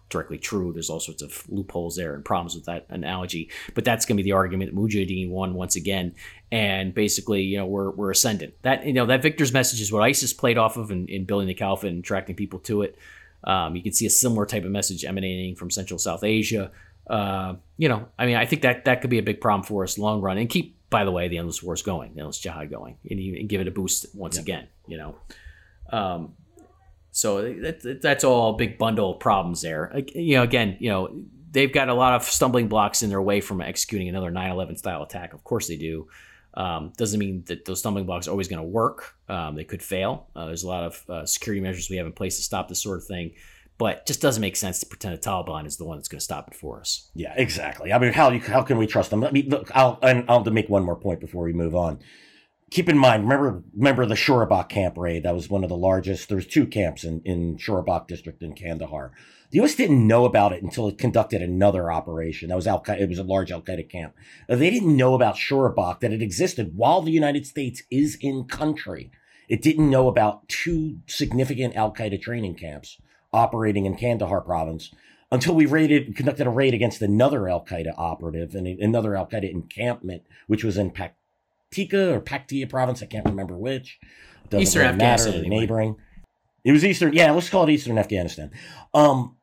directly 0.09 0.37
true. 0.37 0.71
There's 0.71 0.89
all 0.89 0.99
sorts 0.99 1.21
of 1.21 1.43
loopholes 1.49 1.95
there 1.95 2.13
and 2.13 2.23
problems 2.23 2.55
with 2.55 2.65
that 2.65 2.85
analogy. 2.89 3.49
But 3.73 3.83
that's 3.83 4.05
going 4.05 4.17
to 4.17 4.23
be 4.23 4.29
the 4.29 4.35
argument 4.35 4.73
that 4.73 4.79
Mujahideen 4.79 5.29
won 5.29 5.53
once 5.53 5.75
again. 5.75 6.15
And 6.51 6.93
basically, 6.93 7.41
you 7.41 7.57
know, 7.57 7.65
we're, 7.65 7.91
we're 7.91 8.11
ascendant. 8.11 8.53
That, 8.61 8.85
you 8.85 8.93
know, 8.93 9.05
that 9.07 9.21
victor's 9.21 9.51
message 9.51 9.81
is 9.81 9.91
what 9.91 10.03
ISIS 10.03 10.33
played 10.33 10.57
off 10.57 10.77
of 10.77 10.91
in, 10.91 11.07
in 11.07 11.25
building 11.25 11.47
the 11.47 11.53
caliphate 11.53 11.91
and 11.91 11.99
attracting 11.99 12.35
people 12.35 12.59
to 12.59 12.83
it. 12.83 12.97
Um, 13.43 13.75
you 13.75 13.83
can 13.83 13.93
see 13.93 14.05
a 14.05 14.09
similar 14.09 14.45
type 14.45 14.63
of 14.63 14.71
message 14.71 15.03
emanating 15.03 15.55
from 15.55 15.71
Central 15.71 15.97
South 15.97 16.23
Asia. 16.23 16.71
Uh, 17.09 17.55
you 17.77 17.89
know, 17.89 18.07
I 18.17 18.25
mean, 18.25 18.35
I 18.35 18.45
think 18.45 18.61
that 18.63 18.85
that 18.85 19.01
could 19.01 19.09
be 19.09 19.19
a 19.19 19.23
big 19.23 19.41
problem 19.41 19.65
for 19.65 19.83
us 19.83 19.97
long 19.97 20.21
run 20.21 20.37
and 20.37 20.49
keep 20.49 20.76
by 20.89 21.03
the 21.03 21.11
way, 21.11 21.27
the 21.27 21.37
endless 21.37 21.61
war 21.61 21.73
is 21.73 21.81
going, 21.81 22.13
the 22.13 22.21
endless 22.21 22.39
jihad 22.39 22.69
going, 22.69 22.97
and, 23.09 23.19
you, 23.19 23.37
and 23.39 23.49
give 23.49 23.61
it 23.61 23.67
a 23.67 23.71
boost 23.71 24.05
once 24.13 24.37
again. 24.37 24.67
You 24.87 24.97
know, 24.97 25.15
um, 25.91 26.33
so 27.11 27.41
that, 27.41 27.99
that's 28.01 28.23
all 28.23 28.53
a 28.53 28.57
big 28.57 28.77
bundle 28.77 29.13
of 29.13 29.19
problems 29.19 29.61
there. 29.61 30.03
You 30.13 30.37
know, 30.37 30.43
again, 30.43 30.77
you 30.79 30.89
know, 30.89 31.23
they've 31.51 31.71
got 31.71 31.89
a 31.89 31.93
lot 31.93 32.13
of 32.13 32.23
stumbling 32.23 32.67
blocks 32.67 33.03
in 33.03 33.09
their 33.09 33.21
way 33.21 33.41
from 33.41 33.61
executing 33.61 34.07
another 34.07 34.31
9/11 34.31 34.77
style 34.77 35.03
attack. 35.03 35.33
Of 35.33 35.43
course, 35.43 35.67
they 35.67 35.77
do. 35.77 36.07
Um, 36.53 36.91
doesn't 36.97 37.19
mean 37.19 37.43
that 37.47 37.65
those 37.65 37.79
stumbling 37.79 38.05
blocks 38.05 38.27
are 38.27 38.31
always 38.31 38.47
going 38.47 38.61
to 38.61 38.67
work. 38.67 39.15
Um, 39.29 39.55
they 39.55 39.63
could 39.63 39.83
fail. 39.83 40.27
Uh, 40.35 40.47
there's 40.47 40.63
a 40.63 40.67
lot 40.67 40.85
of 40.85 41.09
uh, 41.09 41.25
security 41.25 41.61
measures 41.61 41.89
we 41.89 41.97
have 41.97 42.07
in 42.07 42.13
place 42.13 42.37
to 42.37 42.43
stop 42.43 42.67
this 42.67 42.81
sort 42.81 42.97
of 42.97 43.05
thing 43.05 43.33
but 43.77 44.05
just 44.07 44.21
doesn't 44.21 44.41
make 44.41 44.55
sense 44.55 44.79
to 44.79 44.85
pretend 44.85 45.15
the 45.15 45.19
Taliban 45.19 45.65
is 45.65 45.77
the 45.77 45.85
one 45.85 45.97
that's 45.97 46.07
going 46.07 46.19
to 46.19 46.23
stop 46.23 46.47
it 46.47 46.55
for 46.55 46.79
us. 46.79 47.09
Yeah, 47.13 47.33
exactly. 47.35 47.93
I 47.93 47.99
mean, 47.99 48.13
how 48.13 48.37
how 48.39 48.63
can 48.63 48.77
we 48.77 48.87
trust 48.87 49.09
them? 49.09 49.21
Let 49.21 49.33
me 49.33 49.43
look. 49.43 49.69
I'll 49.75 49.99
and 50.01 50.25
I'll 50.27 50.43
make 50.45 50.69
one 50.69 50.83
more 50.83 50.95
point 50.95 51.19
before 51.19 51.43
we 51.43 51.53
move 51.53 51.75
on. 51.75 51.99
Keep 52.69 52.89
in 52.89 52.97
mind, 52.97 53.23
remember 53.23 53.63
remember 53.75 54.05
the 54.05 54.15
Shorabak 54.15 54.69
camp 54.69 54.97
raid? 54.97 55.23
That 55.23 55.35
was 55.35 55.49
one 55.49 55.63
of 55.63 55.69
the 55.69 55.77
largest. 55.77 56.27
There 56.27 56.35
was 56.37 56.47
two 56.47 56.65
camps 56.65 57.03
in 57.03 57.21
in 57.23 57.57
Shorabak 57.57 58.07
district 58.07 58.41
in 58.41 58.53
Kandahar. 58.53 59.11
The 59.49 59.59
U.S. 59.59 59.75
didn't 59.75 60.05
know 60.05 60.25
about 60.25 60.51
it 60.51 60.61
until 60.61 60.89
it 60.89 60.97
conducted 60.97 61.41
another 61.41 61.89
operation. 61.89 62.49
That 62.49 62.55
was 62.55 62.67
Al 62.67 62.83
It 62.87 63.07
was 63.07 63.19
a 63.19 63.23
large 63.23 63.49
Al 63.49 63.61
Qaeda 63.61 63.89
camp. 63.89 64.13
They 64.49 64.69
didn't 64.69 64.97
know 64.97 65.13
about 65.13 65.35
Shorabak 65.35 66.01
that 66.01 66.11
it 66.11 66.21
existed 66.21 66.73
while 66.75 67.01
the 67.01 67.11
United 67.11 67.45
States 67.45 67.83
is 67.89 68.17
in 68.19 68.45
country. 68.45 69.11
It 69.47 69.61
didn't 69.61 69.89
know 69.89 70.09
about 70.09 70.49
two 70.49 70.97
significant 71.07 71.77
Al 71.77 71.93
Qaeda 71.93 72.21
training 72.21 72.55
camps 72.55 72.97
operating 73.33 73.85
in 73.85 73.95
Kandahar 73.97 74.41
province 74.41 74.91
until 75.31 75.55
we 75.55 75.65
raided, 75.65 76.15
conducted 76.15 76.47
a 76.47 76.49
raid 76.49 76.73
against 76.73 77.01
another 77.01 77.49
Al 77.49 77.65
Qaeda 77.65 77.93
operative 77.97 78.55
and 78.55 78.67
another 78.67 79.15
Al 79.15 79.27
Qaeda 79.27 79.49
encampment, 79.49 80.23
which 80.47 80.63
was 80.63 80.77
in 80.77 80.91
Paktika 80.91 82.13
or 82.13 82.21
Paktia 82.21 82.69
province. 82.69 83.03
I 83.03 83.07
can't 83.07 83.25
remember 83.25 83.57
which. 83.57 83.99
Doesn't 84.49 84.61
Eastern 84.61 84.81
really 84.81 84.93
Afghanistan, 84.93 85.31
matter, 85.31 85.45
anyway. 85.45 85.59
neighboring. 85.59 85.95
It 86.63 86.71
was 86.71 86.85
Eastern. 86.85 87.13
Yeah, 87.13 87.31
let's 87.31 87.49
call 87.49 87.63
it 87.63 87.69
Eastern 87.69 87.97
Afghanistan. 87.97 88.51
Um, 88.93 89.35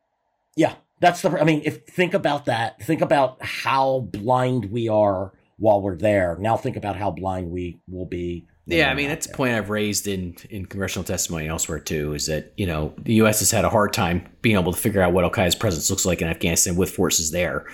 yeah, 0.57 0.75
that's 1.01 1.23
the. 1.23 1.31
I 1.31 1.45
mean, 1.45 1.63
if 1.65 1.85
think 1.87 2.15
about 2.15 2.47
that, 2.47 2.81
think 2.83 3.03
about 3.03 3.43
how 3.43 4.01
blind 4.01 4.67
we 4.67 4.89
are 4.89 5.33
while 5.59 5.81
we're 5.83 5.97
there. 5.97 6.37
Now 6.41 6.57
think 6.57 6.77
about 6.77 6.97
how 6.97 7.11
blind 7.11 7.51
we 7.51 7.79
will 7.89 8.07
be 8.07 8.47
yeah, 8.67 8.91
I 8.91 8.95
mean 8.95 9.09
that's 9.09 9.27
a 9.27 9.31
point 9.31 9.55
I've 9.55 9.69
raised 9.69 10.07
in 10.07 10.37
in 10.49 10.65
congressional 10.65 11.05
testimony 11.05 11.49
elsewhere 11.49 11.79
too. 11.79 12.15
Is 12.15 12.27
that 12.27 12.53
you 12.57 12.67
know 12.67 12.95
the 12.99 13.15
U.S. 13.15 13.41
has 13.41 13.51
had 13.51 13.65
a 13.65 13.71
hard 13.71 13.93
time 13.93 14.27
being 14.41 14.57
able 14.57 14.73
to 14.73 14.79
figure 14.79 15.03
out 15.03 15.13
what 15.13 15.25
Al 15.25 15.31
Qaeda's 15.31 15.55
presence 15.55 15.91
looks 15.91 16.07
like 16.07 16.23
in 16.23 16.29
Afghanistan 16.29 16.77
with 16.77 16.91
forces 16.91 17.31
there. 17.31 17.67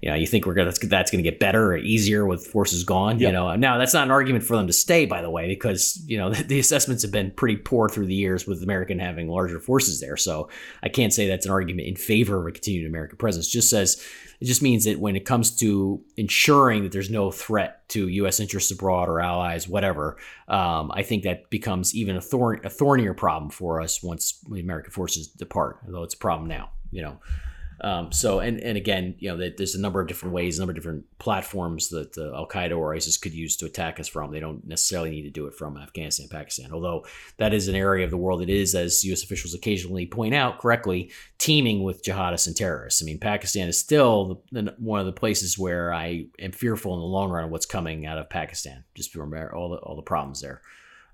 You 0.00 0.10
know, 0.10 0.14
you 0.14 0.26
think 0.26 0.46
we're 0.46 0.54
gonna 0.54 0.66
that's, 0.66 0.78
that's 0.86 1.10
going 1.10 1.22
to 1.22 1.28
get 1.28 1.40
better 1.40 1.72
or 1.72 1.76
easier 1.76 2.24
with 2.24 2.46
forces 2.46 2.84
gone. 2.84 3.18
Yep. 3.18 3.26
You 3.26 3.32
know, 3.32 3.56
now 3.56 3.78
that's 3.78 3.92
not 3.92 4.04
an 4.04 4.10
argument 4.10 4.44
for 4.44 4.56
them 4.56 4.68
to 4.68 4.72
stay, 4.72 5.06
by 5.06 5.22
the 5.22 5.30
way, 5.30 5.48
because 5.48 6.00
you 6.06 6.16
know 6.16 6.30
the, 6.34 6.42
the 6.44 6.58
assessments 6.58 7.02
have 7.02 7.12
been 7.12 7.30
pretty 7.32 7.56
poor 7.56 7.88
through 7.88 8.06
the 8.06 8.14
years 8.14 8.46
with 8.46 8.62
American 8.62 8.98
having 9.00 9.28
larger 9.28 9.60
forces 9.60 10.00
there. 10.00 10.16
So 10.16 10.48
I 10.82 10.88
can't 10.88 11.12
say 11.12 11.26
that's 11.26 11.46
an 11.46 11.52
argument 11.52 11.88
in 11.88 11.96
favor 11.96 12.40
of 12.40 12.46
a 12.46 12.52
continued 12.52 12.86
American 12.86 13.18
presence. 13.18 13.48
Just 13.48 13.68
says 13.68 14.02
it 14.40 14.44
just 14.44 14.62
means 14.62 14.84
that 14.84 15.00
when 15.00 15.16
it 15.16 15.24
comes 15.24 15.54
to 15.56 16.00
ensuring 16.16 16.84
that 16.84 16.92
there's 16.92 17.10
no 17.10 17.30
threat 17.30 17.88
to 17.88 18.08
U.S. 18.08 18.38
interests 18.38 18.70
abroad 18.70 19.08
or 19.08 19.20
allies, 19.20 19.68
whatever, 19.68 20.16
um, 20.46 20.92
I 20.94 21.02
think 21.02 21.24
that 21.24 21.50
becomes 21.50 21.94
even 21.94 22.16
a, 22.16 22.20
thorn, 22.20 22.60
a 22.64 22.70
thornier 22.70 23.14
problem 23.14 23.50
for 23.50 23.80
us 23.80 24.02
once 24.02 24.40
the 24.48 24.60
American 24.60 24.92
forces 24.92 25.26
depart, 25.26 25.80
although 25.86 26.04
it's 26.04 26.14
a 26.14 26.18
problem 26.18 26.48
now, 26.48 26.70
you 26.90 27.02
know. 27.02 27.18
Um, 27.80 28.10
so, 28.10 28.40
and, 28.40 28.58
and 28.60 28.76
again, 28.76 29.14
you 29.18 29.30
know, 29.30 29.50
there's 29.56 29.74
a 29.74 29.80
number 29.80 30.00
of 30.00 30.08
different 30.08 30.34
ways, 30.34 30.58
a 30.58 30.60
number 30.60 30.72
of 30.72 30.76
different 30.76 31.04
platforms 31.18 31.88
that 31.90 32.16
uh, 32.18 32.34
Al 32.34 32.48
Qaeda 32.48 32.76
or 32.76 32.94
ISIS 32.94 33.16
could 33.16 33.32
use 33.32 33.56
to 33.56 33.66
attack 33.66 34.00
us 34.00 34.08
from. 34.08 34.32
They 34.32 34.40
don't 34.40 34.66
necessarily 34.66 35.10
need 35.10 35.22
to 35.22 35.30
do 35.30 35.46
it 35.46 35.54
from 35.54 35.76
Afghanistan, 35.76 36.28
Pakistan, 36.28 36.72
although 36.72 37.06
that 37.36 37.54
is 37.54 37.68
an 37.68 37.76
area 37.76 38.04
of 38.04 38.10
the 38.10 38.16
world 38.16 38.40
that 38.40 38.50
is, 38.50 38.74
as 38.74 39.04
U.S. 39.04 39.22
officials 39.22 39.54
occasionally 39.54 40.06
point 40.06 40.34
out 40.34 40.58
correctly, 40.58 41.12
teeming 41.38 41.84
with 41.84 42.02
jihadists 42.02 42.46
and 42.48 42.56
terrorists. 42.56 43.02
I 43.02 43.04
mean, 43.04 43.18
Pakistan 43.18 43.68
is 43.68 43.78
still 43.78 44.42
the, 44.50 44.74
one 44.78 45.00
of 45.00 45.06
the 45.06 45.12
places 45.12 45.58
where 45.58 45.94
I 45.94 46.26
am 46.40 46.52
fearful 46.52 46.94
in 46.94 47.00
the 47.00 47.06
long 47.06 47.30
run 47.30 47.44
of 47.44 47.50
what's 47.50 47.66
coming 47.66 48.06
out 48.06 48.18
of 48.18 48.28
Pakistan, 48.28 48.84
just 48.94 49.12
from 49.12 49.32
all 49.54 49.70
the, 49.70 49.76
all 49.76 49.96
the 49.96 50.02
problems 50.02 50.40
there. 50.40 50.62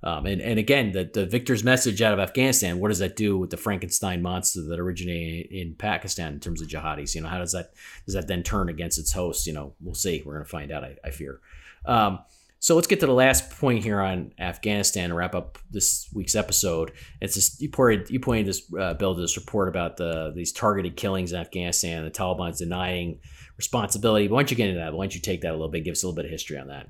Um, 0.04 0.26
and, 0.26 0.40
and 0.42 0.58
again, 0.58 0.92
the, 0.92 1.10
the 1.12 1.24
victor's 1.24 1.64
message 1.64 2.02
out 2.02 2.12
of 2.12 2.20
Afghanistan, 2.20 2.78
what 2.78 2.88
does 2.88 2.98
that 2.98 3.16
do 3.16 3.38
with 3.38 3.50
the 3.50 3.56
Frankenstein 3.56 4.20
monster 4.20 4.60
that 4.68 4.78
originated 4.78 5.50
in 5.50 5.74
Pakistan 5.74 6.34
in 6.34 6.40
terms 6.40 6.60
of 6.60 6.68
jihadis? 6.68 7.14
You 7.14 7.22
know, 7.22 7.28
how 7.28 7.38
does 7.38 7.52
that 7.52 7.72
does 8.04 8.14
that 8.14 8.28
then 8.28 8.42
turn 8.42 8.68
against 8.68 8.98
its 8.98 9.12
host? 9.12 9.46
You 9.46 9.54
know, 9.54 9.74
we'll 9.80 9.94
see. 9.94 10.22
We're 10.24 10.34
going 10.34 10.44
to 10.44 10.50
find 10.50 10.70
out, 10.70 10.84
I, 10.84 10.96
I 11.02 11.10
fear. 11.10 11.40
Um, 11.86 12.18
So 12.64 12.74
let's 12.74 12.86
get 12.86 13.00
to 13.00 13.06
the 13.06 13.12
last 13.12 13.50
point 13.60 13.84
here 13.84 14.00
on 14.00 14.32
Afghanistan 14.38 15.04
and 15.04 15.16
wrap 15.16 15.34
up 15.34 15.58
this 15.70 16.08
week's 16.14 16.34
episode. 16.34 16.92
It's 17.20 17.34
just 17.34 17.60
you 17.60 17.68
pointed 17.68 18.08
you 18.08 18.20
pointed 18.20 18.46
this 18.46 18.62
uh, 18.80 18.94
Bill 18.94 19.14
to 19.14 19.20
this 19.20 19.36
report 19.36 19.68
about 19.68 19.98
the 19.98 20.32
these 20.34 20.50
targeted 20.50 20.96
killings 20.96 21.32
in 21.32 21.40
Afghanistan. 21.40 22.04
The 22.04 22.10
Taliban's 22.10 22.60
denying 22.60 23.20
responsibility. 23.58 24.28
But 24.28 24.34
why 24.34 24.40
don't 24.40 24.50
you 24.50 24.56
get 24.56 24.68
into 24.70 24.80
that? 24.80 24.94
Why 24.94 25.04
don't 25.04 25.14
you 25.14 25.20
take 25.20 25.42
that 25.42 25.50
a 25.50 25.58
little 25.58 25.68
bit? 25.68 25.84
Give 25.84 25.92
us 25.92 26.02
a 26.02 26.06
little 26.06 26.16
bit 26.16 26.24
of 26.24 26.30
history 26.30 26.58
on 26.58 26.68
that. 26.68 26.88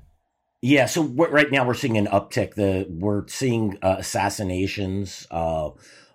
Yeah, 0.65 0.87
so 0.87 1.03
right 1.03 1.51
now 1.51 1.63
we're 1.63 1.75
seeing 1.75 1.95
an 1.95 2.07
uptick. 2.07 2.55
The 2.55 2.87
we're 2.89 3.27
seeing 3.27 3.77
uh, 3.83 3.97
assassinations 3.99 5.27
uh, 5.29 5.69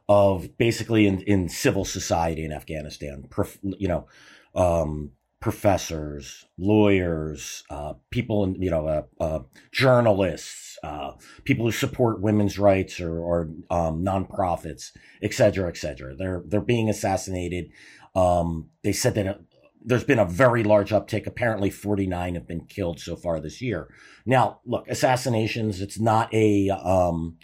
of 0.08 0.58
basically 0.58 1.06
in, 1.06 1.20
in 1.20 1.48
civil 1.48 1.84
society 1.84 2.44
in 2.44 2.50
Afghanistan. 2.50 3.26
Prof, 3.30 3.58
you 3.62 3.86
know, 3.86 4.08
um, 4.56 5.12
professors, 5.38 6.46
lawyers, 6.58 7.62
uh, 7.70 7.94
people, 8.10 8.42
in, 8.42 8.60
you 8.60 8.70
know, 8.70 8.88
uh, 8.88 9.02
uh, 9.20 9.38
journalists, 9.70 10.76
uh, 10.82 11.12
people 11.44 11.64
who 11.64 11.70
support 11.70 12.20
women's 12.20 12.58
rights 12.58 13.00
or, 13.00 13.20
or 13.20 13.50
um, 13.70 14.04
nonprofits, 14.04 14.90
et 15.22 15.32
cetera, 15.32 15.68
et 15.68 15.76
cetera. 15.76 16.16
They're 16.16 16.42
they're 16.44 16.60
being 16.60 16.90
assassinated. 16.90 17.70
Um, 18.16 18.70
they 18.82 18.92
said 18.92 19.14
that 19.14 19.42
there's 19.84 20.04
been 20.04 20.18
a 20.18 20.24
very 20.24 20.62
large 20.62 20.90
uptick. 20.90 21.26
Apparently, 21.26 21.70
49 21.70 22.34
have 22.34 22.46
been 22.46 22.66
killed 22.66 23.00
so 23.00 23.16
far 23.16 23.40
this 23.40 23.60
year. 23.60 23.88
Now, 24.26 24.60
look, 24.64 24.86
assassinations. 24.88 25.80
It's 25.80 25.98
not 25.98 26.32
a 26.34 26.70
um, 26.70 27.38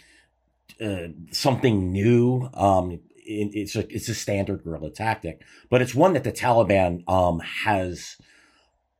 uh, 0.81 1.07
something 1.31 1.91
new. 1.91 2.49
Um, 2.53 2.99
it's 3.15 3.75
a 3.75 3.91
it's 3.93 4.07
a 4.09 4.15
standard 4.15 4.63
guerrilla 4.63 4.91
tactic, 4.91 5.41
but 5.69 5.81
it's 5.81 5.95
one 5.95 6.13
that 6.13 6.23
the 6.23 6.31
Taliban 6.31 7.03
um, 7.09 7.39
has 7.39 8.17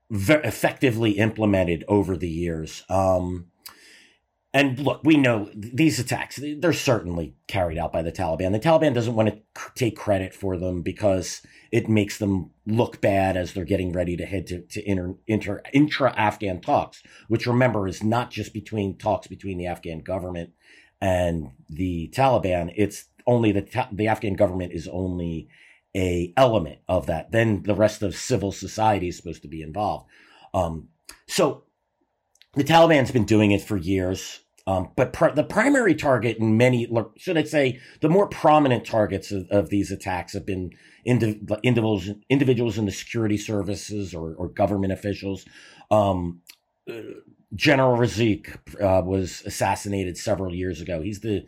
very 0.10 0.44
effectively 0.46 1.12
implemented 1.12 1.84
over 1.88 2.18
the 2.18 2.30
years. 2.30 2.84
Um, 2.90 3.48
and 4.58 4.80
look, 4.80 5.02
we 5.04 5.18
know 5.18 5.52
these 5.54 6.00
attacks, 6.00 6.40
they're 6.42 6.74
certainly 6.74 7.36
carried 7.48 7.78
out 7.78 7.94
by 7.94 8.02
the 8.02 8.12
Taliban. 8.12 8.54
The 8.54 8.60
Taliban 8.60 8.96
doesn't 8.96 9.14
want 9.14 9.30
to 9.30 9.40
take 9.76 9.96
credit 9.96 10.34
for 10.34 10.58
them 10.58 10.82
because 10.82 11.44
it 11.72 11.88
makes 11.88 12.18
them 12.18 12.50
look 12.66 13.00
bad 13.00 13.38
as 13.38 13.54
they're 13.54 13.66
getting 13.66 13.94
ready 13.94 14.18
to 14.18 14.26
head 14.26 14.48
to, 14.48 14.62
to 14.62 14.84
inter, 14.90 15.14
inter, 15.28 15.62
intra 15.74 16.12
Afghan 16.18 16.60
talks, 16.60 17.04
which 17.28 17.46
remember 17.46 17.88
is 17.88 18.04
not 18.04 18.32
just 18.32 18.52
between 18.52 18.98
talks 18.98 19.28
between 19.28 19.60
the 19.60 19.68
Afghan 19.68 20.00
government 20.00 20.54
and 21.00 21.52
the 21.70 22.12
Taliban. 22.12 22.74
It's 22.76 23.06
only 23.28 23.52
the 23.52 23.88
the 23.92 24.08
Afghan 24.08 24.34
government 24.34 24.74
is 24.74 24.88
only 24.88 25.50
a 25.96 26.34
element 26.36 26.80
of 26.88 27.06
that. 27.06 27.32
Then 27.32 27.62
the 27.62 27.76
rest 27.76 28.02
of 28.02 28.16
civil 28.16 28.52
society 28.52 29.10
is 29.10 29.18
supposed 29.18 29.44
to 29.44 29.48
be 29.48 29.62
involved. 29.62 30.10
Um, 30.52 30.88
so 31.28 31.66
the 32.56 32.64
Taliban's 32.64 33.12
been 33.12 33.26
doing 33.26 33.52
it 33.52 33.62
for 33.62 33.78
years. 33.78 34.40
Um, 34.68 34.90
but 34.98 35.14
pr- 35.14 35.32
the 35.34 35.46
primary 35.46 35.96
target 35.96 36.38
in 36.38 36.58
many, 36.58 36.92
should 37.16 37.38
I 37.38 37.44
say, 37.44 37.80
the 38.02 38.10
more 38.10 38.28
prominent 38.28 38.86
targets 38.86 39.32
of, 39.32 39.48
of 39.50 39.70
these 39.70 39.92
attacks 39.92 40.34
have 40.34 40.46
been 40.46 40.72
indi- 41.06 41.42
individuals, 41.64 42.10
individuals 42.30 42.78
in 42.78 42.86
the 42.86 42.92
security 42.92 43.38
services 43.38 44.14
or, 44.14 44.36
or 44.36 44.50
government 44.50 44.92
officials. 44.92 45.46
Um, 45.90 46.42
uh, 46.90 47.00
General 47.56 47.98
Razik 47.98 48.58
uh, 48.82 49.02
was 49.06 49.42
assassinated 49.46 50.18
several 50.18 50.54
years 50.54 50.82
ago. 50.82 51.02
He's 51.02 51.22
the 51.22 51.46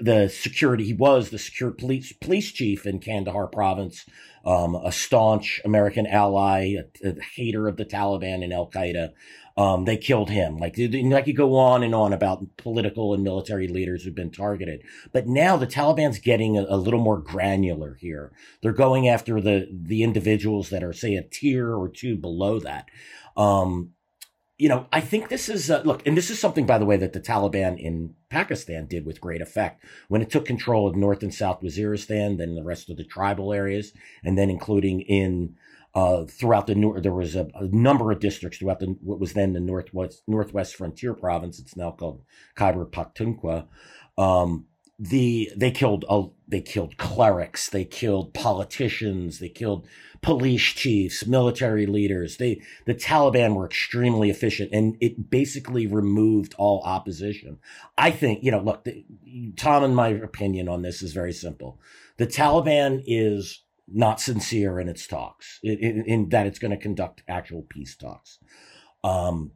the 0.00 0.30
security. 0.30 0.84
He 0.84 0.94
was 0.94 1.28
the 1.28 1.38
secure 1.38 1.70
police 1.70 2.10
police 2.14 2.50
chief 2.52 2.86
in 2.86 3.00
Kandahar 3.00 3.48
province, 3.48 4.06
um, 4.46 4.74
a 4.74 4.90
staunch 4.90 5.60
American 5.62 6.06
ally, 6.06 6.76
a, 7.04 7.08
a, 7.08 7.20
hater 7.36 7.68
of 7.68 7.76
the 7.76 7.84
Taliban 7.84 8.42
and 8.42 8.50
Al 8.50 8.70
Qaeda. 8.70 9.12
Um, 9.56 9.84
they 9.84 9.96
killed 9.96 10.30
him. 10.30 10.56
Like 10.56 10.78
I 10.78 11.22
could 11.22 11.36
go 11.36 11.56
on 11.56 11.82
and 11.82 11.94
on 11.94 12.12
about 12.12 12.56
political 12.56 13.12
and 13.12 13.22
military 13.22 13.68
leaders 13.68 14.02
who've 14.02 14.14
been 14.14 14.30
targeted. 14.30 14.82
But 15.12 15.26
now 15.26 15.56
the 15.56 15.66
Taliban's 15.66 16.18
getting 16.18 16.56
a, 16.56 16.64
a 16.68 16.76
little 16.76 17.00
more 17.00 17.18
granular 17.18 17.94
here. 17.94 18.32
They're 18.62 18.72
going 18.72 19.08
after 19.08 19.40
the 19.40 19.68
the 19.70 20.02
individuals 20.02 20.70
that 20.70 20.82
are 20.82 20.92
say 20.92 21.16
a 21.16 21.22
tier 21.22 21.74
or 21.74 21.88
two 21.88 22.16
below 22.16 22.58
that. 22.60 22.88
Um, 23.36 23.92
you 24.58 24.68
know, 24.68 24.86
I 24.92 25.00
think 25.00 25.28
this 25.28 25.48
is 25.48 25.70
uh, 25.70 25.82
look, 25.84 26.06
and 26.06 26.16
this 26.16 26.30
is 26.30 26.38
something, 26.38 26.66
by 26.66 26.78
the 26.78 26.84
way, 26.84 26.96
that 26.96 27.12
the 27.12 27.20
Taliban 27.20 27.78
in 27.80 28.14
Pakistan 28.30 28.86
did 28.86 29.04
with 29.04 29.20
great 29.20 29.40
effect 29.40 29.84
when 30.08 30.22
it 30.22 30.30
took 30.30 30.44
control 30.44 30.86
of 30.86 30.94
North 30.94 31.22
and 31.24 31.34
South 31.34 31.62
Waziristan, 31.62 32.38
then 32.38 32.54
the 32.54 32.62
rest 32.62 32.88
of 32.88 32.96
the 32.96 33.04
tribal 33.04 33.52
areas, 33.52 33.92
and 34.22 34.38
then 34.38 34.50
including 34.50 35.00
in 35.00 35.56
uh, 35.94 36.24
throughout 36.24 36.66
the 36.66 36.74
north. 36.74 37.02
There 37.02 37.12
was 37.12 37.36
a, 37.36 37.48
a, 37.54 37.66
number 37.66 38.10
of 38.12 38.20
districts 38.20 38.58
throughout 38.58 38.80
the 38.80 38.96
what 39.02 39.20
was 39.20 39.34
then 39.34 39.52
the 39.52 39.60
northwest 39.60 40.22
northwest 40.26 40.74
frontier 40.76 41.14
province. 41.14 41.58
It's 41.58 41.76
now 41.76 41.90
called 41.90 42.22
Khyber 42.56 42.86
Pakhtunkhwa. 42.86 43.66
Um, 44.16 44.66
the 44.98 45.50
they 45.56 45.70
killed 45.70 46.04
uh, 46.08 46.24
they 46.46 46.60
killed 46.60 46.96
clerics, 46.96 47.68
they 47.68 47.84
killed 47.84 48.34
politicians, 48.34 49.38
they 49.38 49.48
killed 49.48 49.86
police 50.20 50.62
chiefs, 50.62 51.26
military 51.26 51.86
leaders. 51.86 52.36
They 52.36 52.62
the 52.86 52.94
Taliban 52.94 53.54
were 53.54 53.66
extremely 53.66 54.30
efficient, 54.30 54.70
and 54.72 54.96
it 55.00 55.28
basically 55.28 55.86
removed 55.86 56.54
all 56.56 56.82
opposition. 56.84 57.58
I 57.98 58.12
think 58.12 58.44
you 58.44 58.50
know. 58.50 58.60
Look, 58.60 58.84
the, 58.84 59.04
Tom, 59.56 59.82
and 59.82 59.96
my 59.96 60.08
opinion 60.08 60.68
on 60.68 60.82
this 60.82 61.02
is 61.02 61.12
very 61.12 61.32
simple. 61.32 61.80
The 62.18 62.26
Taliban 62.26 63.02
is 63.04 63.64
not 63.92 64.20
sincere 64.20 64.80
in 64.80 64.88
its 64.88 65.06
talks, 65.06 65.58
in, 65.62 66.04
in, 66.06 66.28
that 66.30 66.46
it's 66.46 66.58
going 66.58 66.70
to 66.70 66.76
conduct 66.76 67.22
actual 67.28 67.62
peace 67.62 67.96
talks. 67.96 68.38
Um, 69.04 69.52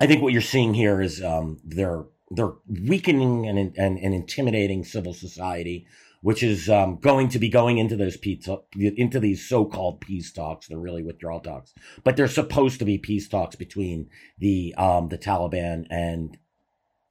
I 0.00 0.06
think 0.06 0.22
what 0.22 0.32
you're 0.32 0.42
seeing 0.42 0.74
here 0.74 1.00
is 1.00 1.22
um, 1.22 1.58
they're 1.64 2.04
they're 2.30 2.52
weakening 2.68 3.48
and, 3.48 3.58
and, 3.76 3.98
and 3.98 4.14
intimidating 4.14 4.84
civil 4.84 5.12
society, 5.12 5.86
which 6.22 6.44
is 6.44 6.70
um, 6.70 6.96
going 7.00 7.28
to 7.30 7.40
be 7.40 7.48
going 7.48 7.78
into 7.78 7.96
those 7.96 8.16
peace, 8.16 8.48
into 8.76 9.18
these 9.18 9.48
so-called 9.48 10.00
peace 10.00 10.32
talks. 10.32 10.68
They're 10.68 10.78
really 10.78 11.02
withdrawal 11.02 11.40
talks, 11.40 11.74
but 12.04 12.16
they're 12.16 12.28
supposed 12.28 12.78
to 12.78 12.84
be 12.84 12.98
peace 12.98 13.28
talks 13.28 13.56
between 13.56 14.08
the 14.38 14.74
um, 14.78 15.08
the 15.08 15.18
Taliban 15.18 15.86
and 15.90 16.38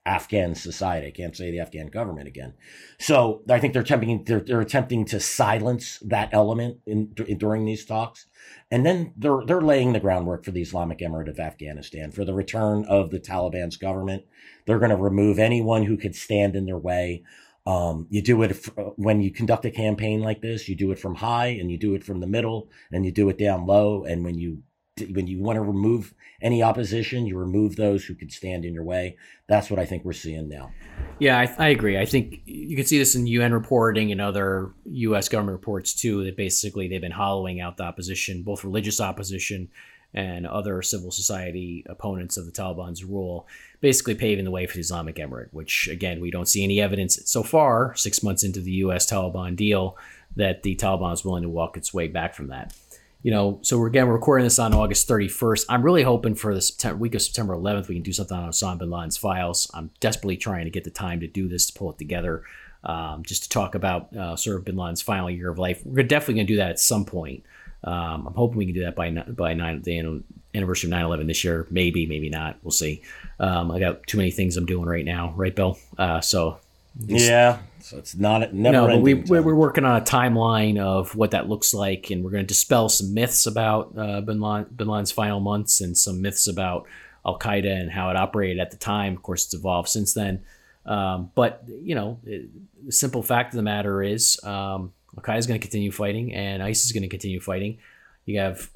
Afghan 0.05 0.55
society. 0.55 1.07
I 1.07 1.11
can't 1.11 1.35
say 1.35 1.51
the 1.51 1.59
Afghan 1.59 1.87
government 1.87 2.27
again. 2.27 2.53
So 2.99 3.43
I 3.49 3.59
think 3.59 3.73
they're 3.73 3.81
attempting 3.81 4.23
they're, 4.23 4.39
they're 4.39 4.61
attempting 4.61 5.05
to 5.05 5.19
silence 5.19 5.99
that 5.99 6.29
element 6.31 6.79
in, 6.85 7.13
in, 7.27 7.37
during 7.37 7.65
these 7.65 7.85
talks, 7.85 8.25
and 8.71 8.85
then 8.85 9.13
they're 9.17 9.41
they're 9.45 9.61
laying 9.61 9.93
the 9.93 9.99
groundwork 9.99 10.45
for 10.45 10.51
the 10.51 10.61
Islamic 10.61 10.99
Emirate 10.99 11.29
of 11.29 11.39
Afghanistan 11.39 12.11
for 12.11 12.25
the 12.25 12.33
return 12.33 12.85
of 12.85 13.11
the 13.11 13.19
Taliban's 13.19 13.77
government. 13.77 14.23
They're 14.65 14.79
going 14.79 14.89
to 14.89 14.95
remove 14.95 15.37
anyone 15.37 15.83
who 15.83 15.97
could 15.97 16.15
stand 16.15 16.55
in 16.55 16.65
their 16.65 16.77
way. 16.77 17.23
Um, 17.67 18.07
you 18.09 18.23
do 18.23 18.41
it 18.41 18.51
if, 18.51 18.65
when 18.95 19.21
you 19.21 19.31
conduct 19.31 19.65
a 19.65 19.71
campaign 19.71 20.21
like 20.21 20.41
this. 20.41 20.67
You 20.69 20.75
do 20.75 20.91
it 20.91 20.97
from 20.97 21.15
high, 21.15 21.47
and 21.47 21.69
you 21.69 21.77
do 21.77 21.93
it 21.93 22.03
from 22.03 22.19
the 22.19 22.27
middle, 22.27 22.69
and 22.91 23.05
you 23.05 23.11
do 23.11 23.29
it 23.29 23.37
down 23.37 23.67
low. 23.67 24.05
And 24.05 24.23
when 24.23 24.39
you 24.39 24.63
when 25.01 25.27
you 25.27 25.41
want 25.41 25.57
to 25.57 25.61
remove 25.61 26.13
any 26.41 26.63
opposition, 26.63 27.25
you 27.25 27.37
remove 27.37 27.75
those 27.75 28.05
who 28.05 28.15
could 28.15 28.31
stand 28.31 28.65
in 28.65 28.73
your 28.73 28.83
way. 28.83 29.17
That's 29.47 29.69
what 29.69 29.79
I 29.79 29.85
think 29.85 30.05
we're 30.05 30.13
seeing 30.13 30.47
now. 30.47 30.71
Yeah, 31.19 31.37
I, 31.37 31.53
I, 31.57 31.67
agree. 31.69 31.97
I 31.97 32.05
think 32.05 32.41
you 32.45 32.75
can 32.75 32.85
see 32.85 32.97
this 32.97 33.15
in 33.15 33.27
UN 33.27 33.53
reporting 33.53 34.11
and 34.11 34.21
other 34.21 34.71
U.S. 34.85 35.27
government 35.27 35.57
reports 35.57 35.93
too. 35.93 36.23
That 36.23 36.37
basically 36.37 36.87
they've 36.87 37.01
been 37.01 37.11
hollowing 37.11 37.59
out 37.59 37.77
the 37.77 37.83
opposition, 37.83 38.43
both 38.43 38.63
religious 38.63 39.01
opposition 39.01 39.69
and 40.13 40.47
other 40.47 40.81
civil 40.81 41.11
society 41.11 41.85
opponents 41.87 42.35
of 42.35 42.45
the 42.45 42.51
Taliban's 42.51 43.03
rule, 43.03 43.47
basically 43.79 44.15
paving 44.15 44.45
the 44.45 44.51
way 44.51 44.65
for 44.65 44.73
the 44.73 44.79
Islamic 44.79 45.15
Emirate. 45.17 45.49
Which 45.51 45.87
again, 45.89 46.21
we 46.21 46.31
don't 46.31 46.47
see 46.47 46.63
any 46.63 46.79
evidence 46.79 47.19
so 47.25 47.43
far, 47.43 47.95
six 47.95 48.23
months 48.23 48.43
into 48.43 48.61
the 48.61 48.71
U.S. 48.71 49.09
Taliban 49.09 49.55
deal, 49.55 49.97
that 50.35 50.63
the 50.63 50.75
Taliban 50.75 51.13
is 51.13 51.25
willing 51.25 51.43
to 51.43 51.49
walk 51.49 51.75
its 51.75 51.93
way 51.93 52.07
back 52.07 52.33
from 52.33 52.47
that 52.47 52.73
you 53.21 53.31
know, 53.31 53.59
so 53.61 53.77
we're 53.77 53.87
again 53.87 54.07
we're 54.07 54.13
recording 54.13 54.45
this 54.45 54.59
on 54.59 54.73
August 54.73 55.07
31st. 55.07 55.65
I'm 55.67 55.83
really 55.83 56.03
hoping 56.03 56.35
for 56.35 56.53
the 56.53 56.61
September, 56.61 56.97
week 56.97 57.15
of 57.15 57.21
September 57.21 57.53
11th 57.53 57.87
we 57.87 57.95
can 57.95 58.03
do 58.03 58.13
something 58.13 58.37
on 58.37 58.49
Osama 58.49 58.79
bin 58.79 58.89
Laden's 58.89 59.17
files. 59.17 59.69
I'm 59.73 59.91
desperately 59.99 60.37
trying 60.37 60.65
to 60.65 60.71
get 60.71 60.85
the 60.85 60.89
time 60.89 61.19
to 61.19 61.27
do 61.27 61.47
this 61.49 61.65
to 61.67 61.73
pull 61.73 61.91
it 61.91 61.97
together, 61.97 62.43
um, 62.83 63.23
just 63.23 63.43
to 63.43 63.49
talk 63.49 63.75
about 63.75 64.15
uh, 64.15 64.35
sort 64.37 64.57
of 64.57 64.65
bin 64.65 64.77
Laden's 64.77 65.01
final 65.01 65.29
year 65.29 65.49
of 65.49 65.59
life. 65.59 65.81
We're 65.85 66.03
definitely 66.03 66.35
going 66.35 66.47
to 66.47 66.53
do 66.53 66.57
that 66.57 66.69
at 66.69 66.79
some 66.79 67.03
point. 67.03 67.43
Um, 67.83 68.27
I'm 68.27 68.33
hoping 68.33 68.57
we 68.57 68.65
can 68.65 68.75
do 68.75 68.83
that 68.85 68.95
by 68.95 69.11
by 69.11 69.53
nine, 69.53 69.81
the 69.81 70.23
anniversary 70.55 70.89
of 70.89 70.97
9/11 70.97 71.27
this 71.27 71.43
year. 71.43 71.67
Maybe, 71.69 72.05
maybe 72.05 72.29
not. 72.29 72.57
We'll 72.63 72.71
see. 72.71 73.01
Um, 73.39 73.71
I 73.71 73.79
got 73.79 74.07
too 74.07 74.17
many 74.17 74.31
things 74.31 74.55
I'm 74.55 74.65
doing 74.65 74.85
right 74.85 75.05
now, 75.05 75.33
right, 75.35 75.55
Bill? 75.55 75.77
Uh, 75.97 76.21
so 76.21 76.59
yeah. 76.97 77.59
So 77.81 77.97
it's 77.97 78.15
not 78.15 78.53
never. 78.53 78.73
No, 78.73 78.87
but 78.87 79.01
we 79.01 79.13
we're 79.13 79.55
working 79.55 79.85
on 79.85 80.01
a 80.01 80.03
timeline 80.03 80.79
of 80.79 81.15
what 81.15 81.31
that 81.31 81.47
looks 81.47 81.73
like, 81.73 82.09
and 82.11 82.23
we're 82.23 82.31
going 82.31 82.43
to 82.43 82.47
dispel 82.47 82.89
some 82.89 83.13
myths 83.13 83.45
about 83.45 83.97
uh, 83.97 84.21
Bin, 84.21 84.39
Laden, 84.39 84.73
Bin 84.75 84.87
Laden's 84.87 85.11
final 85.11 85.39
months 85.39 85.81
and 85.81 85.97
some 85.97 86.21
myths 86.21 86.47
about 86.47 86.87
Al 87.25 87.39
Qaeda 87.39 87.71
and 87.71 87.91
how 87.91 88.09
it 88.09 88.17
operated 88.17 88.59
at 88.59 88.71
the 88.71 88.77
time. 88.77 89.15
Of 89.15 89.23
course, 89.23 89.45
it's 89.45 89.53
evolved 89.53 89.89
since 89.89 90.13
then. 90.13 90.43
Um, 90.85 91.31
but 91.35 91.63
you 91.67 91.95
know, 91.95 92.19
it, 92.25 92.49
the 92.85 92.91
simple 92.91 93.23
fact 93.23 93.53
of 93.53 93.57
the 93.57 93.63
matter 93.63 94.03
is, 94.03 94.39
um, 94.43 94.93
Al 95.17 95.23
Qaeda 95.23 95.37
is 95.37 95.47
going 95.47 95.59
to 95.59 95.65
continue 95.65 95.91
fighting, 95.91 96.33
and 96.33 96.61
ISIS 96.61 96.87
is 96.87 96.91
going 96.91 97.03
to 97.03 97.09
continue 97.09 97.39
fighting. 97.39 97.77
You 98.25 98.39
have 98.39 98.69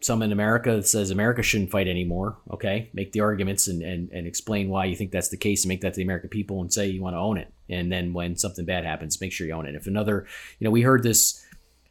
some 0.00 0.22
in 0.22 0.32
America 0.32 0.76
that 0.76 0.88
says 0.88 1.10
America 1.10 1.42
shouldn't 1.42 1.70
fight 1.70 1.88
anymore. 1.88 2.38
Okay, 2.50 2.90
make 2.92 3.12
the 3.12 3.20
arguments 3.20 3.68
and, 3.68 3.82
and, 3.82 4.10
and 4.10 4.26
explain 4.26 4.68
why 4.68 4.86
you 4.86 4.96
think 4.96 5.12
that's 5.12 5.28
the 5.28 5.36
case, 5.36 5.64
and 5.64 5.68
make 5.68 5.80
that 5.82 5.94
to 5.94 5.98
the 5.98 6.02
American 6.02 6.30
people, 6.30 6.60
and 6.60 6.72
say 6.72 6.88
you 6.88 7.02
want 7.02 7.14
to 7.14 7.20
own 7.20 7.38
it. 7.38 7.52
And 7.68 7.92
then 7.92 8.12
when 8.12 8.36
something 8.36 8.64
bad 8.64 8.84
happens, 8.84 9.20
make 9.20 9.32
sure 9.32 9.46
you 9.46 9.52
own 9.52 9.66
it. 9.66 9.74
If 9.74 9.86
another, 9.86 10.26
you 10.58 10.64
know, 10.64 10.70
we 10.70 10.82
heard 10.82 11.02
this, 11.02 11.44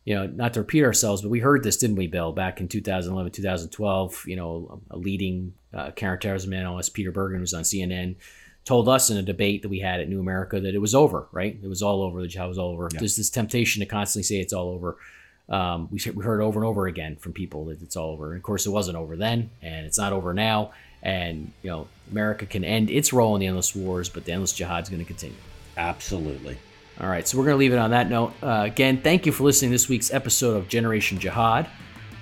you 0.05 0.15
know, 0.15 0.27
not 0.27 0.53
to 0.53 0.61
repeat 0.61 0.83
ourselves, 0.83 1.21
but 1.21 1.29
we 1.29 1.39
heard 1.39 1.63
this, 1.63 1.77
didn't 1.77 1.95
we, 1.95 2.07
Bill, 2.07 2.33
back 2.33 2.59
in 2.59 2.67
2011, 2.67 3.31
2012. 3.31 4.23
You 4.27 4.35
know, 4.35 4.81
a 4.91 4.97
leading 4.97 5.53
uh, 5.73 5.91
counterterrorism 5.91 6.53
analyst, 6.53 6.93
Peter 6.93 7.11
Bergen, 7.11 7.39
was 7.39 7.53
on 7.53 7.63
CNN 7.63 8.15
told 8.67 8.89
us 8.89 9.09
in 9.09 9.15
a 9.15 9.21
debate 9.21 9.61
that 9.61 9.69
we 9.69 9.79
had 9.79 10.01
at 10.01 10.09
New 10.09 10.19
America 10.19 10.59
that 10.59 10.75
it 10.75 10.79
was 10.79 10.93
over, 10.93 11.29
right? 11.31 11.57
It 11.63 11.69
was 11.69 11.81
all 11.81 12.01
over. 12.01 12.19
The 12.19 12.27
job 12.27 12.49
was 12.49 12.57
all 12.57 12.73
over. 12.73 12.89
Yeah. 12.91 12.99
There's 12.99 13.15
this 13.15 13.29
temptation 13.29 13.79
to 13.79 13.85
constantly 13.85 14.23
say 14.23 14.41
it's 14.41 14.51
all 14.51 14.67
over. 14.67 14.97
Um, 15.49 15.87
we, 15.91 15.99
we 16.11 16.23
heard 16.23 16.41
over 16.41 16.59
and 16.59 16.67
over 16.67 16.87
again 16.87 17.15
from 17.15 17.33
people 17.33 17.65
that 17.65 17.81
it's 17.81 17.95
all 17.95 18.11
over. 18.11 18.29
And 18.29 18.37
of 18.37 18.43
course, 18.43 18.65
it 18.65 18.69
wasn't 18.69 18.97
over 18.97 19.15
then, 19.15 19.49
and 19.61 19.85
it's 19.85 19.97
not 19.97 20.13
over 20.13 20.33
now. 20.33 20.71
And 21.01 21.51
you 21.61 21.69
know, 21.69 21.87
America 22.11 22.45
can 22.45 22.63
end 22.63 22.89
its 22.89 23.13
role 23.13 23.35
in 23.35 23.39
the 23.39 23.47
endless 23.47 23.75
wars, 23.75 24.09
but 24.09 24.25
the 24.25 24.33
endless 24.33 24.53
jihad 24.53 24.83
is 24.83 24.89
going 24.89 25.01
to 25.01 25.05
continue. 25.05 25.37
Absolutely. 25.77 26.57
All 26.99 27.07
right, 27.07 27.27
so 27.27 27.37
we're 27.37 27.45
going 27.45 27.53
to 27.53 27.59
leave 27.59 27.73
it 27.73 27.77
on 27.77 27.91
that 27.91 28.09
note. 28.09 28.33
Uh, 28.41 28.63
again, 28.65 29.01
thank 29.01 29.27
you 29.27 29.31
for 29.31 29.43
listening 29.43 29.69
to 29.69 29.75
this 29.75 29.87
week's 29.87 30.11
episode 30.11 30.57
of 30.57 30.67
Generation 30.67 31.19
Jihad. 31.19 31.69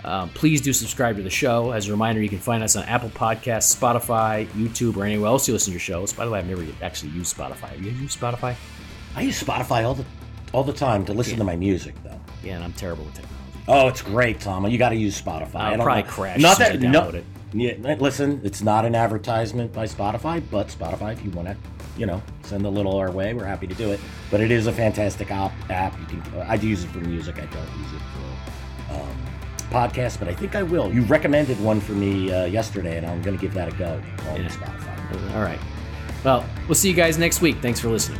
Um, 0.03 0.29
please 0.29 0.61
do 0.61 0.73
subscribe 0.73 1.15
to 1.15 1.23
the 1.23 1.29
show. 1.29 1.71
As 1.71 1.87
a 1.87 1.91
reminder, 1.91 2.21
you 2.21 2.29
can 2.29 2.39
find 2.39 2.61
us 2.61 2.75
on 2.75 2.83
Apple 2.83 3.09
Podcasts, 3.09 3.75
Spotify, 3.75 4.45
YouTube, 4.49 4.97
or 4.97 5.05
anywhere 5.05 5.27
else 5.27 5.47
you 5.47 5.53
listen 5.53 5.71
to 5.71 5.73
your 5.73 5.79
shows. 5.79 6.13
By 6.13 6.25
the 6.25 6.31
way, 6.31 6.39
I've 6.39 6.47
never 6.47 6.63
actually 6.83 7.11
used 7.13 7.35
Spotify. 7.35 7.69
Have 7.69 7.81
you 7.81 7.91
used 7.91 8.19
Spotify? 8.19 8.55
I 9.15 9.21
use 9.21 9.41
Spotify 9.41 9.83
all 9.83 9.95
the 9.95 10.05
all 10.53 10.63
the 10.63 10.73
time 10.73 11.05
to 11.05 11.13
listen 11.13 11.33
yeah. 11.33 11.39
to 11.39 11.43
my 11.45 11.55
music. 11.55 11.95
Yeah, 12.45 12.55
and 12.55 12.63
I'm 12.63 12.73
terrible 12.73 13.03
with 13.05 13.15
technology. 13.15 13.59
Oh, 13.67 13.87
it's 13.87 14.01
great, 14.01 14.39
Tom. 14.39 14.67
You 14.67 14.77
got 14.77 14.89
to 14.89 14.95
use 14.95 15.19
Spotify. 15.19 15.55
I'll 15.55 15.75
probably 15.77 16.03
know. 16.03 16.09
crash. 16.09 16.39
Not 16.39 16.59
that 16.59 16.79
no, 16.79 17.09
it. 17.09 17.25
Yeah, 17.53 17.95
listen, 17.95 18.41
it's 18.43 18.61
not 18.61 18.85
an 18.85 18.95
advertisement 18.95 19.73
by 19.73 19.85
Spotify, 19.85 20.43
but 20.51 20.67
Spotify, 20.67 21.13
if 21.13 21.23
you 21.23 21.31
want 21.31 21.47
to, 21.47 21.57
you 21.97 22.05
know, 22.05 22.21
send 22.43 22.65
a 22.65 22.69
little 22.69 22.97
our 22.97 23.11
way, 23.11 23.33
we're 23.33 23.45
happy 23.45 23.65
to 23.65 23.73
do 23.73 23.91
it. 23.91 23.99
But 24.29 24.41
it 24.41 24.51
is 24.51 24.67
a 24.67 24.73
fantastic 24.73 25.31
op- 25.31 25.53
app. 25.69 25.97
You 25.99 26.05
can. 26.05 26.41
I 26.41 26.55
use 26.55 26.83
it 26.83 26.87
for 26.87 26.99
music. 26.99 27.37
I 27.37 27.45
don't 27.45 27.79
use 27.79 27.93
it 27.93 28.01
for. 28.13 28.93
Um, 28.93 29.17
podcast, 29.71 30.19
but 30.19 30.27
I 30.27 30.33
think 30.33 30.55
I 30.55 30.63
will. 30.63 30.93
You 30.93 31.01
recommended 31.03 31.59
one 31.59 31.79
for 31.81 31.93
me 31.93 32.31
uh, 32.31 32.45
yesterday, 32.45 32.97
and 32.97 33.05
I'm 33.05 33.21
going 33.21 33.35
to 33.35 33.41
give 33.41 33.53
that 33.55 33.67
a 33.67 33.75
go 33.75 34.01
on 34.29 34.41
yeah. 34.41 34.49
Spotify. 34.49 35.35
All 35.35 35.41
right. 35.41 35.59
Well, 36.23 36.45
we'll 36.67 36.75
see 36.75 36.89
you 36.89 36.95
guys 36.95 37.17
next 37.17 37.41
week. 37.41 37.57
Thanks 37.61 37.79
for 37.79 37.89
listening. 37.89 38.19